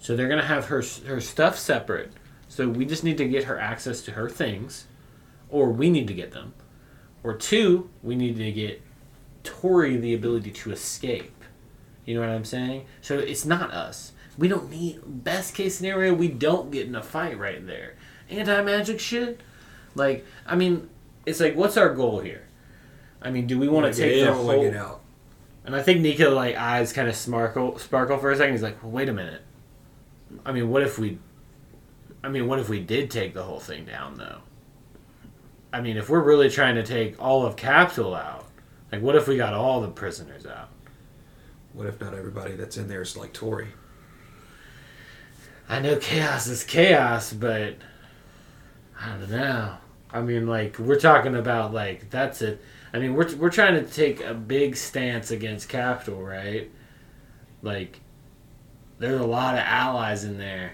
so 0.00 0.16
they're 0.16 0.28
gonna 0.28 0.44
have 0.44 0.66
her 0.66 0.82
her 1.06 1.20
stuff 1.20 1.56
separate. 1.56 2.12
So 2.48 2.68
we 2.68 2.84
just 2.84 3.04
need 3.04 3.18
to 3.18 3.28
get 3.28 3.44
her 3.44 3.58
access 3.58 4.00
to 4.02 4.12
her 4.12 4.28
things, 4.28 4.86
or 5.48 5.70
we 5.70 5.90
need 5.90 6.08
to 6.08 6.14
get 6.14 6.32
them, 6.32 6.54
or 7.26 7.34
two, 7.34 7.90
we 8.04 8.14
need 8.14 8.36
to 8.36 8.52
get 8.52 8.80
Tori 9.42 9.96
the 9.96 10.14
ability 10.14 10.52
to 10.52 10.70
escape. 10.70 11.42
You 12.04 12.14
know 12.14 12.20
what 12.20 12.28
I'm 12.28 12.44
saying? 12.44 12.86
So 13.00 13.18
it's 13.18 13.44
not 13.44 13.72
us. 13.72 14.12
We 14.38 14.46
don't 14.46 14.70
need 14.70 15.00
best 15.04 15.52
case 15.52 15.76
scenario. 15.76 16.14
We 16.14 16.28
don't 16.28 16.70
get 16.70 16.86
in 16.86 16.94
a 16.94 17.02
fight 17.02 17.36
right 17.36 17.66
there. 17.66 17.96
Anti 18.30 18.62
magic 18.62 19.00
shit. 19.00 19.40
Like 19.96 20.24
I 20.46 20.54
mean, 20.54 20.88
it's 21.24 21.40
like 21.40 21.56
what's 21.56 21.76
our 21.76 21.92
goal 21.92 22.20
here? 22.20 22.46
I 23.20 23.32
mean, 23.32 23.48
do 23.48 23.58
we 23.58 23.66
want 23.66 23.92
to 23.92 24.00
take 24.00 24.24
the 24.24 24.32
whole? 24.32 24.62
get 24.62 24.76
out. 24.76 25.00
And 25.64 25.74
I 25.74 25.82
think 25.82 26.02
Nico 26.02 26.32
like 26.32 26.54
eyes 26.54 26.92
kind 26.92 27.08
of 27.08 27.16
sparkle 27.16 27.76
sparkle 27.78 28.18
for 28.18 28.30
a 28.30 28.36
second. 28.36 28.52
He's 28.52 28.62
like, 28.62 28.80
well, 28.84 28.92
wait 28.92 29.08
a 29.08 29.12
minute. 29.12 29.42
I 30.44 30.52
mean, 30.52 30.70
what 30.70 30.84
if 30.84 30.96
we? 30.96 31.18
I 32.22 32.28
mean, 32.28 32.46
what 32.46 32.60
if 32.60 32.68
we 32.68 32.78
did 32.78 33.10
take 33.10 33.34
the 33.34 33.42
whole 33.42 33.58
thing 33.58 33.84
down 33.84 34.14
though? 34.14 34.42
I 35.76 35.82
mean, 35.82 35.98
if 35.98 36.08
we're 36.08 36.22
really 36.22 36.48
trying 36.48 36.76
to 36.76 36.82
take 36.82 37.22
all 37.22 37.44
of 37.44 37.54
Captuhl 37.54 38.18
out, 38.18 38.46
like, 38.90 39.02
what 39.02 39.14
if 39.14 39.28
we 39.28 39.36
got 39.36 39.52
all 39.52 39.82
the 39.82 39.88
prisoners 39.88 40.46
out? 40.46 40.70
What 41.74 41.86
if 41.86 42.00
not 42.00 42.14
everybody 42.14 42.54
that's 42.54 42.78
in 42.78 42.88
there 42.88 43.02
is 43.02 43.14
like 43.14 43.34
Tori? 43.34 43.68
I 45.68 45.80
know 45.80 45.96
chaos 45.96 46.46
is 46.46 46.64
chaos, 46.64 47.30
but 47.30 47.74
I 48.98 49.18
don't 49.18 49.30
know. 49.30 49.76
I 50.10 50.22
mean, 50.22 50.46
like 50.46 50.78
we're 50.78 50.98
talking 50.98 51.36
about 51.36 51.74
like 51.74 52.08
that's 52.08 52.40
it. 52.40 52.62
I 52.94 52.98
mean, 52.98 53.12
we're 53.12 53.36
we're 53.36 53.50
trying 53.50 53.74
to 53.74 53.82
take 53.82 54.24
a 54.24 54.32
big 54.32 54.76
stance 54.76 55.30
against 55.30 55.68
Capital, 55.68 56.22
right? 56.22 56.70
Like, 57.60 58.00
there's 58.98 59.20
a 59.20 59.26
lot 59.26 59.56
of 59.56 59.60
allies 59.60 60.24
in 60.24 60.38
there. 60.38 60.72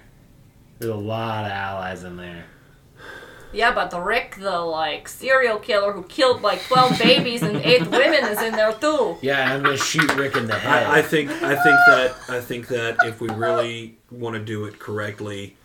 There's 0.78 0.92
a 0.92 0.94
lot 0.94 1.46
of 1.46 1.50
allies 1.50 2.04
in 2.04 2.16
there. 2.16 2.44
Yeah, 3.52 3.74
but 3.74 3.90
the 3.90 4.00
Rick, 4.00 4.36
the 4.36 4.58
like 4.60 5.08
serial 5.08 5.58
killer 5.58 5.92
who 5.92 6.02
killed 6.04 6.42
like 6.42 6.62
twelve 6.62 6.98
babies 6.98 7.42
and 7.42 7.56
eight 7.58 7.82
women, 7.82 8.24
is 8.24 8.40
in 8.40 8.52
there 8.52 8.72
too. 8.72 9.18
Yeah, 9.20 9.54
I'm 9.54 9.62
gonna 9.62 9.76
shoot 9.76 10.14
Rick 10.14 10.36
in 10.36 10.46
the 10.46 10.58
head. 10.58 10.86
I, 10.86 10.98
I 10.98 11.02
think 11.02 11.30
I 11.30 11.54
think 11.54 11.76
that 11.86 12.14
I 12.28 12.40
think 12.40 12.68
that 12.68 12.96
if 13.04 13.20
we 13.20 13.28
really 13.28 13.96
want 14.10 14.34
to 14.34 14.42
do 14.42 14.64
it 14.64 14.78
correctly, 14.78 15.56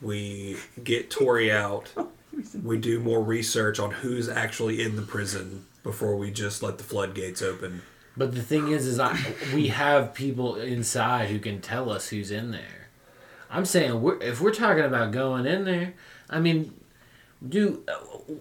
we 0.00 0.56
get 0.82 1.10
Tori 1.10 1.52
out. 1.52 1.88
We 2.62 2.78
do 2.78 3.00
more 3.00 3.22
research 3.22 3.78
on 3.78 3.90
who's 3.90 4.28
actually 4.28 4.82
in 4.82 4.96
the 4.96 5.02
prison 5.02 5.66
before 5.82 6.16
we 6.16 6.30
just 6.30 6.62
let 6.62 6.78
the 6.78 6.84
floodgates 6.84 7.42
open. 7.42 7.82
But 8.16 8.34
the 8.34 8.42
thing 8.42 8.68
is, 8.68 8.86
is 8.86 8.98
I, 8.98 9.18
we 9.54 9.68
have 9.68 10.14
people 10.14 10.56
inside 10.56 11.28
who 11.28 11.38
can 11.38 11.60
tell 11.60 11.90
us 11.90 12.08
who's 12.08 12.30
in 12.30 12.50
there. 12.50 12.88
I'm 13.50 13.64
saying 13.64 14.00
we're, 14.00 14.20
if 14.22 14.40
we're 14.40 14.54
talking 14.54 14.84
about 14.84 15.10
going 15.10 15.44
in 15.44 15.64
there, 15.64 15.94
I 16.28 16.38
mean, 16.38 16.72
dude, 17.46 17.88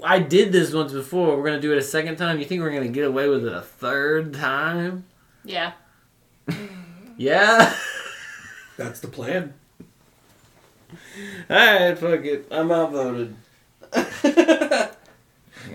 I 0.04 0.20
did 0.20 0.52
this 0.52 0.74
once 0.74 0.93
before. 0.93 1.38
We're 1.38 1.45
gonna 1.45 1.62
do 1.62 1.72
it 1.72 1.78
a 1.78 1.84
second 1.84 2.18
time. 2.18 2.39
You 2.39 2.45
think 2.45 2.62
we're 2.62 2.72
gonna 2.72 2.88
get 2.89 3.06
away 3.06 3.28
with 3.28 3.45
it 3.45 3.54
a 3.54 3.62
third 3.62 4.34
time? 4.34 5.06
Yeah. 5.43 5.74
Yeah. 7.18 7.74
That's 8.78 9.02
the 9.02 9.10
plan. 9.10 9.54
All 11.50 11.58
right, 11.58 11.97
fuck 11.97 12.24
it. 12.24 12.47
I'm 12.50 12.72
outvoted. 12.72 13.36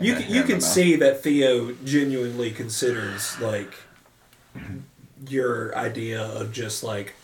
You 0.00 0.14
can, 0.14 0.32
you 0.32 0.42
can 0.42 0.60
see 0.60 0.96
that 0.96 1.22
Theo 1.22 1.72
genuinely 1.84 2.50
considers 2.50 3.38
like 3.40 3.74
your 5.28 5.76
idea 5.76 6.22
of 6.22 6.52
just 6.52 6.82
like 6.82 7.14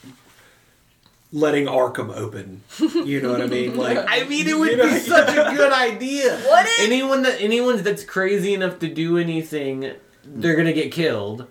letting 1.32 1.66
Arkham 1.66 2.14
open. 2.14 2.62
You 2.78 3.20
know 3.20 3.30
what 3.32 3.40
I 3.42 3.46
mean? 3.46 3.76
Like 3.76 3.98
I 4.08 4.24
mean, 4.24 4.48
it 4.48 4.58
would 4.58 4.70
You 4.72 4.76
know- 4.78 4.90
be 4.90 4.98
such 4.98 5.28
a 5.30 5.54
good 5.56 5.72
idea. 5.72 6.34
Would 6.34 6.66
it? 6.66 6.80
Anyone 6.80 7.22
that 7.22 7.40
anyone 7.40 7.82
that's 7.82 8.04
crazy 8.04 8.54
enough 8.54 8.78
to 8.80 8.88
do 8.88 9.16
anything, 9.18 9.92
they're 10.24 10.56
gonna 10.56 10.72
get 10.72 10.92
killed. 10.92 11.46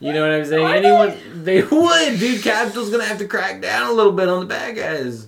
You 0.00 0.12
know 0.12 0.20
what 0.22 0.30
I'm 0.30 0.44
saying? 0.44 0.62
Would 0.62 0.76
Anyone 0.84 1.44
they 1.44 1.62
would, 1.62 2.18
dude. 2.20 2.42
Capital's 2.42 2.90
gonna 2.90 3.04
have 3.04 3.18
to 3.18 3.26
crack 3.26 3.60
down 3.60 3.90
a 3.90 3.92
little 3.92 4.12
bit 4.12 4.28
on 4.28 4.40
the 4.40 4.46
bad 4.46 4.76
guys. 4.76 5.26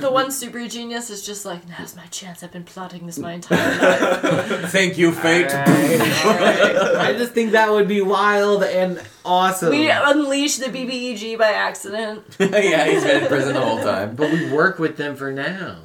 The 0.00 0.10
one 0.10 0.30
super 0.30 0.66
genius 0.66 1.10
is 1.10 1.24
just 1.24 1.44
like, 1.44 1.68
now's 1.68 1.94
my 1.94 2.06
chance. 2.06 2.42
I've 2.42 2.50
been 2.50 2.64
plotting 2.64 3.04
this 3.04 3.18
my 3.18 3.34
entire 3.34 3.58
life. 4.48 4.70
Thank 4.72 4.96
you, 4.96 5.12
fate. 5.12 5.48
I 5.52 7.14
just 7.18 7.32
think 7.32 7.52
that 7.52 7.70
would 7.70 7.86
be 7.86 8.00
wild 8.00 8.64
and 8.64 9.02
awesome. 9.24 9.70
we 9.70 9.90
unleash 9.90 10.56
the 10.56 10.66
BBEG 10.66 11.38
by 11.38 11.50
accident. 11.50 12.24
yeah, 12.38 12.84
he's 12.86 13.02
been 13.04 13.22
in 13.22 13.28
prison 13.28 13.54
the 13.54 13.60
whole 13.60 13.82
time. 13.82 14.14
but 14.16 14.30
we 14.32 14.50
work 14.50 14.78
with 14.78 14.96
them 14.96 15.16
for 15.16 15.32
now. 15.32 15.78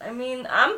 I 0.00 0.12
mean, 0.12 0.46
I'm 0.50 0.76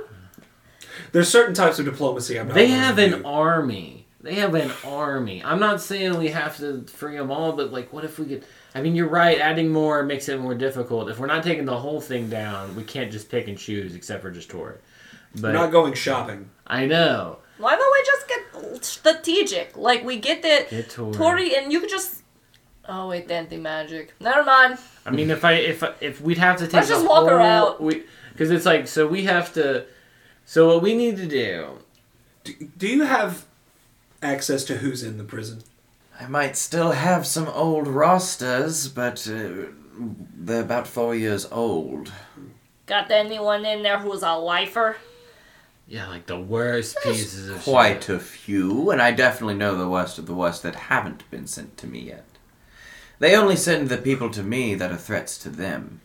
There's 1.12 1.28
certain 1.28 1.54
types 1.54 1.78
of 1.78 1.84
diplomacy 1.84 2.38
I'm 2.38 2.48
not. 2.48 2.54
They 2.54 2.68
have 2.68 2.98
an 2.98 3.10
do. 3.10 3.26
army. 3.26 4.06
They 4.20 4.34
have 4.36 4.54
an 4.54 4.72
army. 4.84 5.42
I'm 5.44 5.60
not 5.60 5.80
saying 5.80 6.18
we 6.18 6.28
have 6.28 6.56
to 6.58 6.82
free 6.84 7.16
them 7.16 7.30
all, 7.30 7.52
but 7.52 7.72
like, 7.72 7.92
what 7.92 8.04
if 8.04 8.18
we 8.18 8.26
could? 8.26 8.44
I 8.74 8.82
mean, 8.82 8.94
you're 8.96 9.08
right. 9.08 9.38
Adding 9.38 9.68
more 9.70 10.02
makes 10.02 10.28
it 10.28 10.40
more 10.40 10.54
difficult. 10.54 11.08
If 11.08 11.18
we're 11.18 11.26
not 11.26 11.44
taking 11.44 11.64
the 11.64 11.78
whole 11.78 12.00
thing 12.00 12.28
down, 12.28 12.74
we 12.76 12.82
can't 12.82 13.12
just 13.12 13.30
pick 13.30 13.48
and 13.48 13.56
choose, 13.56 13.94
except 13.94 14.22
for 14.22 14.30
just 14.30 14.50
Tori. 14.50 14.76
We're 15.36 15.42
But 15.42 15.52
not 15.52 15.70
going 15.72 15.94
shopping. 15.94 16.50
I 16.66 16.86
know. 16.86 17.38
Why 17.58 17.76
don't 17.76 17.92
we 17.92 18.02
just 18.06 18.27
get 18.27 18.27
strategic? 18.80 19.76
Like 19.76 20.04
we 20.04 20.18
get 20.18 20.42
that 20.42 20.70
Get 20.70 20.90
Tori. 20.90 21.14
Tori, 21.14 21.56
and 21.56 21.72
you 21.72 21.80
could 21.80 21.90
just. 21.90 22.22
Oh 22.88 23.08
wait, 23.08 23.30
anti 23.30 23.56
magic. 23.56 24.14
Never 24.20 24.44
mind. 24.44 24.78
I 25.04 25.10
mean, 25.10 25.30
if 25.30 25.44
I 25.44 25.52
if 25.54 25.82
if 26.00 26.20
we'd 26.20 26.38
have 26.38 26.56
to 26.58 26.64
take 26.64 26.74
Let's 26.74 26.88
just 26.88 27.06
walk 27.06 27.28
her 27.28 27.40
out. 27.40 27.80
we 27.80 28.04
because 28.32 28.50
it's 28.50 28.66
like 28.66 28.88
so 28.88 29.06
we 29.06 29.24
have 29.24 29.52
to. 29.54 29.86
So 30.44 30.68
what 30.68 30.82
we 30.82 30.94
need 30.94 31.16
to 31.18 31.26
do? 31.26 31.78
Do, 32.44 32.54
do 32.78 32.88
you 32.88 33.02
have 33.04 33.44
access 34.22 34.64
to 34.64 34.78
who's 34.78 35.02
in 35.02 35.18
the 35.18 35.24
prison? 35.24 35.62
I 36.20 36.26
might 36.26 36.56
still 36.56 36.92
have 36.92 37.26
some 37.26 37.48
old 37.48 37.86
rosters, 37.86 38.88
but 38.88 39.28
uh, 39.28 39.66
they're 40.36 40.62
about 40.62 40.86
four 40.86 41.14
years 41.14 41.46
old. 41.52 42.12
Got 42.86 43.10
anyone 43.10 43.66
in 43.66 43.82
there 43.82 43.98
who's 43.98 44.22
a 44.22 44.34
lifer? 44.36 44.96
Yeah, 45.88 46.06
like 46.08 46.26
the 46.26 46.38
worst 46.38 46.98
pieces 47.02 47.48
of 47.48 47.62
Quite 47.62 48.04
shit. 48.04 48.16
a 48.16 48.18
few, 48.18 48.90
and 48.90 49.00
I 49.00 49.10
definitely 49.10 49.54
know 49.54 49.74
the 49.76 49.88
worst 49.88 50.18
of 50.18 50.26
the 50.26 50.34
worst 50.34 50.62
that 50.62 50.74
haven't 50.74 51.28
been 51.30 51.46
sent 51.46 51.78
to 51.78 51.86
me 51.86 52.00
yet. 52.00 52.26
They 53.18 53.34
only 53.34 53.56
send 53.56 53.88
the 53.88 53.96
people 53.96 54.28
to 54.30 54.42
me 54.42 54.74
that 54.74 54.92
are 54.92 54.96
threats 54.98 55.38
to 55.38 55.48
them. 55.48 56.02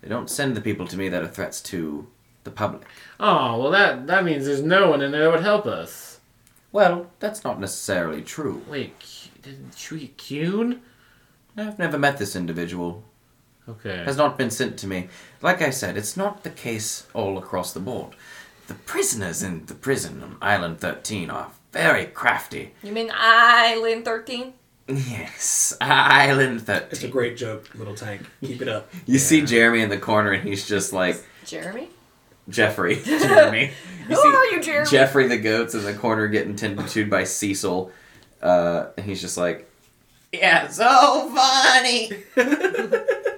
They 0.00 0.08
don't 0.08 0.30
send 0.30 0.56
the 0.56 0.60
people 0.62 0.86
to 0.88 0.96
me 0.96 1.08
that 1.10 1.22
are 1.22 1.28
threats 1.28 1.60
to 1.62 2.06
the 2.44 2.50
public. 2.50 2.86
Oh 3.20 3.60
well, 3.60 3.70
that 3.70 4.06
that 4.06 4.24
means 4.24 4.46
there's 4.46 4.62
no 4.62 4.88
one 4.90 5.02
in 5.02 5.12
there 5.12 5.24
that 5.24 5.30
would 5.32 5.40
help 5.42 5.66
us. 5.66 6.20
Well, 6.72 7.10
that's 7.20 7.44
not 7.44 7.60
necessarily 7.60 8.22
true. 8.22 8.62
Wait, 8.68 8.98
Q- 8.98 9.30
did 9.42 9.58
Shui 9.76 10.12
Kyun? 10.16 10.80
I've 11.56 11.78
never 11.78 11.98
met 11.98 12.18
this 12.18 12.34
individual. 12.36 13.02
Okay. 13.68 14.04
Has 14.04 14.16
not 14.16 14.38
been 14.38 14.50
sent 14.50 14.78
to 14.78 14.86
me. 14.86 15.08
Like 15.42 15.60
I 15.60 15.70
said, 15.70 15.96
it's 15.96 16.16
not 16.16 16.44
the 16.44 16.50
case 16.50 17.06
all 17.14 17.36
across 17.38 17.72
the 17.72 17.80
board. 17.80 18.14
The 18.66 18.74
prisoners 18.74 19.42
in 19.42 19.66
the 19.66 19.74
prison 19.74 20.22
on 20.22 20.36
Island 20.42 20.80
13 20.80 21.30
are 21.30 21.50
very 21.72 22.06
crafty. 22.06 22.72
You 22.82 22.92
mean 22.92 23.10
Island 23.14 24.04
13? 24.04 24.52
Yes, 24.88 25.76
Island 25.80 26.62
13. 26.62 26.88
It's 26.90 27.02
a 27.02 27.08
great 27.08 27.36
joke, 27.36 27.68
little 27.74 27.94
tank. 27.94 28.22
Keep 28.40 28.62
it 28.62 28.68
up. 28.68 28.90
You 29.04 29.18
see 29.18 29.42
Jeremy 29.42 29.82
in 29.82 29.88
the 29.88 29.98
corner, 29.98 30.32
and 30.32 30.48
he's 30.48 30.66
just 30.66 30.92
like 30.92 31.24
Jeremy? 31.44 31.88
Jeffrey. 32.48 32.96
Jeremy. 33.04 33.72
Who 34.06 34.14
are 34.16 34.44
you, 34.46 34.62
Jeremy? 34.62 34.88
Jeffrey 34.88 35.26
the 35.26 35.38
goat's 35.38 35.74
in 35.74 35.82
the 35.84 35.94
corner 35.94 36.28
getting 36.28 36.54
tended 36.54 36.86
to 36.88 37.06
by 37.08 37.24
Cecil, 37.24 37.90
uh, 38.40 38.86
and 38.96 39.06
he's 39.06 39.20
just 39.20 39.36
like, 39.36 39.68
"Yeah, 40.32 40.68
so 40.68 41.28
funny. 41.34 42.12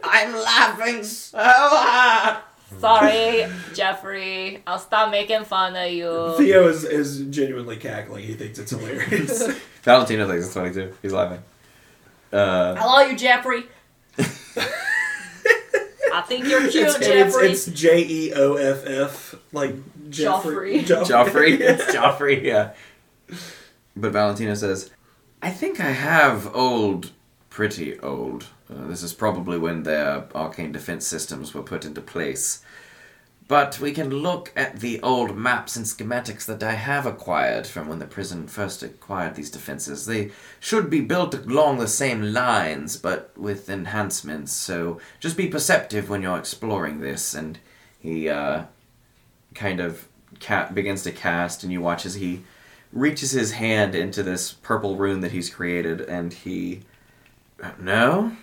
I'm 0.05 0.35
laughing 0.35 1.03
so 1.05 1.39
hard." 1.39 2.43
Sorry, 2.79 3.47
Jeffrey. 3.75 4.63
I'll 4.67 4.79
stop 4.79 5.11
making 5.11 5.45
fun 5.45 5.75
of 5.75 5.91
you. 5.91 6.35
Theo 6.37 6.69
is, 6.69 6.85
is 6.85 7.23
genuinely 7.35 7.77
cackling. 7.77 8.25
He 8.25 8.35
thinks 8.35 8.59
it's 8.59 8.71
hilarious. 8.71 9.49
Valentino 9.83 10.29
thinks 10.29 10.45
it's 10.47 10.55
funny 10.55 10.73
too. 10.73 10.95
He's 11.03 11.13
laughing. 11.13 11.43
Uh, 12.33 12.77
I 12.79 12.85
love 12.85 13.11
you, 13.11 13.17
Jeffrey. 13.17 13.65
I 16.13 16.23
think 16.23 16.47
you're 16.47 16.69
cute, 16.69 16.87
it's, 16.87 16.97
it's, 16.97 17.07
Jeffrey. 17.07 17.51
it's 17.51 17.67
J 17.67 18.05
E 18.07 18.33
O 18.35 18.55
F 18.55 18.87
F, 18.87 19.35
like 19.53 19.75
Jeffrey. 20.11 20.81
Joffrey. 20.83 21.61
It's 21.61 21.85
Joffrey, 21.85 22.43
yeah. 22.43 22.73
But 23.97 24.13
Valentino 24.13 24.55
says, 24.55 24.91
I 25.43 25.51
think 25.51 25.81
I 25.81 25.91
have 25.91 26.55
old, 26.55 27.13
pretty 27.51 27.99
old. 28.01 28.47
Uh, 28.71 28.87
this 28.87 29.03
is 29.03 29.13
probably 29.13 29.59
when 29.59 29.83
their 29.83 30.27
arcane 30.35 30.73
defense 30.73 31.07
systems 31.07 31.55
were 31.55 31.63
put 31.63 31.85
into 31.85 32.01
place. 32.01 32.63
But 33.47 33.81
we 33.81 33.93
can 33.93 34.11
look 34.11 34.53
at 34.55 34.81
the 34.81 35.01
old 35.01 35.35
maps 35.35 35.75
and 35.75 35.87
schematics 35.87 36.45
that 36.45 36.63
I 36.63 36.73
have 36.73 37.07
acquired 37.07 37.67
from 37.67 37.89
when 37.89 37.99
the 37.99 38.07
prison 38.07 38.47
first 38.47 38.83
acquired 38.83 39.37
these 39.37 39.51
defenses. 39.51 40.05
They 40.05 40.33
should 40.61 40.91
be 40.91 41.01
built 41.01 41.33
along 41.33 41.79
the 41.79 41.89
same 41.89 42.35
lines, 42.35 42.99
but 42.99 43.33
with 43.39 43.71
enhancements, 43.71 44.53
so 44.53 45.01
just 45.19 45.39
be 45.39 45.49
perceptive 45.49 46.11
when 46.11 46.21
you're 46.21 46.39
exploring 46.39 47.01
this. 47.01 47.33
And 47.33 47.59
he, 47.99 48.29
uh, 48.29 48.65
kind 49.55 49.81
of 49.81 50.09
cat 50.41 50.75
begins 50.75 51.03
to 51.03 51.13
cast 51.13 51.63
and 51.63 51.73
you 51.73 51.81
watch 51.81 52.07
as 52.07 52.15
he 52.15 52.43
reaches 52.93 53.33
his 53.33 53.53
hand 53.53 53.95
into 53.95 54.23
this 54.23 54.53
purple 54.53 54.97
rune 54.97 55.21
that 55.21 55.33
he's 55.33 55.51
created 55.51 56.01
and 56.03 56.33
he 56.33 56.81
uh, 57.63 57.73
no 57.79 58.37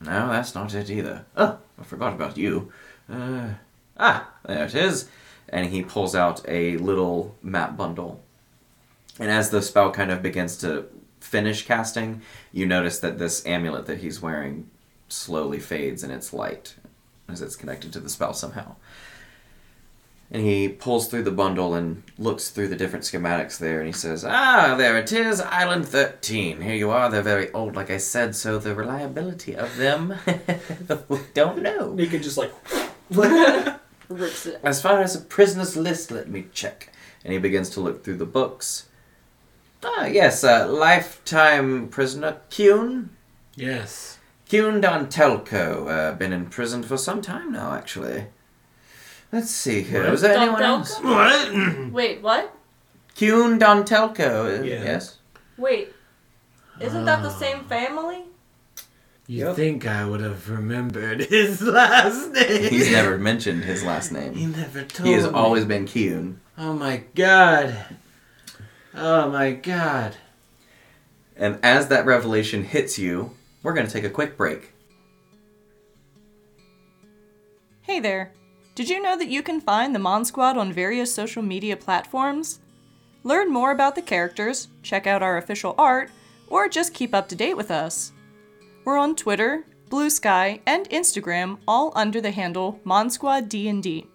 no 0.00 0.28
that's 0.28 0.54
not 0.54 0.74
it 0.74 0.90
either. 0.90 1.24
Oh 1.36 1.58
i 1.78 1.82
forgot 1.82 2.14
about 2.14 2.36
you. 2.36 2.72
Uh, 3.10 3.50
ah 3.98 4.30
there 4.44 4.64
it 4.64 4.74
is. 4.74 5.08
And 5.48 5.70
he 5.70 5.82
pulls 5.82 6.14
out 6.14 6.42
a 6.48 6.76
little 6.78 7.36
map 7.42 7.76
bundle. 7.76 8.20
And 9.18 9.30
as 9.30 9.50
the 9.50 9.62
spell 9.62 9.92
kind 9.92 10.10
of 10.10 10.22
begins 10.22 10.56
to 10.58 10.86
finish 11.20 11.66
casting 11.66 12.22
you 12.52 12.66
notice 12.66 13.00
that 13.00 13.18
this 13.18 13.44
amulet 13.46 13.86
that 13.86 13.98
he's 13.98 14.22
wearing 14.22 14.70
slowly 15.08 15.58
fades 15.58 16.04
in 16.04 16.10
its 16.10 16.32
light 16.32 16.74
as 17.28 17.42
it's 17.42 17.56
connected 17.56 17.92
to 17.92 18.00
the 18.00 18.08
spell 18.08 18.32
somehow 18.32 18.76
and 20.30 20.42
he 20.42 20.68
pulls 20.68 21.08
through 21.08 21.22
the 21.22 21.30
bundle 21.30 21.74
and 21.74 22.02
looks 22.18 22.50
through 22.50 22.68
the 22.68 22.76
different 22.76 23.04
schematics 23.04 23.58
there, 23.58 23.78
and 23.78 23.86
he 23.86 23.92
says, 23.92 24.24
Ah, 24.24 24.74
there 24.76 24.98
it 24.98 25.12
is, 25.12 25.40
Island 25.40 25.86
13. 25.86 26.60
Here 26.62 26.74
you 26.74 26.90
are. 26.90 27.10
They're 27.10 27.22
very 27.22 27.52
old, 27.52 27.76
like 27.76 27.90
I 27.90 27.98
said, 27.98 28.34
so 28.34 28.58
the 28.58 28.74
reliability 28.74 29.54
of 29.54 29.76
them, 29.76 30.14
don't 31.34 31.62
know. 31.62 31.96
He 31.96 32.06
could 32.06 32.22
just 32.22 32.38
like. 32.38 32.52
Rips 34.08 34.46
it. 34.46 34.60
As 34.62 34.80
far 34.80 35.00
as 35.00 35.16
a 35.16 35.20
prisoner's 35.20 35.76
list, 35.76 36.10
let 36.10 36.28
me 36.28 36.46
check. 36.52 36.92
And 37.24 37.32
he 37.32 37.38
begins 37.38 37.70
to 37.70 37.80
look 37.80 38.04
through 38.04 38.18
the 38.18 38.26
books. 38.26 38.88
Ah, 39.84 40.06
yes, 40.06 40.44
uh, 40.44 40.66
lifetime 40.68 41.88
prisoner 41.88 42.38
Kuhn. 42.50 43.10
Yes. 43.54 44.18
Kuhn 44.48 44.80
Dontelko. 44.80 45.88
Uh, 45.88 46.14
been 46.14 46.32
in 46.32 46.46
prison 46.46 46.82
for 46.82 46.96
some 46.96 47.20
time 47.20 47.52
now, 47.52 47.74
actually. 47.74 48.26
Let's 49.32 49.50
see 49.50 49.82
here. 49.82 50.02
What? 50.04 50.12
Was 50.12 50.20
there 50.22 50.36
anyone 50.36 50.62
else? 50.62 50.98
What? 51.00 51.92
Wait, 51.92 52.22
what? 52.22 52.54
Kuhn 53.18 53.58
Dontelko. 53.58 54.60
uh, 54.60 54.62
Yeah. 54.62 54.82
Yes. 54.84 55.18
Wait. 55.56 55.92
Isn't 56.80 57.04
that 57.06 57.22
the 57.22 57.30
same 57.30 57.64
family? 57.64 58.24
You 59.26 59.46
Yep. 59.46 59.56
think 59.56 59.86
I 59.86 60.04
would 60.04 60.20
have 60.20 60.48
remembered 60.48 61.20
his 61.30 61.60
last 61.62 62.30
name? 62.32 62.70
He's 62.70 62.90
never 62.92 63.18
mentioned 63.18 63.64
his 63.64 63.82
last 63.82 64.12
name. 64.12 64.34
He 64.34 64.46
never 64.46 64.82
told 64.82 65.06
He 65.08 65.14
has 65.14 65.24
me. 65.24 65.30
always 65.32 65.64
been 65.64 65.86
Kuhn. 65.86 66.40
Oh 66.56 66.72
my 66.74 67.02
god. 67.14 67.76
Oh 68.94 69.30
my 69.30 69.52
god. 69.52 70.16
And 71.36 71.58
as 71.62 71.88
that 71.88 72.06
revelation 72.06 72.62
hits 72.64 72.98
you, 72.98 73.32
we're 73.62 73.74
going 73.74 73.86
to 73.86 73.92
take 73.92 74.04
a 74.04 74.10
quick 74.10 74.36
break. 74.36 74.72
Hey 77.82 78.00
there! 78.00 78.32
Did 78.76 78.90
you 78.90 79.00
know 79.00 79.16
that 79.16 79.28
you 79.30 79.42
can 79.42 79.62
find 79.62 79.94
the 79.94 79.98
Mon 79.98 80.26
Squad 80.26 80.58
on 80.58 80.70
various 80.70 81.12
social 81.12 81.42
media 81.42 81.78
platforms? 81.78 82.60
Learn 83.24 83.50
more 83.50 83.70
about 83.70 83.94
the 83.94 84.02
characters, 84.02 84.68
check 84.82 85.06
out 85.06 85.22
our 85.22 85.38
official 85.38 85.74
art, 85.78 86.10
or 86.48 86.68
just 86.68 86.92
keep 86.92 87.14
up 87.14 87.26
to 87.30 87.34
date 87.34 87.56
with 87.56 87.70
us. 87.70 88.12
We're 88.84 88.98
on 88.98 89.16
Twitter, 89.16 89.64
Blue 89.88 90.10
Sky, 90.10 90.60
and 90.66 90.90
Instagram, 90.90 91.56
all 91.66 91.90
under 91.96 92.20
the 92.20 92.32
handle 92.32 92.78
Mon 92.84 93.08
Squad 93.08 93.48
D&D. 93.48 94.08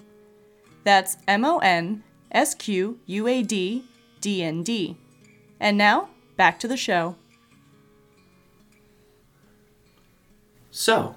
That's 0.83 1.17
M 1.27 1.43
O 1.43 1.57
N 1.57 2.03
S 2.31 2.53
Q 2.53 2.99
U 3.07 3.27
A 3.27 3.41
D 3.41 3.83
D 4.21 4.43
N 4.43 4.61
D. 4.61 4.95
And 5.59 5.75
now, 5.75 6.09
back 6.37 6.59
to 6.59 6.67
the 6.67 6.77
show. 6.77 7.15
So, 10.69 11.15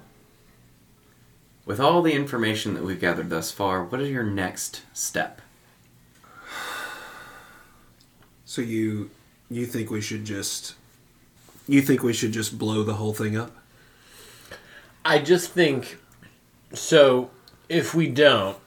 with 1.65 1.79
all 1.79 2.01
the 2.01 2.13
information 2.13 2.73
that 2.75 2.83
we've 2.83 2.99
gathered 2.99 3.29
thus 3.29 3.51
far, 3.51 3.83
what 3.83 3.99
is 3.99 4.09
your 4.09 4.23
next 4.23 4.83
step? 4.93 5.41
So 8.45 8.61
you 8.61 9.09
you 9.49 9.65
think 9.65 9.89
we 9.89 10.01
should 10.01 10.25
just 10.25 10.75
you 11.67 11.81
think 11.81 12.03
we 12.03 12.13
should 12.13 12.31
just 12.31 12.57
blow 12.57 12.83
the 12.83 12.93
whole 12.93 13.13
thing 13.13 13.35
up? 13.35 13.51
I 15.03 15.19
just 15.19 15.51
think 15.51 15.97
so 16.73 17.31
if 17.67 17.93
we 17.93 18.07
don't 18.07 18.57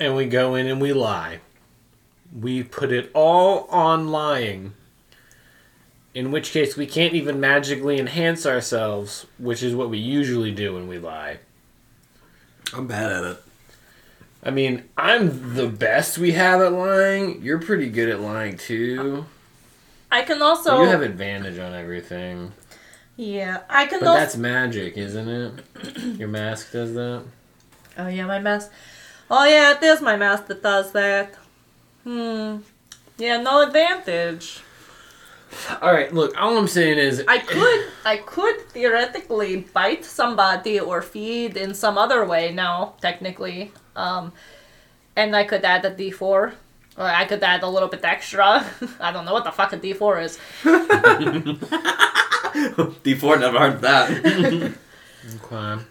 and 0.00 0.16
we 0.16 0.26
go 0.26 0.54
in 0.54 0.66
and 0.66 0.80
we 0.80 0.92
lie, 0.92 1.40
we 2.38 2.62
put 2.62 2.92
it 2.92 3.10
all 3.14 3.64
on 3.64 4.08
lying. 4.08 4.74
In 6.14 6.30
which 6.32 6.52
case 6.52 6.76
we 6.76 6.86
can't 6.86 7.14
even 7.14 7.38
magically 7.38 7.98
enhance 7.98 8.44
ourselves, 8.44 9.26
which 9.38 9.62
is 9.62 9.74
what 9.74 9.90
we 9.90 9.98
usually 9.98 10.50
do 10.50 10.74
when 10.74 10.88
we 10.88 10.98
lie. 10.98 11.38
I'm 12.74 12.86
bad 12.86 13.12
at 13.12 13.24
it. 13.24 13.42
I 14.42 14.50
mean, 14.50 14.84
I'm 14.96 15.54
the 15.54 15.66
best 15.68 16.16
we 16.18 16.32
have 16.32 16.60
at 16.60 16.72
lying. 16.72 17.42
You're 17.42 17.58
pretty 17.60 17.88
good 17.90 18.08
at 18.08 18.20
lying 18.20 18.56
too. 18.56 19.26
I 20.10 20.22
can 20.22 20.40
also. 20.42 20.80
you 20.82 20.88
have 20.88 21.02
advantage 21.02 21.58
on 21.58 21.74
everything. 21.74 22.52
yeah, 23.16 23.62
I 23.68 23.86
can 23.86 24.00
But 24.00 24.08
also. 24.08 24.20
that's 24.20 24.36
magic, 24.36 24.96
isn't 24.96 25.28
it? 25.28 25.64
Your 26.18 26.28
mask 26.28 26.72
does 26.72 26.94
that. 26.94 27.24
Oh 27.98 28.06
yeah, 28.06 28.26
my 28.26 28.38
mask. 28.38 28.70
Oh 29.30 29.44
yeah, 29.44 29.76
it 29.76 29.82
is 29.82 30.00
my 30.00 30.16
mask 30.16 30.46
that 30.46 30.62
does 30.62 30.92
that. 30.92 31.34
Hmm. 32.04 32.58
Yeah, 33.18 33.42
no 33.42 33.62
advantage. 33.66 34.60
All 35.80 35.92
right, 35.92 36.12
look. 36.12 36.36
All 36.40 36.56
I'm 36.56 36.68
saying 36.68 36.98
is, 36.98 37.24
I 37.28 37.38
could, 37.38 37.86
I 38.04 38.18
could 38.18 38.60
theoretically 38.70 39.56
bite 39.72 40.04
somebody 40.04 40.78
or 40.80 41.02
feed 41.02 41.56
in 41.56 41.74
some 41.74 41.96
other 41.98 42.24
way 42.24 42.52
now, 42.52 42.94
technically. 43.00 43.72
Um, 43.96 44.32
and 45.16 45.34
I 45.34 45.44
could 45.44 45.64
add 45.64 45.84
a 45.84 45.90
D4, 45.90 46.20
or 46.22 46.54
I 46.98 47.24
could 47.24 47.42
add 47.42 47.62
a 47.62 47.68
little 47.68 47.88
bit 47.88 48.04
extra. 48.04 48.64
I 49.00 49.12
don't 49.12 49.24
know 49.24 49.32
what 49.32 49.44
the 49.44 49.52
fuck 49.52 49.72
a 49.72 49.78
D4 49.78 50.24
is. 50.24 50.38
D4 53.02 53.40
never 53.40 53.58
heard 53.58 53.80
that. 53.82 54.74
Okay. 55.44 55.82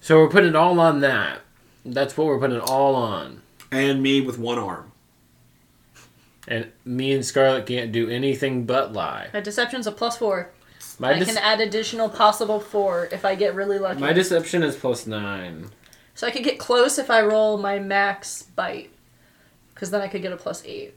So 0.00 0.18
we're 0.18 0.28
putting 0.28 0.50
it 0.50 0.56
all 0.56 0.78
on 0.78 1.00
that. 1.00 1.40
That's 1.84 2.16
what 2.16 2.28
we're 2.28 2.38
putting 2.38 2.58
it 2.58 2.62
all 2.62 2.94
on. 2.94 3.42
And 3.72 4.00
me 4.00 4.20
with 4.20 4.38
one 4.38 4.58
arm. 4.58 4.91
And 6.48 6.72
me 6.84 7.12
and 7.12 7.24
Scarlet 7.24 7.66
can't 7.66 7.92
do 7.92 8.08
anything 8.10 8.64
but 8.64 8.92
lie. 8.92 9.28
My 9.32 9.40
deception's 9.40 9.86
a 9.86 9.92
plus 9.92 10.16
four. 10.16 10.50
My 10.98 11.14
I 11.14 11.24
can 11.24 11.36
add 11.38 11.60
additional 11.60 12.08
possible 12.08 12.58
four 12.60 13.08
if 13.12 13.24
I 13.24 13.34
get 13.34 13.54
really 13.54 13.78
lucky. 13.78 14.00
my 14.00 14.12
deception 14.12 14.62
is 14.62 14.76
plus 14.76 15.06
nine. 15.06 15.68
so 16.14 16.26
I 16.26 16.30
could 16.30 16.44
get 16.44 16.58
close 16.58 16.98
if 16.98 17.10
I 17.10 17.22
roll 17.22 17.58
my 17.58 17.78
max 17.78 18.42
bite, 18.42 18.90
because 19.72 19.90
then 19.90 20.00
I 20.00 20.08
could 20.08 20.22
get 20.22 20.32
a 20.32 20.36
plus 20.36 20.64
eight. 20.64 20.94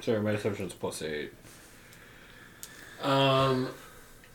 Sorry, 0.00 0.20
my 0.20 0.32
deception 0.32 0.66
is 0.66 0.74
plus 0.74 1.02
eight. 1.02 1.32
Um, 3.02 3.68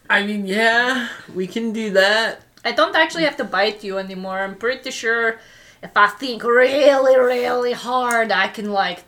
I 0.10 0.26
mean, 0.26 0.46
yeah, 0.46 1.10
we 1.34 1.46
can 1.48 1.74
do 1.74 1.92
that. 1.92 2.42
I 2.64 2.72
don't 2.72 2.96
actually 2.96 3.24
have 3.24 3.38
to 3.38 3.44
bite 3.44 3.84
you 3.84 3.98
anymore. 3.98 4.40
I'm 4.40 4.56
pretty 4.56 4.92
sure 4.92 5.40
if 5.84 5.96
I 5.96 6.08
think 6.08 6.44
really, 6.44 7.18
really 7.18 7.74
hard, 7.74 8.32
I 8.32 8.48
can 8.48 8.72
like 8.72 9.04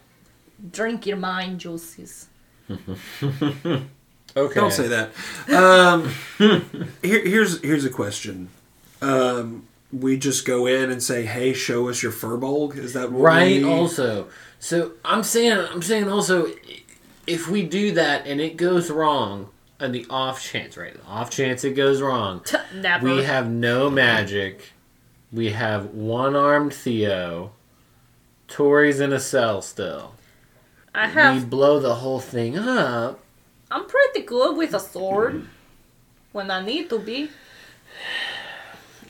drink 0.72 1.06
your 1.06 1.18
mind 1.18 1.60
juices. 1.60 2.28
Okay. 4.36 4.60
Don't 4.60 4.72
say 4.74 4.88
that. 4.88 5.12
Um, 5.56 6.12
here, 7.04 7.22
here's 7.24 7.62
here's 7.62 7.86
a 7.86 7.90
question. 7.92 8.50
Um, 9.00 9.68
we 9.92 10.18
just 10.18 10.44
go 10.44 10.66
in 10.66 10.90
and 10.90 11.04
say, 11.04 11.26
"Hey, 11.28 11.54
show 11.54 11.88
us 11.88 12.02
your 12.02 12.12
firbolg." 12.12 12.76
Is 12.76 12.94
that 12.94 13.12
what 13.12 13.22
Right. 13.22 13.62
we- 13.64 13.70
Also, 13.72 14.28
so 14.60 14.94
I'm 15.06 15.22
saying, 15.22 15.60
I'm 15.72 15.84
saying 15.84 16.10
also, 16.10 16.48
if 17.28 17.48
we 17.48 17.62
do 17.62 17.92
that 17.92 18.26
and 18.26 18.42
it 18.42 18.58
goes 18.58 18.90
wrong, 18.90 19.50
on 19.80 19.92
the 19.92 20.08
off 20.10 20.42
chance, 20.42 20.78
right? 20.78 20.96
The 20.96 21.06
off 21.06 21.30
chance 21.30 21.64
it 21.64 21.76
goes 21.76 22.02
wrong, 22.02 22.44
Never. 22.74 23.06
we 23.14 23.24
have 23.26 23.52
no 23.52 23.92
magic. 23.92 24.72
We 25.32 25.52
have 25.52 25.88
one 25.94 26.36
armed 26.36 26.74
Theo. 26.74 27.52
Tori's 28.48 29.00
in 29.00 29.14
a 29.14 29.20
cell 29.20 29.62
still. 29.62 30.16
I 30.96 31.34
We 31.38 31.44
blow 31.44 31.80
the 31.80 31.96
whole 31.96 32.20
thing 32.20 32.58
up. 32.58 33.20
I'm 33.72 33.86
pretty 33.86 34.22
good 34.22 34.56
with 34.56 34.74
a 34.74 34.80
sword 34.80 35.48
when 36.32 36.52
I 36.52 36.64
need 36.64 36.90
to 36.92 37.00
be. 37.00 37.30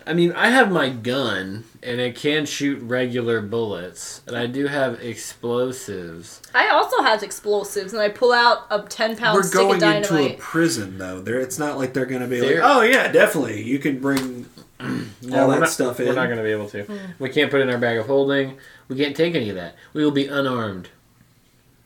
I 0.06 0.14
mean, 0.14 0.34
I 0.34 0.50
have 0.50 0.70
my 0.70 0.90
gun, 0.90 1.64
and 1.82 2.02
it 2.02 2.16
can 2.16 2.46
shoot 2.46 2.82
regular 2.82 3.42
bullets, 3.42 4.22
and 4.28 4.36
I 4.36 4.48
do 4.48 4.68
have 4.68 5.02
explosives. 5.02 6.42
I 6.54 6.68
also 6.70 7.02
have 7.04 7.24
explosives, 7.24 7.94
and 7.94 8.02
I 8.02 8.10
pull 8.10 8.34
out 8.34 8.66
a 8.70 8.82
ten 8.82 9.16
pound 9.16 9.36
We're 9.36 9.44
stick 9.44 9.62
going 9.62 9.76
of 9.76 9.80
dynamite. 9.80 10.04
into 10.22 10.36
a 10.36 10.38
prison, 10.38 10.98
though. 10.98 11.22
There, 11.22 11.40
it's 11.40 11.58
not 11.58 11.78
like 11.78 11.94
they're 11.94 12.06
going 12.06 12.22
to 12.22 12.28
be 12.28 12.42
like, 12.42 12.50
They're- 12.50 12.62
"Oh 12.64 12.82
yeah, 12.82 13.12
definitely, 13.12 13.64
you 13.64 13.80
can 13.80 14.00
bring 14.00 14.46
all 14.82 14.88
oh, 14.88 15.48
we're 15.48 15.54
that 15.54 15.60
not, 15.62 15.70
stuff 15.70 16.00
in." 16.02 16.08
We're 16.08 16.16
not 16.16 16.26
going 16.26 16.38
to 16.38 16.44
be 16.44 16.52
able 16.52 16.70
to. 16.70 16.84
Hmm. 16.84 16.98
We 17.20 17.30
can't 17.30 17.50
put 17.50 17.62
it 17.62 17.64
in 17.64 17.70
our 17.70 17.78
bag 17.78 17.98
of 17.98 18.08
holding. 18.08 18.58
We 18.90 18.98
can't 18.98 19.16
take 19.16 19.36
any 19.36 19.50
of 19.50 19.56
that. 19.56 19.76
We 19.94 20.04
will 20.04 20.12
be 20.12 20.28
unarmed. 20.28 20.90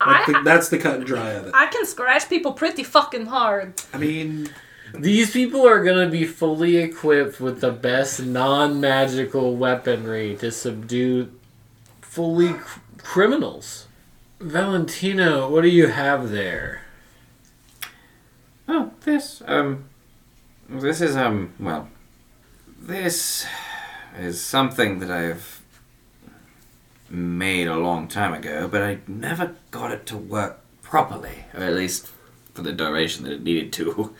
That's 0.06 0.26
the, 0.28 0.38
I, 0.38 0.44
that's 0.44 0.70
the 0.70 0.78
cut 0.78 0.96
and 0.96 1.06
dry 1.06 1.32
of 1.32 1.48
it. 1.48 1.54
I 1.56 1.68
can 1.68 1.86
scratch 1.86 2.30
people 2.30 2.54
pretty 2.54 2.84
fucking 2.84 3.26
hard. 3.28 3.82
I 3.94 3.98
mean, 3.98 4.50
These 4.94 5.32
people 5.32 5.68
are 5.68 5.84
going 5.84 6.06
to 6.06 6.12
be 6.12 6.26
fully 6.26 6.78
equipped 6.78 7.40
with 7.40 7.62
the 7.62 7.72
best 7.72 8.22
non 8.22 8.80
magical 8.80 9.56
weaponry 9.56 10.36
to 10.38 10.52
subdue 10.52 11.32
fully 12.02 12.54
cr- 12.54 12.80
criminals. 13.00 13.88
Valentino, 14.40 15.50
what 15.50 15.62
do 15.62 15.70
you 15.70 15.88
have 15.88 16.30
there? 16.30 16.82
oh, 18.68 18.92
this, 19.04 19.42
um, 19.48 19.86
this 20.70 21.02
is, 21.02 21.16
um, 21.16 21.54
well, 21.60 21.88
this 22.80 23.46
is 24.20 24.42
something 24.42 25.00
that 25.00 25.10
I've 25.10 25.57
made 27.10 27.68
a 27.68 27.78
long 27.78 28.08
time 28.08 28.34
ago, 28.34 28.68
but 28.68 28.82
I 28.82 29.00
never 29.08 29.56
got 29.72 29.92
it 29.92 30.06
to 30.08 30.18
work 30.18 30.60
properly, 30.82 31.46
or 31.54 31.64
at 31.64 31.74
least 31.74 32.08
for 32.54 32.62
the 32.62 32.74
duration 32.74 33.24
that 33.24 33.34
it 33.34 33.44
needed 33.44 33.72
to. 33.74 34.14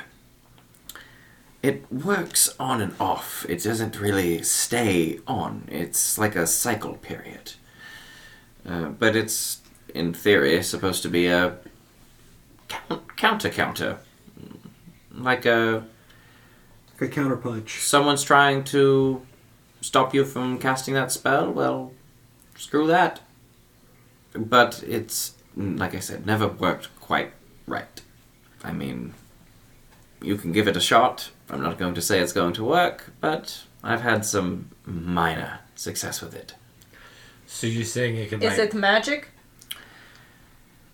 it 1.63 1.91
works 1.93 2.55
on 2.59 2.81
and 2.81 2.95
off. 3.01 3.45
It 3.49 3.63
doesn't 3.63 4.01
really 4.01 4.43
stay 4.43 5.19
on. 5.27 5.69
It's 5.71 6.19
like 6.19 6.37
a 6.37 6.47
cycle 6.47 6.95
period. 6.95 7.55
Uh, 8.67 8.91
but 8.91 9.17
it's, 9.17 9.61
in 9.95 10.13
theory, 10.13 10.63
supposed 10.63 11.03
to 11.03 11.09
be 11.09 11.27
a 11.27 11.57
count- 12.69 13.17
counter 13.17 13.51
counter. 13.51 13.99
Like 15.13 15.47
a 15.47 15.85
like 17.01 17.11
a 17.11 17.21
counterpunch. 17.21 17.81
someone's 17.81 18.23
trying 18.23 18.65
to 18.65 19.23
stop 19.81 20.15
you 20.15 20.25
from 20.25 20.59
casting 20.59 20.95
that 20.95 21.13
spell, 21.13 21.51
well, 21.51 21.93
screw 22.57 22.87
that. 22.87 23.21
But 24.35 24.83
it's, 24.87 25.35
mm, 25.57 25.79
like 25.79 25.95
I 25.95 26.01
said, 26.01 26.27
never 26.27 26.49
worked 26.49 26.89
quite 27.01 27.33
right. 27.67 28.01
I 28.63 28.73
mean, 28.73 29.15
you 30.21 30.37
can 30.37 30.53
give 30.53 30.69
it 30.69 30.77
a 30.77 30.81
shot. 30.81 31.31
I'm 31.51 31.63
not 31.63 31.79
going 31.79 31.95
to 31.95 32.03
say 32.03 32.21
it's 32.21 32.33
going 32.33 32.53
to 32.55 32.65
work, 32.65 33.13
but 33.21 33.63
I've 33.83 34.03
had 34.03 34.25
some 34.25 34.71
minor 34.85 35.61
success 35.75 36.21
with 36.21 36.35
it. 36.35 36.55
So 37.47 37.67
you're 37.67 37.85
saying 37.85 38.17
it 38.17 38.29
can 38.29 38.43
Is 38.43 38.59
it 38.59 38.75
magic? 38.75 39.29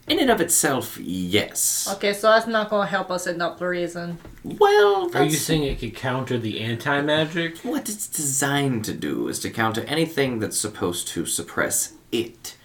In 0.06 0.20
and 0.20 0.30
of 0.30 0.40
itself, 0.40 0.98
yes. 0.98 1.88
Okay, 1.94 2.12
so 2.12 2.28
that's 2.28 2.46
not 2.46 2.68
gonna 2.68 2.86
help 2.86 3.10
us 3.10 3.26
enough 3.26 3.58
the 3.58 3.66
reason. 3.66 4.18
Well, 4.44 5.10
Are 5.14 5.24
you 5.24 5.30
saying 5.30 5.62
it 5.62 5.78
could 5.78 5.94
counter 5.94 6.36
the 6.38 6.60
anti 6.60 7.00
magic? 7.00 7.58
what 7.58 7.88
it's 7.88 8.06
designed 8.06 8.84
to 8.84 8.92
do 8.92 9.28
is 9.28 9.38
to 9.40 9.50
counter 9.50 9.82
anything 9.86 10.40
that's 10.40 10.58
supposed 10.58 11.08
to 11.08 11.24
suppress 11.24 11.94
it. 12.12 12.56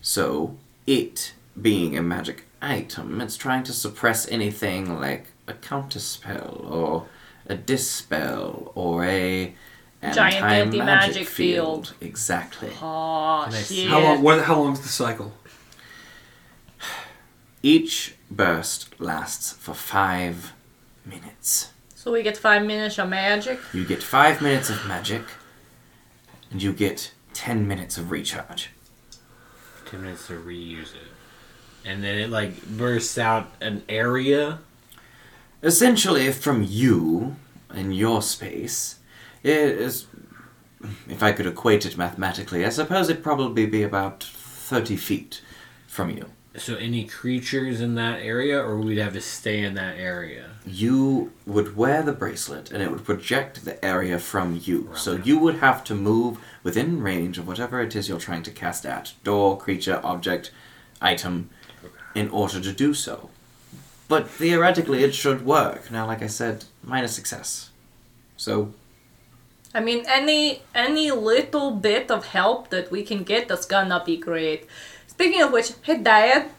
So, 0.00 0.56
it 0.86 1.32
being 1.60 1.98
a 1.98 2.02
magic 2.02 2.44
item, 2.62 3.20
it's 3.20 3.36
trying 3.36 3.64
to 3.64 3.72
suppress 3.72 4.28
anything 4.30 5.00
like 5.00 5.26
a 5.48 5.54
counterspell 5.54 6.70
or 6.70 7.06
a 7.48 7.56
dispel 7.56 8.70
or 8.76 9.04
a 9.04 9.54
Giant 10.02 10.18
anti-magic 10.36 10.66
anti-magic 10.80 11.26
field. 11.28 11.94
Exactly. 12.00 12.68
Oh 12.80 13.42
Can 13.46 13.54
I 13.54 13.58
see- 13.62 13.82
shit! 13.82 13.88
How 13.90 13.98
long? 14.00 14.22
What, 14.22 14.42
how 14.44 14.60
long's 14.60 14.80
the 14.80 14.88
cycle? 14.88 15.32
Each 17.62 18.14
burst 18.30 19.00
lasts 19.00 19.52
for 19.52 19.74
five 19.74 20.52
minutes. 21.04 21.72
So 21.94 22.12
we 22.12 22.22
get 22.22 22.36
five 22.36 22.64
minutes 22.64 22.98
of 22.98 23.08
magic. 23.08 23.58
You 23.72 23.84
get 23.84 24.02
five 24.02 24.40
minutes 24.40 24.70
of 24.70 24.86
magic, 24.86 25.22
and 26.50 26.62
you 26.62 26.72
get 26.72 27.12
ten 27.34 27.66
minutes 27.66 27.98
of 27.98 28.10
recharge. 28.10 28.70
Ten 29.86 30.02
minutes 30.02 30.26
to 30.28 30.34
reuse 30.34 30.94
it. 30.94 31.08
And 31.84 32.02
then 32.02 32.18
it 32.18 32.30
like 32.30 32.62
bursts 32.66 33.18
out 33.18 33.52
an 33.60 33.82
area. 33.88 34.58
essentially 35.62 36.30
from 36.32 36.62
you 36.62 37.36
in 37.74 37.90
your 37.90 38.20
space 38.22 38.98
it 39.42 39.56
is 39.56 40.06
if 41.08 41.22
i 41.22 41.32
could 41.32 41.46
equate 41.46 41.84
it 41.86 41.96
mathematically 41.96 42.64
i 42.64 42.68
suppose 42.68 43.08
it'd 43.08 43.22
probably 43.24 43.66
be 43.66 43.82
about 43.82 44.22
30 44.22 44.96
feet 44.96 45.40
from 45.86 46.10
you 46.10 46.26
So 46.58 46.76
any 46.76 47.04
creatures 47.04 47.80
in 47.80 47.94
that 47.96 48.20
area, 48.20 48.60
or 48.60 48.78
we'd 48.78 48.98
have 48.98 49.12
to 49.12 49.20
stay 49.20 49.62
in 49.62 49.74
that 49.74 49.96
area. 49.98 50.50
you 50.66 51.32
would 51.46 51.76
wear 51.76 52.02
the 52.02 52.12
bracelet 52.12 52.72
and 52.72 52.82
it 52.82 52.90
would 52.90 53.04
project 53.04 53.64
the 53.64 53.84
area 53.84 54.18
from 54.18 54.60
you. 54.64 54.90
So 54.94 55.16
you. 55.16 55.38
would 55.38 55.56
have 55.56 55.84
to 55.84 55.94
move 55.94 56.38
within 56.62 57.02
range 57.02 57.38
of 57.38 57.46
whatever 57.46 57.80
it 57.80 57.94
is 57.94 58.08
you're 58.08 58.18
trying 58.18 58.42
to 58.44 58.50
cast 58.50 58.84
at. 58.84 59.12
Door 59.22 59.58
creature 59.58 60.00
object 60.02 60.50
item 61.00 61.50
in 62.14 62.28
order 62.30 62.60
to 62.60 62.72
do 62.72 62.94
so. 62.94 63.30
But 64.08 64.28
theoretically 64.28 65.04
it 65.04 65.14
should 65.14 65.44
work. 65.44 65.90
Now 65.90 66.06
like 66.06 66.22
i 66.22 66.26
said 66.26 66.64
minor 66.82 67.08
success. 67.08 67.70
So 68.36 68.72
I 69.76 69.80
mean, 69.80 70.04
any 70.08 70.62
any 70.74 71.10
little 71.10 71.70
bit 71.70 72.10
of 72.10 72.28
help 72.28 72.70
that 72.70 72.90
we 72.90 73.02
can 73.02 73.24
get 73.24 73.46
that's 73.46 73.66
gonna 73.66 74.02
be 74.04 74.16
great. 74.16 74.66
Speaking 75.16 75.40
of 75.40 75.50
which, 75.50 75.72
hey 75.80 75.96
Dad, 76.02 76.50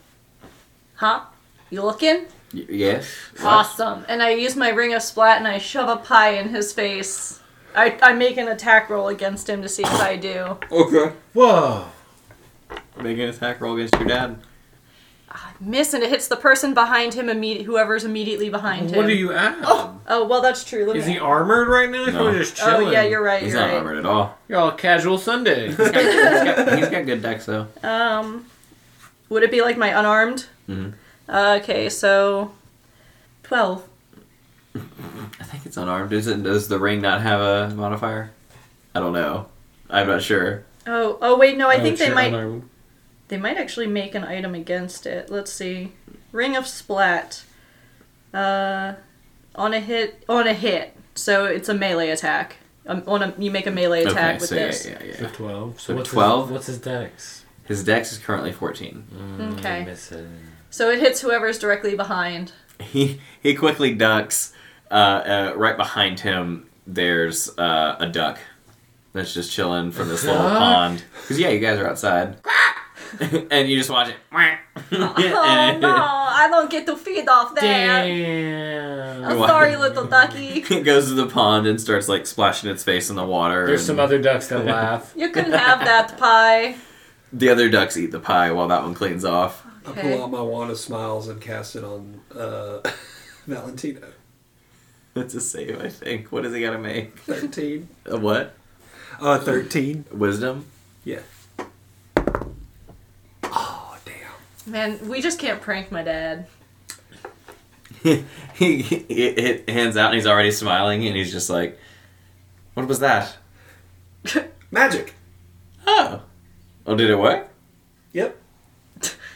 huh? 0.96 1.22
You 1.70 1.84
looking? 1.84 2.26
Y- 2.52 2.66
yes. 2.68 3.08
Awesome. 3.44 4.04
And 4.10 4.24
I 4.24 4.32
use 4.32 4.56
my 4.56 4.70
ring 4.70 4.96
of 4.96 5.04
splat 5.04 5.38
and 5.38 5.48
I 5.48 5.60
shove 5.60 5.88
a 5.90 5.98
pie 5.98 6.32
in 6.32 6.50
his 6.50 6.74
face. 6.74 7.40
I, 7.76 8.00
I 8.02 8.14
make 8.14 8.38
an 8.38 8.48
attack 8.48 8.90
roll 8.90 9.10
against 9.10 9.48
him 9.48 9.62
to 9.62 9.70
see 9.70 9.84
if 9.84 10.02
I 10.02 10.16
do. 10.16 10.58
Okay. 10.72 11.14
Whoa. 11.34 11.86
Make 13.00 13.20
an 13.20 13.30
attack 13.30 13.62
roll 13.62 13.76
against 13.76 13.94
your 13.94 14.08
dad. 14.08 14.40
Miss 15.60 15.94
and 15.94 16.04
it 16.04 16.10
hits 16.10 16.28
the 16.28 16.36
person 16.36 16.74
behind 16.74 17.14
him, 17.16 17.28
immedi- 17.28 17.64
whoever's 17.64 18.04
immediately 18.06 18.50
behind 18.50 18.92
him. 18.92 18.98
What 18.98 19.08
do 19.08 19.14
you 19.16 19.34
add? 19.34 19.56
Oh, 19.64 20.26
well, 20.26 20.42
that's 20.42 20.64
true. 20.64 20.86
Let 20.86 20.96
Is 20.96 21.06
me- 21.08 21.14
he 21.14 21.20
armored 21.20 21.68
right 21.68 21.90
now? 21.90 22.06
No. 22.06 22.28
Or 22.28 22.34
just 22.34 22.60
Oh, 22.64 22.90
yeah, 22.92 23.04
you're 23.04 23.22
right. 23.24 23.42
He's 23.44 23.52
you're 23.54 23.62
not 23.62 23.68
right. 23.70 23.78
armored 23.78 23.98
at 23.98 24.06
all. 24.06 24.38
You're 24.48 24.60
all 24.60 24.72
casual 24.72 25.18
Sunday. 25.18 25.68
he's, 25.68 25.76
got, 25.78 25.96
he's 25.96 26.14
got- 26.16 26.78
he's 26.78 26.90
got 26.90 27.06
good 27.06 27.22
dex 27.22 27.46
though. 27.46 27.68
Um, 27.84 28.46
would 29.30 29.44
it 29.44 29.52
be 29.52 29.62
like 29.62 29.78
my 29.78 29.90
unarmed? 30.00 30.46
Mhm. 30.70 30.94
Uh, 31.28 31.60
okay, 31.62 31.90
so 31.90 32.52
twelve. 33.44 33.88
I 34.76 35.44
think 35.44 35.66
it's 35.66 35.76
unarmed. 35.78 36.14
Is 36.14 36.28
it? 36.28 36.44
Does 36.44 36.68
the 36.68 36.80
ring 36.80 37.02
not 37.02 37.22
have 37.22 37.42
a 37.42 37.76
modifier? 37.76 38.32
I 38.96 39.00
don't 39.00 39.14
know. 39.14 39.48
I'm 39.90 40.08
not 40.08 40.22
sure. 40.22 40.64
Oh, 40.86 41.18
oh 41.22 41.38
wait, 41.38 41.58
no, 41.58 41.68
I 41.68 41.76
Oh, 41.78 41.82
think 41.82 41.98
they 41.98 42.06
shit, 42.06 42.16
might. 42.16 42.32
Unarmed. 43.30 43.30
They 43.30 43.38
might 43.38 43.58
actually 43.58 43.88
make 43.88 44.16
an 44.16 44.24
item 44.24 44.56
against 44.56 45.06
it. 45.06 45.30
Let's 45.30 45.52
see. 45.52 45.92
Ring 46.32 46.56
of 46.56 46.68
Splat. 46.68 47.44
Uh, 48.34 48.94
on 49.56 49.74
a 49.74 49.80
hit. 49.80 50.24
On 50.30 50.48
a 50.48 50.54
hit. 50.54 50.94
So 51.16 51.46
it's 51.46 51.70
a 51.70 51.74
melee 51.74 52.10
attack. 52.10 52.58
Um, 52.86 53.04
on 53.06 53.22
a, 53.22 53.34
you 53.38 53.52
make 53.52 53.68
a 53.68 53.72
melee 53.72 54.04
attack 54.04 54.36
okay, 54.36 54.40
with 54.40 54.50
so 54.50 54.56
this. 54.56 54.86
yeah, 54.86 55.04
yeah, 55.04 55.16
So 55.16 55.22
yeah. 55.24 55.30
12. 55.30 55.82
So 55.82 55.96
what's 55.96 56.10
12? 56.10 56.48
His, 56.48 56.52
what's 56.54 56.66
his 56.68 56.78
dex? 56.80 57.46
His 57.66 57.84
dex 57.84 58.14
is 58.14 58.18
currently 58.18 58.54
14. 58.54 59.56
Okay. 59.58 59.94
So 60.70 60.90
it 60.90 61.00
hits 61.00 61.22
whoever's 61.22 61.60
directly 61.60 61.96
behind. 61.96 62.54
He 62.80 63.20
he 63.42 63.56
quickly 63.56 63.94
ducks. 63.94 64.54
Uh, 64.90 64.94
uh, 64.94 65.54
right 65.58 65.76
behind 65.76 66.22
him, 66.22 66.70
there's 66.86 67.50
uh, 67.58 67.98
a 68.00 68.08
duck 68.08 68.40
that's 69.12 69.34
just 69.34 69.52
chilling 69.52 69.92
from 69.92 70.08
this 70.08 70.24
little 70.24 70.42
pond. 70.50 71.04
Because 71.22 71.40
yeah, 71.40 71.50
you 71.50 71.60
guys 71.60 71.78
are 71.80 71.90
outside, 71.90 72.38
and 73.52 73.70
you 73.70 73.78
just 73.78 73.90
watch 73.90 74.10
it. 74.10 74.16
Oh 74.92 75.78
no, 75.80 75.90
I 75.90 76.48
don't 76.50 76.70
get 76.70 76.86
to 76.86 76.96
feed 76.96 77.28
off 77.28 77.56
that. 77.56 77.62
Damn. 77.62 79.26
I'm 79.26 79.38
sorry, 79.40 79.76
little 79.76 80.06
ducky. 80.06 80.64
It 80.70 80.84
goes 80.84 81.08
to 81.08 81.14
the 81.14 81.28
pond 81.28 81.68
and 81.68 81.82
starts 81.82 82.08
like 82.08 82.26
splashing 82.26 82.70
its 82.70 82.84
face 82.84 83.10
in 83.10 83.16
the 83.16 83.26
water. 83.26 83.66
There's 83.66 83.82
and 83.82 83.88
some 83.88 84.00
other 84.00 84.20
ducks 84.22 84.48
that 84.48 84.66
laugh. 84.66 85.14
You 85.16 85.30
can 85.32 85.52
have 85.52 85.80
that 85.80 86.18
pie. 86.18 86.76
The 87.34 87.50
other 87.50 87.70
ducks 87.70 87.98
eat 87.98 88.12
the 88.12 88.20
pie 88.20 88.52
while 88.52 88.68
that 88.70 88.84
one 88.84 88.94
cleans 88.94 89.26
off. 89.26 89.66
I 89.86 89.92
pull 89.92 90.24
out 90.24 90.32
my 90.32 90.42
wand 90.42 90.72
of 90.72 90.78
smiles 90.78 91.28
and 91.28 91.42
cast 91.42 91.76
it 91.76 91.84
on 91.84 92.22
uh, 92.36 92.80
Valentino. 93.46 94.08
That's 95.14 95.34
a 95.34 95.42
save, 95.42 95.82
I 95.82 95.90
think. 95.90 96.32
What 96.32 96.44
does 96.44 96.54
he 96.54 96.62
got 96.62 96.72
to 96.72 96.78
make? 96.78 97.18
Thirteen. 97.20 97.90
A 98.06 98.18
what? 98.18 98.56
Uh, 99.20 99.40
thirteen. 99.40 100.06
Wisdom. 100.12 100.66
Yeah. 101.04 101.22
Oh 103.44 103.98
damn. 104.06 104.32
Man, 104.68 105.08
we 105.08 105.22
just 105.22 105.40
can't 105.40 105.62
prank 105.62 105.92
my 105.92 106.04
dad. 106.04 106.48
he, 108.04 108.26
he, 108.54 108.82
he 108.82 109.64
hands 109.68 109.96
out 109.96 110.08
and 110.08 110.16
he's 110.16 110.28
already 110.28 110.52
smiling 110.52 111.08
and 111.08 111.16
he's 111.16 111.32
just 111.32 111.50
like, 111.50 111.80
"What 112.74 112.88
was 112.88 113.00
that?" 113.00 113.38
Magic. 114.72 115.16
Oh, 115.86 116.22
oh, 116.86 116.96
did 116.96 117.10
it 117.10 117.18
work? 117.18 117.48
Yep. 118.12 118.38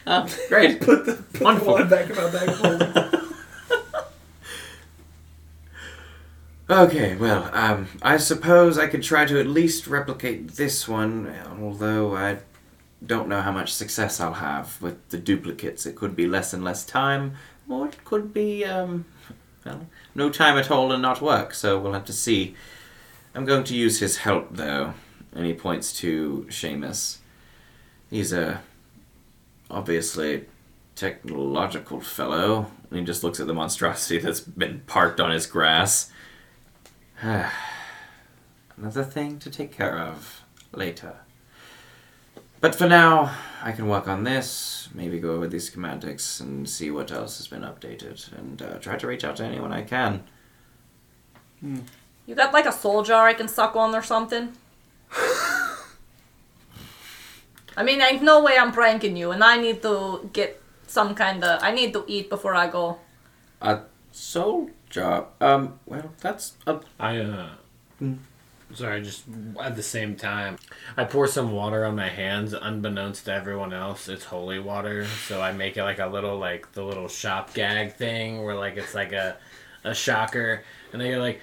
Oh, 0.05 0.27
great. 0.49 0.81
Put 0.81 1.05
the 1.05 1.13
put 1.13 1.41
Wonderful. 1.41 1.67
the 1.67 1.73
wand 1.73 1.89
back 1.89 2.09
in 2.09 2.15
my 2.15 2.29
bag. 2.29 3.17
Okay, 6.69 7.17
well, 7.17 7.49
um, 7.51 7.87
I 8.01 8.15
suppose 8.15 8.77
I 8.77 8.87
could 8.87 9.03
try 9.03 9.25
to 9.25 9.37
at 9.41 9.45
least 9.45 9.87
replicate 9.87 10.51
this 10.51 10.87
one, 10.87 11.33
although 11.61 12.15
I 12.15 12.37
don't 13.05 13.27
know 13.27 13.41
how 13.41 13.51
much 13.51 13.73
success 13.73 14.19
I'll 14.19 14.33
have 14.33 14.81
with 14.81 15.09
the 15.09 15.17
duplicates. 15.17 15.85
It 15.85 15.95
could 15.95 16.15
be 16.15 16.27
less 16.27 16.53
and 16.53 16.63
less 16.63 16.85
time, 16.85 17.33
or 17.67 17.87
it 17.87 18.03
could 18.03 18.33
be, 18.33 18.63
um, 18.65 19.05
well, 19.65 19.87
no 20.13 20.29
time 20.29 20.57
at 20.57 20.69
all 20.69 20.91
and 20.91 21.01
not 21.01 21.21
work, 21.21 21.53
so 21.53 21.79
we'll 21.79 21.93
have 21.93 22.05
to 22.05 22.13
see. 22.13 22.55
I'm 23.33 23.45
going 23.45 23.63
to 23.65 23.75
use 23.75 23.99
his 23.99 24.17
help, 24.17 24.49
though, 24.51 24.93
and 25.33 25.45
he 25.45 25.53
points 25.53 25.93
to 25.99 26.45
Seamus. 26.49 27.17
He's 28.09 28.33
a, 28.33 28.61
obviously, 29.69 30.45
technological 30.95 32.01
fellow, 32.01 32.71
he 32.91 33.01
just 33.01 33.23
looks 33.23 33.39
at 33.39 33.47
the 33.47 33.53
monstrosity 33.53 34.17
that's 34.17 34.41
been 34.41 34.81
parked 34.85 35.19
on 35.19 35.31
his 35.31 35.45
grass. 35.45 36.11
Another 37.21 39.03
thing 39.03 39.39
to 39.39 39.49
take 39.49 39.71
care 39.71 39.97
of 39.97 40.41
later. 40.73 41.15
But 42.61 42.75
for 42.75 42.87
now, 42.87 43.35
I 43.63 43.71
can 43.71 43.87
work 43.87 44.07
on 44.07 44.23
this, 44.23 44.87
maybe 44.93 45.19
go 45.19 45.31
over 45.33 45.47
these 45.47 45.69
schematics 45.69 46.39
and 46.39 46.69
see 46.69 46.91
what 46.91 47.11
else 47.11 47.37
has 47.39 47.47
been 47.47 47.63
updated, 47.63 48.31
and 48.37 48.61
uh, 48.61 48.77
try 48.77 48.97
to 48.97 49.07
reach 49.07 49.23
out 49.23 49.37
to 49.37 49.43
anyone 49.43 49.73
I 49.73 49.81
can. 49.81 50.23
You 51.61 52.35
got 52.35 52.53
like 52.53 52.67
a 52.67 52.71
soul 52.71 53.01
jar 53.03 53.27
I 53.27 53.33
can 53.33 53.47
suck 53.47 53.75
on 53.75 53.95
or 53.95 54.03
something? 54.03 54.53
I 57.75 57.83
mean, 57.83 57.99
ain't 57.99 58.21
no 58.21 58.43
way 58.43 58.57
I'm 58.57 58.71
pranking 58.71 59.17
you, 59.17 59.31
and 59.31 59.43
I 59.43 59.57
need 59.57 59.81
to 59.81 60.29
get 60.31 60.61
some 60.85 61.15
kind 61.15 61.43
of. 61.43 61.63
I 61.63 61.71
need 61.71 61.93
to 61.93 62.03
eat 62.07 62.29
before 62.29 62.53
I 62.53 62.67
go. 62.67 62.99
A 63.61 63.79
soul 64.11 64.69
jar? 64.89 65.27
Um. 65.39 65.79
Well, 65.85 66.11
that's 66.21 66.53
a. 66.67 66.79
I, 66.99 67.17
uh. 67.17 67.49
Sorry, 68.73 69.01
just 69.01 69.23
at 69.61 69.75
the 69.75 69.83
same 69.83 70.15
time, 70.15 70.57
I 70.95 71.03
pour 71.03 71.27
some 71.27 71.51
water 71.51 71.85
on 71.85 71.95
my 71.95 72.09
hands, 72.09 72.53
unbeknownst 72.53 73.25
to 73.25 73.33
everyone 73.33 73.73
else. 73.73 74.07
It's 74.07 74.25
holy 74.25 74.59
water, 74.59 75.05
so 75.27 75.41
I 75.41 75.51
make 75.51 75.77
it 75.77 75.83
like 75.83 75.99
a 75.99 76.07
little, 76.07 76.37
like 76.37 76.71
the 76.71 76.83
little 76.83 77.07
shop 77.07 77.53
gag 77.53 77.93
thing, 77.93 78.43
where 78.43 78.55
like 78.55 78.77
it's 78.77 78.95
like 78.95 79.11
a, 79.11 79.37
a 79.83 79.93
shocker, 79.93 80.63
and 80.93 81.01
they're 81.01 81.19
like, 81.19 81.41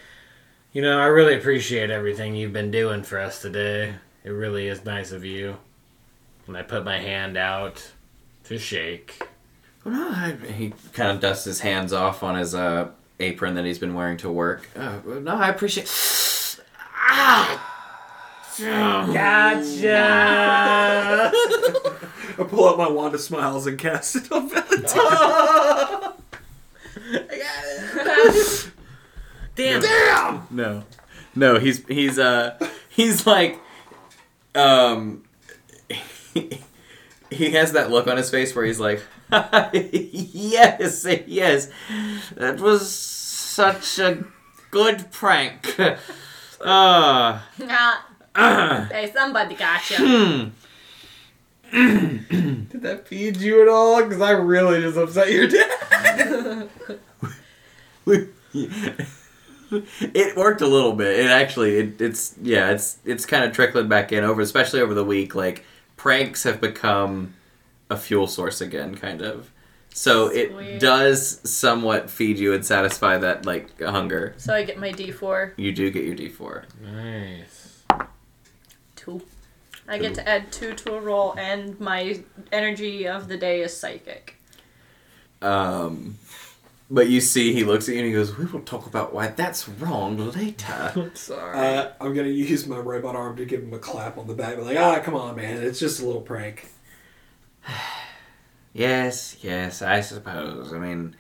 you 0.73 0.83
know, 0.83 0.99
I 0.99 1.07
really 1.07 1.37
appreciate 1.37 1.91
everything 1.91 2.35
you've 2.35 2.53
been 2.53 2.71
doing 2.71 3.03
for 3.03 3.19
us 3.19 3.43
today. 3.43 3.95
It 4.25 4.31
really 4.31 4.69
is 4.69 4.85
nice 4.85 5.13
of 5.13 5.25
you. 5.25 5.57
And 6.47 6.57
I 6.57 6.63
put 6.63 6.85
my 6.85 6.99
hand 6.99 7.37
out 7.37 7.93
to 8.45 8.59
shake. 8.59 9.21
Well, 9.85 9.95
no, 9.95 10.11
I, 10.11 10.37
he 10.53 10.73
kind 10.93 11.11
of 11.11 11.21
dusts 11.21 11.45
his 11.45 11.61
hands 11.61 11.93
off 11.93 12.23
on 12.23 12.37
his 12.37 12.55
uh, 12.55 12.91
apron 13.21 13.55
that 13.55 13.65
he's 13.65 13.79
been 13.79 13.95
wearing 13.95 14.17
to 14.19 14.31
work. 14.31 14.69
Uh, 14.77 14.99
no, 15.21 15.35
I 15.35 15.49
appreciate. 15.49 15.89
Gotcha. 19.13 19.97
I 22.39 22.45
pull 22.45 22.69
out 22.69 22.79
my 22.79 22.89
wand 22.89 23.15
of 23.15 23.21
smiles 23.21 23.67
and 23.67 23.79
cast 23.79 24.17
it 24.17 24.31
on 24.33 24.49
Valentino. 24.49 26.15
Damn. 29.55 29.81
Damn. 29.81 30.47
No, 30.51 30.85
no, 31.35 31.59
he's 31.59 31.85
he's 31.87 32.19
uh 32.19 32.59
he's 32.89 33.27
like 33.27 33.59
um 34.55 35.25
he 36.35 37.51
has 37.51 37.73
that 37.73 37.91
look 37.91 38.07
on 38.07 38.17
his 38.17 38.31
face 38.31 38.55
where 38.55 38.65
he's 38.65 38.81
like 38.81 39.03
yes 39.31 41.07
yes 41.27 41.69
that 42.37 42.61
was 42.61 42.91
such 42.91 43.99
a 43.99 44.25
good 44.71 45.11
prank 45.11 45.77
uh, 46.61 47.41
ah. 47.65 48.07
uh-huh. 48.35 48.85
hey, 48.91 49.11
somebody 49.13 49.55
got 49.55 49.91
you. 49.91 49.97
Hmm. 49.97 50.49
Did 52.71 52.83
that 52.83 53.07
feed 53.07 53.37
you 53.37 53.63
at 53.63 53.69
all? 53.69 54.03
Because 54.03 54.23
I 54.23 54.31
really 54.31 54.81
just 54.81 54.97
upset 54.97 55.31
your 55.31 55.47
dad. 55.47 56.69
it 59.71 60.37
worked 60.37 60.63
a 60.63 60.67
little 60.67 60.95
bit. 60.95 61.21
It 61.21 61.27
actually, 61.27 61.77
it, 61.77 62.01
it's 62.01 62.35
yeah, 62.41 62.71
it's 62.71 62.99
it's 63.05 63.27
kind 63.27 63.45
of 63.45 63.53
trickling 63.53 63.89
back 63.89 64.13
in 64.13 64.25
over, 64.25 64.41
especially 64.41 64.81
over 64.81 64.95
the 64.95 65.05
week. 65.05 65.35
Like 65.35 65.65
pranks 65.97 66.45
have 66.45 66.61
become 66.61 67.35
a 67.91 67.97
fuel 67.97 68.27
source 68.27 68.61
again, 68.61 68.95
kind 68.97 69.21
of. 69.21 69.51
So 69.93 70.29
it 70.29 70.79
does 70.79 71.41
somewhat 71.49 72.09
feed 72.09 72.39
you 72.39 72.55
and 72.55 72.65
satisfy 72.65 73.19
that 73.19 73.45
like 73.47 73.81
hunger. 73.81 74.35
So 74.37 74.55
I 74.55 74.63
get 74.63 74.79
my 74.79 74.93
D4. 74.93 75.55
You 75.57 75.73
do 75.73 75.91
get 75.91 76.05
your 76.05 76.15
D 76.15 76.29
four. 76.29 76.65
Nice. 76.81 77.83
Two. 78.95 79.23
I 79.89 79.99
get 79.99 80.15
to 80.15 80.29
add 80.29 80.53
two 80.53 80.75
to 80.75 80.95
a 80.97 81.01
roll, 81.01 81.35
and 81.39 81.81
my 81.81 82.21
energy 82.53 83.09
of 83.09 83.27
the 83.27 83.37
day 83.39 83.63
is 83.63 83.75
psychic. 83.77 84.37
Um, 85.41 86.19
But 86.91 87.09
you 87.09 87.21
see, 87.21 87.53
he 87.53 87.65
looks 87.65 87.87
at 87.89 87.95
you 87.95 88.01
and 88.01 88.07
he 88.07 88.13
goes, 88.15 88.37
"We 88.39 88.45
will 88.47 88.61
talk 88.61 88.87
about 88.87 89.13
why 89.13 89.29
that's 89.29 89.69
wrong 89.69 90.17
later." 90.33 90.93
I'm 90.95 91.15
sorry. 91.17 91.59
Uh, 91.59 91.91
I'm 92.01 92.15
gonna 92.15 92.29
use 92.29 92.67
my 92.67 92.79
robot 92.79 93.15
arm 93.17 93.37
to 93.37 93.45
give 93.45 93.63
him 93.63 93.75
a 93.75 93.79
clap 93.79 94.17
on 94.17 94.27
the 94.27 94.35
back. 94.35 94.57
Be 94.57 94.63
like, 94.63 94.79
ah, 94.79 95.01
come 95.01 95.15
on, 95.15 95.37
man, 95.37 95.63
it's 95.63 95.79
just 95.81 96.01
a 96.01 96.07
little 96.07 96.23
prank. 96.23 96.69
Yes, 98.73 99.37
yes, 99.43 99.83
I 99.83 100.01
suppose. 100.01 100.73
I 100.73 100.79
mean, 100.79 101.17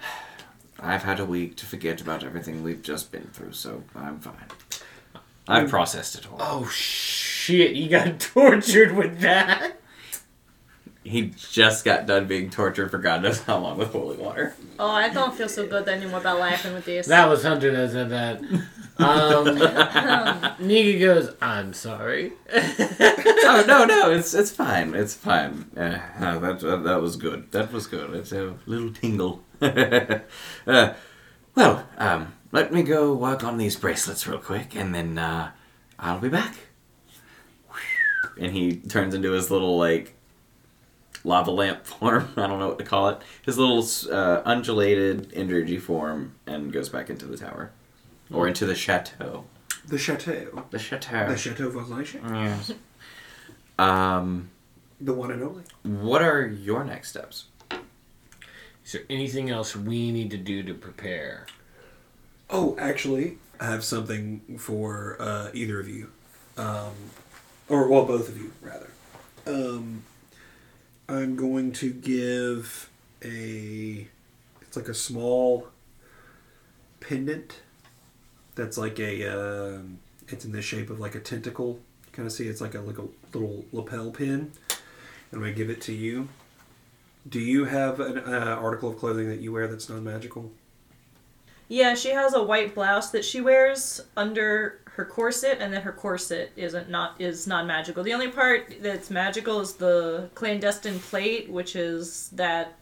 I've 0.80 1.02
had 1.02 1.20
a 1.20 1.24
week 1.24 1.56
to 1.56 1.66
forget 1.66 2.00
about 2.00 2.22
everything 2.24 2.62
we've 2.62 2.82
just 2.82 3.10
been 3.10 3.28
through, 3.32 3.52
so 3.52 3.82
I'm 3.94 4.20
fine. 4.20 4.34
I've 5.48 5.70
processed 5.70 6.14
it 6.16 6.30
all. 6.30 6.38
oh 6.40 6.68
shit! 6.68 7.74
You 7.74 7.88
got 7.88 8.20
tortured 8.20 8.94
with 8.94 9.20
that. 9.20 9.80
He 11.08 11.32
just 11.50 11.84
got 11.84 12.06
done 12.06 12.26
being 12.26 12.50
tortured 12.50 12.90
for 12.90 12.98
God 12.98 13.22
knows 13.22 13.40
how 13.42 13.58
long 13.58 13.78
with 13.78 13.92
holy 13.92 14.16
water. 14.16 14.54
Oh, 14.78 14.90
I 14.90 15.08
don't 15.08 15.34
feel 15.34 15.48
so 15.48 15.66
good 15.66 15.88
anymore 15.88 16.20
about 16.20 16.38
laughing 16.38 16.74
with 16.74 16.84
this. 16.84 17.06
That 17.06 17.28
was 17.28 17.42
Hunter 17.42 17.72
that 17.72 17.90
said 17.90 18.10
that. 18.10 18.42
Um, 18.98 20.56
Nika 20.66 20.98
goes, 20.98 21.34
"I'm 21.40 21.72
sorry." 21.72 22.32
oh 22.52 23.64
no, 23.66 23.84
no, 23.86 24.10
it's 24.10 24.34
it's 24.34 24.50
fine, 24.50 24.94
it's 24.94 25.14
fine. 25.14 25.70
Uh, 25.76 25.98
uh, 26.20 26.38
that, 26.40 26.60
that 26.60 26.84
that 26.84 27.00
was 27.00 27.16
good. 27.16 27.50
That 27.52 27.72
was 27.72 27.86
good. 27.86 28.14
It's 28.14 28.32
a 28.32 28.56
little 28.66 28.92
tingle. 28.92 29.44
uh, 29.62 30.20
well, 31.54 31.88
um, 31.96 32.34
let 32.52 32.72
me 32.72 32.82
go 32.82 33.14
work 33.14 33.44
on 33.44 33.56
these 33.56 33.76
bracelets 33.76 34.26
real 34.26 34.38
quick, 34.38 34.74
and 34.74 34.94
then 34.94 35.16
uh, 35.16 35.52
I'll 35.98 36.20
be 36.20 36.28
back. 36.28 36.56
And 38.38 38.52
he 38.52 38.76
turns 38.76 39.14
into 39.14 39.32
his 39.32 39.50
little 39.50 39.78
like 39.78 40.14
lava 41.24 41.50
lamp 41.50 41.84
form. 41.86 42.28
I 42.36 42.46
don't 42.46 42.58
know 42.58 42.68
what 42.68 42.78
to 42.78 42.84
call 42.84 43.08
it. 43.08 43.18
His 43.44 43.58
little 43.58 43.84
uh, 44.12 44.42
undulated 44.44 45.32
energy 45.34 45.78
form, 45.78 46.34
and 46.46 46.72
goes 46.72 46.88
back 46.88 47.10
into 47.10 47.26
the 47.26 47.36
tower, 47.36 47.70
or 48.32 48.46
into 48.48 48.66
the 48.66 48.74
chateau. 48.74 49.44
The 49.86 49.98
chateau, 49.98 50.64
The 50.70 50.78
chateau. 50.78 51.28
the 51.28 51.36
chateau 51.36 51.70
Voisin, 51.70 52.20
Yes. 52.34 52.72
Um, 53.78 54.50
the 55.00 55.12
one 55.14 55.30
and 55.30 55.40
only. 55.42 55.62
what 55.84 56.20
are 56.20 56.44
your 56.46 56.82
next 56.84 57.10
steps? 57.10 57.44
Is 58.84 58.92
there 58.92 59.02
anything 59.08 59.50
else 59.50 59.76
we 59.76 60.10
need 60.10 60.30
to 60.32 60.36
do 60.36 60.62
to 60.64 60.74
prepare? 60.74 61.46
Oh, 62.50 62.74
actually, 62.78 63.38
I 63.60 63.66
have 63.66 63.84
something 63.84 64.40
for 64.58 65.16
uh, 65.20 65.50
either 65.54 65.78
of 65.78 65.88
you, 65.88 66.10
um, 66.56 66.92
or 67.68 67.86
well, 67.88 68.04
both 68.04 68.28
of 68.28 68.36
you 68.36 68.50
rather. 68.62 68.90
Um, 69.46 70.02
I'm 71.08 71.36
going 71.36 71.72
to 71.72 71.90
give 71.90 72.90
a. 73.24 74.06
It's 74.60 74.76
like 74.76 74.88
a 74.88 74.94
small 74.94 75.68
pendant. 77.00 77.60
That's 78.54 78.76
like 78.76 78.98
a. 78.98 79.26
Um, 79.26 80.00
it's 80.28 80.44
in 80.44 80.52
the 80.52 80.60
shape 80.60 80.90
of 80.90 81.00
like 81.00 81.14
a 81.14 81.20
tentacle. 81.20 81.80
You 82.06 82.12
Kind 82.12 82.26
of 82.26 82.32
see, 82.32 82.46
it's 82.46 82.60
like 82.60 82.74
a 82.74 82.80
like 82.80 82.98
a 82.98 83.06
little 83.32 83.64
lapel 83.72 84.10
pin. 84.10 84.52
And 85.32 85.40
gonna 85.40 85.52
give 85.52 85.70
it 85.70 85.80
to 85.82 85.94
you. 85.94 86.28
Do 87.26 87.40
you 87.40 87.64
have 87.64 88.00
an 88.00 88.18
uh, 88.18 88.58
article 88.60 88.90
of 88.90 88.98
clothing 88.98 89.28
that 89.28 89.40
you 89.40 89.52
wear 89.52 89.66
that's 89.66 89.88
non-magical? 89.88 90.50
Yeah, 91.68 91.94
she 91.94 92.10
has 92.10 92.32
a 92.32 92.42
white 92.42 92.74
blouse 92.74 93.10
that 93.10 93.24
she 93.24 93.40
wears 93.42 94.00
under 94.16 94.80
her 94.98 95.04
corset, 95.04 95.58
and 95.60 95.72
then 95.72 95.82
her 95.82 95.92
corset 95.92 96.50
isn't 96.56 96.90
not 96.90 97.14
is 97.20 97.46
non 97.46 97.68
magical. 97.68 98.02
The 98.02 98.12
only 98.12 98.26
part 98.26 98.74
that's 98.82 99.10
magical 99.10 99.60
is 99.60 99.74
the 99.74 100.28
clandestine 100.34 100.98
plate, 100.98 101.48
which 101.48 101.76
is 101.76 102.30
that 102.30 102.74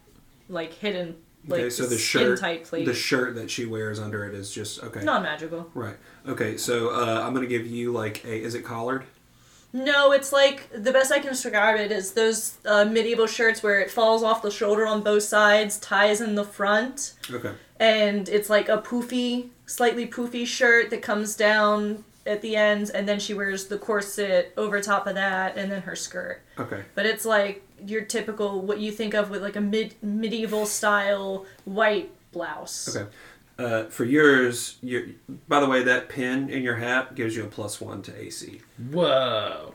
like 0.49 0.73
hidden 0.73 1.17
like 1.47 1.61
okay, 1.61 1.71
so 1.71 1.85
the 1.85 1.99
shirt, 1.99 2.41
tight 2.41 2.65
plate. 2.65 2.87
the 2.87 2.95
shirt 2.95 3.35
that 3.35 3.51
she 3.51 3.67
wears 3.67 4.01
under 4.01 4.25
it 4.25 4.35
is 4.35 4.51
just 4.51 4.83
okay. 4.83 5.05
non 5.05 5.23
magical. 5.25 5.71
Right. 5.75 5.97
Okay. 6.27 6.57
So 6.57 6.89
uh, 6.89 7.21
I'm 7.23 7.35
gonna 7.35 7.47
give 7.47 7.67
you 7.67 7.93
like 7.93 8.25
a. 8.25 8.43
Is 8.43 8.55
it 8.55 8.65
collared? 8.65 9.05
No, 9.73 10.13
it's 10.13 10.33
like 10.33 10.71
the 10.73 10.93
best 10.93 11.13
I 11.13 11.19
can 11.19 11.31
describe 11.31 11.79
it 11.79 11.93
is 11.93 12.13
those 12.13 12.57
uh, 12.65 12.85
medieval 12.87 13.27
shirts 13.27 13.63
where 13.63 13.81
it 13.81 13.91
falls 13.91 14.23
off 14.23 14.41
the 14.43 14.51
shoulder 14.51 14.87
on 14.87 15.03
both 15.03 15.25
sides, 15.25 15.79
ties 15.79 16.21
in 16.21 16.35
the 16.35 16.45
front, 16.45 17.15
Okay. 17.31 17.53
and 17.79 18.29
it's 18.29 18.49
like 18.49 18.69
a 18.69 18.79
poofy, 18.79 19.49
slightly 19.67 20.07
poofy 20.07 20.47
shirt 20.47 20.91
that 20.91 21.03
comes 21.03 21.37
down 21.37 22.05
at 22.25 22.43
the 22.43 22.57
ends, 22.57 22.91
and 22.91 23.07
then 23.09 23.21
she 23.21 23.35
wears 23.35 23.67
the 23.67 23.79
corset 23.79 24.53
over 24.57 24.81
top 24.81 25.07
of 25.07 25.15
that, 25.15 25.57
and 25.57 25.71
then 25.71 25.83
her 25.83 25.95
skirt. 25.95 26.43
Okay. 26.59 26.83
But 26.95 27.05
it's 27.07 27.25
like 27.25 27.63
your 27.87 28.03
typical 28.03 28.63
what 28.63 28.79
you 28.79 28.91
think 28.91 29.15
of 29.15 29.29
with 29.31 29.43
like 29.43 29.57
a 29.57 29.61
mid 29.61 29.95
medieval 30.03 30.65
style 30.65 31.45
white 31.67 32.11
blouse. 32.33 32.97
Okay. 32.97 33.07
Uh, 33.59 33.85
for 33.85 34.05
yours, 34.05 34.77
your 34.83 35.05
by 35.49 35.61
the 35.61 35.67
way, 35.69 35.83
that 35.83 36.09
pin 36.11 36.51
in 36.51 36.63
your 36.63 36.77
hat 36.77 37.15
gives 37.15 37.35
you 37.35 37.45
a 37.45 37.47
plus 37.49 37.81
one 37.81 38.03
to 38.03 38.15
AC. 38.15 38.61
Whoa! 38.93 39.73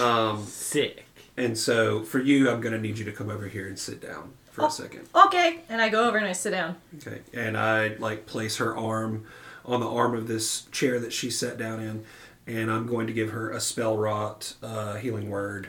Um, 0.00 0.44
Sick. 0.44 1.04
and 1.36 1.56
so 1.56 2.02
for 2.02 2.18
you, 2.18 2.50
I'm 2.50 2.60
gonna 2.60 2.80
need 2.80 2.98
you 2.98 3.04
to 3.04 3.12
come 3.12 3.30
over 3.30 3.46
here 3.46 3.68
and 3.68 3.78
sit 3.78 4.00
down 4.00 4.32
for 4.50 4.64
Oh. 4.64 4.66
a 4.66 4.70
second. 4.70 5.08
Okay, 5.14 5.60
and 5.68 5.80
I 5.80 5.88
go 5.88 6.08
over 6.08 6.16
and 6.18 6.26
I 6.26 6.32
sit 6.32 6.50
down. 6.50 6.76
Okay. 6.96 7.20
And 7.32 7.56
I 7.56 7.94
like 7.98 8.26
place 8.26 8.56
her 8.56 8.76
arm 8.76 9.24
on 9.64 9.80
the 9.80 9.88
arm 9.88 10.14
of 10.14 10.26
this 10.26 10.62
chair 10.72 10.98
that 11.00 11.12
she 11.12 11.30
sat 11.30 11.58
down 11.58 11.80
in, 11.80 12.04
and 12.46 12.70
I'm 12.70 12.86
going 12.86 13.06
to 13.08 13.12
give 13.12 13.30
her 13.30 13.50
a 13.50 13.60
spell 13.60 13.96
rot 13.96 14.54
uh, 14.62 14.94
healing 14.96 15.30
word. 15.30 15.68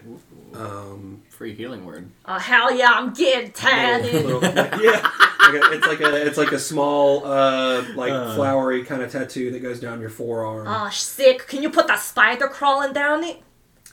Um, 0.54 1.24
Free 1.30 1.54
healing 1.54 1.86
word. 1.86 2.10
Oh 2.26 2.38
hell 2.40 2.74
yeah, 2.76 2.91
I'm 2.91 3.14
getting 3.14 3.52
tired. 3.52 4.04
little- 4.06 4.41
yeah, 4.44 5.10
like 5.40 5.54
a, 5.54 5.72
it's 5.74 5.88
like 5.88 5.99
a 6.02 6.26
it's 6.26 6.38
like 6.38 6.52
a 6.52 6.60
small 6.60 7.26
uh, 7.26 7.84
like 7.95 8.12
Uh. 8.12 8.36
flowery 8.36 8.84
kind 8.84 9.02
of 9.02 9.12
tattoo 9.12 9.52
that 9.52 9.60
goes 9.62 9.80
down 9.80 9.99
your 10.02 10.10
forearm. 10.10 10.68
Oh, 10.68 10.90
sick. 10.91 11.48
Can 11.48 11.62
you 11.64 11.70
put 11.70 11.88
that 11.88 11.99
spider 11.99 12.48
crawling 12.48 12.94
down 12.94 13.24
it? 13.24 13.41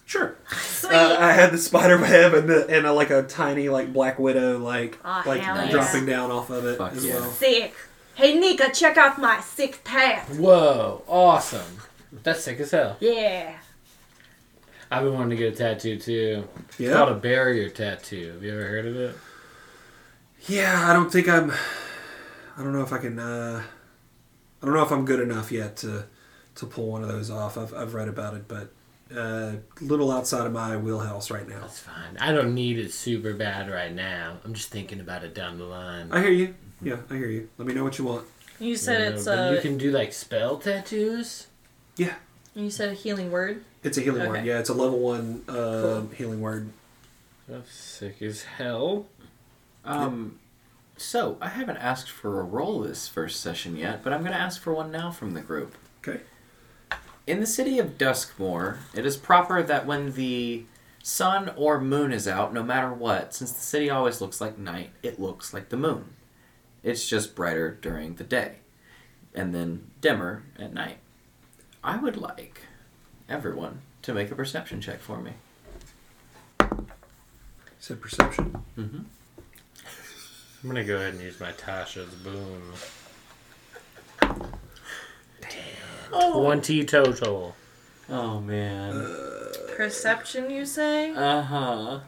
Sure. 0.06 0.36
Sweet. 0.52 0.92
Uh, 0.94 1.16
I 1.18 1.32
had 1.32 1.50
the 1.52 1.58
spider 1.58 1.98
web 1.98 2.34
and 2.34 2.48
the, 2.48 2.66
and 2.68 2.86
a, 2.86 2.92
like 2.92 3.10
a 3.10 3.22
tiny 3.22 3.68
like 3.68 3.92
black 3.92 4.18
widow 4.18 4.58
like 4.58 4.98
Oh, 5.04 5.22
like 5.26 5.40
hell 5.42 5.56
yeah. 5.56 5.70
dropping 5.70 6.06
down 6.06 6.30
off 6.30 6.50
of 6.50 6.64
it 6.66 6.78
Fuck 6.78 6.92
as 6.92 7.04
yeah. 7.04 7.14
well. 7.14 7.30
sick. 7.30 7.74
Hey, 8.14 8.38
Nika, 8.38 8.70
check 8.72 8.96
out 8.96 9.18
my 9.20 9.40
sick 9.40 9.80
tat. 9.82 10.28
Whoa! 10.36 11.02
Awesome. 11.08 11.78
That's 12.22 12.42
sick 12.44 12.60
as 12.60 12.70
hell. 12.70 12.96
Yeah. 13.00 13.54
I've 14.90 15.02
been 15.02 15.14
wanting 15.14 15.30
to 15.30 15.36
get 15.36 15.54
a 15.54 15.56
tattoo 15.56 15.98
too. 15.98 16.48
It's 16.68 16.80
Yeah. 16.80 16.92
called 16.92 17.08
a 17.10 17.14
barrier 17.14 17.68
tattoo. 17.68 18.32
Have 18.34 18.42
you 18.44 18.52
ever 18.52 18.64
heard 18.66 18.86
of 18.86 18.96
it? 18.96 19.16
Yeah, 20.46 20.88
I 20.88 20.92
don't 20.92 21.10
think 21.10 21.28
I'm. 21.28 21.50
I 22.56 22.62
don't 22.62 22.72
know 22.72 22.82
if 22.82 22.92
I 22.92 22.98
can. 22.98 23.18
Uh, 23.18 23.62
I 24.62 24.64
don't 24.66 24.74
know 24.74 24.82
if 24.82 24.92
I'm 24.92 25.04
good 25.04 25.20
enough 25.20 25.50
yet 25.50 25.76
to 25.78 26.04
to 26.56 26.66
pull 26.66 26.92
one 26.92 27.02
of 27.02 27.08
those 27.08 27.30
off. 27.30 27.56
I've 27.58 27.74
I've 27.74 27.94
read 27.94 28.08
about 28.08 28.34
it, 28.34 28.46
but 28.46 28.72
uh, 29.16 29.52
little 29.80 30.10
outside 30.12 30.46
of 30.46 30.52
my 30.52 30.76
wheelhouse 30.76 31.30
right 31.30 31.48
now. 31.48 31.60
That's 31.62 31.80
fine. 31.80 32.16
I 32.20 32.32
don't 32.32 32.54
need 32.54 32.78
it 32.78 32.92
super 32.92 33.32
bad 33.34 33.70
right 33.70 33.92
now. 33.92 34.36
I'm 34.44 34.54
just 34.54 34.68
thinking 34.68 35.00
about 35.00 35.24
it 35.24 35.34
down 35.34 35.58
the 35.58 35.64
line. 35.64 36.12
I 36.12 36.20
hear 36.20 36.30
you. 36.30 36.54
Yeah, 36.82 36.98
I 37.10 37.14
hear 37.14 37.28
you. 37.28 37.48
Let 37.58 37.66
me 37.66 37.74
know 37.74 37.82
what 37.84 37.98
you 37.98 38.04
want. 38.04 38.26
You 38.60 38.76
said 38.76 39.00
Yeah, 39.00 39.08
it's 39.16 39.24
but 39.24 39.52
a. 39.52 39.54
you 39.56 39.60
can 39.60 39.78
do 39.78 39.90
like 39.90 40.12
spell 40.12 40.58
tattoos. 40.58 41.48
Yeah, 41.96 42.14
You 42.54 42.70
said 42.70 42.90
a 42.90 42.94
healing 42.94 43.30
word. 43.30 43.64
it's 43.82 43.96
a 43.98 44.00
healing 44.00 44.22
Okay. 44.22 44.30
word. 44.30 44.44
Yeah, 44.44 44.58
it's 44.58 44.68
a 44.68 44.74
level 44.74 44.98
one 45.00 45.44
uh, 45.48 45.52
Cool. 45.52 46.10
healing 46.16 46.40
word. 46.40 46.70
That's 47.48 47.72
sick 47.72 48.20
as 48.22 48.42
hell. 48.42 49.06
Um, 49.84 50.38
so 50.96 51.36
I 51.40 51.48
haven't 51.48 51.76
asked 51.76 52.10
for 52.10 52.40
a 52.40 52.44
roll 52.44 52.80
this 52.80 53.06
first 53.08 53.40
session 53.40 53.76
yet, 53.76 54.02
but 54.02 54.12
I'm 54.12 54.20
going 54.20 54.32
to 54.32 54.38
ask 54.40 54.60
for 54.60 54.72
one 54.72 54.90
now 54.90 55.10
from 55.10 55.34
the 55.34 55.40
group. 55.40 55.74
Okay. 56.06 56.20
In 57.26 57.40
the 57.40 57.46
city 57.46 57.78
of 57.78 57.96
Duskmore, 57.98 58.78
it 58.94 59.04
is 59.06 59.16
proper 59.16 59.62
that 59.62 59.86
when 59.86 60.12
the 60.12 60.64
sun 61.02 61.52
or 61.56 61.80
moon 61.80 62.12
is 62.12 62.26
out, 62.28 62.52
no 62.54 62.62
matter 62.62 62.92
what, 62.92 63.34
since 63.34 63.52
the 63.52 63.60
city 63.60 63.88
always 63.90 64.20
looks 64.20 64.40
like 64.40 64.58
night, 64.58 64.90
it 65.02 65.20
looks 65.20 65.52
like 65.54 65.68
the 65.68 65.76
moon. 65.76 66.14
It's 66.82 67.06
just 67.08 67.34
brighter 67.34 67.78
during 67.80 68.14
the 68.16 68.24
day, 68.24 68.56
and 69.34 69.54
then 69.54 69.90
dimmer 70.02 70.44
at 70.58 70.72
night. 70.74 70.98
I 71.84 71.98
would 71.98 72.16
like 72.16 72.62
everyone 73.28 73.82
to 74.02 74.14
make 74.14 74.30
a 74.30 74.34
perception 74.34 74.80
check 74.80 75.00
for 75.00 75.20
me. 75.20 75.32
Said 77.78 78.00
perception. 78.00 78.56
Mm-hmm. 78.78 79.02
I'm 80.62 80.68
gonna 80.70 80.82
go 80.82 80.96
ahead 80.96 81.12
and 81.12 81.22
use 81.22 81.38
my 81.38 81.52
Tasha's 81.52 82.14
boom. 82.14 82.72
Twenty 86.10 86.84
total. 86.86 87.54
Oh 88.08 88.40
man. 88.40 89.06
Perception, 89.76 90.48
you 90.48 90.64
say? 90.64 91.10
Uh 91.10 91.42
huh. 91.42 92.00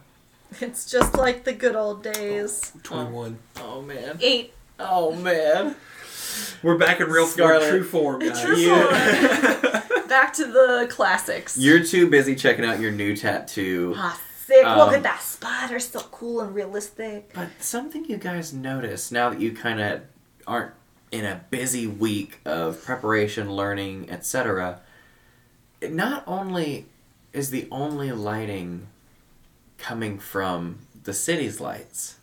It's 0.59 0.91
just 0.91 1.19
like 1.19 1.45
the 1.45 1.53
good 1.53 1.77
old 1.77 2.03
days. 2.03 2.73
Twenty 2.83 3.11
one. 3.11 3.39
Oh 3.61 3.83
man. 3.83 4.17
Eight. 4.23 4.55
Oh 4.81 5.15
man. 5.15 5.77
We're 6.63 6.79
back 6.79 7.01
in 7.01 7.09
real 7.09 7.27
Scarlet. 7.27 7.69
true 7.69 7.85
form, 7.85 8.21
guys. 8.21 8.41
True 8.41 8.57
form. 8.67 8.89
Back 10.09 10.33
to 10.35 10.47
the 10.47 10.87
classics. 10.89 11.57
You're 11.59 11.83
too 11.83 12.09
busy 12.09 12.35
checking 12.37 12.65
out 12.65 12.79
your 12.81 12.93
new 12.93 13.17
tattoo 13.17 13.93
Ah, 13.97 14.21
sick. 14.39 14.65
Um, 14.65 14.79
Look 14.79 14.93
at 14.95 15.03
that 15.03 15.21
spider, 15.21 15.79
so 15.81 16.01
cool 16.13 16.41
and 16.41 16.55
realistic. 16.55 17.33
But 17.35 17.49
something 17.59 18.05
you 18.05 18.17
guys 18.17 18.53
notice 18.53 19.11
now 19.11 19.31
that 19.31 19.41
you 19.41 19.53
kind 19.53 19.81
of 19.81 20.03
aren't 20.47 20.73
in 21.11 21.25
a 21.25 21.45
busy 21.51 21.87
week 21.87 22.39
of 22.45 22.83
preparation, 22.85 23.51
learning, 23.53 24.09
etc. 24.11 24.81
it 25.81 25.93
Not 25.93 26.23
only 26.27 26.87
is 27.33 27.51
the 27.51 27.67
only 27.71 28.13
lighting 28.13 28.87
coming 29.79 30.19
from 30.19 30.79
the 31.03 31.13
city's 31.13 31.61
lights, 31.61 32.17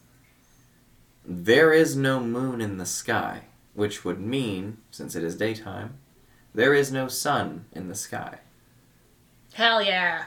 there 1.26 1.72
is 1.74 1.96
no 1.96 2.20
moon 2.20 2.62
in 2.62 2.78
the 2.78 2.86
sky, 2.86 3.42
which 3.74 4.06
would 4.06 4.20
mean, 4.20 4.78
since 4.92 5.16
it 5.16 5.24
is 5.24 5.36
daytime, 5.36 5.96
there 6.54 6.74
is 6.74 6.92
no 6.92 7.08
sun 7.08 7.66
in 7.74 7.88
the 7.88 7.96
sky. 7.96 8.40
Hell 9.54 9.82
yeah. 9.82 10.26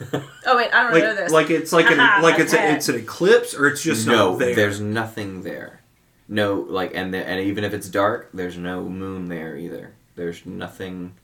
oh 0.12 0.56
wait, 0.56 0.72
I 0.74 0.90
don't 0.90 0.98
know 0.98 1.14
this. 1.14 1.30
like 1.30 1.50
it's 1.50 1.72
like 1.72 1.90
an 1.90 1.98
like 2.22 2.38
it's 2.38 2.52
a, 2.52 2.72
it's 2.74 2.88
an 2.88 2.96
eclipse 2.96 3.54
or 3.54 3.66
it's 3.66 3.82
just 3.82 4.06
no, 4.06 4.30
not 4.30 4.38
there. 4.38 4.54
there's 4.54 4.80
nothing 4.80 5.42
there. 5.42 5.82
No, 6.26 6.54
like, 6.54 6.92
and 6.94 7.12
the, 7.12 7.18
and 7.18 7.40
even 7.42 7.64
if 7.64 7.74
it's 7.74 7.88
dark, 7.88 8.30
there's 8.32 8.56
no 8.56 8.88
moon 8.88 9.26
there 9.28 9.56
either. 9.58 9.94
There's 10.16 10.46
nothing 10.46 11.14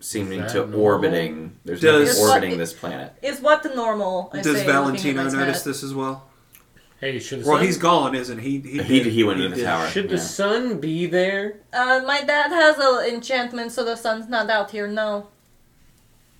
seeming 0.00 0.40
to 0.48 0.54
normal? 0.54 0.80
orbiting. 0.80 1.56
There's 1.64 1.80
Does- 1.80 1.92
nothing 1.92 2.08
It's 2.08 2.20
what- 2.20 2.34
orbiting 2.34 2.58
this 2.58 2.72
planet. 2.72 3.12
is 3.22 3.40
what 3.40 3.62
the 3.62 3.68
normal. 3.74 4.30
I 4.32 4.42
Does 4.42 4.56
say, 4.58 4.66
Valentino 4.66 5.22
notice 5.22 5.58
tat. 5.58 5.64
this 5.64 5.82
as 5.84 5.94
well? 5.94 6.26
Hey, 7.00 7.18
should 7.18 7.40
the 7.42 7.48
Well, 7.48 7.56
sun, 7.56 7.64
he's 7.66 7.78
gone, 7.78 8.14
isn't 8.14 8.38
he? 8.38 8.58
He 8.58 8.82
He- 8.82 9.02
did- 9.02 9.12
he 9.12 9.24
went 9.24 9.38
into 9.40 9.50
the 9.50 9.56
did. 9.56 9.64
tower. 9.64 9.88
should 9.88 10.10
the 10.10 10.16
Yeah. 10.16 10.22
sun 10.22 10.80
be 10.80 11.06
there? 11.06 11.54
Uh, 11.72 12.02
my 12.06 12.20
dad 12.22 12.48
has 12.50 12.76
an 12.78 13.06
enchantment, 13.14 13.72
so 13.72 13.84
the 13.84 13.96
sun's 13.96 14.28
not 14.28 14.50
out 14.50 14.70
here. 14.72 14.86
No, 14.86 15.28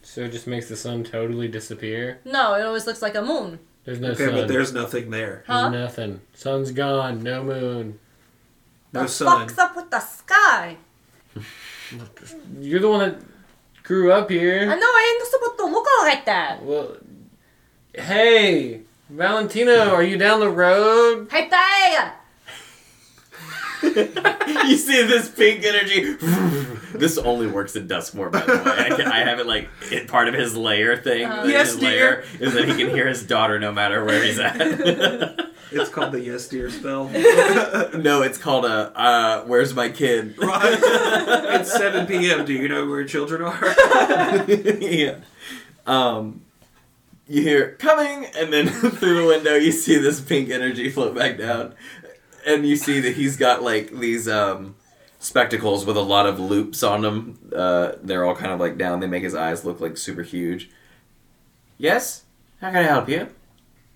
So 0.03 0.23
it 0.23 0.33
just 0.33 0.47
makes 0.47 0.69
the 0.69 0.77
sun 0.77 1.03
totally 1.05 1.49
disappear. 1.49 2.21
no, 2.25 2.55
it 2.55 2.63
always 2.63 2.87
looks 2.87 3.01
like 3.01 3.15
a 3.15 3.23
moon. 3.23 3.59
There's 3.85 4.01
no 4.01 4.11
Okay, 4.11 4.27
sun. 4.27 4.35
but 4.35 4.49
there's 4.49 4.73
nothing 4.75 5.11
there. 5.11 5.45
There's 5.49 5.71
nothing. 5.73 6.21
Sun's 6.35 6.73
gone. 6.73 7.23
No 7.23 7.43
moon. 7.43 7.99
No 8.93 9.03
the 9.03 9.09
sun. 9.09 9.41
fuck's 9.49 9.59
up 9.59 9.75
with 9.77 9.91
the 9.91 10.01
sky? 10.01 10.77
You're 12.61 12.81
the 12.81 12.89
one 12.91 13.01
that 13.01 13.19
grew 13.83 14.13
up 14.13 14.29
here. 14.31 14.57
I 14.57 14.59
here. 14.59 14.77
know 14.77 14.87
I 14.87 15.17
ain't 15.19 15.31
supposed 15.31 15.57
to 15.59 15.65
look 15.67 15.87
like 16.03 16.25
that. 16.27 16.63
Well, 16.63 16.97
hey, 17.95 18.83
Valentino, 19.11 19.93
are 19.93 20.05
you 20.05 20.17
down 20.17 20.39
the 20.39 20.49
road? 20.49 21.27
Hey, 21.33 21.49
there! 21.49 22.15
you 24.69 24.77
see 24.77 25.03
this 25.03 25.29
pink 25.29 25.65
energy? 25.65 26.15
this 26.95 27.19
only 27.19 27.49
works 27.49 27.75
in 27.75 27.89
Duskmore, 27.89 28.31
by 28.31 28.41
the 28.41 28.53
way. 28.53 28.63
I, 28.65 28.89
can, 28.91 29.09
I 29.09 29.19
have 29.21 29.41
it 29.41 29.47
like 29.47 29.69
it, 29.91 30.07
part 30.07 30.29
of 30.29 30.35
his 30.35 30.57
lair 30.57 30.97
thing. 30.97 31.29
That 31.29 31.49
Yes, 31.49 31.73
his 31.73 31.83
lair 31.83 32.25
is 32.39 32.55
that 32.55 32.69
he 32.69 32.75
can 32.75 32.91
hear 32.91 33.09
his 33.09 33.27
daughter 33.27 33.59
no 33.59 33.73
matter 33.73 34.05
where 34.05 34.23
he's 34.23 34.39
at. 34.39 35.47
It's 35.73 35.89
called 35.89 36.11
the 36.11 36.21
yes 36.21 36.49
dear 36.49 36.69
spell. 36.69 37.05
no, 37.95 38.23
it's 38.23 38.39
called 38.39 38.65
a 38.65 38.93
uh, 38.99 39.45
"Where's 39.45 39.73
my 39.73 39.89
kid?" 39.89 40.37
right. 40.37 40.79
It's 40.83 41.73
7 41.73 42.09
p.m. 42.09 42.45
Do 42.45 42.53
you 42.53 42.67
know 42.67 42.89
where 42.89 43.05
children 43.05 43.43
are? 43.43 44.51
yeah. 44.81 45.21
Um, 45.87 46.43
you 47.31 47.43
hear 47.43 47.77
coming, 47.79 48.27
and 48.37 48.53
then 48.53 48.67
through 48.69 49.23
the 49.23 49.27
window 49.27 49.55
you 49.55 49.71
see 49.71 49.97
this 49.97 50.21
pink 50.21 50.51
energy 50.51 50.91
float 50.91 51.15
back 51.15 51.39
down, 51.39 51.75
and 52.45 52.67
you 52.67 52.75
see 52.75 52.99
that 53.01 53.15
he's 53.15 53.37
got 53.37 53.63
like 53.63 53.93
these 53.93 54.27
um, 54.27 54.75
spectacles 55.21 55.87
with 55.87 55.97
a 55.97 56.03
lot 56.03 56.27
of 56.27 56.41
loops 56.41 56.83
on 56.83 57.03
them. 57.03 57.39
Uh, 57.55 57.93
they're 58.03 58.25
all 58.25 58.35
kind 58.35 58.51
of 58.53 58.59
like 58.59 58.77
down. 58.77 58.99
They 58.99 59.07
make 59.07 59.23
his 59.23 59.37
eyes 59.37 59.65
look 59.65 59.81
like 59.81 59.97
super 59.97 60.25
huge. 60.25 60.71
Yes, 61.79 62.25
how 62.61 62.73
can 62.73 62.79
I 62.79 62.89
help 62.89 63.09
you? 63.09 63.29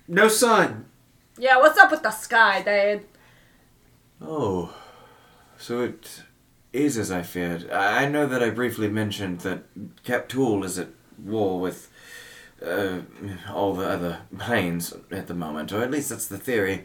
No 0.06 0.28
sun. 0.28 0.86
Yeah, 1.36 1.58
what's 1.58 1.78
up 1.78 1.90
with 1.90 2.04
the 2.04 2.12
sky, 2.12 2.62
Dad? 2.62 3.04
Oh, 4.22 4.72
so 5.58 5.80
it 5.80 6.22
is 6.72 6.96
as 6.96 7.10
I 7.10 7.22
feared. 7.22 7.68
I 7.68 8.04
I 8.04 8.08
know 8.08 8.28
that 8.28 8.44
I 8.44 8.50
briefly 8.50 8.88
mentioned 8.88 9.40
that 9.40 9.64
Captuhl 10.04 10.64
is 10.64 10.78
at 10.78 10.90
war 11.18 11.58
with 11.58 11.90
uh, 12.62 13.00
all 13.52 13.74
the 13.74 13.88
other 13.88 14.20
planes 14.38 14.94
at 15.10 15.26
the 15.26 15.34
moment, 15.34 15.72
or 15.72 15.82
at 15.82 15.90
least 15.90 16.10
that's 16.10 16.26
the 16.26 16.38
theory. 16.38 16.84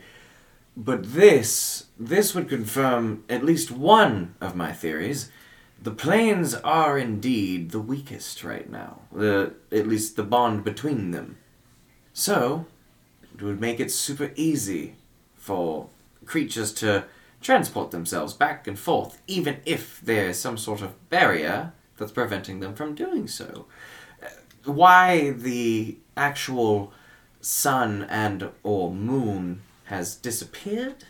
But 0.78 1.14
this, 1.14 1.88
this 2.00 2.34
would 2.34 2.48
confirm 2.48 3.24
at 3.30 3.44
least 3.44 3.72
one 3.72 4.36
of 4.40 4.56
my 4.56 4.72
theories. 4.72 5.30
The 5.82 5.92
planes 5.92 6.54
are 6.56 6.98
indeed 6.98 7.72
the 7.72 7.80
weakest 7.80 8.44
right 8.44 8.70
now. 8.70 9.02
The, 9.12 9.54
at 9.72 9.88
least 9.88 10.16
the 10.16 10.24
bond 10.24 10.64
between 10.64 11.12
them. 11.12 11.38
So, 12.14 12.66
it 13.34 13.42
would 13.42 13.62
make 13.62 13.80
it 13.80 13.92
super 13.92 14.32
easy 14.36 14.96
for 15.36 15.88
creatures 16.26 16.74
to 16.74 17.06
transport 17.42 17.92
themselves 17.92 18.34
back 18.34 18.68
and 18.68 18.78
forth, 18.78 19.22
even 19.28 19.58
if 19.66 20.02
there 20.02 20.30
is 20.30 20.40
some 20.40 20.58
sort 20.58 20.82
of 20.82 21.10
barrier 21.10 21.74
that's 21.98 22.12
preventing 22.12 22.60
them 22.60 22.76
from 22.76 22.96
doing 22.96 23.28
so. 23.28 23.66
Why 24.66 25.32
the 25.32 25.98
actual 26.18 26.92
sun 27.42 28.06
and 28.10 28.50
or 28.64 28.92
moon 28.94 29.62
has 29.86 30.16
disappeared, 30.16 31.06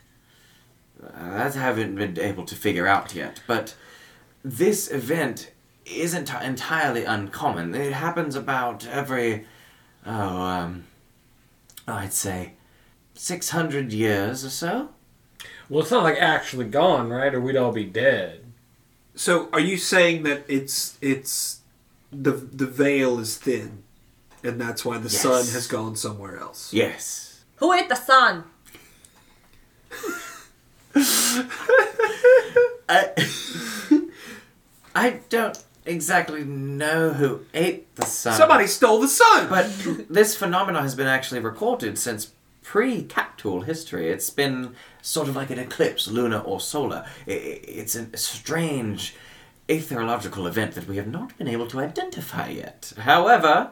uh, 1.04 1.38
that 1.38 1.56
I 1.56 1.60
haven't 1.60 1.96
been 1.96 2.20
able 2.20 2.46
to 2.46 2.56
figure 2.56 2.88
out 2.88 3.14
yet. 3.16 3.42
But 3.48 3.76
this 4.44 4.92
event 4.92 5.52
isn't 5.86 6.34
entirely 6.34 7.04
uncommon. 7.04 7.74
It 7.76 7.94
happens 7.94 8.36
about 8.36 8.86
every, 8.88 9.46
oh, 10.06 10.42
um, 10.42 10.86
I'd 11.88 12.14
say, 12.14 12.54
600 13.16 13.92
years 13.92 14.46
or 14.46 14.50
so. 14.50 14.90
Well, 15.68 15.82
it's 15.82 15.92
not 15.92 16.04
like 16.04 16.18
actually 16.18 16.66
gone, 16.66 17.10
right? 17.10 17.34
Or 17.34 17.42
we'd 17.42 17.56
all 17.56 17.72
be 17.72 17.86
dead. 17.86 18.46
So 19.16 19.50
are 19.52 19.60
you 19.60 19.78
saying 19.78 20.24
that 20.24 20.46
it's 20.48 20.98
it's 21.02 21.59
the 22.12 22.32
the 22.32 22.66
veil 22.66 23.20
is 23.20 23.38
thin, 23.38 23.84
and 24.44 24.60
that's 24.60 24.84
why 24.86 24.98
the 24.98 25.10
Yes. 25.10 25.22
sun 25.22 25.46
has 25.48 25.68
gone 25.68 25.96
somewhere 25.96 26.38
else? 26.38 26.74
Yes. 26.74 27.42
Who 27.58 27.74
ate 27.74 27.90
the 27.90 27.96
sun? 27.96 28.46
I, 32.90 33.10
I 34.96 35.20
don't 35.30 35.64
exactly 35.86 36.44
know 36.44 37.12
who 37.14 37.42
ate 37.54 37.94
the 37.96 38.06
sun. 38.06 38.34
Somebody 38.34 38.68
stole 38.68 39.00
the 39.00 39.08
sun. 39.08 39.48
But 39.50 39.70
this 40.10 40.36
phenomenon 40.36 40.84
has 40.84 40.96
been 40.96 41.08
actually 41.08 41.40
recorded 41.42 41.98
since 42.00 42.32
pre-Captuhl 42.64 43.66
history. 43.66 44.10
It's 44.10 44.30
been 44.30 44.76
sort 45.02 45.28
of 45.30 45.36
like 45.36 45.50
an 45.50 45.60
eclipse, 45.60 46.08
lunar 46.08 46.40
or 46.40 46.60
solar. 46.60 47.06
I- 47.28 47.32
I- 47.32 47.62
It's 47.64 47.96
a 47.96 48.16
strange 48.18 49.16
aetherological 49.70 50.48
event 50.48 50.74
that 50.74 50.88
we 50.88 50.98
have 50.98 51.08
not 51.08 51.38
been 51.38 51.48
able 51.48 51.68
to 51.68 51.80
identify 51.80 52.50
yet. 52.50 52.92
However, 52.98 53.72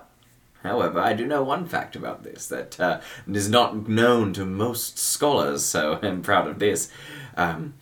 however, 0.63 0.99
I 0.99 1.13
do 1.13 1.25
know 1.25 1.43
one 1.43 1.65
fact 1.65 1.95
about 1.95 2.23
this 2.23 2.47
that 2.47 2.79
uh, 2.79 3.01
is 3.27 3.49
not 3.49 3.89
known 3.89 4.31
to 4.33 4.45
most 4.45 4.99
scholars, 4.99 5.65
so 5.65 5.99
I'm 6.03 6.21
proud 6.21 6.47
of 6.47 6.59
this. 6.59 6.89
Um, 7.35 7.73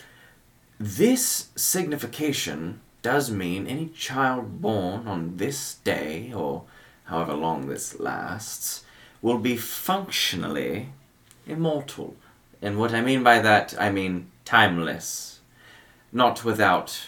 this 0.80 1.50
signification 1.56 2.82
does 3.02 3.30
mean 3.30 3.68
any 3.68 3.90
child 3.90 4.62
born 4.62 5.08
on 5.08 5.38
this 5.38 5.76
day, 5.84 6.34
or 6.34 6.64
however 7.06 7.34
long 7.34 7.68
this 7.68 8.00
lasts, 8.00 8.84
will 9.22 9.38
be 9.38 9.58
functionally 9.58 10.90
immortal. 11.46 12.16
And 12.62 12.80
what 12.80 12.94
I 12.94 13.02
mean 13.02 13.24
by 13.24 13.40
that, 13.40 13.76
I 13.80 13.92
mean 13.92 14.32
timeless. 14.44 15.40
Not 16.12 16.46
without 16.46 17.08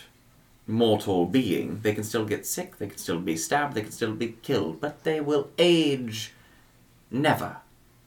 mortal 0.67 1.25
being. 1.25 1.79
They 1.81 1.93
can 1.93 2.03
still 2.03 2.25
get 2.25 2.45
sick, 2.45 2.77
they 2.77 2.87
can 2.87 2.97
still 2.97 3.19
be 3.19 3.35
stabbed, 3.37 3.73
they 3.75 3.81
can 3.81 3.91
still 3.91 4.13
be 4.13 4.35
killed, 4.43 4.79
but 4.81 5.03
they 5.03 5.21
will 5.21 5.49
age 5.57 6.33
never. 7.09 7.57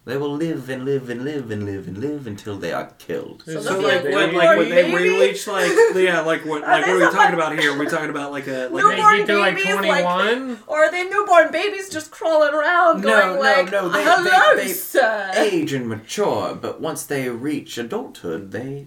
They 0.06 0.16
will 0.16 0.34
live 0.34 0.70
and 0.70 0.84
live 0.86 1.10
and 1.10 1.24
live 1.24 1.50
and 1.50 1.64
live 1.66 1.86
and 1.86 1.98
live 1.98 2.26
until 2.26 2.56
they 2.56 2.72
are 2.72 2.86
killed. 2.98 3.42
So 3.44 3.60
So 3.60 3.74
They'll 3.80 3.82
like 3.82 4.02
be 4.02 4.14
when 4.14 4.34
like 4.34 4.58
when 4.58 4.68
they 4.70 4.92
reach 4.94 5.46
like 5.46 5.70
yeah 5.94 6.20
like 6.22 6.44
what 6.46 6.62
like 6.62 6.86
what 6.86 6.88
are 6.88 6.94
we 6.96 7.02
some- 7.02 7.12
talking 7.14 7.34
about 7.34 7.58
here? 7.58 7.74
Are 7.74 7.78
We're 7.78 7.88
talking 7.90 8.08
about 8.10 8.32
like 8.32 8.46
a 8.48 8.68
like 8.72 8.82
Newborn 8.82 8.96
Make 9.18 9.18
you 9.18 9.26
to 9.26 9.38
like 9.38 9.54
babies, 9.56 9.74
like- 9.74 10.02
21? 10.04 10.58
Or 10.66 10.78
are 10.84 10.90
they 10.90 11.04
newborn 11.08 11.52
babies 11.52 11.90
just 11.90 12.10
crawling 12.10 12.54
around 12.54 13.02
No, 13.02 13.08
going 13.10 13.34
no, 13.34 13.40
like, 13.40 13.70
no, 13.70 13.88
they- 13.90 14.02
hello, 14.02 14.56
they- 14.56 14.68
they 14.68 14.72
sir? 14.72 15.32
age 15.36 15.74
and 15.74 15.86
mature, 15.86 16.54
but 16.54 16.80
once 16.80 17.04
they 17.04 17.28
reach 17.28 17.76
adulthood, 17.76 18.52
they 18.52 18.86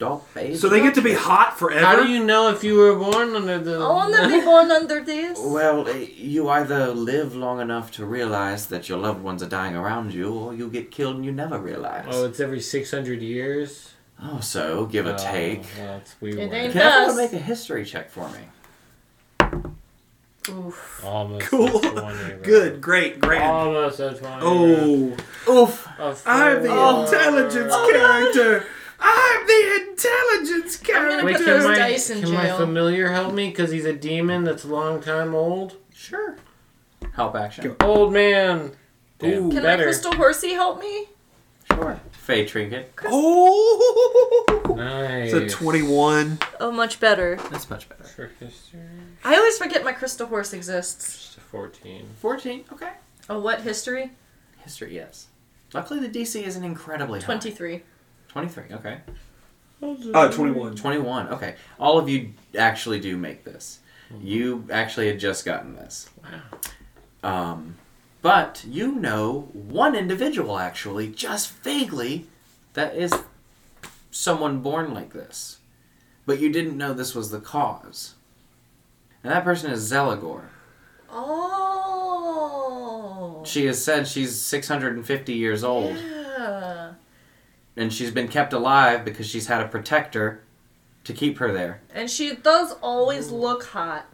stop 0.00 0.26
aging. 0.36 0.56
so 0.56 0.68
they 0.70 0.80
get 0.80 0.94
to 0.94 1.02
be 1.02 1.12
hot 1.12 1.58
forever. 1.58 1.84
How 1.84 2.02
do 2.02 2.10
you 2.10 2.24
know 2.24 2.48
if 2.50 2.64
you 2.64 2.74
were 2.76 2.94
born 2.96 3.36
under 3.36 3.58
the. 3.58 3.76
I 3.76 3.88
want 3.90 4.14
to 4.14 4.28
be 4.28 4.40
born 4.40 4.70
under 4.70 5.00
this. 5.04 5.38
Well, 5.38 5.86
eh, 5.88 6.06
you 6.16 6.48
either 6.48 6.88
live 6.88 7.36
long 7.36 7.60
enough 7.60 7.90
to 7.92 8.06
realize 8.06 8.66
that 8.68 8.88
your 8.88 8.96
loved 8.98 9.22
ones 9.22 9.42
are 9.42 9.48
dying 9.48 9.76
around 9.76 10.14
you, 10.14 10.32
or 10.32 10.54
you 10.54 10.68
get 10.70 10.90
killed 10.90 11.16
and 11.16 11.24
you 11.24 11.32
never 11.32 11.58
realize. 11.58 12.06
Oh, 12.08 12.24
it's 12.24 12.40
every 12.40 12.60
600 12.60 13.20
years? 13.20 13.92
Oh, 14.22 14.40
so 14.40 14.86
give 14.86 15.06
or 15.06 15.12
Oh, 15.12 15.16
take. 15.18 15.64
Well, 15.78 15.96
it's 15.98 16.14
we 16.20 16.32
It 16.32 16.50
ain't- 16.52 16.72
Can 16.72 16.80
everyone 16.82 17.06
does. 17.08 17.16
make 17.16 17.32
a 17.34 17.38
history 17.44 17.84
check 17.84 18.10
for 18.10 18.28
me? 18.30 18.40
Oof. 20.48 21.02
Almost. 21.04 21.46
Cool. 21.46 21.76
a 21.76 21.80
20, 21.80 21.90
bro. 21.92 22.38
Good, 22.42 22.80
great, 22.80 23.20
grand. 23.20 23.44
Almost 23.44 24.00
a 24.00 24.14
20. 24.14 24.36
Oh, 24.40 25.16
Oof. 25.48 25.88
bro. 25.96 26.06
A 26.06 26.16
I'm 26.26 26.62
the 26.62 26.68
four. 26.68 27.04
intelligence 27.04 27.74
character. 27.92 28.64
I'm 29.00 29.46
the 29.46 29.86
intelligence 29.90 30.76
gonna 30.76 31.24
Wait, 31.24 31.36
put 31.36 31.44
can 31.44 31.54
those 31.54 31.64
my, 31.64 31.76
dice 31.78 32.10
in 32.10 32.22
can 32.22 32.32
my 32.32 32.44
jail. 32.46 32.58
familiar 32.58 33.08
help 33.12 33.34
me? 33.34 33.48
Because 33.48 33.70
he's 33.70 33.84
a 33.84 33.92
demon 33.92 34.44
that's 34.44 34.64
a 34.64 34.68
long 34.68 35.00
time 35.02 35.34
old. 35.34 35.76
Sure. 35.92 36.36
Help 37.14 37.34
action. 37.34 37.74
Go. 37.78 37.86
Old 37.86 38.12
man. 38.12 38.72
Damn, 39.18 39.30
Ooh. 39.46 39.50
Can 39.50 39.62
better. 39.62 39.78
my 39.78 39.84
crystal 39.84 40.14
horsey 40.14 40.52
help 40.52 40.80
me? 40.80 41.06
Sure. 41.72 42.00
Fey 42.12 42.44
trinket. 42.46 42.92
Oh, 43.06 44.74
Nice. 44.76 45.32
it's 45.32 45.54
a 45.54 45.56
21. 45.56 46.38
Oh, 46.60 46.70
much 46.70 47.00
better. 47.00 47.36
That's 47.50 47.68
much 47.68 47.88
better. 47.88 48.04
For 48.04 48.30
history. 48.40 48.80
I 49.24 49.36
always 49.36 49.58
forget 49.58 49.84
my 49.84 49.92
crystal 49.92 50.26
horse 50.26 50.52
exists. 50.52 51.06
Just 51.26 51.36
a 51.38 51.40
14. 51.40 52.08
14. 52.20 52.64
Okay. 52.72 52.90
Oh, 53.28 53.40
what 53.40 53.60
history? 53.62 54.12
History, 54.58 54.94
yes. 54.94 55.28
Luckily, 55.72 56.00
the 56.06 56.08
DC 56.08 56.42
isn't 56.42 56.64
incredibly 56.64 57.20
high. 57.20 57.26
23. 57.26 57.82
23. 58.30 58.64
Okay. 58.72 59.00
Uh, 60.14 60.30
21. 60.30 60.76
21. 60.76 61.28
Okay. 61.28 61.56
All 61.78 61.98
of 61.98 62.08
you 62.08 62.32
actually 62.56 63.00
do 63.00 63.16
make 63.16 63.44
this. 63.44 63.80
You 64.20 64.66
actually 64.70 65.08
had 65.08 65.18
just 65.20 65.44
gotten 65.44 65.74
this. 65.74 66.08
Wow. 66.22 66.42
Um, 67.22 67.74
but 68.22 68.64
you 68.68 68.92
know 68.92 69.48
one 69.52 69.94
individual 69.96 70.58
actually, 70.58 71.08
just 71.08 71.52
vaguely, 71.58 72.26
that 72.74 72.94
is 72.94 73.12
someone 74.10 74.60
born 74.60 74.92
like 74.94 75.12
this. 75.12 75.58
But 76.26 76.40
you 76.40 76.50
didn't 76.52 76.76
know 76.76 76.92
this 76.92 77.14
was 77.14 77.30
the 77.30 77.40
cause. 77.40 78.14
And 79.24 79.32
that 79.32 79.44
person 79.44 79.70
is 79.70 79.90
Zelagor. 79.90 80.44
Oh. 81.10 82.40
She 83.44 83.66
has 83.66 83.82
said 83.84 84.06
she's 84.06 84.40
650 84.40 85.32
years 85.34 85.64
old, 85.64 85.96
Yeah. 85.96 86.19
And 87.76 87.92
she's 87.92 88.10
been 88.10 88.28
kept 88.28 88.52
alive 88.52 89.04
because 89.04 89.26
she's 89.26 89.46
had 89.46 89.60
a 89.60 89.68
protector 89.68 90.42
to 91.04 91.12
keep 91.12 91.38
her 91.38 91.52
there. 91.52 91.80
And 91.94 92.10
she 92.10 92.34
does 92.34 92.72
always 92.82 93.30
look 93.30 93.64
hot. 93.66 94.06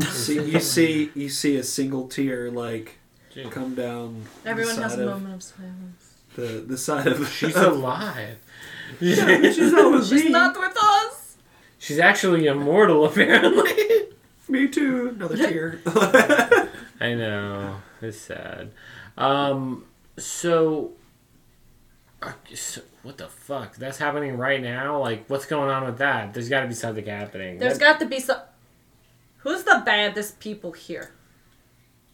see, 0.00 0.42
you 0.42 0.60
see, 0.60 1.10
you 1.14 1.28
see 1.28 1.56
a 1.56 1.62
single 1.62 2.08
tear 2.08 2.50
like 2.50 2.98
Gee. 3.32 3.44
come 3.44 3.74
down. 3.74 4.24
Everyone 4.44 4.76
the 4.76 4.82
has 4.82 4.98
a 4.98 5.02
of, 5.08 5.08
moment 5.22 5.34
of 5.34 5.42
silence. 5.42 6.14
The 6.34 6.64
the 6.66 6.76
side 6.78 7.06
of 7.06 7.28
She's 7.28 7.54
alive. 7.56 8.38
Yeah, 9.00 9.40
she's 9.42 9.72
not 9.72 9.92
with 9.92 10.08
She's 10.08 10.24
me. 10.24 10.30
not 10.30 10.58
with 10.58 10.76
us. 10.76 11.36
She's 11.78 11.98
actually 11.98 12.46
immortal, 12.46 13.04
apparently. 13.10 13.72
Me 14.48 14.68
too. 14.68 15.10
Another 15.14 15.36
tear. 15.36 15.80
I 17.00 17.14
know. 17.14 17.76
It's 18.00 18.18
sad. 18.18 18.70
Um, 19.16 19.84
so, 20.16 20.92
what 23.02 23.18
the 23.18 23.28
fuck? 23.28 23.76
That's 23.76 23.98
happening 23.98 24.36
right 24.36 24.60
now? 24.62 25.00
Like, 25.00 25.24
what's 25.28 25.46
going 25.46 25.70
on 25.70 25.84
with 25.84 25.98
that? 25.98 26.32
There's 26.34 26.48
got 26.48 26.60
to 26.62 26.68
be 26.68 26.74
something 26.74 27.04
happening. 27.06 27.58
There's 27.58 27.78
got 27.78 27.98
to 28.00 28.06
be 28.06 28.20
some. 28.20 28.38
Who's 29.38 29.64
the 29.64 29.82
baddest 29.84 30.40
people 30.40 30.72
here? 30.72 31.10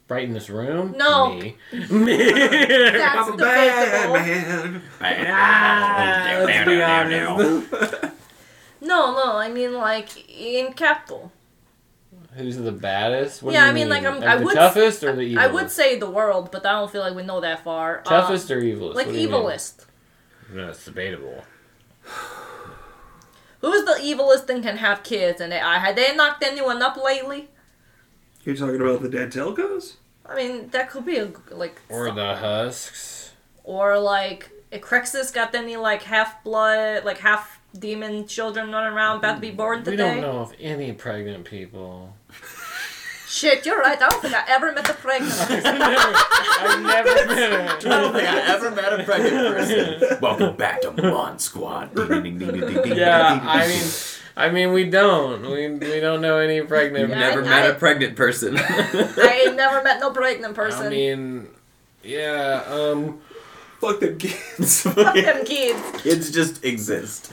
right 0.08 0.24
in 0.24 0.32
this 0.34 0.50
room? 0.50 0.92
No. 0.98 1.34
Me. 1.34 1.56
That's 1.72 3.28
I'm 3.28 3.32
a 3.32 3.36
bad 3.36 4.12
man. 4.12 4.82
ah, 5.00 6.42
let's 6.44 6.68
be 6.68 6.82
honest. 6.82 8.02
No, 8.80 9.14
no, 9.14 9.36
I 9.36 9.48
mean 9.50 9.74
like 9.74 10.08
in 10.28 10.72
Captuhl. 10.72 11.30
Who's 12.32 12.56
the 12.56 12.72
baddest? 12.72 13.42
What 13.42 13.52
do 13.52 13.56
Yeah, 13.56 13.66
you 13.66 13.70
I 13.70 13.74
mean, 13.74 13.88
like, 13.88 14.04
I'm- 14.04 14.18
Like 14.20 14.28
I 14.28 14.36
the 14.38 14.44
would- 14.46 14.54
toughest 14.54 15.04
or 15.04 15.14
the 15.14 15.34
evilest? 15.34 15.38
I 15.38 15.46
would 15.48 15.70
say 15.70 15.98
the 15.98 16.10
world, 16.10 16.50
but 16.50 16.64
I 16.66 16.72
don't 16.72 16.90
feel 16.90 17.02
like 17.02 17.14
we 17.14 17.22
know 17.22 17.40
that 17.40 17.62
far. 17.64 18.00
Uh, 18.00 18.02
toughest 18.02 18.50
or 18.50 18.60
evilest. 18.60 18.94
like 18.94 19.06
What 19.06 19.14
mean? 19.14 19.28
evilest. 19.28 19.84
No, 20.52 20.68
it's 20.68 20.84
debatable. 20.84 21.44
Who's 23.60 23.84
the 23.84 24.00
evilest 24.02 24.48
and 24.48 24.62
can 24.62 24.78
have 24.78 25.02
kids? 25.02 25.40
And 25.40 25.52
they, 25.52 25.60
uh, 25.60 25.78
have 25.78 25.94
they 25.96 26.14
knocked 26.16 26.42
anyone 26.42 26.80
up 26.82 26.96
lately? 26.96 27.48
You're 28.44 28.56
talking 28.56 28.80
about 28.80 29.02
the 29.02 29.08
dead 29.08 29.30
telcos? 29.32 29.94
I 30.24 30.34
mean, 30.34 30.68
that 30.70 30.90
could 30.90 31.04
be 31.04 31.18
a 31.18 31.30
like 31.50 31.80
Or 31.88 32.10
the 32.10 32.36
husks. 32.36 33.32
or 33.64 33.98
like 33.98 34.50
if 34.70 34.80
Crexus 34.80 35.32
got 35.34 35.54
any 35.54 35.76
like 35.76 36.02
half 36.02 36.42
blood, 36.42 37.04
like 37.04 37.18
half 37.18 37.60
demon 37.78 38.26
children 38.26 38.70
running 38.72 38.94
around 38.94 39.18
about 39.18 39.34
to 39.34 39.40
be 39.40 39.50
born 39.50 39.82
today? 39.84 39.90
We 40.14 40.20
don't 40.20 40.20
know 40.22 40.38
of 40.40 40.54
any 40.58 40.92
pregnant 40.92 41.44
people. 41.44 42.14
Shit, 43.32 43.64
you're 43.64 43.78
right. 43.78 43.96
I 43.96 44.08
don't 44.08 44.20
think 44.20 44.34
I 44.34 44.42
ever 44.48 44.72
met 44.72 44.90
a 44.90 44.94
pregnant. 44.94 45.32
person. 45.38 45.80
I've 45.82 46.82
never 46.82 47.14
been. 47.28 47.68
I 47.68 47.78
don't 47.78 48.12
think 48.12 48.28
I 48.28 48.38
ever 48.54 48.70
met 48.72 48.92
a 49.00 49.04
pregnant 49.04 49.54
person. 49.56 50.18
Welcome 50.20 50.56
back 50.56 50.80
to 50.82 50.90
Mon 50.90 51.38
Squad. 51.38 51.90
Yeah, 51.96 52.20
ding, 52.20 52.38
ding, 52.38 52.98
I 52.98 53.66
mean, 53.68 53.84
I 54.36 54.48
mean, 54.50 54.72
we 54.72 54.90
don't. 54.90 55.42
We, 55.42 55.68
we 55.68 56.00
don't 56.00 56.20
know 56.20 56.38
any 56.38 56.60
pregnant. 56.62 57.02
You've 57.02 57.10
Yeah, 57.10 57.18
never 57.20 57.42
I- 57.42 57.48
met 57.48 57.62
I- 57.66 57.68
a 57.68 57.74
pregnant 57.74 58.16
person. 58.16 58.56
I 58.58 59.42
ain't 59.46 59.56
never 59.56 59.80
met 59.84 60.00
no 60.00 60.10
pregnant 60.10 60.56
person. 60.56 60.86
I 60.86 60.90
mean, 60.90 61.46
yeah. 62.02 62.64
Um, 62.68 63.20
Fuck 63.80 64.00
them 64.00 64.18
kids. 64.18 64.82
Fuck 64.82 65.14
them 65.14 65.44
kids. 65.44 66.02
kids 66.02 66.30
just 66.32 66.64
exist. 66.64 67.32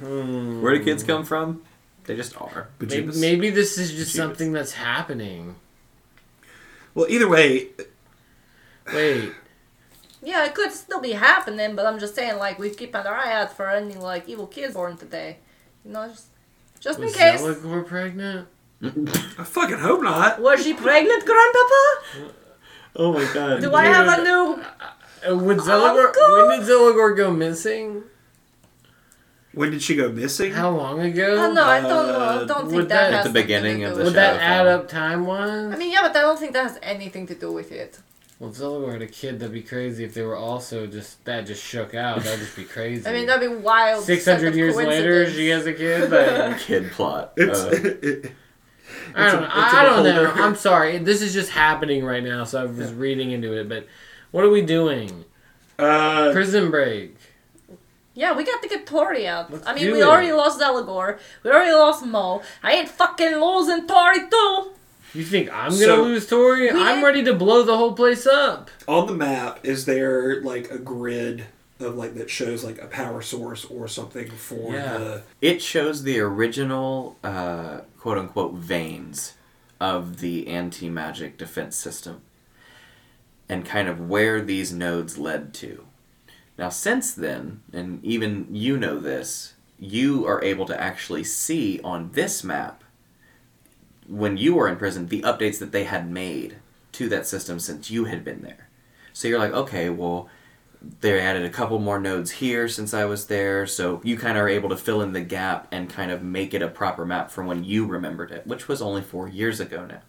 hmm. 0.00 0.60
Where 0.60 0.76
do 0.78 0.84
kids 0.84 1.02
come 1.02 1.24
from? 1.24 1.62
They 2.04 2.16
just 2.16 2.40
are. 2.40 2.68
Maybe, 2.80 3.02
Bejeebus. 3.02 3.20
maybe 3.20 3.50
this 3.50 3.78
is 3.78 3.92
just 3.92 4.12
Bejeebus. 4.14 4.16
something 4.16 4.52
that's 4.52 4.72
happening. 4.72 5.56
Well, 6.94 7.06
either 7.08 7.28
way, 7.28 7.68
Wait, 8.92 9.32
Yeah, 10.22 10.44
it 10.44 10.54
could 10.54 10.70
still 10.72 11.00
be 11.00 11.12
happening, 11.12 11.74
but 11.74 11.86
I'm 11.86 11.98
just 11.98 12.14
saying, 12.14 12.36
like, 12.38 12.58
we 12.58 12.70
keep 12.70 12.94
an 12.94 13.06
eye 13.06 13.32
out 13.32 13.56
for 13.56 13.68
any 13.70 13.94
like 13.94 14.28
evil 14.28 14.46
kids 14.46 14.74
born 14.74 14.96
today. 14.96 15.38
You 15.84 15.92
know, 15.92 16.08
just 16.08 16.26
just 16.80 16.98
in 17.00 17.10
case. 17.12 17.40
was 17.40 17.56
case. 17.56 17.64
Zeligor 17.64 17.86
pregnant? 17.86 18.48
I 18.82 19.44
fucking 19.44 19.78
hope 19.78 20.02
not. 20.02 20.40
Was 20.42 20.62
she 20.62 20.74
pregnant, 20.74 21.24
Grandpapa? 21.24 22.32
Oh 22.96 23.12
my 23.14 23.26
god. 23.32 23.60
Do 23.62 23.72
I 23.74 23.86
have 23.86 24.18
a 24.18 24.22
new? 24.22 24.62
Uh, 25.26 25.36
would 25.36 25.56
Zeligor, 25.68 26.06
Uncle? 26.08 26.48
when 26.48 26.60
did 26.60 26.68
Zeligor 26.68 27.16
go 27.16 27.32
missing? 27.32 28.04
When 29.54 29.70
did 29.70 29.82
she 29.82 29.94
go 29.96 30.10
missing? 30.10 30.52
How 30.52 30.70
long 30.70 31.00
ago? 31.00 31.36
Oh 31.38 31.52
no, 31.52 31.64
I 31.64 31.80
don't 31.80 32.06
know. 32.08 32.18
I 32.18 32.26
Uh, 32.36 32.44
don't 32.44 32.64
would 32.66 32.70
think 32.70 32.88
that- 32.90 33.10
that 33.10 33.12
At 33.20 33.24
the 33.24 33.30
beginning 33.42 33.84
of 33.84 33.92
the 33.92 33.96
with 33.98 34.06
Would 34.06 34.14
that 34.14 34.40
add 34.40 34.64
though. 34.64 34.76
up 34.76 34.88
time 34.88 35.26
wise? 35.26 35.72
I 35.72 35.76
mean, 35.76 35.92
yeah, 35.92 36.02
but 36.02 36.16
I 36.16 36.20
don't 36.22 36.38
think 36.38 36.52
that 36.52 36.64
has 36.68 36.78
anything 36.82 37.26
to 37.28 37.34
do 37.34 37.52
with 37.52 37.70
it. 37.72 37.98
well, 38.40 38.50
if 38.50 38.56
Zeligor 38.56 38.92
had 38.92 39.02
a 39.02 39.06
kid, 39.06 39.38
that'd 39.40 39.52
be 39.52 39.62
crazy. 39.62 40.02
If 40.04 40.14
they 40.14 40.22
were 40.22 40.36
also 40.36 40.86
just 40.86 41.24
that 41.24 41.46
just 41.46 41.62
shook 41.64 41.94
out, 41.94 42.22
that'd 42.24 42.40
just 42.40 42.56
be 42.56 42.64
crazy. 42.76 43.06
I 43.08 43.12
mean, 43.12 43.26
that'd 43.26 43.48
be 43.48 43.54
wild. 43.56 44.04
Six 44.04 44.24
set 44.24 44.36
hundred 44.36 44.48
of 44.48 44.56
years 44.56 44.76
later, 44.76 45.30
she 45.30 45.48
has 45.50 45.66
a 45.66 45.72
kid. 45.72 46.10
Like, 46.10 46.58
Kid 46.66 46.90
plot. 46.92 47.32
It's, 47.36 47.60
Uh, 47.60 47.70
it, 48.02 48.32
I 49.14 49.30
don't. 49.30 49.38
A, 49.44 49.46
know. 49.46 49.48
I 49.52 49.82
don't 50.04 50.04
know. 50.36 50.42
I'm 50.44 50.56
sorry. 50.56 50.98
This 50.98 51.22
is 51.22 51.32
just 51.32 51.50
happening 51.50 52.04
right 52.04 52.22
now, 52.22 52.44
so 52.44 52.60
I 52.62 52.64
was 52.64 52.92
reading 52.92 53.30
into 53.30 53.52
it. 53.52 53.68
But 53.68 53.86
what 54.30 54.44
are 54.44 54.50
we 54.50 54.62
doing? 54.62 55.24
uh, 55.78 56.30
Prison 56.32 56.70
break. 56.70 57.16
Yeah, 58.14 58.32
we 58.36 58.44
got 58.44 58.62
to 58.62 58.68
get 58.68 58.86
Tori 58.86 59.26
out. 59.26 59.52
Let's 59.52 59.66
I 59.66 59.74
mean, 59.74 59.90
we 59.92 60.00
it. 60.00 60.04
already 60.04 60.32
lost 60.32 60.60
Zeligor. 60.60 61.18
We 61.42 61.50
already 61.50 61.72
lost 61.72 62.06
Mo. 62.06 62.42
I 62.62 62.74
ain't 62.74 62.88
fucking 62.88 63.34
losing 63.40 63.86
Tori 63.88 64.20
too. 64.30 64.70
You 65.14 65.24
think 65.24 65.48
I'm 65.52 65.70
gonna 65.70 65.84
So- 65.84 66.02
lose 66.02 66.26
Tori? 66.26 66.70
I'm 66.70 67.04
ready 67.04 67.22
to 67.24 67.34
blow 67.34 67.62
the 67.62 67.76
whole 67.76 67.92
place 67.92 68.26
up. 68.26 68.70
on 68.88 69.06
the 69.06 69.14
map, 69.14 69.60
is 69.64 69.84
there 69.86 70.40
like 70.42 70.70
a 70.70 70.78
grid 70.78 71.46
of 71.80 71.96
like 71.96 72.14
that 72.14 72.30
shows 72.30 72.62
like 72.64 72.80
a 72.80 72.86
power 72.86 73.20
source 73.22 73.64
or 73.64 73.88
something 73.88 74.30
for 74.30 74.72
Yeah. 74.74 74.98
the? 74.98 75.22
it 75.40 75.60
shows 75.62 76.02
the 76.04 76.20
original 76.20 77.16
uh, 77.24 77.80
quote 77.98 78.18
unquote 78.18 78.54
veins 78.54 79.34
of 79.80 80.20
the 80.20 80.46
anti 80.48 80.88
magic 80.88 81.36
defense 81.36 81.76
system 81.76 82.22
and 83.48 83.64
kind 83.64 83.88
of 83.88 84.08
where 84.08 84.40
these 84.40 84.72
nodes 84.72 85.18
led 85.18 85.52
to. 85.54 85.84
Now, 86.56 86.68
since 86.68 87.12
then, 87.12 87.62
and 87.72 88.04
even 88.04 88.46
you 88.50 88.76
know 88.76 88.98
this, 88.98 89.54
you 89.78 90.26
are 90.26 90.42
able 90.42 90.66
to 90.66 90.80
actually 90.80 91.24
see 91.24 91.80
on 91.82 92.12
this 92.12 92.44
map, 92.44 92.84
when 94.06 94.36
you 94.36 94.54
were 94.54 94.68
in 94.68 94.76
prison, 94.76 95.08
the 95.08 95.22
updates 95.22 95.58
that 95.58 95.72
they 95.72 95.84
had 95.84 96.10
made 96.10 96.56
to 96.92 97.08
that 97.08 97.26
system 97.26 97.58
since 97.58 97.90
you 97.90 98.04
had 98.04 98.24
been 98.24 98.42
there. 98.42 98.68
So 99.12 99.28
you're 99.28 99.38
like, 99.38 99.52
okay, 99.52 99.90
well, 99.90 100.28
they 101.00 101.18
added 101.20 101.44
a 101.44 101.50
couple 101.50 101.78
more 101.78 101.98
nodes 101.98 102.30
here 102.30 102.68
since 102.68 102.92
I 102.94 103.04
was 103.04 103.26
there, 103.26 103.66
so 103.66 104.00
you 104.04 104.16
kind 104.16 104.36
of 104.36 104.44
are 104.44 104.48
able 104.48 104.68
to 104.68 104.76
fill 104.76 105.00
in 105.00 105.12
the 105.12 105.20
gap 105.20 105.66
and 105.72 105.88
kind 105.88 106.10
of 106.10 106.22
make 106.22 106.54
it 106.54 106.62
a 106.62 106.68
proper 106.68 107.04
map 107.04 107.30
from 107.30 107.46
when 107.46 107.64
you 107.64 107.86
remembered 107.86 108.30
it, 108.30 108.46
which 108.46 108.68
was 108.68 108.82
only 108.82 109.02
four 109.02 109.28
years 109.28 109.60
ago 109.60 109.86
now. 109.86 110.02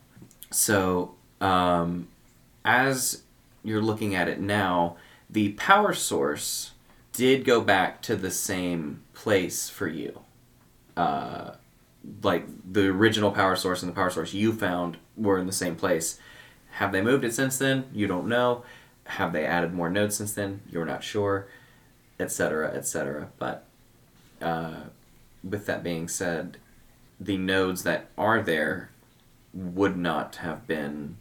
So, 0.52 1.16
um, 1.42 2.10
as 2.64 3.24
you're 3.64 3.82
looking 3.82 4.16
at 4.16 4.28
it 4.28 4.40
now, 4.40 4.98
the 5.30 5.50
power 5.54 5.94
source 5.94 6.72
did 7.14 7.46
go 7.46 7.62
back 7.62 8.02
to 8.04 8.16
the 8.16 8.32
same 8.32 9.02
place 9.14 9.70
for 9.70 9.88
you. 9.88 10.22
Uh, 10.96 11.52
like 12.22 12.46
the 12.72 12.88
original 12.88 13.32
power 13.32 13.56
source 13.56 13.82
and 13.82 13.92
the 13.92 13.96
power 13.96 14.10
source 14.10 14.34
you 14.34 14.54
found 14.54 14.98
were 15.18 15.40
in 15.40 15.48
the 15.48 15.54
same 15.54 15.76
place. 15.76 16.20
Have 16.72 16.92
they 16.92 17.02
moved 17.02 17.24
it 17.24 17.34
since 17.34 17.58
then? 17.58 17.86
You 17.94 18.08
don't 18.08 18.28
know. 18.28 18.64
Have 19.06 19.34
they 19.34 19.46
added 19.46 19.74
more 19.74 19.90
nodes 19.90 20.16
since 20.18 20.34
then? 20.34 20.62
You're 20.70 20.86
not 20.86 21.04
sure, 21.04 21.48
etc., 22.20 22.74
etc. 22.74 23.30
But 23.40 23.66
uh, 24.42 24.76
with 25.44 25.66
that 25.68 25.84
being 25.84 26.08
said, 26.08 26.58
the 27.20 27.38
nodes 27.38 27.84
that 27.84 28.08
are 28.18 28.42
there 28.42 28.90
would 29.54 29.96
not 29.98 30.38
have 30.38 30.68
been 30.68 31.18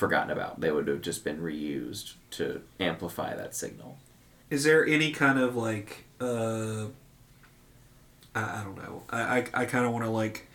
forgotten 0.00 0.30
about. 0.30 0.60
They 0.60 0.72
would 0.72 0.88
have 0.88 1.02
just 1.02 1.22
been 1.22 1.40
reused 1.40 2.14
to 2.32 2.62
amplify 2.80 3.36
that 3.36 3.54
signal. 3.54 3.98
Is 4.48 4.64
there 4.64 4.84
any 4.84 5.12
kind 5.12 5.38
of 5.38 5.54
like 5.54 6.06
uh 6.20 6.86
I, 8.34 8.60
I 8.60 8.62
don't 8.64 8.76
know. 8.76 9.02
I 9.10 9.20
I, 9.20 9.46
I 9.54 9.64
kind 9.66 9.86
of 9.86 9.92
want 9.92 10.04
to 10.04 10.10
like 10.10 10.48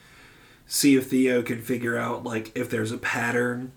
see 0.67 0.95
if 0.95 1.09
Theo 1.09 1.41
can 1.43 1.61
figure 1.61 1.97
out 1.97 2.23
like 2.23 2.51
if 2.55 2.69
there's 2.69 2.91
a 2.91 2.97
pattern. 2.97 3.71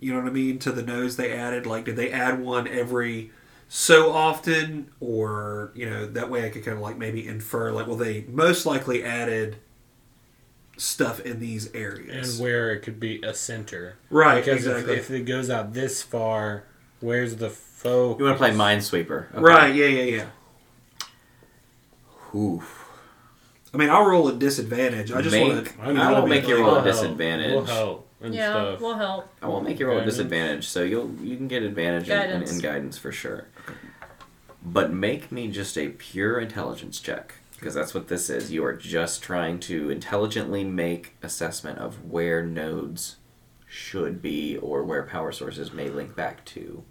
You 0.00 0.12
know 0.12 0.20
what 0.20 0.28
I 0.28 0.32
mean 0.32 0.58
to 0.60 0.72
the 0.72 0.82
nose 0.82 1.16
they 1.16 1.32
added. 1.32 1.66
Like, 1.66 1.84
did 1.84 1.96
they 1.96 2.10
add 2.10 2.40
one 2.40 2.66
every 2.68 3.30
so 3.68 4.12
often, 4.12 4.90
or 5.00 5.72
you 5.74 5.88
know 5.88 6.06
that 6.06 6.30
way 6.30 6.44
I 6.46 6.50
could 6.50 6.64
kind 6.64 6.76
of 6.76 6.82
like 6.82 6.98
maybe 6.98 7.26
infer 7.26 7.70
like, 7.72 7.86
well, 7.86 7.96
they 7.96 8.24
most 8.28 8.66
likely 8.66 9.02
added 9.04 9.56
stuff 10.76 11.20
in 11.20 11.40
these 11.40 11.72
areas. 11.74 12.34
and 12.38 12.42
where 12.42 12.72
it 12.72 12.80
could 12.80 12.98
be 13.00 13.20
a 13.22 13.32
center. 13.34 13.96
right, 14.10 14.44
Because 14.44 14.66
exactly. 14.66 14.94
if, 14.94 15.10
if 15.10 15.10
it 15.10 15.20
goes 15.24 15.50
out 15.50 15.72
this 15.74 16.02
far, 16.02 16.64
where's 17.00 17.36
the 17.36 17.50
focus? 17.50 18.18
You 18.20 18.24
want 18.26 18.36
to 18.36 18.38
play 18.38 18.50
Minesweeper? 18.50 19.30
Okay. 19.32 19.40
Right, 19.40 19.74
yeah, 19.74 19.86
yeah, 19.86 20.02
yeah. 22.34 22.38
Oof. 22.38 22.80
I 23.72 23.76
mean, 23.76 23.90
I'll 23.90 24.04
roll 24.06 24.28
a 24.28 24.32
disadvantage. 24.34 25.10
I 25.12 25.20
just 25.22 25.36
want 25.36 25.66
to. 25.66 25.72
I 25.82 26.10
will 26.10 26.18
we'll 26.22 26.26
make 26.28 26.46
you 26.46 26.56
roll 26.56 26.64
a 26.64 26.72
We'll 26.74 26.82
help. 26.82 26.84
disadvantage. 26.86 27.52
We'll 27.52 27.64
help 27.64 28.08
and 28.20 28.34
yeah, 28.34 28.50
stuff. 28.52 28.80
will 28.80 28.94
help. 28.94 29.28
I 29.42 29.48
won't 29.48 29.64
make 29.64 29.78
you 29.78 29.86
roll 29.86 29.98
a 29.98 30.04
disadvantage, 30.04 30.66
so 30.66 30.82
you'll 30.82 31.10
you 31.20 31.36
can 31.36 31.48
get 31.48 31.62
advantage 31.62 32.08
in, 32.08 32.16
in, 32.16 32.22
Guidance. 32.30 32.52
in 32.52 32.58
guidance 32.60 32.98
for 32.98 33.12
sure. 33.12 33.46
But 34.64 34.92
make 34.92 35.30
me 35.30 35.48
just 35.48 35.76
a 35.76 35.88
pure 35.90 36.38
intelligence 36.40 37.00
check 37.00 37.34
because 37.64 37.74
that's 37.74 37.94
what 37.94 38.08
this 38.08 38.28
is. 38.28 38.52
You 38.52 38.62
are 38.66 38.74
just 38.74 39.22
trying 39.22 39.58
to 39.60 39.88
intelligently 39.88 40.64
make 40.64 41.16
assessment 41.22 41.78
of 41.78 42.04
where 42.04 42.44
nodes 42.44 43.16
should 43.66 44.20
be 44.20 44.58
or 44.58 44.84
where 44.84 45.02
power 45.04 45.32
sources 45.32 45.72
may 45.72 45.88
link 45.88 46.14
back 46.14 46.44
to. 46.44 46.84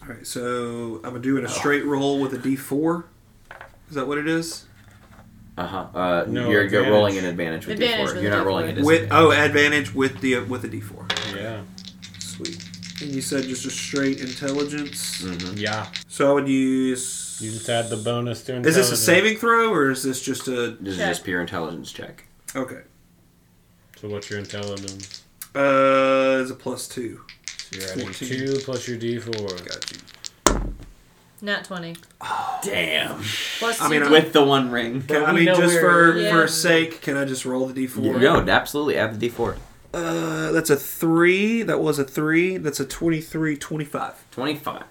All 0.00 0.08
right, 0.10 0.24
so 0.24 1.00
I'm 1.02 1.10
gonna 1.10 1.18
doing 1.18 1.44
a 1.44 1.48
straight 1.48 1.84
roll 1.84 2.20
with 2.20 2.32
a 2.32 2.38
D4. 2.38 3.02
Is 3.88 3.96
that 3.96 4.06
what 4.06 4.18
it 4.18 4.28
is? 4.28 4.66
Uh-huh. 5.58 5.88
Uh 5.92 6.24
No 6.28 6.42
You're, 6.48 6.62
you're 6.62 6.64
advantage. 6.66 6.90
rolling 6.92 7.18
an 7.18 7.24
advantage 7.24 7.66
with 7.66 7.80
Advantage 7.80 8.10
D4. 8.10 8.14
with 8.14 8.22
You're 8.22 8.36
not 8.36 8.46
rolling 8.46 8.70
a 8.70 8.80
d4. 8.80 8.84
With 8.84 9.08
oh, 9.10 9.32
advantage 9.32 9.94
with 9.96 10.20
the 10.20 10.38
with 10.44 10.64
a 10.64 10.68
D4. 10.68 11.36
Yeah. 11.36 11.62
Sweet. 12.20 12.64
And 13.02 13.10
you 13.10 13.20
said 13.20 13.42
just 13.44 13.66
a 13.66 13.70
straight 13.70 14.20
intelligence. 14.20 15.22
Mhm. 15.22 15.58
Yeah. 15.58 15.88
So 16.06 16.30
I 16.30 16.34
would 16.34 16.48
use. 16.48 17.23
You 17.40 17.50
just 17.50 17.68
add 17.68 17.90
the 17.90 17.96
bonus 17.96 18.42
to 18.44 18.56
Is 18.60 18.76
this 18.76 18.92
a 18.92 18.96
saving 18.96 19.36
throw 19.38 19.72
or 19.72 19.90
is 19.90 20.02
this 20.02 20.22
just 20.22 20.46
a? 20.48 20.76
This 20.80 20.94
is 20.94 20.98
just 20.98 21.24
pure 21.24 21.40
intelligence 21.40 21.90
check. 21.92 22.24
Okay. 22.54 22.82
So 24.00 24.08
what's 24.08 24.30
your 24.30 24.38
intelligence? 24.38 25.24
Uh, 25.54 26.38
it's 26.42 26.50
a 26.50 26.54
plus 26.54 26.86
two. 26.88 27.20
So 27.58 27.78
you're 27.80 27.90
adding 27.90 28.04
14. 28.04 28.28
two 28.28 28.58
plus 28.64 28.86
your 28.88 28.98
D4. 28.98 29.66
Got 29.66 29.92
you. 29.92 30.74
Nat 31.42 31.64
20. 31.64 31.96
Damn. 32.62 33.20
Plus 33.58 33.80
I 33.80 33.88
mean, 33.88 34.02
two- 34.02 34.10
With 34.10 34.32
the 34.32 34.42
one 34.44 34.70
ring. 34.70 35.02
Can, 35.02 35.24
I 35.24 35.32
we 35.32 35.38
mean, 35.40 35.44
know 35.46 35.56
just 35.56 35.74
where- 35.74 36.12
for 36.12 36.18
Yeah. 36.18 36.30
for 36.32 36.48
sake, 36.48 37.00
can 37.02 37.16
I 37.16 37.24
just 37.24 37.44
roll 37.44 37.66
the 37.66 37.74
D4? 37.86 38.20
No, 38.20 38.40
absolutely. 38.40 38.96
Add 38.96 39.18
the 39.20 39.28
D4. 39.28 39.56
Uh, 39.92 40.50
that's 40.52 40.70
a 40.70 40.76
three. 40.76 41.62
That 41.62 41.80
was 41.80 41.98
a 41.98 42.04
three. 42.04 42.56
That's 42.56 42.80
a 42.80 42.84
23, 42.84 43.56
25. 43.56 44.14
25. 44.30 44.82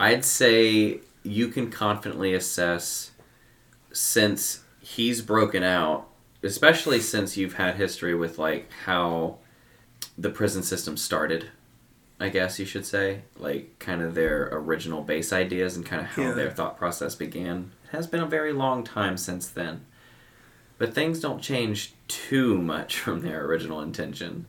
I'd 0.00 0.24
say 0.24 1.00
you 1.22 1.48
can 1.48 1.70
confidently 1.70 2.32
assess 2.32 3.10
since 3.92 4.64
he's 4.80 5.20
broken 5.20 5.62
out, 5.62 6.08
especially 6.42 7.00
since 7.00 7.36
you've 7.36 7.54
had 7.54 7.74
history 7.74 8.14
with 8.14 8.38
like 8.38 8.70
how 8.86 9.36
the 10.16 10.30
prison 10.30 10.62
system 10.62 10.96
started, 10.96 11.50
I 12.18 12.30
guess 12.30 12.58
you 12.58 12.64
should 12.64 12.86
say, 12.86 13.22
like 13.38 13.78
kind 13.78 14.00
of 14.00 14.14
their 14.14 14.48
original 14.52 15.02
base 15.02 15.34
ideas 15.34 15.76
and 15.76 15.84
kind 15.84 16.00
of 16.00 16.08
how 16.08 16.22
Yeah. 16.22 16.32
their 16.32 16.50
thought 16.50 16.78
process 16.78 17.14
began. 17.14 17.72
It 17.84 17.90
has 17.96 18.06
been 18.06 18.22
a 18.22 18.26
very 18.26 18.54
long 18.54 18.82
time 18.84 19.18
since 19.18 19.48
then. 19.48 19.84
But 20.78 20.94
things 20.94 21.20
don't 21.20 21.42
change 21.42 21.92
too 22.08 22.56
much 22.56 22.98
from 22.98 23.20
their 23.20 23.44
original 23.44 23.82
intention. 23.82 24.46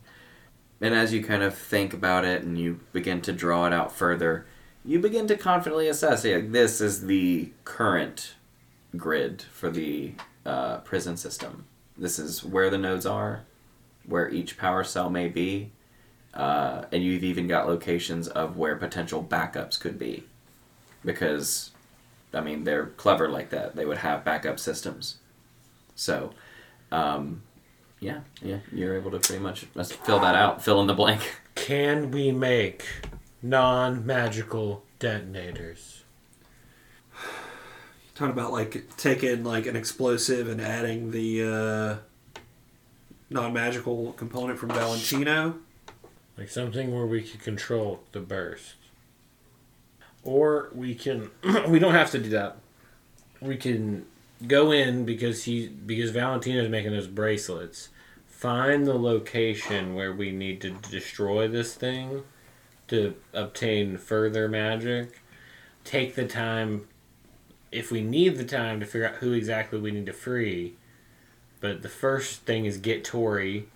And 0.80 0.94
as 0.94 1.12
you 1.12 1.22
kind 1.22 1.42
of 1.42 1.54
think 1.56 1.92
about 1.92 2.24
it 2.24 2.42
and 2.42 2.58
you 2.58 2.80
begin 2.94 3.20
to 3.22 3.32
draw 3.34 3.66
it 3.66 3.72
out 3.74 3.92
further, 3.92 4.46
you 4.84 4.98
begin 4.98 5.26
to 5.28 5.36
confidently 5.36 5.88
assess 5.88 6.24
yeah, 6.24 6.40
this 6.42 6.80
is 6.80 7.06
the 7.06 7.52
current 7.64 8.34
grid 8.96 9.42
for 9.42 9.70
the 9.70 10.12
uh, 10.44 10.78
prison 10.78 11.16
system. 11.16 11.66
This 11.96 12.18
is 12.18 12.42
where 12.42 12.70
the 12.70 12.78
nodes 12.78 13.06
are, 13.06 13.44
where 14.06 14.28
each 14.28 14.58
power 14.58 14.82
cell 14.82 15.10
may 15.10 15.28
be, 15.28 15.70
uh, 16.34 16.84
and 16.90 17.02
you've 17.02 17.24
even 17.24 17.46
got 17.46 17.68
locations 17.68 18.28
of 18.28 18.56
where 18.56 18.76
potential 18.76 19.22
backups 19.22 19.78
could 19.78 19.98
be. 19.98 20.24
Because, 21.04 21.72
I 22.32 22.40
mean, 22.40 22.64
they're 22.64 22.86
clever 22.86 23.28
like 23.28 23.50
that. 23.50 23.76
They 23.76 23.84
would 23.84 23.98
have 23.98 24.24
backup 24.24 24.58
systems. 24.58 25.18
So, 25.94 26.32
um, 26.90 27.42
yeah, 28.00 28.20
yeah, 28.40 28.58
you're 28.72 28.96
able 28.96 29.10
to 29.12 29.18
pretty 29.18 29.42
much 29.42 29.64
fill 30.04 30.20
that 30.20 30.34
out, 30.34 30.62
fill 30.62 30.80
in 30.80 30.86
the 30.86 30.94
blank. 30.94 31.40
Can 31.54 32.10
we 32.10 32.32
make 32.32 32.84
non-magical 33.42 34.84
detonators? 34.98 36.04
Talking 38.14 38.32
about 38.32 38.52
like 38.52 38.96
taking 38.96 39.42
like 39.44 39.66
an 39.66 39.74
explosive 39.74 40.48
and 40.48 40.60
adding 40.60 41.10
the 41.10 41.42
uh, 41.42 42.40
non-magical 43.30 44.12
component 44.12 44.58
from 44.58 44.70
Valentino. 44.70 45.56
Like 46.38 46.48
something 46.48 46.94
where 46.94 47.06
we 47.06 47.22
can 47.22 47.40
control 47.40 48.00
the 48.12 48.20
burst. 48.20 48.76
Or 50.22 50.70
we 50.74 50.94
can 50.94 51.30
we 51.68 51.78
don't 51.78 51.94
have 51.94 52.10
to 52.12 52.18
do 52.18 52.28
that. 52.30 52.58
We 53.40 53.56
can 53.56 54.06
go 54.46 54.70
in 54.70 55.04
because 55.04 55.44
he 55.44 55.68
because 55.68 56.10
Valentino's 56.10 56.68
making 56.68 56.92
those 56.92 57.08
bracelets. 57.08 57.88
Find 58.26 58.86
the 58.86 58.98
location 58.98 59.94
where 59.94 60.12
we 60.12 60.32
need 60.32 60.60
to 60.62 60.70
destroy 60.70 61.48
this 61.48 61.74
thing 61.74 62.24
to 62.92 63.14
obtain 63.32 63.96
further 63.96 64.48
magic. 64.48 65.20
Take 65.82 66.14
the 66.14 66.26
time 66.26 66.86
if 67.72 67.90
we 67.90 68.02
need 68.02 68.36
the 68.36 68.44
time 68.44 68.80
to 68.80 68.86
figure 68.86 69.08
out 69.08 69.16
who 69.16 69.32
exactly 69.32 69.80
we 69.80 69.90
need 69.90 70.06
to 70.06 70.12
free. 70.12 70.74
But 71.60 71.82
the 71.82 71.88
first 71.88 72.42
thing 72.42 72.66
is 72.66 72.76
get 72.76 73.02
Tori 73.02 73.66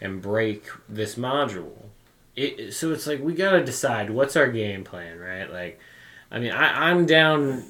and 0.00 0.22
break 0.22 0.66
this 0.88 1.16
module. 1.16 1.76
It, 2.36 2.72
so 2.72 2.92
it's 2.92 3.06
like 3.06 3.20
we 3.20 3.34
gotta 3.34 3.62
decide 3.62 4.10
what's 4.10 4.34
our 4.34 4.48
game 4.48 4.82
plan, 4.82 5.18
right? 5.18 5.52
Like, 5.52 5.78
I 6.30 6.38
mean, 6.38 6.50
I, 6.52 6.90
I'm 6.90 7.06
down. 7.06 7.64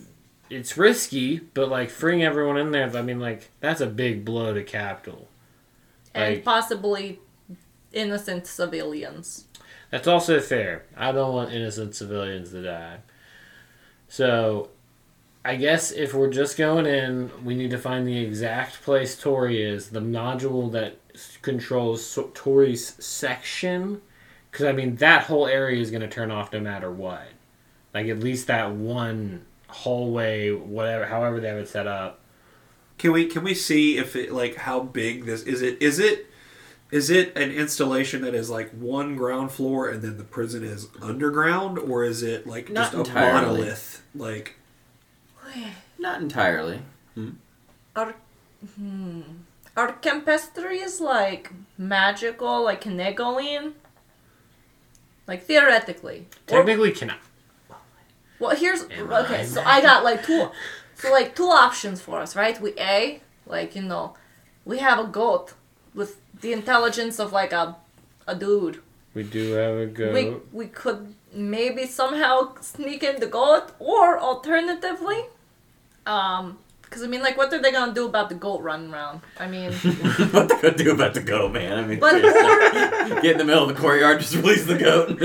It's 0.49 0.77
risky, 0.79 1.39
but 1.39 1.69
like 1.69 1.91
freeing 1.91 2.23
everyone 2.23 2.57
in 2.57 2.71
there. 2.71 2.97
I 2.97 3.03
mean, 3.03 3.19
like 3.19 3.51
that's 3.61 3.81
a 3.81 3.87
big 3.87 4.25
blow 4.25 4.55
to 4.55 4.65
Captuhl. 4.65 5.27
and 6.15 6.37
like- 6.37 6.45
possibly 6.45 7.19
innocent 7.93 8.47
civilians. 8.47 9.47
That's 9.91 10.09
also 10.09 10.41
fair. 10.41 10.85
I 10.97 11.13
don't 11.13 11.35
want 11.35 11.53
innocent 11.53 11.95
civilians 11.95 12.51
to 12.51 12.63
die. 12.63 12.99
So, 14.09 14.71
I 15.45 15.57
guess 15.57 15.93
if 15.93 16.15
we're 16.15 16.31
just 16.31 16.57
going 16.57 16.87
in, 16.87 17.31
we 17.45 17.55
need 17.55 17.71
to 17.71 17.79
find 17.79 18.07
the 18.07 18.19
exact 18.19 18.83
place 18.83 19.17
Tori 19.17 19.63
is, 19.63 19.91
the 19.91 20.01
module 20.01 20.73
that 20.73 20.97
controls 21.43 22.19
Tori's 22.35 23.05
section. 23.05 24.01
Because, 24.51 24.67
I 24.67 24.73
mean, 24.73 24.97
that 24.97 25.25
whole 25.25 25.47
area 25.47 25.81
is 25.81 25.91
going 25.91 26.03
to 26.03 26.09
turn 26.09 26.31
off 26.31 26.53
no 26.53 26.61
matter 26.61 26.91
what. 26.91 27.27
Like, 27.93 28.07
at 28.09 28.21
least 28.21 28.47
that 28.47 28.73
one 28.73 29.45
hallway, 29.69 30.51
whatever, 30.51 31.07
however 31.07 31.41
they 31.41 31.49
have 31.49 31.59
it 31.59 31.69
set 31.69 31.87
up. 31.87 32.21
Can 32.97 33.13
we 33.13 33.27
can 33.27 33.43
we 33.43 33.55
see 33.55 33.99
if 33.99 34.15
it 34.15 34.33
like 34.33 34.55
how 34.55 34.81
big 34.81 35.27
this 35.27 35.43
is? 35.43 35.63
It 35.63 35.83
is 35.83 35.99
it 35.99 36.27
is 36.95 37.11
it 37.11 37.37
an 37.37 37.51
installation 37.51 38.23
that 38.23 38.37
is 38.37 38.49
like 38.49 38.71
one 38.71 39.17
ground 39.17 39.51
floor 39.51 39.89
and 39.89 40.01
then 40.01 40.17
the 40.17 40.23
prison 40.23 40.63
is 40.63 40.87
underground, 41.03 41.77
or 41.77 42.05
is 42.05 42.23
it 42.23 42.47
like 42.47 42.71
Not 42.71 42.93
just 42.93 43.11
a 43.11 43.13
monolith? 43.13 44.01
Like 44.15 44.55
Not 45.99 46.23
entirely. 46.23 46.83
Are, 47.97 48.15
hmm. 48.77 49.23
Are 49.77 49.93
Campestries 49.95 51.01
like 51.01 51.51
magical, 51.77 52.63
like 52.63 52.85
Kenegoline? 52.85 53.73
Like 55.27 55.43
theoretically. 55.43 56.29
Or- 56.49 56.59
Technically, 56.59 56.93
cannot. 56.93 57.19
Well, 58.39 58.55
here's 58.55 58.83
Am 58.85 59.13
okay. 59.13 59.41
I 59.41 59.45
So 59.45 59.63
I 59.65 59.81
got 59.81 60.05
like 60.05 60.25
two, 60.25 60.49
so 60.95 61.11
like 61.11 61.35
two 61.35 61.49
options 61.49 62.01
for 62.01 62.21
us, 62.21 62.37
right? 62.37 62.61
We 62.61 62.73
a 62.79 63.21
like 63.47 63.75
you 63.75 63.83
know, 63.83 64.15
we 64.65 64.79
have 64.79 65.01
a 65.01 65.09
goat 65.09 65.55
with 65.55 65.55
the 66.45 66.53
intelligence 66.53 67.19
of 67.19 67.33
like 67.33 67.53
a 67.53 67.77
a 68.27 68.35
dude. 68.35 68.81
We 69.15 69.23
do 69.23 69.53
have 69.53 69.77
a 69.79 69.87
goat. 69.87 70.15
We 70.17 70.23
we 70.61 70.67
could 70.81 71.15
maybe 71.33 71.87
somehow 71.87 72.35
sneak 72.61 73.03
in 73.03 73.21
the 73.25 73.31
goat, 73.39 73.73
or 73.79 74.19
alternatively, 74.31 75.21
um, 76.07 76.59
because 76.95 77.07
I 77.07 77.11
mean, 77.11 77.23
like, 77.23 77.37
what 77.37 77.53
are 77.53 77.61
they 77.61 77.73
gonna 77.73 77.93
do 77.93 78.07
about 78.07 78.29
the 78.29 78.37
goat 78.37 78.61
running 78.63 78.93
around? 78.93 79.21
I 79.41 79.49
mean, 79.49 79.73
what 80.31 80.37
are 80.37 80.47
they 80.47 80.63
gonna 80.63 80.77
do 80.77 80.93
about 80.93 81.15
the 81.15 81.21
goat, 81.23 81.53
man? 81.53 81.77
I 81.77 81.85
mean, 81.85 81.99
But- 81.99 82.21
seriously. 82.21 83.21
get 83.23 83.33
in 83.33 83.39
the 83.39 83.45
middle 83.45 83.69
of 83.69 83.75
the 83.75 83.81
courtyard, 83.81 84.21
just 84.21 84.35
release 84.37 84.65
the 84.65 84.79
goat. 84.79 85.21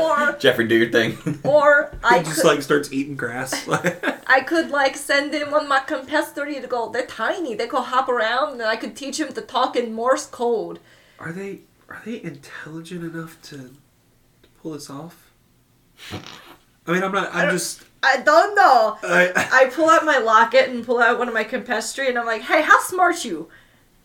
Or- 0.00 0.32
Jeffrey, 0.40 0.66
do 0.66 0.74
your 0.76 0.90
thing. 0.90 1.18
or 1.44 1.94
I 2.02 2.18
He 2.18 2.24
just 2.24 2.40
could, 2.40 2.48
like 2.48 2.62
starts 2.62 2.90
eating 2.92 3.14
grass. 3.14 3.68
I 4.26 4.40
could 4.40 4.70
like 4.70 4.96
send 4.96 5.34
him 5.34 5.52
on 5.52 5.68
my 5.68 5.80
compestry 5.80 6.58
to 6.60 6.66
go. 6.66 6.88
They're 6.90 7.04
tiny. 7.06 7.54
They 7.54 7.66
could 7.66 7.82
hop 7.82 8.08
around, 8.08 8.52
and 8.54 8.62
I 8.62 8.76
could 8.76 8.96
teach 8.96 9.20
him 9.20 9.30
to 9.34 9.40
talk 9.42 9.76
in 9.76 9.92
Morse 9.92 10.24
code. 10.26 10.78
are 11.18 11.30
they 11.32 11.60
are 11.90 12.00
they 12.06 12.22
intelligent 12.22 13.04
enough 13.04 13.40
to, 13.42 13.56
to 13.58 14.48
pull 14.62 14.72
this 14.72 14.88
off? 14.88 15.30
I 16.10 16.92
mean, 16.92 17.02
I'm 17.04 17.12
not. 17.12 17.34
I'm 17.34 17.50
just. 17.50 17.82
I 18.02 18.16
don't 18.18 18.54
know. 18.56 18.98
I, 19.02 19.32
I 19.52 19.66
pull 19.72 19.88
out 19.88 20.04
my 20.04 20.18
locket 20.18 20.68
and 20.68 20.84
pull 20.84 21.00
out 21.00 21.18
one 21.18 21.28
of 21.28 21.34
my 21.34 21.44
compestry, 21.44 22.08
and 22.08 22.18
I'm 22.18 22.26
like, 22.26 22.42
"Hey, 22.42 22.62
how 22.62 22.80
smart 22.80 23.24
you? 23.24 23.48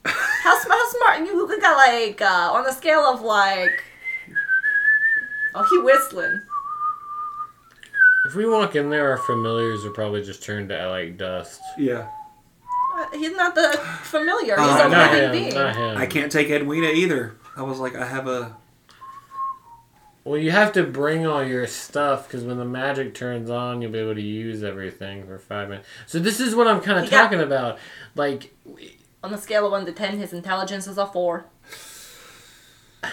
How, 0.05 0.57
sm- 0.59 0.69
how 0.69 0.89
smart? 0.91 1.19
You 1.27 1.35
look 1.37 1.51
at 1.61 1.73
like 1.75 2.21
uh, 2.21 2.51
on 2.53 2.65
a 2.67 2.71
scale 2.73 2.99
of 3.01 3.21
like, 3.21 3.83
oh, 5.55 5.65
he 5.69 5.77
whistling. 5.79 6.41
if 8.25 8.35
we 8.35 8.47
walk 8.47 8.75
in 8.75 8.89
there, 8.89 9.09
our 9.09 9.17
familiars 9.17 9.83
will 9.83 9.91
probably 9.93 10.23
just 10.23 10.43
turn 10.43 10.67
to 10.69 10.87
like 10.89 11.17
dust. 11.17 11.59
yeah. 11.77 12.07
Uh, 12.97 13.05
He's 13.17 13.35
not 13.35 13.53
the 13.55 13.77
familiar. 14.03 14.55
He's 14.59 14.65
Uh, 14.69 14.83
a 14.85 14.89
not 14.89 15.11
living 15.11 15.25
him. 15.25 15.31
being. 15.31 15.53
Not 15.53 15.75
him. 15.75 15.97
I 15.97 16.05
can't 16.05 16.31
take 16.31 16.49
Edwina 16.49 16.87
either. 16.87 17.35
I 17.55 17.63
was 17.63 17.79
like, 17.79 17.95
I 17.95 18.05
have 18.05 18.27
a. 18.27 18.55
Well, 20.27 20.37
you 20.37 20.51
have 20.51 20.73
to 20.73 20.83
bring 20.83 21.25
all 21.25 21.41
your 21.41 21.65
stuff 21.67 22.27
because 22.27 22.43
when 22.43 22.57
the 22.57 22.65
magic 22.65 23.13
turns 23.13 23.49
on, 23.49 23.81
you'll 23.81 23.93
be 23.93 23.99
able 23.99 24.15
to 24.15 24.21
use 24.21 24.61
everything 24.61 25.25
for 25.25 25.39
five 25.39 25.69
minutes. 25.69 25.87
So 26.05 26.19
this 26.19 26.41
is 26.41 26.53
what 26.53 26.67
I'm 26.67 26.81
kind 26.81 26.99
of 26.99 27.05
He 27.05 27.11
got- 27.11 27.23
talking 27.23 27.39
about. 27.39 27.79
Like, 28.13 28.53
On 29.23 29.33
a 29.33 29.37
scale 29.37 29.65
of 29.65 29.71
one 29.71 29.85
to 29.85 29.93
ten, 29.93 30.17
his 30.19 30.33
intelligence 30.33 30.85
is 30.85 30.97
a 30.97 31.05
four. 31.05 31.45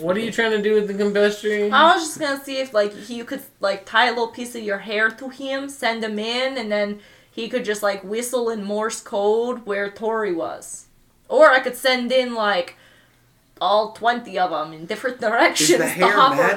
what 0.00 0.16
are 0.16 0.20
you 0.20 0.32
trying 0.32 0.52
to 0.52 0.62
do 0.62 0.72
with 0.72 0.86
the 0.88 0.94
combustry? 0.94 1.70
I 1.70 1.94
was 1.94 2.04
just 2.04 2.18
gonna 2.18 2.42
see 2.42 2.56
if 2.60 2.72
like 2.72 3.10
you 3.10 3.26
could 3.26 3.42
like 3.60 3.84
tie 3.84 4.06
a 4.06 4.10
little 4.10 4.28
piece 4.28 4.54
of 4.54 4.62
your 4.62 4.78
hair 4.78 5.10
to 5.10 5.28
him, 5.28 5.68
send 5.68 6.02
him 6.02 6.18
in, 6.18 6.56
and 6.56 6.72
then 6.72 7.00
he 7.30 7.50
could 7.50 7.66
just 7.66 7.82
like 7.82 8.02
whistle 8.02 8.48
in 8.48 8.64
Morse 8.64 9.02
code 9.02 9.66
where 9.66 9.90
Tori 9.90 10.32
was, 10.34 10.86
or 11.28 11.50
I 11.50 11.60
could 11.60 11.76
send 11.76 12.10
in 12.12 12.34
like 12.34 12.76
all 13.60 13.92
twenty 13.92 14.38
of 14.38 14.50
them 14.50 14.72
in 14.72 14.86
different 14.86 15.20
directions 15.20 15.70
Is 15.70 15.78
the 15.78 15.84
to 15.84 15.88
hair 15.90 16.12
hop 16.12 16.36
ar- 16.36 16.56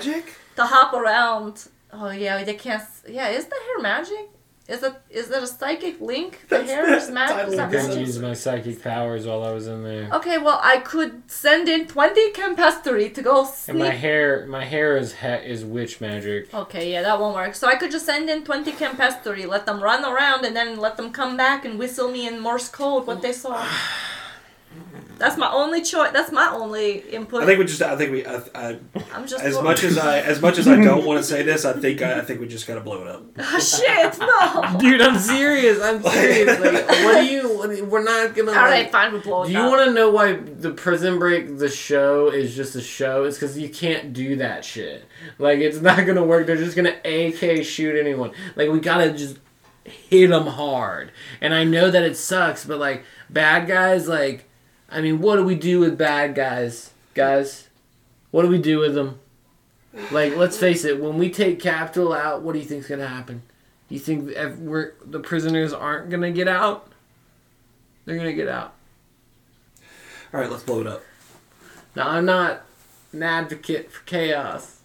to 0.58 0.64
hop 0.66 0.94
around. 0.94 1.68
Oh 1.94 2.10
yeah, 2.10 2.44
they 2.44 2.54
can't. 2.56 2.82
s- 2.82 3.04
Yeah, 3.10 3.30
is 3.30 3.46
the 3.46 3.56
hair 3.56 3.80
magic? 3.82 4.30
Is 4.68 4.82
it 4.84 4.94
is 5.10 5.30
it 5.30 5.44
a 5.44 5.48
psychic 5.48 6.00
link? 6.00 6.48
The 6.48 6.64
hair 6.64 6.94
is 6.94 7.10
magic. 7.10 7.36
I 7.36 7.46
that 7.58 7.72
couldn't 7.72 8.00
use 8.00 8.20
my 8.20 8.34
psychic 8.34 8.82
powers 8.82 9.26
while 9.28 9.44
I 9.44 9.52
was 9.52 9.68
in 9.68 9.84
there. 9.84 10.08
Okay, 10.14 10.38
well 10.38 10.60
I 10.64 10.78
could 10.78 11.30
send 11.30 11.68
in 11.68 11.88
twenty 11.88 12.32
Campestry 12.32 13.14
to 13.14 13.22
go 13.22 13.46
And 13.68 13.80
my 13.80 13.90
hair, 13.90 14.46
my 14.48 14.64
hair 14.64 14.96
is 14.96 15.16
ha- 15.16 15.44
is 15.54 15.66
witch 15.66 16.00
magic. 16.00 16.54
Okay, 16.54 16.92
yeah, 16.94 17.02
that 17.02 17.20
won't 17.20 17.36
work. 17.36 17.54
So 17.56 17.68
I 17.68 17.76
could 17.76 17.92
just 17.92 18.06
send 18.06 18.30
in 18.30 18.44
20 18.46 18.72
Campestry, 18.74 19.46
let 19.48 19.66
them 19.66 19.82
run 19.84 20.06
around, 20.06 20.46
and 20.46 20.56
then 20.56 20.78
let 20.80 20.96
them 20.96 21.12
come 21.12 21.36
back 21.36 21.66
and 21.66 21.78
whistle 21.78 22.10
me 22.10 22.26
in 22.28 22.40
Morse 22.40 22.70
code 22.70 23.08
what 23.08 23.22
they 23.22 23.34
saw. 23.34 23.66
That's 25.18 25.38
my 25.38 25.52
only 25.52 25.82
choice. 25.84 26.12
That's 26.12 26.32
my 26.32 26.50
only 26.52 27.00
input. 27.12 27.44
I 27.44 27.46
think 27.46 27.60
we 27.60 27.66
just. 27.66 27.82
I 27.82 27.96
think 27.96 28.12
we. 28.12 28.26
I, 28.26 28.42
I, 28.56 28.80
I'm 29.14 29.28
just 29.28 29.44
as 29.44 29.62
much 29.62 29.84
as 29.84 29.98
I. 29.98 30.20
As 30.20 30.42
much 30.42 30.58
as 30.58 30.68
I 30.68 30.82
don't 30.82 31.06
want 31.06 31.20
to 31.20 31.24
say 31.24 31.44
this, 31.44 31.64
I 31.66 31.74
think. 31.74 32.02
I, 32.02 32.20
I 32.20 32.22
think 32.22 32.40
we 32.42 32.48
just 32.48 32.66
gotta 32.68 32.82
blow 32.82 33.02
it 33.04 33.08
up. 33.08 33.24
Oh, 33.54 33.60
shit, 33.60 34.18
no. 34.20 34.80
Dude, 34.80 35.02
I'm 35.02 35.20
serious. 35.20 35.82
I'm 35.82 36.02
serious. 36.02 36.60
Like, 36.60 36.88
what 36.88 37.16
are 37.18 37.22
you? 37.24 37.42
What 37.62 37.70
do 37.70 37.76
you- 37.78 37.86
we're 37.86 38.04
not 38.04 38.36
gonna. 38.36 38.52
All 38.52 38.58
right, 38.58 38.84
like- 38.84 38.92
fine, 38.92 39.14
we 39.14 39.20
blow 39.20 39.44
it 39.44 39.48
Do 39.48 39.52
you 39.54 39.60
want 39.60 39.86
to 39.86 39.94
know 39.94 40.10
why 40.10 40.34
the 40.34 40.72
Prison 40.72 41.20
Break 41.20 41.58
the 41.60 41.70
show 41.70 42.30
is 42.30 42.56
just 42.56 42.76
a 42.76 42.82
show? 42.82 43.26
It's 43.26 43.38
because 43.38 43.58
you 43.60 43.70
can't 43.70 44.14
do 44.14 44.38
that 44.38 44.66
shit. 44.66 45.06
Like 45.38 45.60
it's 45.60 45.80
not 45.82 46.06
gonna 46.06 46.24
work. 46.24 46.48
They're 46.48 46.58
just 46.58 46.76
gonna 46.76 46.96
AK 47.06 47.64
shoot 47.64 48.00
anyone. 48.00 48.32
Like 48.56 48.70
we 48.72 48.80
gotta 48.80 49.12
just 49.12 49.38
hit 49.84 50.30
them 50.30 50.48
hard. 50.48 51.12
And 51.42 51.54
I 51.54 51.64
know 51.64 51.92
that 51.92 52.04
it 52.04 52.18
sucks, 52.18 52.66
but 52.66 52.80
like 52.80 53.04
bad 53.30 53.68
guys, 53.68 54.08
like 54.08 54.46
I 54.92 55.00
mean, 55.02 55.22
what 55.22 55.38
do 55.38 55.44
we 55.44 55.56
do 55.56 55.80
with 55.80 55.98
bad 55.98 56.36
guys, 56.36 56.92
guys? 57.14 57.70
What 58.32 58.44
do 58.44 58.50
we 58.50 58.60
do 58.60 58.80
with 58.80 58.94
them? 58.94 59.20
Like 60.12 60.36
let's 60.36 60.58
face 60.58 60.86
it, 60.86 61.02
when 61.02 61.18
we 61.18 61.30
take 61.30 61.60
Captuhl 61.60 62.18
out, 62.18 62.42
what 62.42 62.54
do 62.54 62.60
you 62.60 62.66
think's 62.66 62.88
gonna 62.88 63.08
happen? 63.08 63.42
You 63.90 64.00
think 64.00 64.32
we're 64.60 64.94
the 65.06 65.20
prisoners 65.20 65.74
aren't 65.74 66.10
gonna 66.10 66.32
get 66.32 66.48
out? 66.48 66.92
They're 68.06 68.18
gonna 68.18 68.34
get 68.34 68.48
out. 68.48 68.74
All 70.34 70.40
right, 70.40 70.50
let's 70.50 70.64
blow 70.64 70.82
it 70.82 70.88
up. 70.88 71.04
Now 71.96 72.10
I'm 72.10 72.26
not 72.26 72.64
an 73.12 73.24
advocate 73.24 73.92
for 73.92 74.04
chaos. 74.06 74.81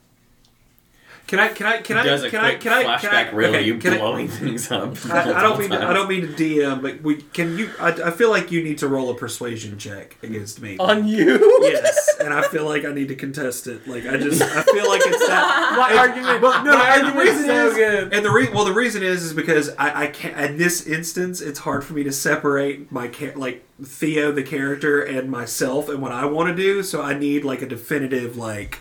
Can 1.26 1.40
I? 1.40 1.48
Can 1.48 1.66
I? 1.66 1.78
Can 1.80 1.98
I? 1.98 2.04
Does 2.04 2.22
a 2.22 2.30
Can 2.30 2.40
I? 2.40 2.54
Can 2.54 2.72
I? 2.72 2.98
Can 2.98 3.12
I? 3.12 3.30
reel 3.32 3.50
okay, 3.50 3.62
you 3.62 3.78
can 3.78 3.94
I- 3.94 3.98
blowing 3.98 4.28
things 4.40 4.70
up. 4.70 4.94
I, 5.10 5.32
I 5.32 5.42
don't 5.42 5.58
mean 5.58 5.70
to, 5.70 5.84
I 5.84 5.92
don't 5.92 6.08
mean 6.08 6.20
to 6.22 6.28
DM, 6.32 6.80
but 6.80 7.02
we 7.02 7.16
can 7.16 7.58
you. 7.58 7.68
I, 7.80 7.88
I 7.88 8.10
feel 8.12 8.30
like 8.30 8.52
you 8.52 8.62
need 8.62 8.78
to 8.78 8.86
roll 8.88 9.10
a 9.10 9.14
persuasion 9.14 9.76
check 9.76 10.16
against 10.22 10.60
me. 10.62 10.76
On 10.78 11.06
you? 11.08 11.38
yes, 11.62 12.16
and 12.20 12.32
I 12.32 12.42
feel 12.42 12.64
like 12.64 12.84
I 12.84 12.92
need 12.92 13.08
to 13.08 13.16
contest 13.16 13.66
it. 13.66 13.88
Like 13.88 14.06
I 14.06 14.18
just 14.18 14.40
I 14.40 14.62
feel 14.62 14.88
like 14.88 15.02
it's 15.04 15.26
that. 15.26 15.74
My 15.76 15.90
and- 15.90 15.98
argument, 15.98 16.40
but 16.40 16.62
no, 16.62 16.78
my 16.78 16.94
and 16.96 17.02
the 17.02 17.06
argument's 17.08 17.32
reason 17.40 17.46
so 17.46 17.74
good. 17.74 18.14
and 18.14 18.24
the 18.24 18.30
re- 18.30 18.48
well, 18.52 18.64
the 18.64 18.72
reason 18.72 19.02
is 19.02 19.24
is 19.24 19.32
because 19.34 19.70
I, 19.78 20.04
I 20.04 20.06
can't. 20.06 20.36
In 20.52 20.58
this 20.58 20.86
instance, 20.86 21.40
it's 21.40 21.58
hard 21.58 21.82
for 21.84 21.94
me 21.94 22.04
to 22.04 22.12
separate 22.12 22.92
my 22.92 23.08
cha- 23.08 23.32
like 23.34 23.64
Theo 23.82 24.30
the 24.30 24.44
character 24.44 25.02
and 25.02 25.28
myself 25.28 25.88
and 25.88 26.00
what 26.00 26.12
I 26.12 26.24
want 26.26 26.50
to 26.50 26.54
do. 26.62 26.84
So 26.84 27.02
I 27.02 27.18
need 27.18 27.44
like 27.44 27.62
a 27.62 27.66
definitive 27.66 28.36
like. 28.36 28.78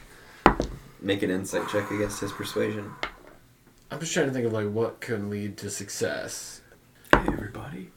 Make 1.05 1.21
an 1.21 1.29
insight 1.29 1.69
check 1.69 1.91
against 1.91 2.19
his 2.19 2.31
persuasion. 2.31 2.91
I'm 3.91 3.99
just 3.99 4.11
trying 4.11 4.25
to 4.25 4.33
think 4.33 4.47
of 4.47 4.53
like 4.53 4.71
what 4.71 5.01
can 5.01 5.29
lead 5.29 5.55
to 5.57 5.69
success. 5.69 6.61
Hey, 7.11 7.27
everybody, 7.27 7.91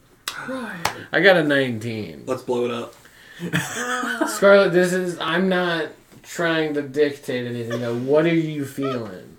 I 1.11 1.19
got 1.19 1.35
a 1.35 1.43
19. 1.43 2.25
let's 2.27 2.43
blow 2.43 2.65
it 2.65 2.71
up. 2.71 2.93
Scarlet, 4.29 4.73
this 4.73 4.93
is 4.93 5.17
I'm 5.17 5.49
not 5.49 5.87
trying 6.21 6.75
to 6.75 6.83
dictate 6.83 7.47
anything. 7.47 7.81
Though. 7.81 7.97
What 7.97 8.25
are 8.25 8.35
you 8.35 8.63
feeling? 8.63 9.37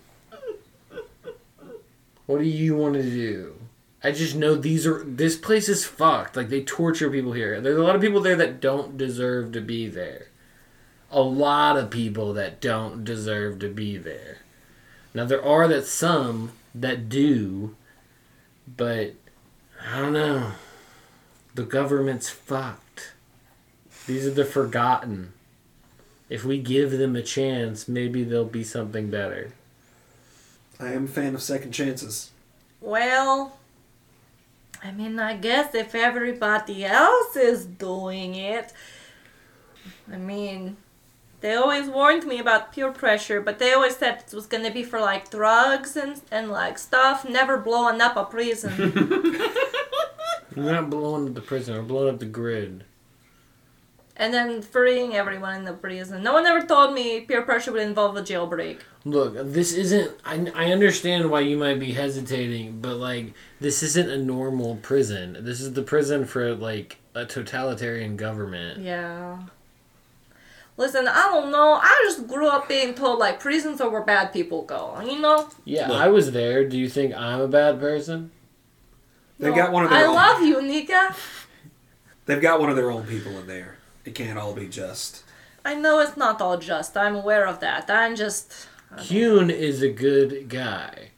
What 2.27 2.41
do 2.41 2.45
you 2.45 2.75
want 2.75 2.95
to 2.95 3.05
do? 3.05 3.55
I 4.03 4.11
just 4.11 4.35
know 4.35 4.57
these 4.57 4.85
are 4.85 5.05
this 5.05 5.37
place 5.37 5.69
is 5.69 5.85
fucked. 5.85 6.35
Like 6.35 6.49
they 6.49 6.65
torture 6.65 7.09
people 7.09 7.35
here. 7.35 7.61
There's 7.61 7.79
a 7.79 7.85
lot 7.85 7.95
of 7.95 8.03
people 8.03 8.21
there 8.21 8.35
that 8.35 8.61
don't 8.61 8.97
deserve 8.97 9.53
to 9.53 9.61
be 9.61 9.87
there. 9.87 10.30
A 11.11 11.21
lot 11.21 11.77
of 11.77 11.91
people 11.91 12.33
that 12.35 12.61
don't 12.61 13.05
deserve 13.05 13.59
to 13.61 13.69
be 13.69 13.97
there. 13.97 14.39
Now 15.13 15.25
there 15.25 15.45
are 15.45 15.67
that 15.69 15.87
some 15.87 16.53
that 16.75 17.09
do, 17.09 17.75
but 18.77 19.15
I 19.89 19.99
don't 19.99 20.13
know. 20.13 20.53
The 21.55 21.65
government's 21.65 22.31
fucked. 22.31 23.13
These 24.07 24.27
are 24.27 24.31
the 24.31 24.45
forgotten. 24.45 25.33
If 26.29 26.45
we 26.45 26.59
give 26.59 26.93
them 26.93 27.17
a 27.17 27.23
chance, 27.23 27.89
maybe 27.89 28.23
there'll 28.23 28.45
be 28.45 28.63
something 28.63 29.11
better. 29.11 29.53
I 30.79 30.93
am 30.93 31.07
a 31.07 31.09
fan 31.09 31.35
of 31.35 31.43
second 31.43 31.73
chances. 31.73 32.31
Well, 32.81 33.59
I 34.83 34.93
mean, 34.93 35.19
I 35.19 35.37
guess 35.37 35.75
if 35.75 35.95
everybody 35.95 36.85
else 36.85 37.37
is 37.37 37.67
doing 37.67 38.37
it, 38.37 38.73
I 40.11 40.17
mean, 40.17 40.77
they 41.41 41.55
always 41.55 41.89
warned 41.89 42.25
me 42.27 42.39
about 42.39 42.73
peer 42.73 42.93
pressure, 42.93 43.41
but 43.41 43.59
they 43.59 43.73
always 43.73 43.97
said 43.97 44.25
it 44.27 44.35
was 44.35 44.47
gonna 44.47 44.71
be 44.71 44.83
for 44.83 45.01
like 45.01 45.31
drugs 45.31 45.97
and 45.97 46.21
and 46.31 46.51
like 46.51 46.79
stuff, 46.79 47.27
never 47.29 47.57
blowing 47.59 48.01
up 48.01 48.17
a 48.17 48.25
prison. 48.25 48.93
We're 50.57 50.73
not 50.73 50.91
blowing 50.91 51.29
up 51.29 51.35
the 51.35 51.41
prison, 51.41 51.77
we're 51.77 51.83
blowing 51.83 52.13
up 52.15 52.19
the 52.21 52.27
grid. 52.27 52.85
and 54.17 54.35
then 54.35 54.61
freeing 54.61 55.15
everyone 55.15 55.55
in 55.55 55.65
the 55.65 55.73
prison. 55.73 56.23
No 56.23 56.33
one 56.35 56.45
ever 56.45 56.67
told 56.67 56.93
me 56.93 57.21
peer 57.21 57.43
pressure 57.43 57.73
would 57.73 57.81
involve 57.83 58.17
a 58.17 58.23
jailbreak. 58.23 58.81
Look, 59.05 59.35
this 59.53 59.73
isn't. 59.73 60.11
I, 60.25 60.51
I 60.55 60.73
understand 60.73 61.31
why 61.31 61.41
you 61.41 61.57
might 61.57 61.79
be 61.79 61.93
hesitating, 61.93 62.81
but 62.83 62.97
like, 62.97 63.33
this 63.61 63.83
isn't 63.83 64.11
a 64.11 64.19
normal 64.19 64.77
prison. 64.83 65.39
This 65.41 65.61
is 65.61 65.73
the 65.73 65.83
prison 65.83 66.27
for 66.27 66.55
like 66.55 66.99
a 67.15 67.25
totalitarian 67.25 68.17
government. 68.17 68.81
Yeah. 68.83 69.39
Listen, 70.81 71.07
I 71.07 71.27
don't 71.31 71.51
know. 71.53 71.75
I 71.75 72.01
just 72.09 72.27
grew 72.27 72.49
up 72.49 72.67
being 72.67 72.95
told 72.95 73.19
like 73.19 73.39
prisons 73.39 73.83
are 73.83 73.91
where 73.91 74.03
bad 74.03 74.33
people 74.33 74.63
go. 74.63 74.99
You 75.05 75.21
know. 75.21 75.47
Yeah, 75.67 75.89
Look. 75.89 76.01
I 76.01 76.09
was 76.09 76.33
there. 76.33 76.67
Do 76.67 76.79
you 76.79 76.89
think 76.89 77.15
I'm 77.15 77.39
a 77.43 77.49
bad 77.49 77.79
person? 77.79 78.31
They 79.39 79.51
got 79.53 79.73
one 79.73 79.85
of 79.85 79.91
their 79.91 79.99
I 80.01 80.07
own. 80.07 80.15
love 80.15 80.43
you, 80.43 80.63
Nika. 80.63 81.15
They've 82.25 82.41
got 82.41 82.61
one 82.61 82.71
of 82.71 82.77
their 82.77 82.91
own 82.91 83.07
people 83.07 83.33
in 83.39 83.47
there. 83.47 83.77
It 84.07 84.15
can't 84.15 84.39
all 84.39 84.55
be 84.55 84.69
just. 84.69 85.23
I 85.67 85.75
know 85.75 85.99
it's 86.01 86.17
not 86.17 86.41
all 86.41 86.57
just. 86.57 86.97
I'm 86.97 87.15
aware 87.15 87.47
of 87.47 87.61
that. 87.61 87.91
I'm 87.91 88.17
just. 88.17 88.67
Kuhn 89.07 89.51
is 89.51 89.83
a 89.83 89.91
good 89.91 90.49
guy. 90.49 91.11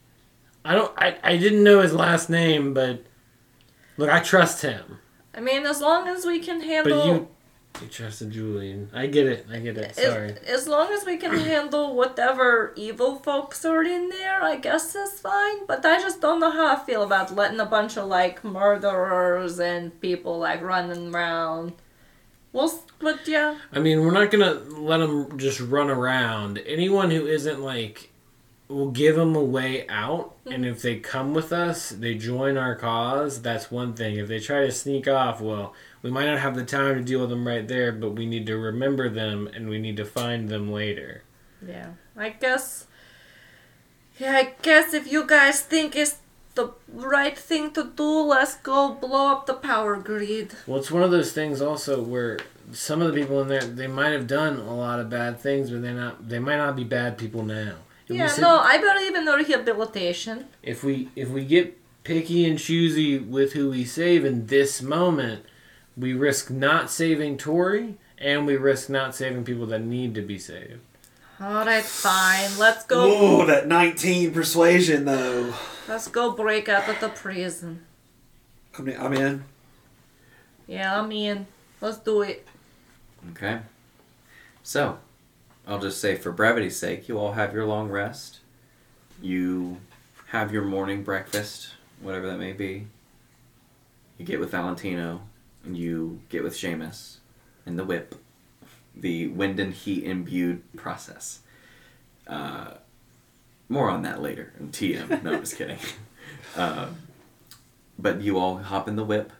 I 0.65 0.75
don't. 0.75 0.91
I, 0.97 1.17
I 1.23 1.37
didn't 1.37 1.63
know 1.63 1.79
his 1.79 1.93
last 1.93 2.29
name, 2.29 2.73
but 2.73 3.05
look, 3.95 4.09
I 4.09 4.19
trust 4.19 4.61
him. 4.61 4.99
I 5.33 5.39
mean, 5.39 5.65
as 5.65 5.79
long 5.79 6.09
as 6.09 6.25
we 6.25 6.39
can 6.39 6.59
But 6.59 6.67
handle. 6.67 7.05
you, 7.07 7.27
you 7.81 7.87
trusted 7.87 8.31
Julian. 8.31 8.89
I 8.93 9.07
get 9.07 9.27
it. 9.27 9.47
I 9.51 9.59
get 9.59 9.77
it. 9.77 9.95
Sorry. 9.95 10.31
As, 10.31 10.61
as 10.61 10.67
long 10.67 10.91
as 10.91 11.05
we 11.05 11.17
can 11.17 11.37
handle 11.37 11.95
whatever 11.95 12.73
evil 12.75 13.17
folks 13.17 13.65
are 13.65 13.83
in 13.83 14.09
there, 14.09 14.43
I 14.43 14.57
guess 14.57 14.93
that's 14.93 15.19
fine. 15.19 15.65
But 15.65 15.85
I 15.85 15.99
just 15.99 16.21
don't 16.21 16.39
know 16.39 16.51
how 16.51 16.75
I 16.75 16.79
feel 16.79 17.03
about 17.03 17.35
letting 17.35 17.59
a 17.59 17.65
bunch 17.65 17.97
of 17.97 18.07
like 18.07 18.43
murderers 18.43 19.59
and 19.59 19.99
people 20.01 20.39
like 20.39 20.61
running 20.61 21.13
around. 21.13 21.73
Well, 22.53 22.83
but 22.99 23.27
yeah, 23.27 23.57
I 23.71 23.79
mean, 23.79 24.01
we're 24.01 24.11
not 24.11 24.29
gonna 24.29 24.53
let 24.53 24.97
them 24.97 25.39
just 25.39 25.59
run 25.59 25.89
around. 25.89 26.59
Anyone 26.59 27.09
who 27.09 27.25
isn't 27.25 27.59
like, 27.59 28.11
we'll 28.67 28.91
give 28.91 29.15
them 29.15 29.35
a 29.35 29.43
way 29.43 29.87
out, 29.87 30.35
and 30.45 30.63
mm-hmm. 30.63 30.65
if 30.65 30.83
they 30.83 30.99
come 30.99 31.33
with 31.33 31.51
us, 31.51 31.89
they 31.89 32.13
join 32.13 32.55
our 32.55 32.75
cause. 32.75 33.41
That's 33.41 33.71
one 33.71 33.95
thing. 33.95 34.17
If 34.17 34.27
they 34.27 34.39
try 34.39 34.67
to 34.67 34.71
sneak 34.71 35.07
off, 35.07 35.41
well, 35.41 35.73
we 36.03 36.11
might 36.11 36.25
not 36.25 36.37
have 36.39 36.55
the 36.55 36.65
time 36.65 36.95
to 36.99 37.01
deal 37.03 37.21
with 37.21 37.29
them 37.31 37.47
right 37.47 37.67
there, 37.67 37.91
but 37.91 38.11
we 38.11 38.25
need 38.27 38.45
to 38.47 38.57
remember 38.57 39.09
them, 39.09 39.47
and 39.55 39.67
we 39.69 39.79
need 39.79 39.97
to 39.97 40.05
find 40.05 40.49
them 40.49 40.71
later. 40.71 41.23
yeah. 41.67 41.93
I 42.15 42.29
guess. 42.29 42.85
Yeah, 44.19 44.33
I 44.33 44.53
guess 44.61 44.93
if 44.93 45.11
you 45.11 45.25
guys 45.25 45.61
think 45.61 45.95
it's 45.95 46.17
the 46.53 46.69
right 46.87 47.35
thing 47.35 47.71
to 47.71 47.85
do, 47.95 48.07
let's 48.21 48.55
go 48.57 48.93
blow 48.93 49.31
up 49.31 49.47
the 49.47 49.55
power 49.55 49.95
grid. 49.95 50.53
Well, 50.67 50.77
it's 50.79 50.91
one 50.91 51.01
of 51.01 51.09
those 51.09 51.31
things 51.31 51.59
also 51.59 52.03
where 52.03 52.37
some 52.71 53.01
of 53.01 53.11
the 53.11 53.19
people 53.19 53.41
in 53.41 53.47
there 53.47 53.61
they 53.63 53.87
might 53.87 54.11
have 54.11 54.27
done 54.27 54.57
a 54.59 54.75
lot 54.75 54.99
of 54.99 55.09
bad 55.09 55.39
things, 55.39 55.71
but 55.71 55.81
they're 55.81 55.95
not. 55.95 56.29
They 56.29 56.37
might 56.37 56.57
not 56.57 56.75
be 56.75 56.83
bad 56.83 57.17
people 57.17 57.41
now. 57.43 57.77
If 58.07 58.15
Yeah, 58.17 58.27
sit- 58.27 58.41
no, 58.41 58.59
I 58.59 58.77
believe 58.77 59.15
in 59.15 59.25
the 59.25 59.35
rehabilitation. 59.35 60.45
if 60.61 60.83
we 60.83 61.09
if 61.15 61.29
we 61.29 61.43
get 61.45 61.79
picky 62.03 62.45
and 62.45 62.59
choosy 62.59 63.17
with 63.17 63.53
who 63.53 63.71
we 63.71 63.83
save 63.85 64.23
in 64.23 64.45
this 64.45 64.83
moment, 64.83 65.43
we 65.97 66.13
risk 66.13 66.49
not 66.49 66.89
saving 66.89 67.37
Tori 67.37 67.97
and 68.17 68.45
we 68.45 68.55
risk 68.57 68.89
not 68.89 69.15
saving 69.15 69.43
people 69.43 69.65
that 69.67 69.81
need 69.81 70.15
to 70.15 70.21
be 70.21 70.39
saved. 70.39 70.79
Alright, 71.41 71.83
fine. 71.83 72.57
Let's 72.57 72.85
go. 72.85 73.01
Oh, 73.03 73.45
that 73.45 73.67
19 73.67 74.33
persuasion, 74.33 75.05
though. 75.05 75.53
Let's 75.87 76.07
go 76.07 76.31
break 76.31 76.69
out 76.69 76.87
of 76.87 76.99
the 76.99 77.09
prison. 77.09 77.83
I 78.77 78.81
mean, 78.81 78.97
I'm 78.97 79.13
in. 79.13 79.43
Yeah, 80.67 80.99
I'm 80.99 81.11
in. 81.11 81.47
Let's 81.81 81.97
do 81.97 82.21
it. 82.21 82.47
Okay. 83.31 83.59
So, 84.63 84.99
I'll 85.67 85.79
just 85.79 85.99
say 85.99 86.15
for 86.15 86.31
brevity's 86.31 86.77
sake, 86.77 87.09
you 87.09 87.17
all 87.17 87.33
have 87.33 87.53
your 87.53 87.65
long 87.65 87.89
rest. 87.89 88.39
You 89.21 89.77
have 90.27 90.53
your 90.53 90.63
morning 90.63 91.03
breakfast, 91.03 91.73
whatever 92.01 92.27
that 92.27 92.39
may 92.39 92.53
be. 92.53 92.87
You 94.17 94.25
get 94.25 94.39
with 94.39 94.51
Valentino, 94.51 95.11
and 95.11 95.21
you 95.69 96.21
get 96.29 96.43
with 96.43 96.53
Seamus, 96.53 97.17
and 97.65 97.77
the 97.77 97.83
whip, 97.83 98.15
the 98.95 99.27
wind 99.27 99.59
and 99.59 99.73
heat 99.73 100.03
imbued 100.03 100.61
process. 100.75 101.39
Uh, 102.27 102.75
more 103.69 103.89
on 103.89 104.01
that 104.03 104.21
later 104.21 104.53
in 104.59 104.69
TM. 104.69 105.23
No, 105.23 105.33
I'm 105.33 105.39
just 105.41 105.57
kidding. 105.57 105.79
Uh, 106.55 106.89
but 107.97 108.21
you 108.21 108.37
all 108.37 108.57
hop 108.57 108.87
in 108.87 108.95
the 108.95 109.03
whip 109.03 109.31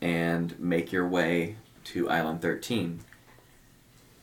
and 0.00 0.58
make 0.58 0.90
your 0.90 1.06
way 1.06 1.56
to 1.84 2.08
Island 2.08 2.40
13. 2.40 3.00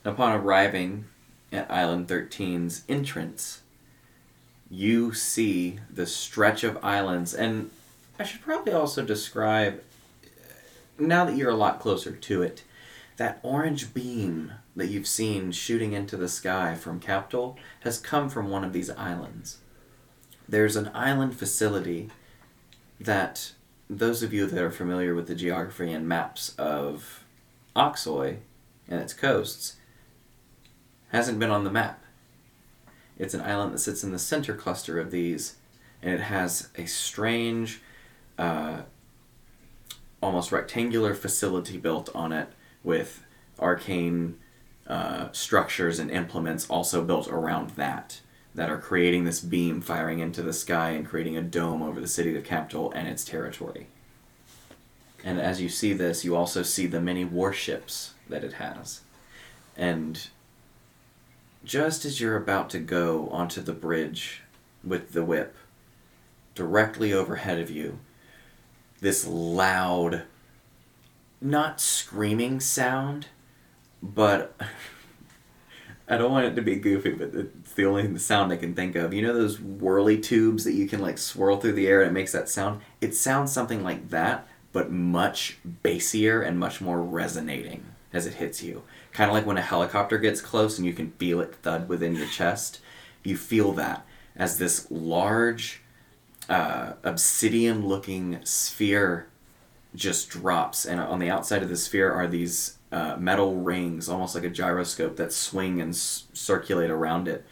Upon 0.03 0.33
arriving 0.33 1.05
at 1.51 1.69
Island 1.69 2.07
13's 2.07 2.83
entrance, 2.89 3.61
you 4.69 5.13
see 5.13 5.79
the 5.89 6.05
stretch 6.05 6.63
of 6.63 6.83
islands, 6.83 7.33
and 7.33 7.69
I 8.19 8.23
should 8.23 8.41
probably 8.41 8.73
also 8.73 9.03
describe, 9.03 9.83
now 10.99 11.25
that 11.25 11.35
you're 11.35 11.49
a 11.49 11.55
lot 11.55 11.79
closer 11.79 12.11
to 12.11 12.41
it, 12.41 12.63
that 13.17 13.39
orange 13.43 13.93
beam 13.93 14.53
that 14.75 14.87
you've 14.87 15.07
seen 15.07 15.51
shooting 15.51 15.93
into 15.93 16.17
the 16.17 16.29
sky 16.29 16.75
from 16.75 16.99
Captuhl 16.99 17.55
has 17.81 17.97
come 17.97 18.29
from 18.29 18.49
one 18.49 18.63
of 18.63 18.73
these 18.73 18.89
islands. 18.91 19.57
There's 20.47 20.75
an 20.75 20.91
island 20.93 21.35
facility 21.35 22.09
that 22.99 23.53
those 23.89 24.21
of 24.23 24.33
you 24.33 24.45
that 24.45 24.61
are 24.61 24.71
familiar 24.71 25.15
with 25.15 25.27
the 25.27 25.35
geography 25.35 25.91
and 25.91 26.07
maps 26.07 26.53
of 26.57 27.23
Oxoy 27.75 28.37
and 28.87 29.01
its 29.01 29.13
coasts 29.13 29.75
hasn't 31.09 31.39
been 31.39 31.51
on 31.51 31.63
the 31.63 31.71
map. 31.71 32.03
It's 33.17 33.33
an 33.33 33.41
island 33.41 33.73
that 33.73 33.79
sits 33.79 34.03
in 34.03 34.11
the 34.11 34.19
center 34.19 34.53
cluster 34.53 34.99
of 34.99 35.09
these, 35.09 35.55
and 36.01 36.13
it 36.13 36.21
has 36.21 36.69
a 36.75 36.85
strange, 36.85 37.81
uh, 38.37 38.81
almost 40.21 40.51
rectangular 40.51 41.13
facility 41.13 41.77
built 41.77 42.09
on 42.15 42.31
it 42.31 42.49
with 42.83 43.23
arcane 43.59 44.37
uh, 44.87 45.29
structures 45.31 45.99
and 45.99 46.09
implements 46.09 46.69
also 46.69 47.03
built 47.03 47.27
around 47.27 47.71
that 47.71 48.21
that 48.55 48.69
are 48.69 48.79
creating 48.79 49.23
this 49.23 49.39
beam 49.39 49.81
firing 49.81 50.19
into 50.19 50.41
the 50.41 50.51
sky 50.51 50.89
and 50.89 51.05
creating 51.05 51.37
a 51.37 51.41
dome 51.41 51.83
over 51.83 52.01
the 52.01 52.07
city 52.07 52.35
of 52.35 52.43
Captuhl 52.43 52.91
and 52.95 53.07
its 53.07 53.23
territory. 53.23 53.85
And 55.23 55.39
as 55.39 55.61
you 55.61 55.69
see 55.69 55.93
this, 55.93 56.25
you 56.25 56.35
also 56.35 56.63
see 56.63 56.87
the 56.87 56.99
many 56.99 57.23
warships 57.23 58.15
that 58.27 58.43
it 58.43 58.53
has. 58.53 59.01
And 59.75 60.27
just 61.63 62.03
as 62.03 62.19
you're 62.19 62.35
about 62.35 62.71
to 62.71 62.79
go 62.79 63.29
onto 63.29 63.61
the 63.61 63.73
bridge 63.73 64.41
with 64.83 65.11
the 65.11 65.23
whip, 65.23 65.55
directly 66.55 67.13
overhead 67.13 67.59
of 67.59 67.69
you, 67.69 67.99
this 68.99 69.27
loud, 69.27 70.23
not 71.41 71.79
screaming 71.79 72.59
sound, 72.59 73.27
but 74.01 74.59
I 76.07 76.17
don't 76.17 76.31
want 76.31 76.45
it 76.45 76.55
to 76.55 76.61
be 76.61 76.77
goofy, 76.77 77.11
but 77.11 77.33
it's 77.33 77.73
the 77.73 77.85
only 77.85 78.17
sound 78.17 78.53
I 78.53 78.57
can 78.57 78.73
think 78.73 78.95
of. 78.95 79.13
You 79.13 79.21
know 79.21 79.33
those 79.33 79.59
whirly 79.59 80.17
tubes 80.19 80.63
that 80.63 80.73
you 80.73 80.87
can 80.87 81.01
like 81.01 81.17
swirl 81.17 81.57
through 81.57 81.73
the 81.73 81.87
air 81.87 82.01
and 82.01 82.11
it 82.11 82.13
makes 82.13 82.31
that 82.31 82.49
sound? 82.49 82.81
It 83.01 83.13
sounds 83.13 83.51
something 83.51 83.83
like 83.83 84.09
that, 84.09 84.47
but 84.71 84.91
much 84.91 85.57
bassier 85.83 86.45
and 86.45 86.59
much 86.59 86.79
more 86.79 87.01
resonating 87.01 87.83
as 88.13 88.25
it 88.25 88.35
hits 88.35 88.63
you. 88.63 88.83
Kind 89.11 89.29
of 89.29 89.35
like 89.35 89.45
when 89.45 89.57
a 89.57 89.61
helicopter 89.61 90.17
gets 90.17 90.39
close 90.39 90.77
and 90.77 90.87
you 90.87 90.93
can 90.93 91.11
feel 91.11 91.41
it 91.41 91.55
thud 91.55 91.89
within 91.89 92.15
your 92.15 92.27
chest. 92.27 92.79
You 93.23 93.35
feel 93.35 93.73
that 93.73 94.05
as 94.35 94.57
this 94.57 94.89
large, 94.89 95.81
uh, 96.49 96.93
obsidian 97.03 97.87
looking 97.87 98.39
sphere 98.43 99.27
just 99.95 100.29
drops, 100.29 100.85
and 100.85 100.99
on 100.99 101.19
the 101.19 101.29
outside 101.29 101.63
of 101.63 101.69
the 101.69 101.77
sphere 101.77 102.11
are 102.11 102.27
these 102.27 102.77
uh, 102.91 103.15
metal 103.17 103.55
rings, 103.55 104.07
almost 104.07 104.35
like 104.35 104.43
a 104.43 104.49
gyroscope, 104.49 105.15
that 105.17 105.33
swing 105.33 105.81
and 105.81 105.93
s- 105.93 106.25
circulate 106.33 106.89
around 106.89 107.27
it. 107.27 107.45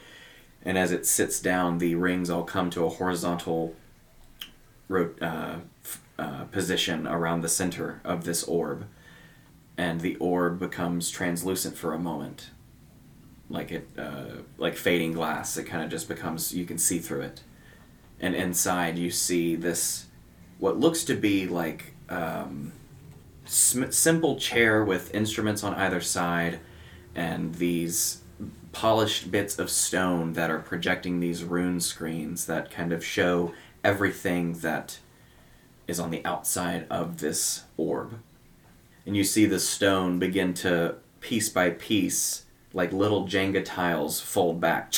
And 0.63 0.77
as 0.77 0.91
it 0.91 1.05
sits 1.05 1.39
down, 1.39 1.77
the 1.77 1.95
rings 1.95 2.29
all 2.29 2.43
come 2.43 2.69
to 2.71 2.85
a 2.85 2.89
horizontal 2.89 3.75
ro- 4.87 5.13
uh, 5.21 5.57
uh, 6.17 6.43
position 6.45 7.07
around 7.07 7.41
the 7.41 7.49
center 7.49 8.01
of 8.03 8.23
this 8.23 8.43
orb, 8.43 8.85
and 9.77 10.01
the 10.01 10.15
orb 10.17 10.59
becomes 10.59 11.09
translucent 11.09 11.75
for 11.77 11.93
a 11.93 11.99
moment, 11.99 12.49
like 13.49 13.71
it, 13.71 13.89
uh, 13.97 14.41
like 14.57 14.75
fading 14.75 15.13
glass. 15.13 15.57
It 15.57 15.65
kind 15.65 15.83
of 15.83 15.89
just 15.89 16.07
becomes 16.07 16.53
you 16.53 16.65
can 16.65 16.77
see 16.77 16.99
through 16.99 17.21
it, 17.21 17.41
and 18.25 18.33
inside 18.33 18.97
you 18.97 19.11
see 19.11 19.55
this, 19.55 20.07
what 20.57 20.79
looks 20.79 21.03
to 21.03 21.13
be 21.13 21.45
like 21.45 21.93
um, 22.09 22.71
sm- 23.45 23.91
simple 23.91 24.39
chair 24.39 24.83
with 24.83 25.13
instruments 25.13 25.63
on 25.63 25.75
either 25.75 26.01
side, 26.01 26.59
and 27.13 27.53
these 27.55 28.23
polished 28.71 29.29
bits 29.29 29.59
of 29.59 29.69
stone 29.69 30.33
that 30.33 30.49
are 30.49 30.57
projecting 30.57 31.19
these 31.19 31.43
rune 31.43 31.79
screens 31.79 32.47
that 32.47 32.71
kind 32.71 32.91
of 32.91 33.05
show 33.05 33.53
everything 33.83 34.53
that 34.53 34.97
is 35.87 35.99
on 35.99 36.09
the 36.09 36.25
outside 36.25 36.87
of 36.89 37.19
this 37.19 37.65
orb. 37.77 38.19
And 39.05 39.15
you 39.15 39.23
see 39.23 39.45
the 39.45 39.59
stone 39.59 40.17
begin 40.17 40.55
to, 40.55 40.95
piece 41.21 41.47
by 41.47 41.69
piece, 41.69 42.45
like 42.73 42.91
little 42.91 43.27
Jenga 43.27 43.63
tiles, 43.63 44.19
fold 44.19 44.59
back. 44.59 44.95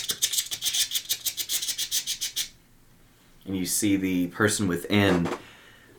And 3.48 3.56
you 3.56 3.66
see 3.66 3.96
the 3.96 4.28
person 4.28 4.68
within 4.68 5.30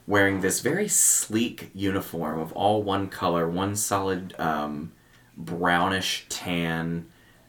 wearing 0.07 0.43
this 0.43 0.61
very 0.61 0.87
sleek 0.87 1.71
uniform 1.75 2.39
of 2.39 2.53
all 2.53 2.83
one 2.83 3.09
color, 3.09 3.49
one 3.49 3.75
solid 3.75 4.39
um, 4.39 4.93
brownish 5.37 6.27
tan, 6.29 7.07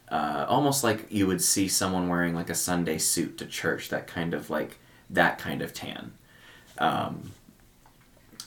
uh, 0.09 0.45
almost 0.47 0.83
like 0.83 1.05
you 1.09 1.27
would 1.27 1.41
see 1.41 1.67
someone 1.67 2.07
wearing 2.07 2.33
like 2.33 2.49
a 2.49 2.55
Sunday 2.55 2.97
suit 2.97 3.37
to 3.37 3.45
church. 3.45 3.89
That 3.89 4.07
kind 4.07 4.33
of 4.33 4.49
like 4.49 4.79
that 5.09 5.37
kind 5.37 5.61
of 5.61 5.73
tan, 5.73 6.13
um, 6.77 7.31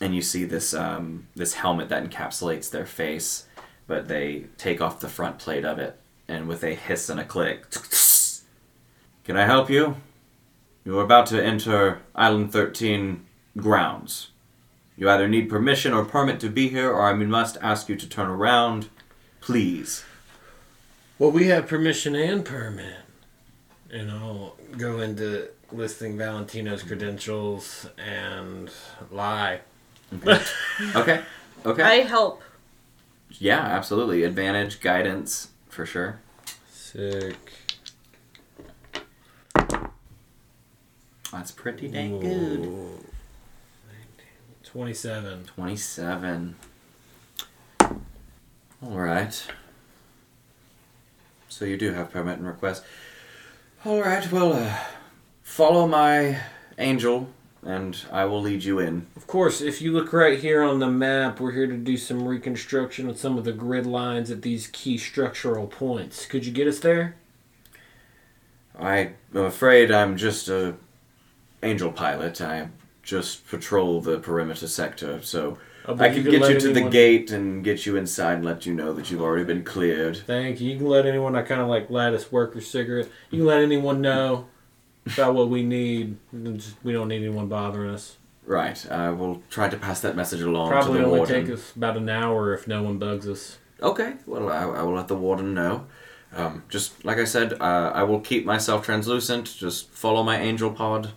and 0.00 0.14
you 0.14 0.22
see 0.22 0.44
this 0.44 0.74
um, 0.74 1.28
this 1.34 1.54
helmet 1.54 1.88
that 1.90 2.08
encapsulates 2.08 2.70
their 2.70 2.86
face, 2.86 3.46
but 3.86 4.08
they 4.08 4.46
take 4.58 4.80
off 4.80 5.00
the 5.00 5.08
front 5.08 5.38
plate 5.38 5.64
of 5.64 5.78
it, 5.78 5.98
and 6.28 6.48
with 6.48 6.64
a 6.64 6.74
hiss 6.74 7.08
and 7.08 7.20
a 7.20 7.24
click, 7.24 7.66
can 9.24 9.36
I 9.36 9.44
help 9.44 9.70
you? 9.70 9.96
You 10.84 10.98
are 10.98 11.04
about 11.04 11.26
to 11.26 11.42
enter 11.42 12.00
Island 12.14 12.52
13 12.52 13.24
grounds. 13.56 14.30
You 14.96 15.08
either 15.08 15.28
need 15.28 15.48
permission 15.48 15.92
or 15.92 16.04
permit 16.04 16.40
to 16.40 16.48
be 16.48 16.68
here, 16.68 16.90
or 16.90 17.02
I 17.02 17.12
must 17.14 17.56
ask 17.62 17.88
you 17.88 17.96
to 17.96 18.08
turn 18.08 18.28
around. 18.28 18.88
Please. 19.40 20.04
Well, 21.18 21.30
we 21.30 21.46
have 21.46 21.66
permission 21.66 22.14
and 22.14 22.44
permit. 22.44 22.96
And 23.90 24.10
I'll 24.10 24.56
go 24.76 25.00
into 25.00 25.48
listing 25.70 26.16
Valentino's 26.16 26.82
credentials 26.82 27.88
and 27.98 28.70
lie. 29.10 29.60
Okay. 30.96 31.22
Okay. 31.64 31.82
I 31.84 31.94
help. 31.98 32.42
yeah, 33.30 33.60
absolutely. 33.60 34.24
Advantage, 34.24 34.80
guidance, 34.80 35.50
for 35.68 35.86
sure. 35.86 36.18
Sick. 36.68 37.36
That's 41.32 41.50
pretty 41.50 41.88
dang 41.88 42.20
good. 42.20 42.60
Ooh. 42.60 43.04
27. 44.64 45.44
27. 45.44 46.54
Alright. 48.82 49.46
So 51.48 51.64
you 51.64 51.76
do 51.76 51.92
have 51.92 52.10
permit 52.10 52.38
and 52.38 52.46
request. 52.46 52.84
Alright, 53.84 54.30
well, 54.30 54.52
uh, 54.52 54.76
follow 55.42 55.86
my 55.86 56.40
angel, 56.78 57.28
and 57.62 57.98
I 58.10 58.24
will 58.26 58.40
lead 58.40 58.64
you 58.64 58.78
in. 58.78 59.06
Of 59.16 59.26
course, 59.26 59.60
if 59.60 59.82
you 59.82 59.92
look 59.92 60.12
right 60.12 60.38
here 60.38 60.62
on 60.62 60.78
the 60.78 60.90
map, 60.90 61.40
we're 61.40 61.52
here 61.52 61.66
to 61.66 61.76
do 61.76 61.96
some 61.96 62.26
reconstruction 62.26 63.08
of 63.08 63.18
some 63.18 63.36
of 63.36 63.44
the 63.44 63.52
grid 63.52 63.86
lines 63.86 64.30
at 64.30 64.42
these 64.42 64.68
key 64.68 64.98
structural 64.98 65.66
points. 65.66 66.26
Could 66.26 66.46
you 66.46 66.52
get 66.52 66.66
us 66.66 66.78
there? 66.78 67.16
I 68.78 69.12
am 69.34 69.44
afraid 69.44 69.90
I'm 69.90 70.16
just 70.16 70.48
a 70.48 70.76
angel 71.62 71.92
pilot. 71.92 72.40
I 72.40 72.68
just 73.02 73.46
patrol 73.48 74.00
the 74.00 74.18
perimeter 74.18 74.66
sector, 74.68 75.20
so 75.22 75.58
Oh, 75.84 75.94
I 75.94 75.96
but 75.96 76.12
can 76.14 76.22
can 76.22 76.30
get 76.32 76.48
you 76.48 76.60
to 76.60 76.72
the 76.72 76.88
gate 76.88 77.32
and 77.32 77.64
get 77.64 77.86
you 77.86 77.96
inside 77.96 78.34
and 78.34 78.44
let 78.44 78.66
you 78.66 78.72
know 78.72 78.92
that 78.92 79.10
you've 79.10 79.20
already 79.20 79.42
been 79.42 79.64
cleared. 79.64 80.16
Thank 80.16 80.60
you. 80.60 80.70
You 80.70 80.76
can 80.78 80.86
let 80.86 81.06
anyone 81.06 81.34
I 81.34 81.42
kind 81.42 81.60
of 81.60 81.66
like 81.66 81.90
lattice 81.90 82.30
worker 82.30 82.60
cigarette. 82.60 83.08
You 83.30 83.38
can 83.40 83.46
let 83.46 83.60
anyone 83.62 84.00
know 84.00 84.46
about 85.06 85.34
what 85.34 85.48
we 85.50 85.64
need. 85.64 86.18
We 86.32 86.92
don't 86.92 87.08
need 87.08 87.16
anyone 87.24 87.48
bothering 87.48 87.90
us. 87.90 88.16
Right. 88.46 88.88
I 88.92 89.10
will 89.10 89.42
try 89.50 89.68
to 89.68 89.76
pass 89.76 90.00
that 90.02 90.14
message 90.14 90.40
along 90.42 90.70
Probably 90.70 90.92
to 90.94 90.98
the 91.00 91.04
only 91.06 91.18
warden. 91.18 91.44
take 91.46 91.52
us 91.52 91.74
about 91.74 91.96
an 91.96 92.08
hour 92.08 92.54
if 92.54 92.68
no 92.68 92.84
one 92.84 92.98
bugs 92.98 93.28
us. 93.28 93.58
Okay, 93.80 94.14
well, 94.26 94.48
I, 94.50 94.62
I 94.62 94.82
will 94.84 94.94
let 94.94 95.08
the 95.08 95.16
warden 95.16 95.52
know. 95.54 95.86
Um, 96.32 96.62
just 96.68 97.04
like 97.04 97.18
I 97.18 97.24
said, 97.24 97.54
uh, 97.54 97.90
I 97.92 98.04
will 98.04 98.20
keep 98.20 98.44
myself 98.46 98.84
translucent. 98.84 99.46
Just 99.56 99.90
follow 99.90 100.22
my 100.22 100.38
angel 100.40 100.70
pod, 100.70 101.10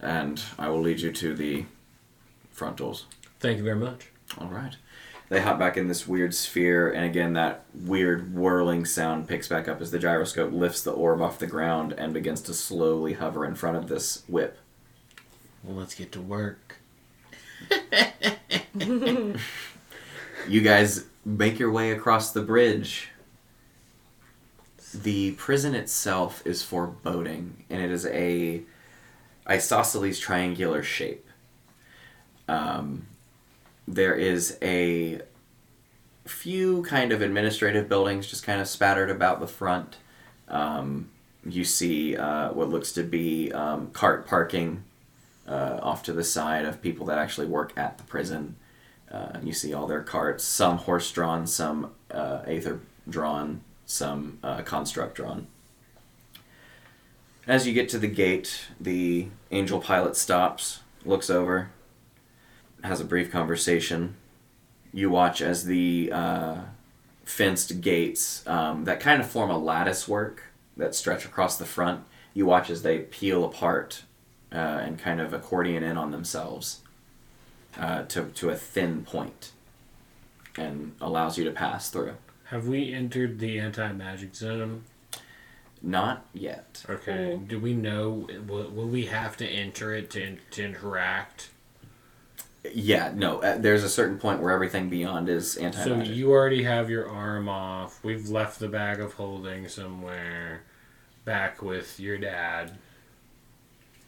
and 0.00 0.42
I 0.58 0.68
will 0.68 0.80
lead 0.80 1.00
you 1.00 1.12
to 1.12 1.34
the 1.34 1.64
front 2.50 2.76
doors. 2.76 3.06
Thank 3.40 3.58
you 3.58 3.64
very 3.64 3.78
much. 3.78 4.08
All 4.38 4.48
right. 4.48 4.76
They 5.30 5.40
hop 5.40 5.58
back 5.58 5.76
in 5.76 5.88
this 5.88 6.06
weird 6.06 6.34
sphere, 6.34 6.90
and 6.90 7.04
again, 7.04 7.32
that 7.32 7.64
weird 7.74 8.34
whirling 8.34 8.84
sound 8.84 9.26
picks 9.26 9.48
back 9.48 9.68
up 9.68 9.80
as 9.80 9.90
the 9.90 9.98
gyroscope 9.98 10.52
lifts 10.52 10.82
the 10.82 10.92
orb 10.92 11.22
off 11.22 11.38
the 11.38 11.46
ground 11.46 11.94
and 11.94 12.12
begins 12.12 12.42
to 12.42 12.54
slowly 12.54 13.14
hover 13.14 13.44
in 13.44 13.54
front 13.54 13.76
of 13.76 13.88
this 13.88 14.22
whip. 14.28 14.58
Well, 15.62 15.76
let's 15.76 15.94
get 15.94 16.12
to 16.12 16.20
work. 16.20 16.76
You 20.46 20.60
guys 20.60 21.06
make 21.24 21.58
your 21.58 21.70
way 21.70 21.92
across 21.92 22.32
the 22.32 22.42
bridge. 22.42 23.08
The 24.92 25.32
prison 25.32 25.74
itself 25.74 26.42
is 26.46 26.62
foreboding, 26.62 27.64
and 27.70 27.82
it 27.82 27.90
is 27.90 28.04
a 28.06 28.62
isosceles 29.48 30.18
triangular 30.18 30.82
shape. 30.82 31.26
Um, 32.48 33.06
there 33.86 34.14
is 34.14 34.58
a 34.62 35.20
few 36.26 36.82
kind 36.82 37.12
of 37.12 37.20
administrative 37.20 37.88
buildings 37.88 38.26
just 38.26 38.44
kind 38.44 38.60
of 38.60 38.68
spattered 38.68 39.10
about 39.10 39.40
the 39.40 39.46
front. 39.46 39.96
Um, 40.48 41.10
you 41.46 41.64
see 41.64 42.16
uh, 42.16 42.52
what 42.52 42.70
looks 42.70 42.92
to 42.92 43.02
be 43.02 43.52
um, 43.52 43.90
cart 43.90 44.26
parking 44.26 44.84
uh, 45.46 45.78
off 45.82 46.02
to 46.04 46.12
the 46.12 46.24
side 46.24 46.64
of 46.64 46.80
people 46.80 47.06
that 47.06 47.18
actually 47.18 47.46
work 47.46 47.72
at 47.76 47.98
the 47.98 48.04
prison. 48.04 48.56
Uh, 49.10 49.38
you 49.42 49.52
see 49.52 49.74
all 49.74 49.86
their 49.86 50.02
carts, 50.02 50.44
some 50.44 50.78
horse 50.78 51.10
drawn, 51.12 51.46
some 51.46 51.92
uh, 52.10 52.40
aether 52.46 52.80
drawn, 53.08 53.60
some 53.84 54.38
uh, 54.42 54.62
construct 54.62 55.14
drawn. 55.14 55.46
As 57.46 57.66
you 57.66 57.74
get 57.74 57.90
to 57.90 57.98
the 57.98 58.08
gate, 58.08 58.68
the 58.80 59.28
angel 59.50 59.78
pilot 59.78 60.16
stops, 60.16 60.80
looks 61.04 61.28
over, 61.28 61.70
has 62.82 63.00
a 63.00 63.04
brief 63.04 63.30
conversation. 63.30 64.16
You 64.94 65.10
watch 65.10 65.42
as 65.42 65.66
the 65.66 66.10
uh, 66.10 66.56
fenced 67.24 67.82
gates 67.82 68.46
um, 68.46 68.84
that 68.84 69.00
kind 69.00 69.20
of 69.20 69.28
form 69.28 69.50
a 69.50 69.58
lattice 69.58 70.08
work 70.08 70.44
that 70.76 70.94
stretch 70.94 71.26
across 71.26 71.58
the 71.58 71.66
front. 71.66 72.04
You 72.32 72.46
watch 72.46 72.70
as 72.70 72.82
they 72.82 73.00
peel 73.00 73.44
apart 73.44 74.04
uh, 74.50 74.56
and 74.56 74.98
kind 74.98 75.20
of 75.20 75.34
accordion 75.34 75.82
in 75.82 75.98
on 75.98 76.12
themselves 76.12 76.80
uh, 77.78 78.04
to, 78.04 78.24
to 78.24 78.48
a 78.48 78.56
thin 78.56 79.04
point 79.04 79.52
and 80.56 80.94
allows 80.98 81.36
you 81.36 81.44
to 81.44 81.50
pass 81.50 81.90
through. 81.90 82.14
Have 82.44 82.66
we 82.66 82.94
entered 82.94 83.38
the 83.38 83.58
anti 83.58 83.92
magic 83.92 84.34
zone? 84.34 84.84
Not 85.86 86.24
yet. 86.32 86.82
Okay. 86.88 87.38
Do 87.46 87.58
we 87.60 87.74
know? 87.74 88.26
Will, 88.48 88.70
will 88.70 88.88
we 88.88 89.04
have 89.06 89.36
to 89.36 89.46
enter 89.46 89.94
it 89.94 90.10
to, 90.12 90.38
to 90.52 90.64
interact? 90.64 91.50
Yeah, 92.72 93.12
no, 93.14 93.42
uh, 93.42 93.58
there's 93.58 93.84
a 93.84 93.90
certain 93.90 94.18
point 94.18 94.40
where 94.40 94.50
everything 94.50 94.88
beyond 94.88 95.28
is 95.28 95.56
anti 95.58 95.84
So 95.84 95.96
you 96.00 96.32
already 96.32 96.62
have 96.62 96.88
your 96.88 97.06
arm 97.10 97.50
off. 97.50 98.02
We've 98.02 98.30
left 98.30 98.58
the 98.58 98.68
bag 98.68 99.00
of 99.00 99.12
holding 99.12 99.68
somewhere 99.68 100.62
back 101.26 101.60
with 101.60 102.00
your 102.00 102.16
dad. 102.16 102.72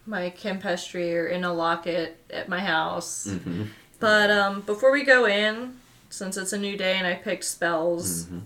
My 0.07 0.31
Campestri 0.31 1.13
are 1.13 1.27
in 1.27 1.43
a 1.43 1.53
locket 1.53 2.17
at 2.31 2.49
my 2.49 2.59
house. 2.61 3.27
hmm 3.29 3.65
But 3.99 4.31
um, 4.31 4.61
before 4.61 4.91
we 4.91 5.03
go 5.03 5.25
in, 5.27 5.75
since 6.09 6.35
it's 6.37 6.53
a 6.53 6.57
new 6.57 6.75
day 6.75 6.95
and 6.97 7.05
I 7.05 7.13
picked 7.13 7.43
spells, 7.43 8.25
Mhm. 8.25 8.41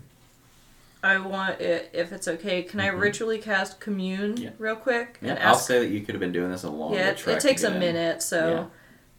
I 1.03 1.17
want 1.17 1.59
it 1.61 1.89
if 1.93 2.11
it's 2.11 2.27
okay. 2.27 2.61
Can 2.63 2.79
I 2.79 2.87
ritually 2.87 3.39
cast 3.39 3.79
commune 3.79 4.37
Yeah. 4.37 4.49
real 4.59 4.75
quick 4.75 5.17
Yeah, 5.21 5.31
and 5.31 5.39
I'll 5.39 5.55
say 5.55 5.79
that 5.79 5.87
you 5.87 6.01
could 6.01 6.13
have 6.13 6.19
been 6.19 6.31
doing 6.31 6.51
this 6.51 6.63
a 6.63 6.69
long 6.69 6.93
yeah, 6.93 7.09
it, 7.09 7.27
it 7.27 7.39
takes 7.39 7.63
a 7.63 7.73
in. 7.73 7.79
minute, 7.79 8.21
so 8.21 8.69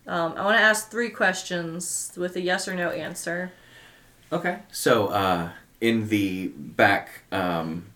um, 0.06 0.34
I 0.36 0.44
want 0.44 0.56
to 0.58 0.62
ask 0.62 0.90
three 0.90 1.10
questions 1.10 2.12
with 2.16 2.36
a 2.36 2.40
yes 2.40 2.68
or 2.68 2.74
no 2.74 2.90
answer. 2.90 3.52
Okay. 4.32 4.60
So, 4.70 5.08
uh, 5.08 5.50
in 5.80 6.08
the 6.08 6.48
back 6.48 7.22
um, 7.32 7.86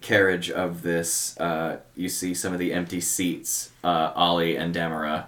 carriage 0.00 0.50
of 0.50 0.82
this, 0.82 1.38
uh, 1.38 1.78
you 1.94 2.08
see 2.08 2.34
some 2.34 2.52
of 2.52 2.58
the 2.58 2.72
empty 2.72 3.00
seats. 3.00 3.70
Uh, 3.84 4.10
Ollie 4.14 4.56
and 4.56 4.74
Damara 4.74 5.26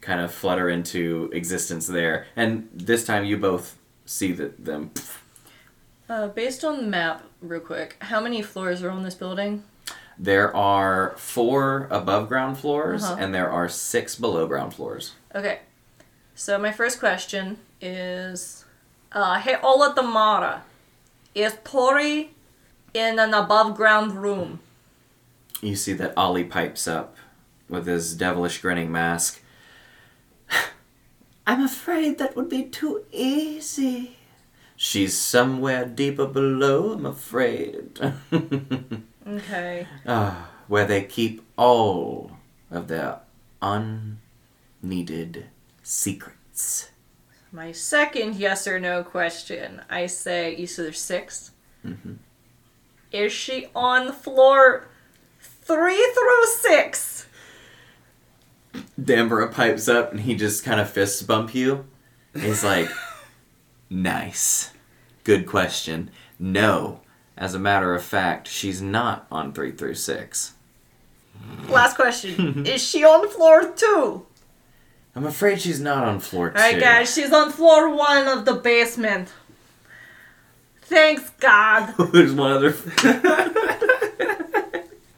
kind 0.00 0.20
of 0.20 0.32
flutter 0.32 0.68
into 0.68 1.30
existence 1.32 1.86
there, 1.86 2.26
and 2.36 2.68
this 2.74 3.04
time 3.04 3.24
you 3.24 3.36
both 3.38 3.76
see 4.06 4.32
that 4.32 4.64
them. 4.64 4.90
Uh, 6.08 6.28
based 6.28 6.64
on 6.64 6.76
the 6.76 6.82
map, 6.82 7.22
real 7.40 7.60
quick, 7.60 7.96
how 8.00 8.20
many 8.20 8.42
floors 8.42 8.82
are 8.82 8.90
on 8.90 9.02
this 9.02 9.14
building? 9.14 9.64
There 10.18 10.54
are 10.54 11.14
four 11.16 11.88
above 11.90 12.28
ground 12.28 12.58
floors, 12.58 13.02
Uh-huh. 13.04 13.16
and 13.18 13.34
there 13.34 13.50
are 13.50 13.68
six 13.68 14.14
below 14.14 14.46
ground 14.46 14.74
floors. 14.74 15.12
Okay, 15.34 15.60
so 16.34 16.58
my 16.58 16.70
first 16.72 17.00
question 17.00 17.58
is, 17.80 18.64
uh, 19.12 19.40
hey, 19.40 19.54
Olodamara, 19.54 20.60
is 21.34 21.56
Tori 21.64 22.30
in 22.92 23.18
an 23.18 23.34
above 23.34 23.74
ground 23.76 24.12
room? 24.22 24.60
You 25.60 25.74
see 25.74 25.94
that 25.94 26.12
Ollie 26.16 26.44
pipes 26.44 26.86
up 26.86 27.16
with 27.68 27.86
his 27.86 28.14
devilish 28.14 28.60
grinning 28.60 28.92
mask. 28.92 29.40
I'm 31.46 31.64
afraid 31.64 32.18
that 32.18 32.36
would 32.36 32.48
be 32.50 32.64
too 32.64 33.04
easy. 33.10 34.16
She's 34.76 35.16
somewhere 35.16 35.84
deeper 35.86 36.26
below, 36.26 36.92
I'm 36.92 37.06
afraid. 37.06 37.98
Okay. 39.26 39.86
ah, 40.06 40.50
where 40.68 40.84
they 40.84 41.02
keep 41.04 41.44
all 41.56 42.32
of 42.70 42.88
their 42.88 43.20
unneeded 43.62 45.46
secrets. 45.82 46.90
My 47.52 47.70
second 47.70 48.34
yes 48.36 48.66
or 48.66 48.80
no 48.80 49.04
question, 49.04 49.82
I 49.88 50.06
say, 50.06 50.56
you 50.56 50.66
said 50.66 50.86
there's 50.86 51.00
6 51.00 51.52
Mhm. 51.86 52.16
Is 53.12 53.32
she 53.32 53.68
on 53.76 54.06
the 54.06 54.12
floor 54.12 54.88
three 55.40 56.12
through 56.14 56.46
six? 56.60 57.26
Damara 59.00 59.52
pipes 59.52 59.86
up 59.88 60.10
and 60.10 60.20
he 60.22 60.34
just 60.34 60.64
kind 60.64 60.80
of 60.80 60.90
fist 60.90 61.26
bump 61.26 61.54
you. 61.54 61.84
He's 62.34 62.64
like, 62.64 62.88
nice. 63.94 64.72
Good 65.22 65.46
question. 65.46 66.10
No. 66.38 67.00
As 67.36 67.54
a 67.54 67.58
matter 67.58 67.94
of 67.94 68.02
fact, 68.02 68.46
she's 68.48 68.80
not 68.82 69.26
on 69.30 69.52
3 69.52 69.72
through 69.72 69.94
6. 69.94 70.52
Last 71.68 71.96
question. 71.96 72.66
Is 72.74 72.82
she 72.82 73.04
on 73.04 73.28
floor 73.28 73.72
two? 73.74 74.26
I'm 75.16 75.26
afraid 75.26 75.60
she's 75.60 75.80
not 75.80 76.04
on 76.04 76.20
floor 76.20 76.50
2. 76.50 76.56
Alright, 76.56 76.80
guys, 76.80 77.12
she's 77.14 77.32
on 77.32 77.50
floor 77.50 77.88
one 77.94 78.28
of 78.28 78.44
the 78.44 78.54
basement. 78.54 79.32
Thanks, 80.82 81.30
God. 81.40 81.94
There's 82.12 82.32
one 82.32 82.52
other. 82.52 82.72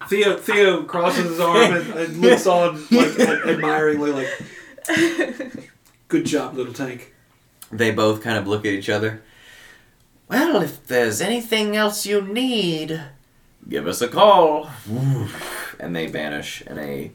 Theo 0.09 0.37
Theo 0.37 0.85
crosses 0.85 1.31
his 1.31 1.41
arm 1.41 1.75
and, 1.75 1.91
and 1.95 2.21
looks 2.21 2.47
on 2.47 2.81
like 2.93 3.19
ad- 3.19 3.49
admiringly, 3.49 4.13
like, 4.13 4.29
"Good 6.07 6.25
job, 6.25 6.55
little 6.55 6.73
tank." 6.73 7.13
They 7.77 7.91
both 7.91 8.23
kind 8.23 8.39
of 8.39 8.47
look 8.47 8.65
at 8.65 8.73
each 8.73 8.89
other. 8.89 9.23
Well, 10.29 10.63
if 10.63 10.87
there's 10.87 11.21
anything 11.21 11.77
else 11.77 12.07
you 12.07 12.21
need, 12.21 13.01
give 13.69 13.87
us 13.87 14.01
a 14.01 14.09
call. 14.09 14.71
And 15.79 15.95
they 15.95 16.07
vanish 16.07 16.63
in 16.63 16.79
a 16.79 17.13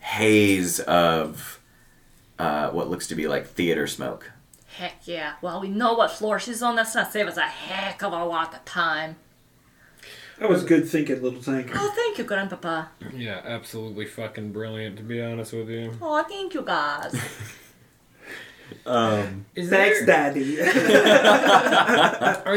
haze 0.00 0.80
of 0.80 1.60
uh, 2.38 2.70
what 2.70 2.88
looks 2.88 3.06
to 3.08 3.14
be 3.14 3.28
like 3.28 3.46
theater 3.46 3.86
smoke. 3.86 4.32
Heck 4.76 5.02
yeah. 5.04 5.34
Well, 5.42 5.60
we 5.60 5.68
know 5.68 5.94
what 5.94 6.10
floor 6.10 6.38
she's 6.38 6.62
on. 6.62 6.76
That's 6.76 6.94
gonna 6.94 7.10
save 7.10 7.28
us 7.28 7.36
a 7.36 7.42
heck 7.42 8.02
of 8.02 8.12
a 8.12 8.24
lot 8.24 8.54
of 8.54 8.64
time. 8.64 9.16
That 10.38 10.48
was 10.48 10.64
good 10.64 10.88
thinking, 10.88 11.22
little 11.22 11.42
tank. 11.42 11.70
Oh, 11.74 11.92
thank 11.94 12.16
you, 12.16 12.24
Grandpapa. 12.24 12.88
Yeah, 13.14 13.42
absolutely 13.44 14.06
fucking 14.06 14.52
brilliant, 14.52 14.96
to 14.96 15.02
be 15.02 15.20
honest 15.20 15.52
with 15.52 15.68
you. 15.68 15.92
Oh, 16.00 16.24
thank 16.26 16.54
you, 16.54 16.62
guys. 16.62 17.14
Um, 18.86 19.46
Is 19.54 19.68
Thanks, 19.70 20.04
Daddy. 20.06 20.60
Are 20.60 20.64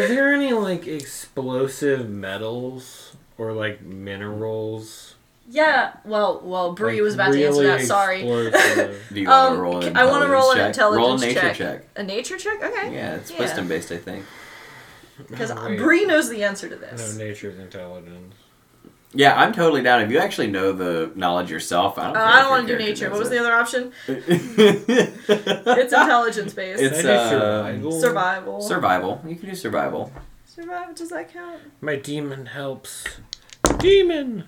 there 0.07 0.34
any, 0.34 0.53
like, 0.53 0.88
explosive 0.88 2.10
metals 2.10 3.15
or, 3.38 3.53
like, 3.53 3.81
minerals? 3.81 5.15
yeah. 5.49 5.94
Well, 6.06 6.41
well, 6.44 6.73
Brie 6.73 6.94
Like, 6.95 7.02
was 7.03 7.14
about 7.15 7.34
to 7.34 7.44
answer 7.45 7.64
that. 7.64 7.81
Sorry. 7.81 8.22
do 8.23 9.19
you 9.19 9.27
want 9.27 9.52
Um, 9.52 9.56
to 9.56 9.61
roll 9.61 9.85
an 9.85 9.98
I 9.98 10.06
want 10.06 10.23
to 10.26 10.30
roll 10.31 10.52
an 10.52 10.60
intelligence 10.68 10.76
check? 10.76 10.98
Roll 10.98 11.14
a 11.14 11.19
nature 11.19 11.41
check. 11.41 11.56
check. 11.57 11.85
A 11.98 12.03
nature 12.03 12.38
check? 12.38 12.64
Okay. 12.64 12.94
Yeah, 12.94 13.15
it's 13.15 13.31
Yeah. 13.31 13.40
wisdom 13.40 13.68
based, 13.68 13.91
I 13.91 13.98
think. 13.98 14.26
Because 15.30 15.53
wait. 15.53 15.77
Brie 15.77 16.06
knows 16.06 16.30
the 16.30 16.44
answer 16.44 16.68
to 16.69 16.76
this. 16.76 16.91
No, 16.99 17.06
this. 17.06 17.18
nature's 17.18 17.60
intelligence. 17.60 18.34
Yeah, 19.15 19.35
I'm 19.40 19.53
totally 19.53 19.81
down. 19.84 20.02
If 20.02 20.10
you 20.11 20.18
actually 20.19 20.48
know 20.48 20.72
the 20.72 21.11
knowledge 21.15 21.52
yourself, 21.52 21.98
I 21.99 22.06
don't. 22.07 22.15
Uh, 22.18 22.19
care 22.19 22.27
I 22.27 22.41
don't 22.41 22.49
want 22.49 22.68
to 22.68 22.77
do 22.77 22.84
nature. 22.84 23.10
What 23.11 23.19
was 23.19 23.30
knows 23.30 23.38
the 23.38 23.40
other 23.40 23.53
option? 23.53 23.91
It's 25.76 25.94
intelligence 25.94 26.53
based. 26.53 26.81
It's 26.81 27.02
Can 27.02 27.10
I 27.10 27.30
do 27.31 27.35
uh, 27.38 27.91
survival? 27.91 27.91
survival. 27.91 28.61
survival. 28.61 29.22
You 29.27 29.35
can 29.35 29.49
do 29.49 29.56
survival. 29.56 30.11
Survival. 30.45 30.94
Does 30.94 31.10
that 31.10 31.31
count? 31.34 31.60
My 31.81 31.95
demon 31.95 32.45
helps. 32.48 33.06
Demon! 33.80 34.45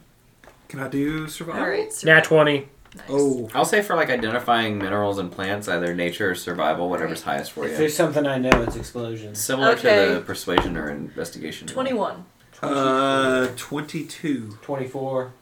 Can 0.68 0.80
I 0.80 0.88
do 0.88 1.28
survival? 1.28 1.62
All 1.62 1.70
right. 1.70 1.92
Nat 2.04 2.24
20. 2.24 2.60
Nice. 2.96 3.06
Oh, 3.10 3.50
I'll 3.54 3.66
say 3.66 3.82
for 3.82 3.96
like 3.96 4.10
identifying 4.10 4.78
minerals 4.78 5.18
and 5.20 5.32
plants, 5.32 5.68
either 5.68 5.94
nature 5.94 6.32
or 6.32 6.36
survival, 6.36 6.90
whatever's 6.90 7.24
highest 7.24 7.52
for 7.52 7.66
If 7.66 7.72
you. 7.72 7.78
there's 7.78 7.96
something 7.96 8.26
I 8.26 8.38
know, 8.38 8.62
it's 8.64 8.76
explosion. 8.78 9.36
Similar 9.36 9.72
Okay. 9.74 10.08
to 10.08 10.14
the 10.16 10.22
persuasion 10.22 10.78
or 10.78 10.90
investigation. 10.90 11.68
roll. 11.68 11.74
Twenty-one. 11.74 12.26
Uh, 12.66 13.48
twenty-two. 13.56 14.58
24. 14.62 15.34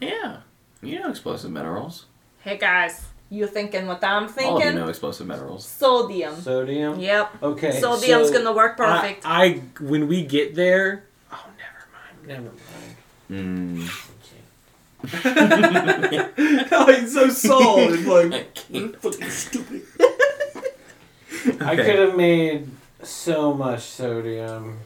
Yeah, 0.00 0.38
you 0.82 1.00
know 1.00 1.10
explosive 1.10 1.50
minerals. 1.50 2.06
Hey 2.40 2.56
guys, 2.56 3.06
you 3.30 3.46
thinking 3.46 3.86
what 3.86 4.02
I'm 4.04 4.22
All 4.22 4.28
of 4.28 4.34
thinking? 4.34 4.66
you 4.68 4.72
know 4.74 4.88
explosive 4.88 5.26
minerals. 5.26 5.66
Sodium. 5.66 6.36
Sodium? 6.40 7.00
Yep. 7.00 7.42
Okay. 7.42 7.80
Sodium's 7.80 8.28
so 8.28 8.32
gonna 8.38 8.52
work 8.52 8.76
perfect. 8.76 9.26
I, 9.26 9.44
I, 9.44 9.52
when 9.80 10.08
we 10.08 10.24
get 10.24 10.54
there. 10.54 11.04
Oh, 11.32 11.46
never 11.58 11.86
mind. 11.92 12.28
Never 12.28 12.52
mind. 12.54 12.96
Mm. 13.30 14.04
oh, 16.72 16.96
he's 17.00 17.12
so 17.14 17.28
sold. 17.28 17.94
He's 17.96 18.06
like, 18.06 18.56
fucking 18.58 19.30
stupid. 19.30 19.82
I 21.60 21.76
could 21.76 21.98
have 21.98 22.16
made 22.16 22.68
so 23.02 23.52
much 23.54 23.82
sodium. 23.82 24.78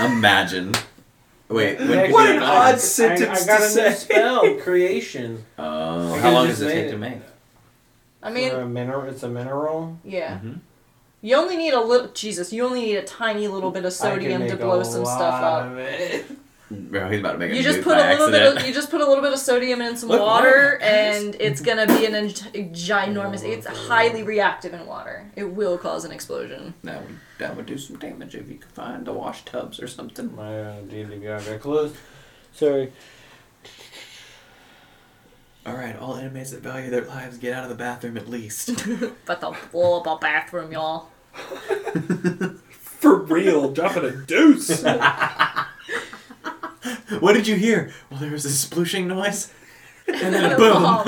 Imagine. 0.00 0.72
Wait, 1.52 1.78
when 1.78 2.10
What 2.12 2.30
an 2.30 2.36
do 2.38 2.44
odd 2.44 2.80
sentence 2.80 3.40
I, 3.40 3.42
I 3.42 3.46
got 3.46 3.58
to 3.58 3.64
a 3.64 3.68
say. 3.68 3.88
new 3.90 3.94
spell, 3.96 4.54
creation. 4.60 5.44
Oh, 5.58 6.14
I 6.14 6.18
how 6.18 6.30
long 6.32 6.46
does 6.48 6.60
it 6.60 6.68
take 6.72 6.86
it. 6.86 6.90
to 6.92 6.98
make? 6.98 7.18
I 8.22 8.30
mean, 8.30 8.52
a 8.52 8.64
mineral, 8.66 9.04
it's 9.08 9.22
a 9.22 9.28
mineral. 9.28 9.98
yeah. 10.04 10.38
Mhm. 10.42 10.60
You 11.24 11.36
only 11.36 11.56
need 11.56 11.72
a 11.72 11.80
little. 11.80 12.08
Jesus, 12.08 12.52
you 12.52 12.64
only 12.64 12.82
need 12.82 12.96
a 12.96 13.02
tiny 13.04 13.46
little 13.46 13.70
bit 13.70 13.84
of 13.84 13.92
I 14.00 14.10
can 14.14 14.20
sodium 14.20 14.42
to 14.42 14.48
make 14.48 14.58
blow 14.60 14.80
a 14.80 14.84
some 14.84 15.02
lot 15.04 15.16
stuff 15.18 15.42
up. 15.42 15.66
of 15.72 15.78
it. 15.78 16.24
Bro, 16.90 17.10
he's 17.10 17.20
about 17.20 17.32
to 17.32 17.38
make 17.38 17.54
You 17.54 17.62
just 17.62 17.82
put 17.82 17.96
a 17.98 18.10
little 18.10 18.30
bit. 18.30 18.56
Of, 18.56 18.66
you 18.66 18.72
just 18.72 18.90
put 18.90 19.00
a 19.00 19.06
little 19.06 19.22
bit 19.22 19.32
of 19.32 19.38
sodium 19.38 19.80
in 19.82 19.96
some 19.96 20.08
Look, 20.08 20.20
water, 20.20 20.78
water. 20.80 20.82
and 20.82 21.36
it's 21.40 21.60
gonna 21.60 21.86
be 21.86 22.06
an 22.06 22.14
ginormous. 22.72 23.42
It's 23.44 23.66
highly 23.66 24.22
reactive 24.22 24.74
in 24.74 24.86
water. 24.86 25.30
It 25.36 25.44
will 25.44 25.78
cause 25.78 26.04
an 26.04 26.12
explosion. 26.12 26.74
That 26.82 27.02
would 27.02 27.18
that 27.38 27.56
would 27.56 27.66
do 27.66 27.78
some 27.78 27.98
damage 27.98 28.34
if 28.34 28.48
you 28.48 28.58
could 28.58 28.72
find 28.72 29.04
the 29.06 29.12
wash 29.12 29.44
tubs 29.44 29.80
or 29.80 29.88
something. 29.88 30.34
My 30.36 30.60
uh, 30.62 30.80
D&D 30.82 31.16
got 31.18 31.42
closed. 31.60 31.96
Sorry. 32.52 32.92
All 35.64 35.74
right, 35.74 35.96
all 35.96 36.16
inmates 36.16 36.50
that 36.50 36.60
value 36.60 36.90
their 36.90 37.04
lives 37.04 37.38
get 37.38 37.52
out 37.52 37.62
of 37.62 37.68
the 37.68 37.76
bathroom 37.76 38.16
at 38.16 38.28
least. 38.28 38.84
But 39.26 39.40
they'll 39.40 39.56
blow 39.70 40.00
up 40.00 40.06
a 40.06 40.16
bathroom, 40.18 40.72
y'all. 40.72 41.08
For 42.70 43.16
real, 43.16 43.72
dropping 43.72 44.04
a 44.04 44.10
deuce. 44.12 44.84
what 47.20 47.32
did 47.34 47.46
you 47.46 47.54
hear? 47.56 47.92
Well, 48.10 48.20
there 48.20 48.30
was 48.30 48.42
this 48.44 48.64
splooshing 48.64 49.06
noise, 49.06 49.52
and 50.08 50.34
then 50.34 50.52
A 50.52 50.56
boom. 50.56 51.02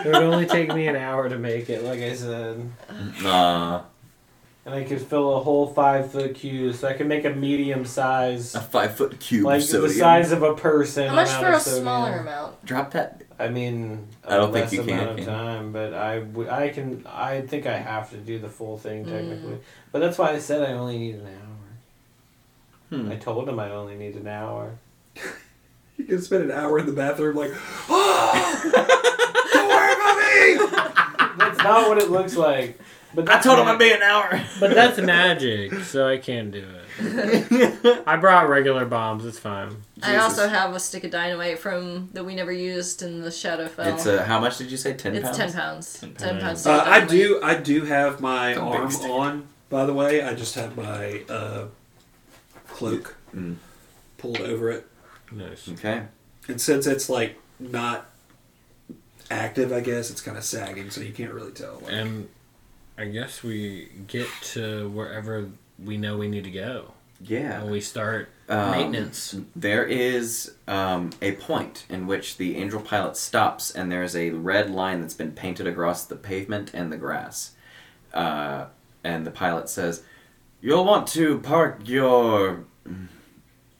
It 0.00 0.04
would 0.06 0.14
only 0.22 0.46
take 0.46 0.72
me 0.74 0.86
an 0.88 0.96
hour 0.96 1.28
to 1.28 1.38
make 1.38 1.68
it, 1.70 1.82
like 1.84 2.00
I 2.00 2.14
said. 2.14 2.70
Aw, 3.24 3.84
And 4.66 4.74
I 4.74 4.84
could 4.84 5.00
fill 5.00 5.36
a 5.36 5.40
whole 5.40 5.66
five 5.68 6.12
foot 6.12 6.34
cube, 6.34 6.74
so 6.74 6.88
I 6.88 6.92
could 6.94 7.06
make 7.08 7.24
a 7.24 7.30
medium 7.30 7.84
size. 7.84 8.54
a 8.54 8.60
five 8.60 8.96
foot 8.96 9.18
cube 9.20 9.44
Like 9.46 9.60
of 9.62 9.66
sodium. 9.66 9.88
the 9.88 9.94
size 9.94 10.32
of 10.32 10.42
a 10.42 10.54
person. 10.54 11.08
How 11.08 11.14
much 11.14 11.28
amount 11.28 11.44
for 11.46 11.52
a 11.52 11.60
sodium. 11.60 11.82
smaller 11.82 12.16
amount? 12.18 12.64
Drop 12.64 12.90
that. 12.92 13.22
I 13.40 13.48
mean, 13.48 14.08
I 14.26 14.36
don't 14.36 14.50
a 14.50 14.52
think 14.52 14.64
less 14.64 14.72
you 14.72 14.82
can, 14.82 14.90
amount 14.98 15.10
of 15.10 15.16
can 15.16 15.24
you? 15.24 15.30
time, 15.30 15.72
but 15.72 15.94
I, 15.94 16.18
w- 16.20 16.50
I 16.50 16.68
can. 16.70 17.06
I 17.06 17.40
think 17.42 17.66
I 17.66 17.78
have 17.78 18.10
to 18.10 18.16
do 18.16 18.38
the 18.40 18.48
full 18.48 18.76
thing 18.78 19.04
Mm. 19.04 19.10
technically. 19.12 19.58
But 19.92 20.00
that's 20.00 20.18
why 20.18 20.32
I 20.32 20.38
said 20.40 20.60
I 20.68 20.72
only 20.72 20.98
need 20.98 21.14
an 21.16 21.26
hour. 21.26 21.47
Hmm. 22.90 23.10
I 23.10 23.16
told 23.16 23.48
him 23.48 23.58
I 23.60 23.70
only 23.70 23.96
need 23.96 24.16
an 24.16 24.26
hour. 24.28 24.78
You 25.96 26.04
can 26.04 26.22
spend 26.22 26.44
an 26.44 26.52
hour 26.52 26.78
in 26.78 26.86
the 26.86 26.92
bathroom, 26.92 27.34
like, 27.34 27.50
oh, 27.88 28.70
don't 29.52 29.68
worry 29.68 29.92
about 29.94 30.16
me. 30.16 31.36
That's 31.44 31.58
not 31.58 31.88
what 31.88 31.98
it 31.98 32.08
looks 32.08 32.36
like. 32.36 32.78
But 33.16 33.22
I 33.28 33.32
that's 33.32 33.44
told 33.44 33.58
him 33.58 33.64
ma- 33.64 33.72
I'd 33.72 33.78
be 33.80 33.90
an 33.90 34.02
hour. 34.02 34.40
But 34.60 34.74
that's 34.74 34.98
magic, 35.00 35.74
so 35.80 36.06
I 36.06 36.18
can 36.18 36.52
do 36.52 36.64
it. 37.00 38.02
I 38.06 38.16
brought 38.16 38.48
regular 38.48 38.84
bombs, 38.84 39.24
it's 39.24 39.40
fine. 39.40 39.74
I 40.00 40.16
also 40.18 40.48
have 40.48 40.72
a 40.72 40.78
stick 40.78 41.02
of 41.02 41.10
dynamite 41.10 41.58
from 41.58 42.10
that 42.12 42.24
we 42.24 42.36
never 42.36 42.52
used 42.52 43.02
in 43.02 43.20
the 43.22 43.30
Shadowfell. 43.30 43.92
It's 43.94 44.06
uh, 44.06 44.22
how 44.24 44.38
much 44.38 44.56
did 44.58 44.70
you 44.70 44.76
say? 44.76 44.94
Ten 44.94 45.16
It's 45.16 45.24
pounds. 45.24 45.36
ten 45.38 45.52
pounds. 45.52 45.98
10 46.00 46.14
Ten 46.14 46.40
pounds. 46.40 46.62
pounds. 46.62 46.66
Uh, 46.66 46.84
I 46.88 47.04
do. 47.04 47.40
I 47.42 47.54
do 47.56 47.84
have 47.86 48.20
my 48.20 48.50
It's 48.52 48.60
arm 49.04 49.10
on. 49.10 49.48
By 49.68 49.84
the 49.84 49.94
way, 49.94 50.22
I 50.22 50.34
just 50.34 50.54
have 50.54 50.76
my 50.76 51.22
uh, 51.28 51.64
cloak 52.78 53.16
Mm. 53.34 53.56
pulled 54.18 54.40
over 54.40 54.70
it, 54.70 54.86
Nice. 55.32 55.68
Okay. 55.68 56.02
and 56.48 56.60
since 56.60 56.86
it's 56.86 57.08
like 57.10 57.36
not 57.58 58.08
active, 59.30 59.72
I 59.72 59.80
guess 59.80 60.10
it's 60.10 60.20
kind 60.20 60.36
of 60.38 60.44
sagging, 60.44 60.90
so 60.90 61.00
you 61.00 61.12
can't 61.12 61.32
really 61.32 61.52
tell. 61.52 61.80
Like, 61.82 61.92
And 61.92 62.28
I 62.96 63.04
guess 63.06 63.42
we 63.42 63.88
get 64.06 64.28
to 64.54 64.88
wherever 64.90 65.48
we 65.82 65.96
know 65.96 66.16
we 66.16 66.28
need 66.28 66.44
to 66.44 66.50
go. 66.50 66.92
Yeah. 67.20 67.60
And 67.62 67.70
we 67.70 67.80
start 67.80 68.28
Um, 68.48 68.70
maintenance. 68.70 69.36
There 69.54 69.84
is 69.84 70.52
um, 70.66 71.10
a 71.20 71.32
point 71.32 71.84
in 71.90 72.06
which 72.06 72.38
the 72.38 72.56
angel 72.56 72.80
pilot 72.80 73.16
stops, 73.16 73.70
and 73.70 73.90
there's 73.92 74.16
a 74.16 74.30
red 74.30 74.70
line 74.70 75.00
that's 75.02 75.14
been 75.14 75.32
painted 75.32 75.66
across 75.66 76.04
the 76.04 76.16
pavement 76.16 76.70
and 76.72 76.90
the 76.92 76.96
grass. 76.96 77.52
Uh, 78.14 78.66
and 79.04 79.26
the 79.26 79.30
pilot 79.30 79.68
says, 79.68 80.02
"You'll 80.62 80.84
want 80.86 81.06
to 81.08 81.40
park 81.40 81.80
your 81.84 82.54
v- 82.54 82.62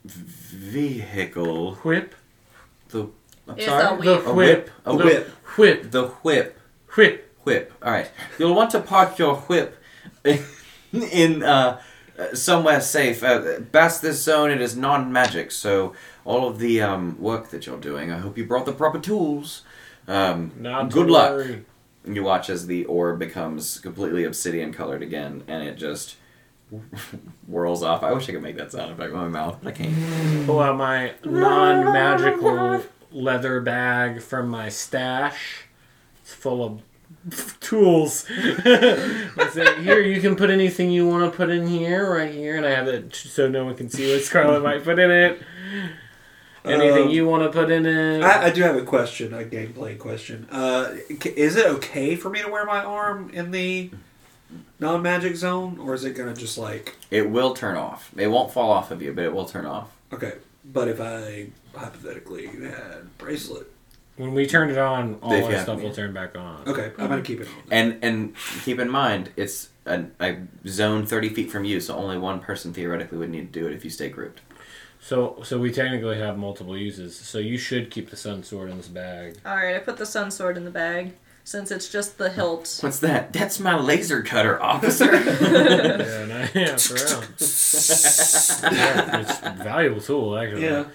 vehicle." 0.05 1.75
Whip. 1.75 2.15
The 2.89 3.07
I'm 3.47 3.55
It's 3.57 3.65
sorry. 3.65 3.85
a 3.85 3.95
whip. 4.15 4.25
A 4.27 4.33
whip. 4.33 4.69
A 4.85 4.89
A 4.91 4.95
whip. 4.95 5.05
whip. 5.05 5.27
Whip. 5.57 5.91
The 5.91 6.07
whip. 6.07 6.59
Whip. 6.95 7.35
Whip. 7.43 7.73
All 7.81 7.91
right. 7.91 8.11
You'll 8.37 8.55
want 8.55 8.71
to 8.71 8.79
park 8.79 9.17
your 9.17 9.35
whip 9.35 9.77
in 10.93 11.43
uh, 11.43 11.81
uh, 12.17 12.35
somewhere 12.35 12.81
safe. 12.81 13.23
Uh, 13.23 13.61
past 13.71 14.01
this 14.01 14.21
zone, 14.23 14.51
it 14.51 14.61
is 14.61 14.75
non-magic, 14.75 15.51
so 15.51 15.93
all 16.25 16.47
of 16.47 16.59
the 16.59 16.81
um, 16.81 17.17
work 17.19 17.49
that 17.49 17.65
you're 17.65 17.79
doing, 17.79 18.11
I 18.11 18.17
hope 18.19 18.37
you 18.37 18.45
brought 18.45 18.65
the 18.65 18.73
proper 18.73 18.99
tools. 18.99 19.63
Um, 20.07 20.51
Not 20.57 20.89
to 20.91 20.93
good 20.93 21.09
luck. 21.09 21.31
worry. 21.31 21.65
You 22.05 22.23
watch 22.23 22.49
as 22.49 22.67
the 22.67 22.85
orb 22.85 23.19
becomes 23.19 23.79
completely 23.79 24.23
obsidian 24.25 24.73
colored 24.73 25.01
again, 25.01 25.43
and 25.47 25.63
it 25.63 25.75
just 25.77 26.15
whirls 27.47 27.83
off. 27.83 28.03
I 28.03 28.11
wish 28.13 28.29
I 28.29 28.33
could 28.33 28.43
make 28.43 28.57
that 28.57 28.71
sound 28.71 28.91
effect 28.91 29.11
with 29.11 29.21
my 29.21 29.27
mouth, 29.27 29.57
but 29.61 29.69
I 29.69 29.71
can't. 29.75 30.45
Pull 30.45 30.59
out 30.59 30.77
my 30.77 31.13
non-magical 31.23 32.83
leather 33.11 33.61
bag 33.61 34.21
from 34.21 34.49
my 34.49 34.69
stash. 34.69 35.63
It's 36.21 36.33
full 36.33 36.63
of 36.63 36.81
tools. 37.59 38.25
I 38.29 39.49
say, 39.51 39.81
here, 39.83 39.99
you 40.01 40.21
can 40.21 40.35
put 40.35 40.49
anything 40.49 40.91
you 40.91 41.07
want 41.07 41.31
to 41.31 41.35
put 41.35 41.49
in 41.49 41.67
here, 41.67 42.11
right 42.13 42.31
here, 42.33 42.55
and 42.55 42.65
I 42.65 42.71
have 42.71 42.87
it 42.87 43.15
so 43.15 43.47
no 43.49 43.65
one 43.65 43.75
can 43.75 43.89
see 43.89 44.11
what 44.13 44.21
Scarlet 44.23 44.61
might 44.61 44.83
put 44.83 44.99
in 44.99 45.09
it. 45.11 45.41
Anything 46.65 47.03
Um, 47.05 47.09
you 47.09 47.25
want 47.25 47.43
to 47.43 47.49
put 47.57 47.71
in 47.71 47.85
it? 47.85 48.21
I, 48.21 48.47
I 48.47 48.49
do 48.49 48.61
have 48.63 48.75
a 48.75 48.83
question, 48.83 49.33
a 49.33 49.43
gameplay 49.43 49.97
question. 49.97 50.45
Uh, 50.51 50.93
is 51.35 51.55
it 51.55 51.65
okay 51.65 52.15
for 52.15 52.29
me 52.29 52.41
to 52.41 52.49
wear 52.51 52.65
my 52.65 52.83
arm 52.83 53.29
in 53.33 53.51
the 53.51 53.89
non-magic 54.79 55.35
zone, 55.35 55.77
or 55.79 55.93
is 55.93 56.03
it 56.05 56.15
gonna 56.15 56.33
just 56.33 56.57
like 56.57 56.95
It 57.11 57.29
will 57.29 57.53
turn 57.53 57.77
off. 57.77 58.11
It 58.17 58.27
won't 58.27 58.51
fall 58.51 58.71
off 58.71 58.91
of 58.91 59.01
you, 59.01 59.13
but 59.13 59.23
it 59.25 59.33
will 59.33 59.45
turn 59.45 59.65
off. 59.65 59.89
okay? 60.13 60.33
But 60.65 60.87
if 60.87 60.99
I 61.01 61.47
hypothetically 61.75 62.47
had 62.47 63.17
bracelet, 63.17 63.71
when 64.17 64.33
we 64.33 64.45
turn 64.45 64.69
it 64.69 64.77
on, 64.77 65.15
all 65.21 65.31
If 65.31 65.39
you 65.39 65.45
our 65.45 65.51
have 65.53 65.61
stuff 65.63 65.77
me. 65.79 65.85
will 65.85 65.93
turn 65.93 66.13
back 66.13 66.37
on. 66.37 66.67
okay, 66.67 66.91
I'm 66.97 67.07
gonna 67.07 67.21
keep 67.21 67.39
it 67.41 67.47
on. 67.47 67.63
And 67.71 67.99
and 68.03 68.35
keep 68.63 68.79
in 68.79 68.89
mind, 68.89 69.31
it's 69.37 69.69
a, 69.85 70.05
a 70.19 70.37
zone 70.67 71.05
thirty 71.05 71.29
feet 71.29 71.49
from 71.49 71.63
you, 71.65 71.79
so 71.79 71.95
only 71.95 72.17
one 72.17 72.39
person 72.41 72.73
theoretically 72.73 73.17
would 73.17 73.29
need 73.29 73.53
to 73.53 73.59
do 73.59 73.65
it 73.67 73.73
if 73.73 73.83
you 73.83 73.89
stay 73.89 74.09
grouped. 74.09 74.41
So, 75.01 75.39
so 75.43 75.57
we 75.57 75.71
technically 75.71 76.17
have 76.17 76.37
multiple 76.37 76.77
uses. 76.77 77.15
So 77.17 77.37
you 77.39 77.57
should 77.57 77.89
keep 77.89 78.09
the 78.09 78.17
sun 78.17 78.43
sword 78.43 78.69
in 78.69 78.75
this 78.75 78.89
bag. 78.89 79.37
Alright, 79.45 79.77
I 79.77 79.79
put 79.79 79.95
the 79.95 80.05
sun 80.05 80.29
sword 80.29 80.57
in 80.57 80.65
the 80.65 80.71
bag 80.71 81.13
since 81.49 81.71
it's 81.71 81.89
just 81.89 82.19
the 82.19 82.29
hilt. 82.29 82.77
What's 82.81 82.99
that? 82.99 83.33
That's 83.33 83.59
my 83.59 83.75
laser 83.75 84.21
cutter, 84.21 84.61
officer. 84.61 85.05
yeah, 85.11 85.17
and 86.21 86.31
I, 86.33 86.49
yeah, 86.53 86.75
for 86.77 86.93
real. 86.93 87.23
yeah, 88.71 89.19
it's 89.21 89.39
a 89.41 89.55
valuable 89.63 89.99
tool, 89.99 90.37
actually. 90.37 90.65
Yeah. 90.65 90.85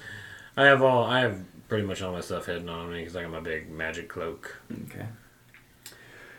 I 0.56 0.66
have 0.66 0.80
all. 0.80 1.02
I 1.06 1.22
have 1.22 1.40
pretty 1.68 1.84
much 1.84 2.02
all 2.02 2.12
my 2.12 2.20
stuff 2.20 2.46
hidden 2.46 2.68
on 2.68 2.92
me 2.92 3.00
because 3.00 3.16
I 3.16 3.22
got 3.22 3.32
my 3.32 3.40
big 3.40 3.68
magic 3.68 4.08
cloak. 4.08 4.56
okay. 4.84 5.06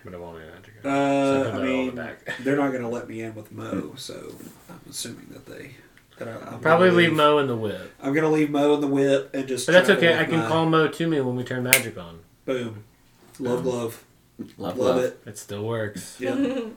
But 0.06 0.14
I 0.14 0.18
won't 0.18 0.40
need 0.40 0.48
magic. 0.48 0.74
Uh, 0.80 0.84
So 0.84 1.42
I 1.42 1.44
put 1.44 1.44
that 1.44 1.54
all 1.56 1.60
in 1.60 1.66
mean, 1.68 1.86
the 1.88 2.02
back. 2.02 2.34
they're 2.40 2.56
not 2.56 2.72
gonna 2.72 2.90
let 2.90 3.10
me 3.10 3.20
in 3.22 3.36
with 3.36 3.52
Mo, 3.52 3.96
so 3.98 4.34
I'm 4.70 4.80
assuming 4.90 5.28
that 5.32 5.46
they. 5.46 5.72
That 6.20 6.30
I, 6.30 6.54
I'm 6.54 6.62
Probably 6.62 6.88
gonna 6.88 6.98
leave 7.02 7.12
Mo 7.14 7.40
in 7.40 7.48
the 7.48 7.58
whip. 7.58 7.92
I'm 8.02 8.14
gonna 8.14 8.30
leave 8.32 8.50
Mo 8.50 8.76
in 8.76 8.80
the 8.80 8.88
whip 8.88 9.32
and 9.34 9.46
just. 9.46 9.66
But 9.66 9.74
that's 9.74 9.90
okay. 9.90 10.18
I 10.18 10.24
can 10.24 10.40
my- 10.40 10.48
call 10.48 10.66
Mo 10.70 10.88
to 10.88 11.08
me 11.10 11.20
when 11.20 11.36
we 11.36 11.44
turn 11.44 11.64
magic 11.64 11.98
on. 11.98 12.20
Boom. 12.46 12.86
Love 13.40 13.64
glove. 13.64 14.04
Love, 14.40 14.48
Love 14.58 14.78
love. 14.78 14.98
it. 15.04 15.22
It 15.26 15.38
still 15.38 15.64
works. 15.66 16.18
Yeah. 16.20 16.60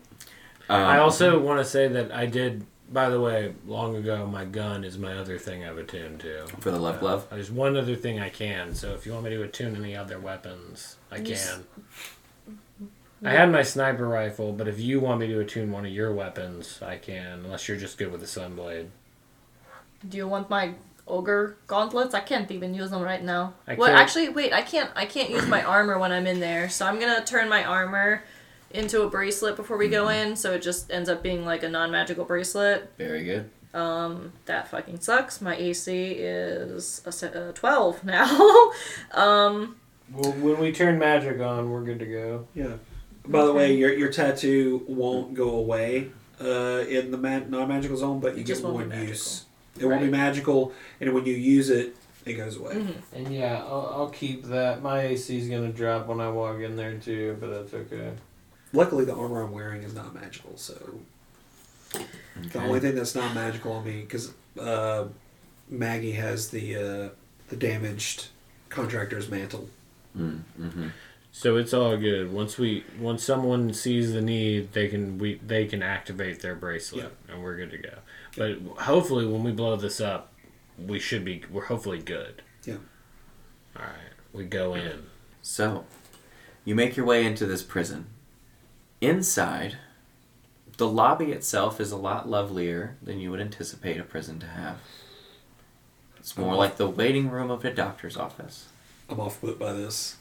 Um, 0.70 0.82
I 0.82 0.98
also 0.98 1.39
want 1.39 1.60
to 1.60 1.64
say 1.64 1.89
that 1.89 2.12
I 2.12 2.26
did. 2.26 2.66
By 2.93 3.09
the 3.09 3.18
way, 3.18 3.55
long 3.66 3.97
ago, 3.97 4.26
my 4.26 4.44
gun 4.44 4.85
is 4.85 4.98
my 4.98 5.16
other 5.16 5.39
thing 5.39 5.64
I've 5.64 5.78
attuned 5.78 6.20
to. 6.20 6.47
for 6.60 6.70
the 6.70 6.78
love 6.78 7.01
glove. 7.01 7.26
There's 7.30 7.51
one 7.51 7.74
other 7.74 7.97
thing 7.97 8.20
I 8.20 8.28
can. 8.28 8.74
So 8.74 8.93
if 8.93 9.06
you 9.06 9.12
want 9.12 9.24
me 9.24 9.30
to 9.30 9.43
attune 9.44 9.76
any 9.76 9.97
other 9.97 10.18
weapons, 10.20 10.97
I 11.10 11.20
can. 11.20 11.64
I 13.24 13.30
had 13.30 13.51
my 13.51 13.62
sniper 13.62 14.06
rifle, 14.06 14.52
but 14.52 14.68
if 14.68 14.78
you 14.78 15.01
want 15.01 15.20
me 15.20 15.26
to 15.28 15.40
attune 15.40 15.72
one 15.72 15.86
of 15.86 15.93
your 15.93 16.12
weapons, 16.12 16.80
I 16.82 16.98
can. 16.98 17.44
Unless 17.44 17.66
you're 17.66 17.78
just 17.78 17.97
good 17.97 18.12
with 18.12 18.20
the 18.20 18.26
sunblade. 18.26 18.89
Do 20.06 20.18
you 20.18 20.28
want 20.28 20.51
my 20.51 20.74
ogre 21.09 21.56
gauntlets? 21.66 22.14
I 22.14 22.20
can't 22.20 22.51
even 22.51 22.74
use 22.74 22.90
them 22.90 23.02
right 23.02 23.22
now. 23.22 23.55
I 23.66 23.74
well, 23.74 23.89
can't- 23.89 24.01
actually, 24.01 24.28
wait. 24.28 24.52
I 24.52 24.62
can't. 24.62 24.90
I 24.94 25.06
can't 25.06 25.30
use 25.30 25.47
my 25.47 25.62
armor 25.62 25.98
when 25.98 26.12
I'm 26.12 26.26
in 26.26 26.40
there. 26.40 26.68
So 26.68 26.86
I'm 26.86 26.98
gonna 27.01 27.24
turn 27.24 27.48
my 27.48 27.64
armor 27.64 28.22
into 28.70 29.02
a 29.02 29.09
bracelet 29.10 29.56
before 29.56 29.76
we 29.78 29.89
go 29.89 30.09
in. 30.09 30.36
So 30.36 30.52
it 30.52 30.62
just 30.62 30.90
ends 30.90 31.09
up 31.09 31.22
being 31.22 31.44
like 31.44 31.62
a 31.62 31.68
non-magical 31.68 32.24
bracelet. 32.26 32.90
Very 32.98 33.24
good. 33.24 33.51
Um, 33.74 34.32
that 34.47 34.68
fucking 34.68 35.01
sucks. 35.01 35.40
My 35.40 35.55
AC 35.56 36.12
is 36.12 37.02
a, 37.05 37.12
se- 37.12 37.32
a 37.35 37.52
twelve 37.52 38.02
now. 38.16 38.70
um, 39.12 39.76
Well, 40.12 40.32
when 40.32 40.59
we 40.59 40.72
turn 40.72 40.98
magic 40.98 41.40
on, 41.40 41.70
we're 41.70 41.82
good 41.85 41.98
to 42.01 42.06
go. 42.06 42.47
Yeah. 42.55 42.74
By 43.26 43.44
the 43.44 43.52
way, 43.52 43.74
your 43.74 43.93
your 43.93 44.10
tattoo 44.10 44.85
won't 44.89 45.35
go 45.35 45.51
away 45.51 46.10
uh, 46.40 46.85
in 46.89 47.10
the 47.10 47.18
ma- 47.18 47.40
non-magical 47.47 47.97
zone, 47.98 48.20
but 48.20 48.36
you 48.36 48.40
It 48.40 48.47
just 48.47 48.62
get 48.62 48.70
won't 48.72 48.78
be 48.78 48.82
one 48.85 48.89
magical. 48.90 49.09
use. 49.10 49.44
It 49.79 49.87
won't 49.87 50.03
be 50.03 50.11
magical, 50.11 50.73
and 51.01 51.13
when 51.15 51.27
you 51.27 51.35
use 51.35 51.71
it, 51.71 51.97
it 52.25 52.35
goes 52.35 52.57
away. 52.57 52.75
Mm-hmm. 52.75 53.17
And 53.17 53.35
yeah, 53.35 53.63
I'll, 53.65 53.93
I'll 53.95 54.11
keep 54.11 54.45
that. 54.45 54.83
My 54.83 55.01
AC 55.01 55.39
is 55.39 55.49
gonna 55.49 55.73
drop 55.73 56.07
when 56.07 56.21
I 56.21 56.31
walk 56.31 56.61
in 56.61 56.77
there 56.77 56.95
too, 56.99 57.37
but 57.41 57.51
that's 57.51 57.75
okay. 57.75 58.13
Luckily, 58.73 59.05
the 59.05 59.15
armor 59.15 59.43
I'm 59.43 59.53
wearing 59.53 59.83
is 59.83 59.95
not 59.95 60.15
magical, 60.15 60.57
so 60.57 61.01
the 62.53 62.61
only 62.61 62.81
thing 62.81 62.95
that's 62.95 63.15
not 63.15 63.35
magical 63.35 63.73
on 63.73 63.85
me 63.85 64.03
because 64.03 64.33
uh, 64.61 65.07
Maggie 65.69 66.13
has 66.13 66.51
the 66.51 66.77
uh, 66.77 67.09
the 67.49 67.57
damaged 67.57 68.29
contractor's 68.69 69.31
mantle. 69.31 69.69
Mm, 70.17 70.43
hmm 70.57 70.89
So 71.33 71.57
it's 71.57 71.73
all 71.73 71.97
good. 71.97 72.33
Once 72.33 72.59
we 72.59 72.85
once 72.99 73.25
someone 73.25 73.73
sees 73.73 74.13
the 74.13 74.21
need, 74.21 74.73
they 74.73 74.89
can 74.89 75.19
we 75.19 75.41
they 75.47 75.67
can 75.67 75.83
activate 75.83 76.41
their 76.43 76.55
bracelet 76.55 77.13
and 77.29 77.43
we're 77.43 77.57
good 77.57 77.71
to 77.71 77.79
go. 77.79 77.99
But 78.37 78.59
hopefully 78.79 79.27
when 79.27 79.43
we 79.43 79.53
blow 79.53 79.77
this 79.77 80.01
up, 80.01 80.33
we 80.79 80.99
should 80.99 81.25
be 81.25 81.43
we're 81.51 81.67
hopefully 81.67 81.99
good. 81.99 82.43
Yeah. 82.65 82.77
All 83.77 83.83
right. 83.83 84.13
We 84.33 84.45
go 84.45 84.75
in. 84.75 85.07
So, 85.43 85.85
you 86.65 86.75
make 86.75 86.97
your 86.97 87.07
way 87.07 87.25
into 87.25 87.47
this 87.47 87.63
prison. 87.63 88.07
Inside, 89.01 89.79
the 90.77 90.89
lobby 90.89 91.33
itself 91.33 91.81
is 91.81 91.91
a 91.91 91.97
lot 91.97 92.29
lovelier 92.29 92.97
than 93.03 93.19
you 93.19 93.31
would 93.31 93.41
anticipate 93.41 93.99
a 93.99 94.05
prison 94.05 94.39
to 94.41 94.47
have. 94.47 94.79
It's 96.19 96.37
more 96.37 96.55
like 96.55 96.77
the 96.77 96.89
waiting 96.89 97.31
room 97.31 97.51
of 97.51 97.65
a 97.65 97.73
doctor's 97.73 98.17
office. 98.17 98.67
I'm 99.09 99.19
off 99.19 99.41
put 99.41 99.59
by 99.59 99.73
this. 99.73 100.17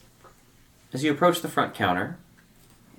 As 0.92 1.04
you 1.04 1.12
approach 1.12 1.42
the 1.42 1.48
front 1.48 1.74
counter, 1.74 2.18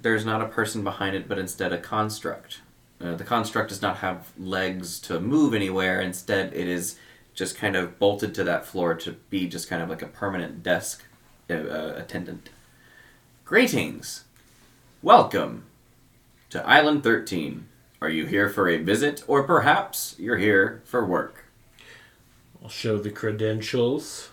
there's 0.02 0.26
not 0.26 0.42
a 0.42 0.48
person 0.48 0.84
behind 0.84 1.16
it, 1.16 1.28
but 1.28 1.40
instead 1.40 1.74
a 1.74 1.80
construct. 1.80 2.62
Uh, 3.02 3.16
the 3.16 3.24
construct 3.24 3.70
does 3.70 3.82
not 3.82 3.98
have 3.98 4.32
legs 4.38 5.00
to 5.00 5.20
move 5.20 5.54
anywhere. 5.54 6.02
Instead, 6.02 6.54
it 6.54 6.68
is 6.68 6.98
just 7.34 7.58
kind 7.58 7.76
of 7.76 7.98
bolted 7.98 8.36
to 8.36 8.44
that 8.44 8.66
floor 8.66 8.94
to 8.94 9.14
be 9.30 9.48
just 9.48 9.70
kind 9.70 9.82
of 9.82 9.90
like 9.90 10.02
a 10.02 10.08
permanent 10.08 10.62
desk 10.62 11.06
uh, 11.50 11.54
uh, 11.54 11.94
attendant. 11.96 12.50
Greetings! 13.46 14.26
Welcome 15.02 15.64
to 16.50 16.66
Island 16.68 17.04
13. 17.04 17.68
Are 18.02 18.10
you 18.10 18.26
here 18.26 18.50
for 18.50 18.68
a 18.68 18.78
visit, 18.78 19.24
or 19.28 19.44
perhaps 19.44 20.16
you're 20.20 20.38
here 20.38 20.82
for 20.84 21.06
work? 21.06 21.46
I'll 22.62 22.70
show 22.70 22.98
the 22.98 23.12
credentials. 23.12 24.30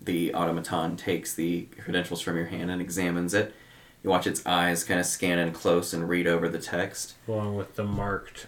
The 0.00 0.34
automaton 0.34 0.96
takes 0.96 1.34
the 1.34 1.68
credentials 1.78 2.20
from 2.20 2.36
your 2.36 2.46
hand 2.46 2.70
and 2.70 2.80
examines 2.80 3.32
it. 3.34 3.54
You 4.02 4.10
watch 4.10 4.26
its 4.26 4.44
eyes 4.46 4.82
kind 4.84 4.98
of 4.98 5.06
scan 5.06 5.38
in 5.38 5.52
close 5.52 5.92
and 5.92 6.08
read 6.08 6.26
over 6.26 6.48
the 6.48 6.58
text, 6.58 7.14
along 7.28 7.56
with 7.56 7.74
the 7.74 7.84
marked 7.84 8.46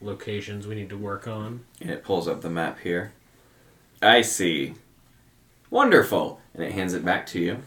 locations 0.00 0.66
we 0.66 0.74
need 0.74 0.88
to 0.90 0.96
work 0.98 1.26
on. 1.28 1.64
and 1.80 1.90
it 1.90 2.04
pulls 2.04 2.26
up 2.28 2.40
the 2.40 2.50
map 2.50 2.80
here. 2.80 3.12
I 4.02 4.22
see. 4.22 4.74
Wonderful! 5.70 6.40
And 6.54 6.62
it 6.62 6.72
hands 6.72 6.94
it 6.94 7.04
back 7.04 7.26
to 7.28 7.40
you. 7.40 7.58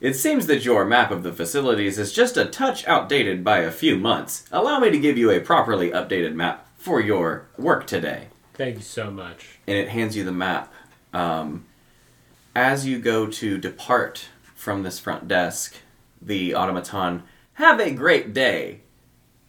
It 0.00 0.14
seems 0.14 0.46
that 0.46 0.64
your 0.64 0.84
map 0.84 1.10
of 1.10 1.22
the 1.22 1.32
facilities 1.32 1.98
is 1.98 2.12
just 2.12 2.36
a 2.36 2.44
touch 2.44 2.86
outdated 2.86 3.42
by 3.42 3.58
a 3.60 3.70
few 3.70 3.96
months. 3.96 4.44
Allow 4.52 4.80
me 4.80 4.90
to 4.90 4.98
give 4.98 5.16
you 5.16 5.30
a 5.30 5.40
properly 5.40 5.90
updated 5.90 6.34
map 6.34 6.68
for 6.76 7.00
your 7.00 7.46
work 7.56 7.86
today. 7.86 8.28
Thank 8.54 8.76
you 8.76 8.82
so 8.82 9.10
much. 9.10 9.58
and 9.66 9.76
it 9.76 9.88
hands 9.88 10.16
you 10.16 10.24
the 10.24 10.32
map. 10.32 10.72
Um, 11.12 11.66
as 12.54 12.86
you 12.86 12.98
go 12.98 13.26
to 13.26 13.58
depart 13.58 14.28
from 14.54 14.82
this 14.82 14.98
front 14.98 15.28
desk, 15.28 15.76
the 16.20 16.54
automaton, 16.54 17.22
have 17.54 17.80
a 17.80 17.90
great 17.90 18.32
day. 18.32 18.80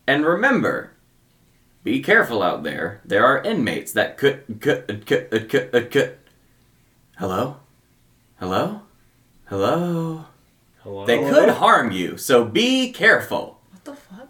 And 0.05 0.25
remember, 0.25 0.93
be 1.83 2.01
careful 2.01 2.41
out 2.43 2.63
there. 2.63 3.01
There 3.05 3.25
are 3.25 3.41
inmates 3.41 3.91
that 3.93 4.17
could, 4.17 4.43
could, 4.61 5.05
could, 5.05 5.29
could, 5.29 5.49
could, 5.49 5.91
could. 5.91 6.17
Hello? 7.17 7.57
Hello? 8.39 8.81
Hello? 9.45 10.25
Hello. 10.83 11.05
They 11.05 11.19
could 11.19 11.49
harm 11.49 11.91
you, 11.91 12.17
so 12.17 12.45
be 12.45 12.91
careful. 12.91 13.59
what 13.71 13.83
the 13.85 13.95
fuck? 13.95 14.29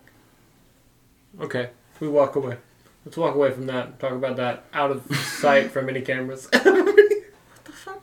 Okay. 1.39 1.69
We 1.99 2.07
walk 2.07 2.35
away. 2.35 2.57
Let's 3.05 3.17
walk 3.17 3.35
away 3.35 3.51
from 3.51 3.67
that. 3.67 3.99
Talk 3.99 4.11
about 4.11 4.35
that 4.37 4.65
out 4.73 4.91
of 4.91 5.15
sight 5.15 5.71
from 5.71 5.89
any 5.89 6.01
cameras. 6.01 6.47
What 6.57 7.63
the 7.63 7.71
fuck? 7.71 8.01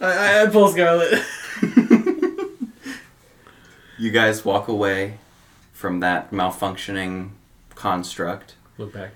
I, 0.00 0.06
I, 0.06 0.42
I 0.42 0.46
pull 0.46 0.68
Scarlet. 0.68 1.24
You 4.00 4.10
guys 4.10 4.46
walk 4.46 4.66
away 4.66 5.18
from 5.74 6.00
that 6.00 6.30
malfunctioning 6.30 7.32
construct. 7.74 8.54
Look 8.78 8.94
back. 8.94 9.10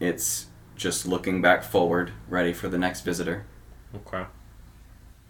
It's 0.00 0.46
just 0.74 1.06
looking 1.06 1.40
back 1.40 1.62
forward, 1.62 2.10
ready 2.28 2.52
for 2.52 2.66
the 2.66 2.76
next 2.76 3.02
visitor. 3.02 3.46
Okay. 3.94 4.24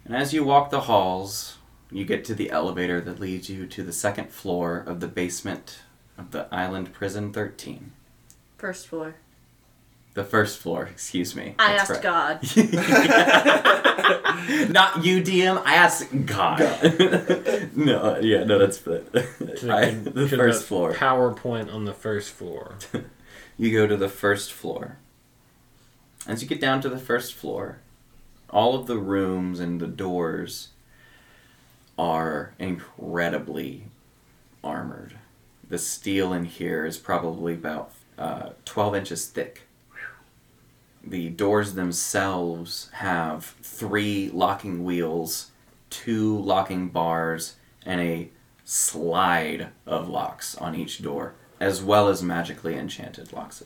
And 0.03 0.15
as 0.15 0.33
you 0.33 0.43
walk 0.43 0.71
the 0.71 0.81
halls, 0.81 1.57
you 1.91 2.05
get 2.05 2.25
to 2.25 2.33
the 2.33 2.49
elevator 2.49 2.99
that 3.01 3.19
leads 3.19 3.51
you 3.51 3.67
to 3.67 3.83
the 3.83 3.93
second 3.93 4.31
floor 4.31 4.77
of 4.79 4.99
the 4.99 5.07
basement 5.07 5.81
of 6.17 6.31
the 6.31 6.47
Island 6.51 6.93
Prison 6.93 7.31
13. 7.31 7.91
First 8.57 8.87
floor. 8.87 9.17
The 10.17 10.23
first 10.23 10.57
floor, 10.57 10.87
excuse 10.87 11.35
me. 11.35 11.53
I 11.59 11.73
That's 11.73 11.91
asked 11.91 12.01
correct. 12.01 12.55
God. 12.55 12.67
Not 14.71 15.05
you, 15.05 15.21
DM. 15.21 15.61
I 15.63 15.75
asked 15.75 16.25
God. 16.25 16.59
no, 17.75 18.17
yeah, 18.17 18.43
no, 18.43 18.57
that's 18.57 18.79
the, 18.79 19.03
I, 19.71 19.91
the 19.91 20.27
first 20.27 20.65
floor. 20.65 20.93
PowerPoint 20.93 21.71
on 21.71 21.85
the 21.85 21.93
first 21.93 22.31
floor. 22.31 22.77
You 23.59 23.71
go 23.71 23.85
to 23.85 23.97
the 23.97 24.09
first 24.09 24.53
floor. 24.53 24.97
As 26.27 26.43
you 26.43 26.47
get 26.47 26.61
down 26.61 26.79
to 26.81 26.89
the 26.89 26.99
first 26.99 27.33
floor, 27.33 27.79
all 28.51 28.75
of 28.75 28.87
the 28.87 28.97
rooms 28.97 29.59
and 29.59 29.79
the 29.79 29.87
doors 29.87 30.69
are 31.97 32.53
incredibly 32.57 33.85
armored. 34.63 35.17
The 35.67 35.79
steel 35.79 36.33
in 36.33 36.45
here 36.45 36.85
is 36.85 36.97
probably 36.97 37.53
about 37.53 37.91
uh, 38.17 38.49
12 38.65 38.95
inches 38.95 39.27
thick. 39.27 39.66
The 41.09 41.29
doors 41.29 41.75
themselves 41.75 42.89
have 42.93 43.55
three 43.61 44.29
locking 44.29 44.83
wheels, 44.83 45.51
two 45.89 46.37
locking 46.37 46.89
bars, 46.89 47.55
and 47.85 48.01
a 48.01 48.29
slide 48.65 49.69
of 49.85 50.09
locks 50.09 50.57
on 50.57 50.75
each 50.75 51.01
door, 51.01 51.33
as 51.61 51.81
well 51.81 52.09
as 52.09 52.21
magically 52.21 52.75
enchanted 52.75 53.31
locks 53.31 53.63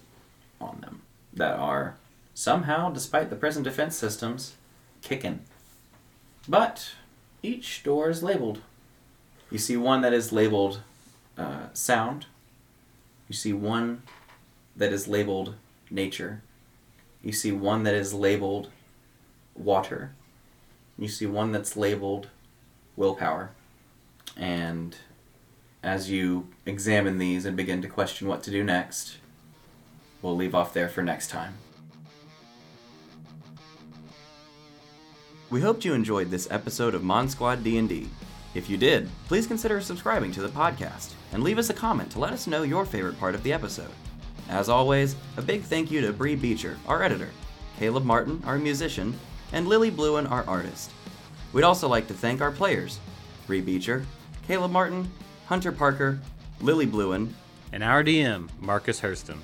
on 0.59 0.81
them 0.81 1.01
that 1.33 1.57
are 1.57 1.95
somehow, 2.35 2.91
despite 2.91 3.31
the 3.31 3.35
present 3.35 3.63
defense 3.63 3.95
systems, 3.95 4.53
kicking. 5.01 5.39
But 6.47 6.91
each 7.41 7.81
door 7.81 8.11
is 8.11 8.21
labeled. 8.21 8.61
You 9.49 9.57
see 9.57 9.77
one 9.77 10.01
that 10.01 10.13
is 10.13 10.31
labeled 10.31 10.81
uh, 11.39 11.69
sound. 11.73 12.27
You 13.27 13.33
see 13.33 13.51
one 13.51 14.03
that 14.75 14.93
is 14.93 15.07
labeled 15.07 15.55
nature. 15.89 16.43
You 17.23 17.31
see 17.31 17.51
one 17.51 17.83
that 17.83 17.93
is 17.93 18.13
labeled 18.13 18.69
water. 19.55 20.13
You 20.97 21.07
see 21.07 21.25
one 21.25 21.51
that's 21.51 21.77
labeled 21.77 22.29
willpower. 22.95 23.51
And 24.35 24.95
as 25.83 26.09
you 26.09 26.47
examine 26.65 27.17
these 27.17 27.45
and 27.45 27.57
begin 27.57 27.81
to 27.81 27.87
question 27.87 28.27
what 28.27 28.43
to 28.43 28.51
do 28.51 28.63
next, 28.63 29.17
we'll 30.21 30.35
leave 30.35 30.55
off 30.55 30.73
there 30.73 30.89
for 30.89 31.01
next 31.01 31.29
time. 31.29 31.55
We 35.49 35.61
hoped 35.61 35.83
you 35.83 35.93
enjoyed 35.93 36.31
this 36.31 36.47
episode 36.49 36.95
of 36.95 37.03
Mon 37.03 37.27
Squad 37.27 37.63
D&D. 37.63 38.07
If 38.53 38.69
you 38.69 38.77
did, 38.77 39.09
please 39.27 39.47
consider 39.47 39.81
subscribing 39.81 40.31
to 40.33 40.41
the 40.41 40.49
podcast 40.49 41.11
and 41.33 41.43
leave 41.43 41.57
us 41.57 41.69
a 41.69 41.73
comment 41.73 42.11
to 42.11 42.19
let 42.19 42.33
us 42.33 42.47
know 42.47 42.63
your 42.63 42.85
favorite 42.85 43.19
part 43.19 43.35
of 43.35 43.43
the 43.43 43.53
episode. 43.53 43.91
As 44.51 44.67
always, 44.67 45.15
a 45.37 45.41
big 45.41 45.63
thank 45.63 45.89
you 45.89 46.01
to 46.01 46.11
Brie 46.11 46.35
Beecher, 46.35 46.77
our 46.85 47.01
editor, 47.01 47.29
Caleb 47.79 48.03
Martin, 48.03 48.43
our 48.45 48.59
musician, 48.59 49.17
and 49.53 49.65
Lili 49.65 49.89
Blouin, 49.89 50.29
our 50.29 50.43
artist. 50.45 50.91
We'd 51.53 51.63
also 51.63 51.87
like 51.87 52.07
to 52.09 52.13
thank 52.13 52.41
our 52.41 52.51
players, 52.51 52.99
Brie 53.47 53.61
Beecher, 53.61 54.05
Caleb 54.45 54.71
Martin, 54.71 55.09
Hunter 55.45 55.71
Parker, 55.71 56.19
Lili 56.59 56.85
Blouin, 56.85 57.33
And 57.71 57.81
our 57.81 58.03
DM, 58.03 58.49
Marcus 58.59 58.99
Hurston. 58.99 59.37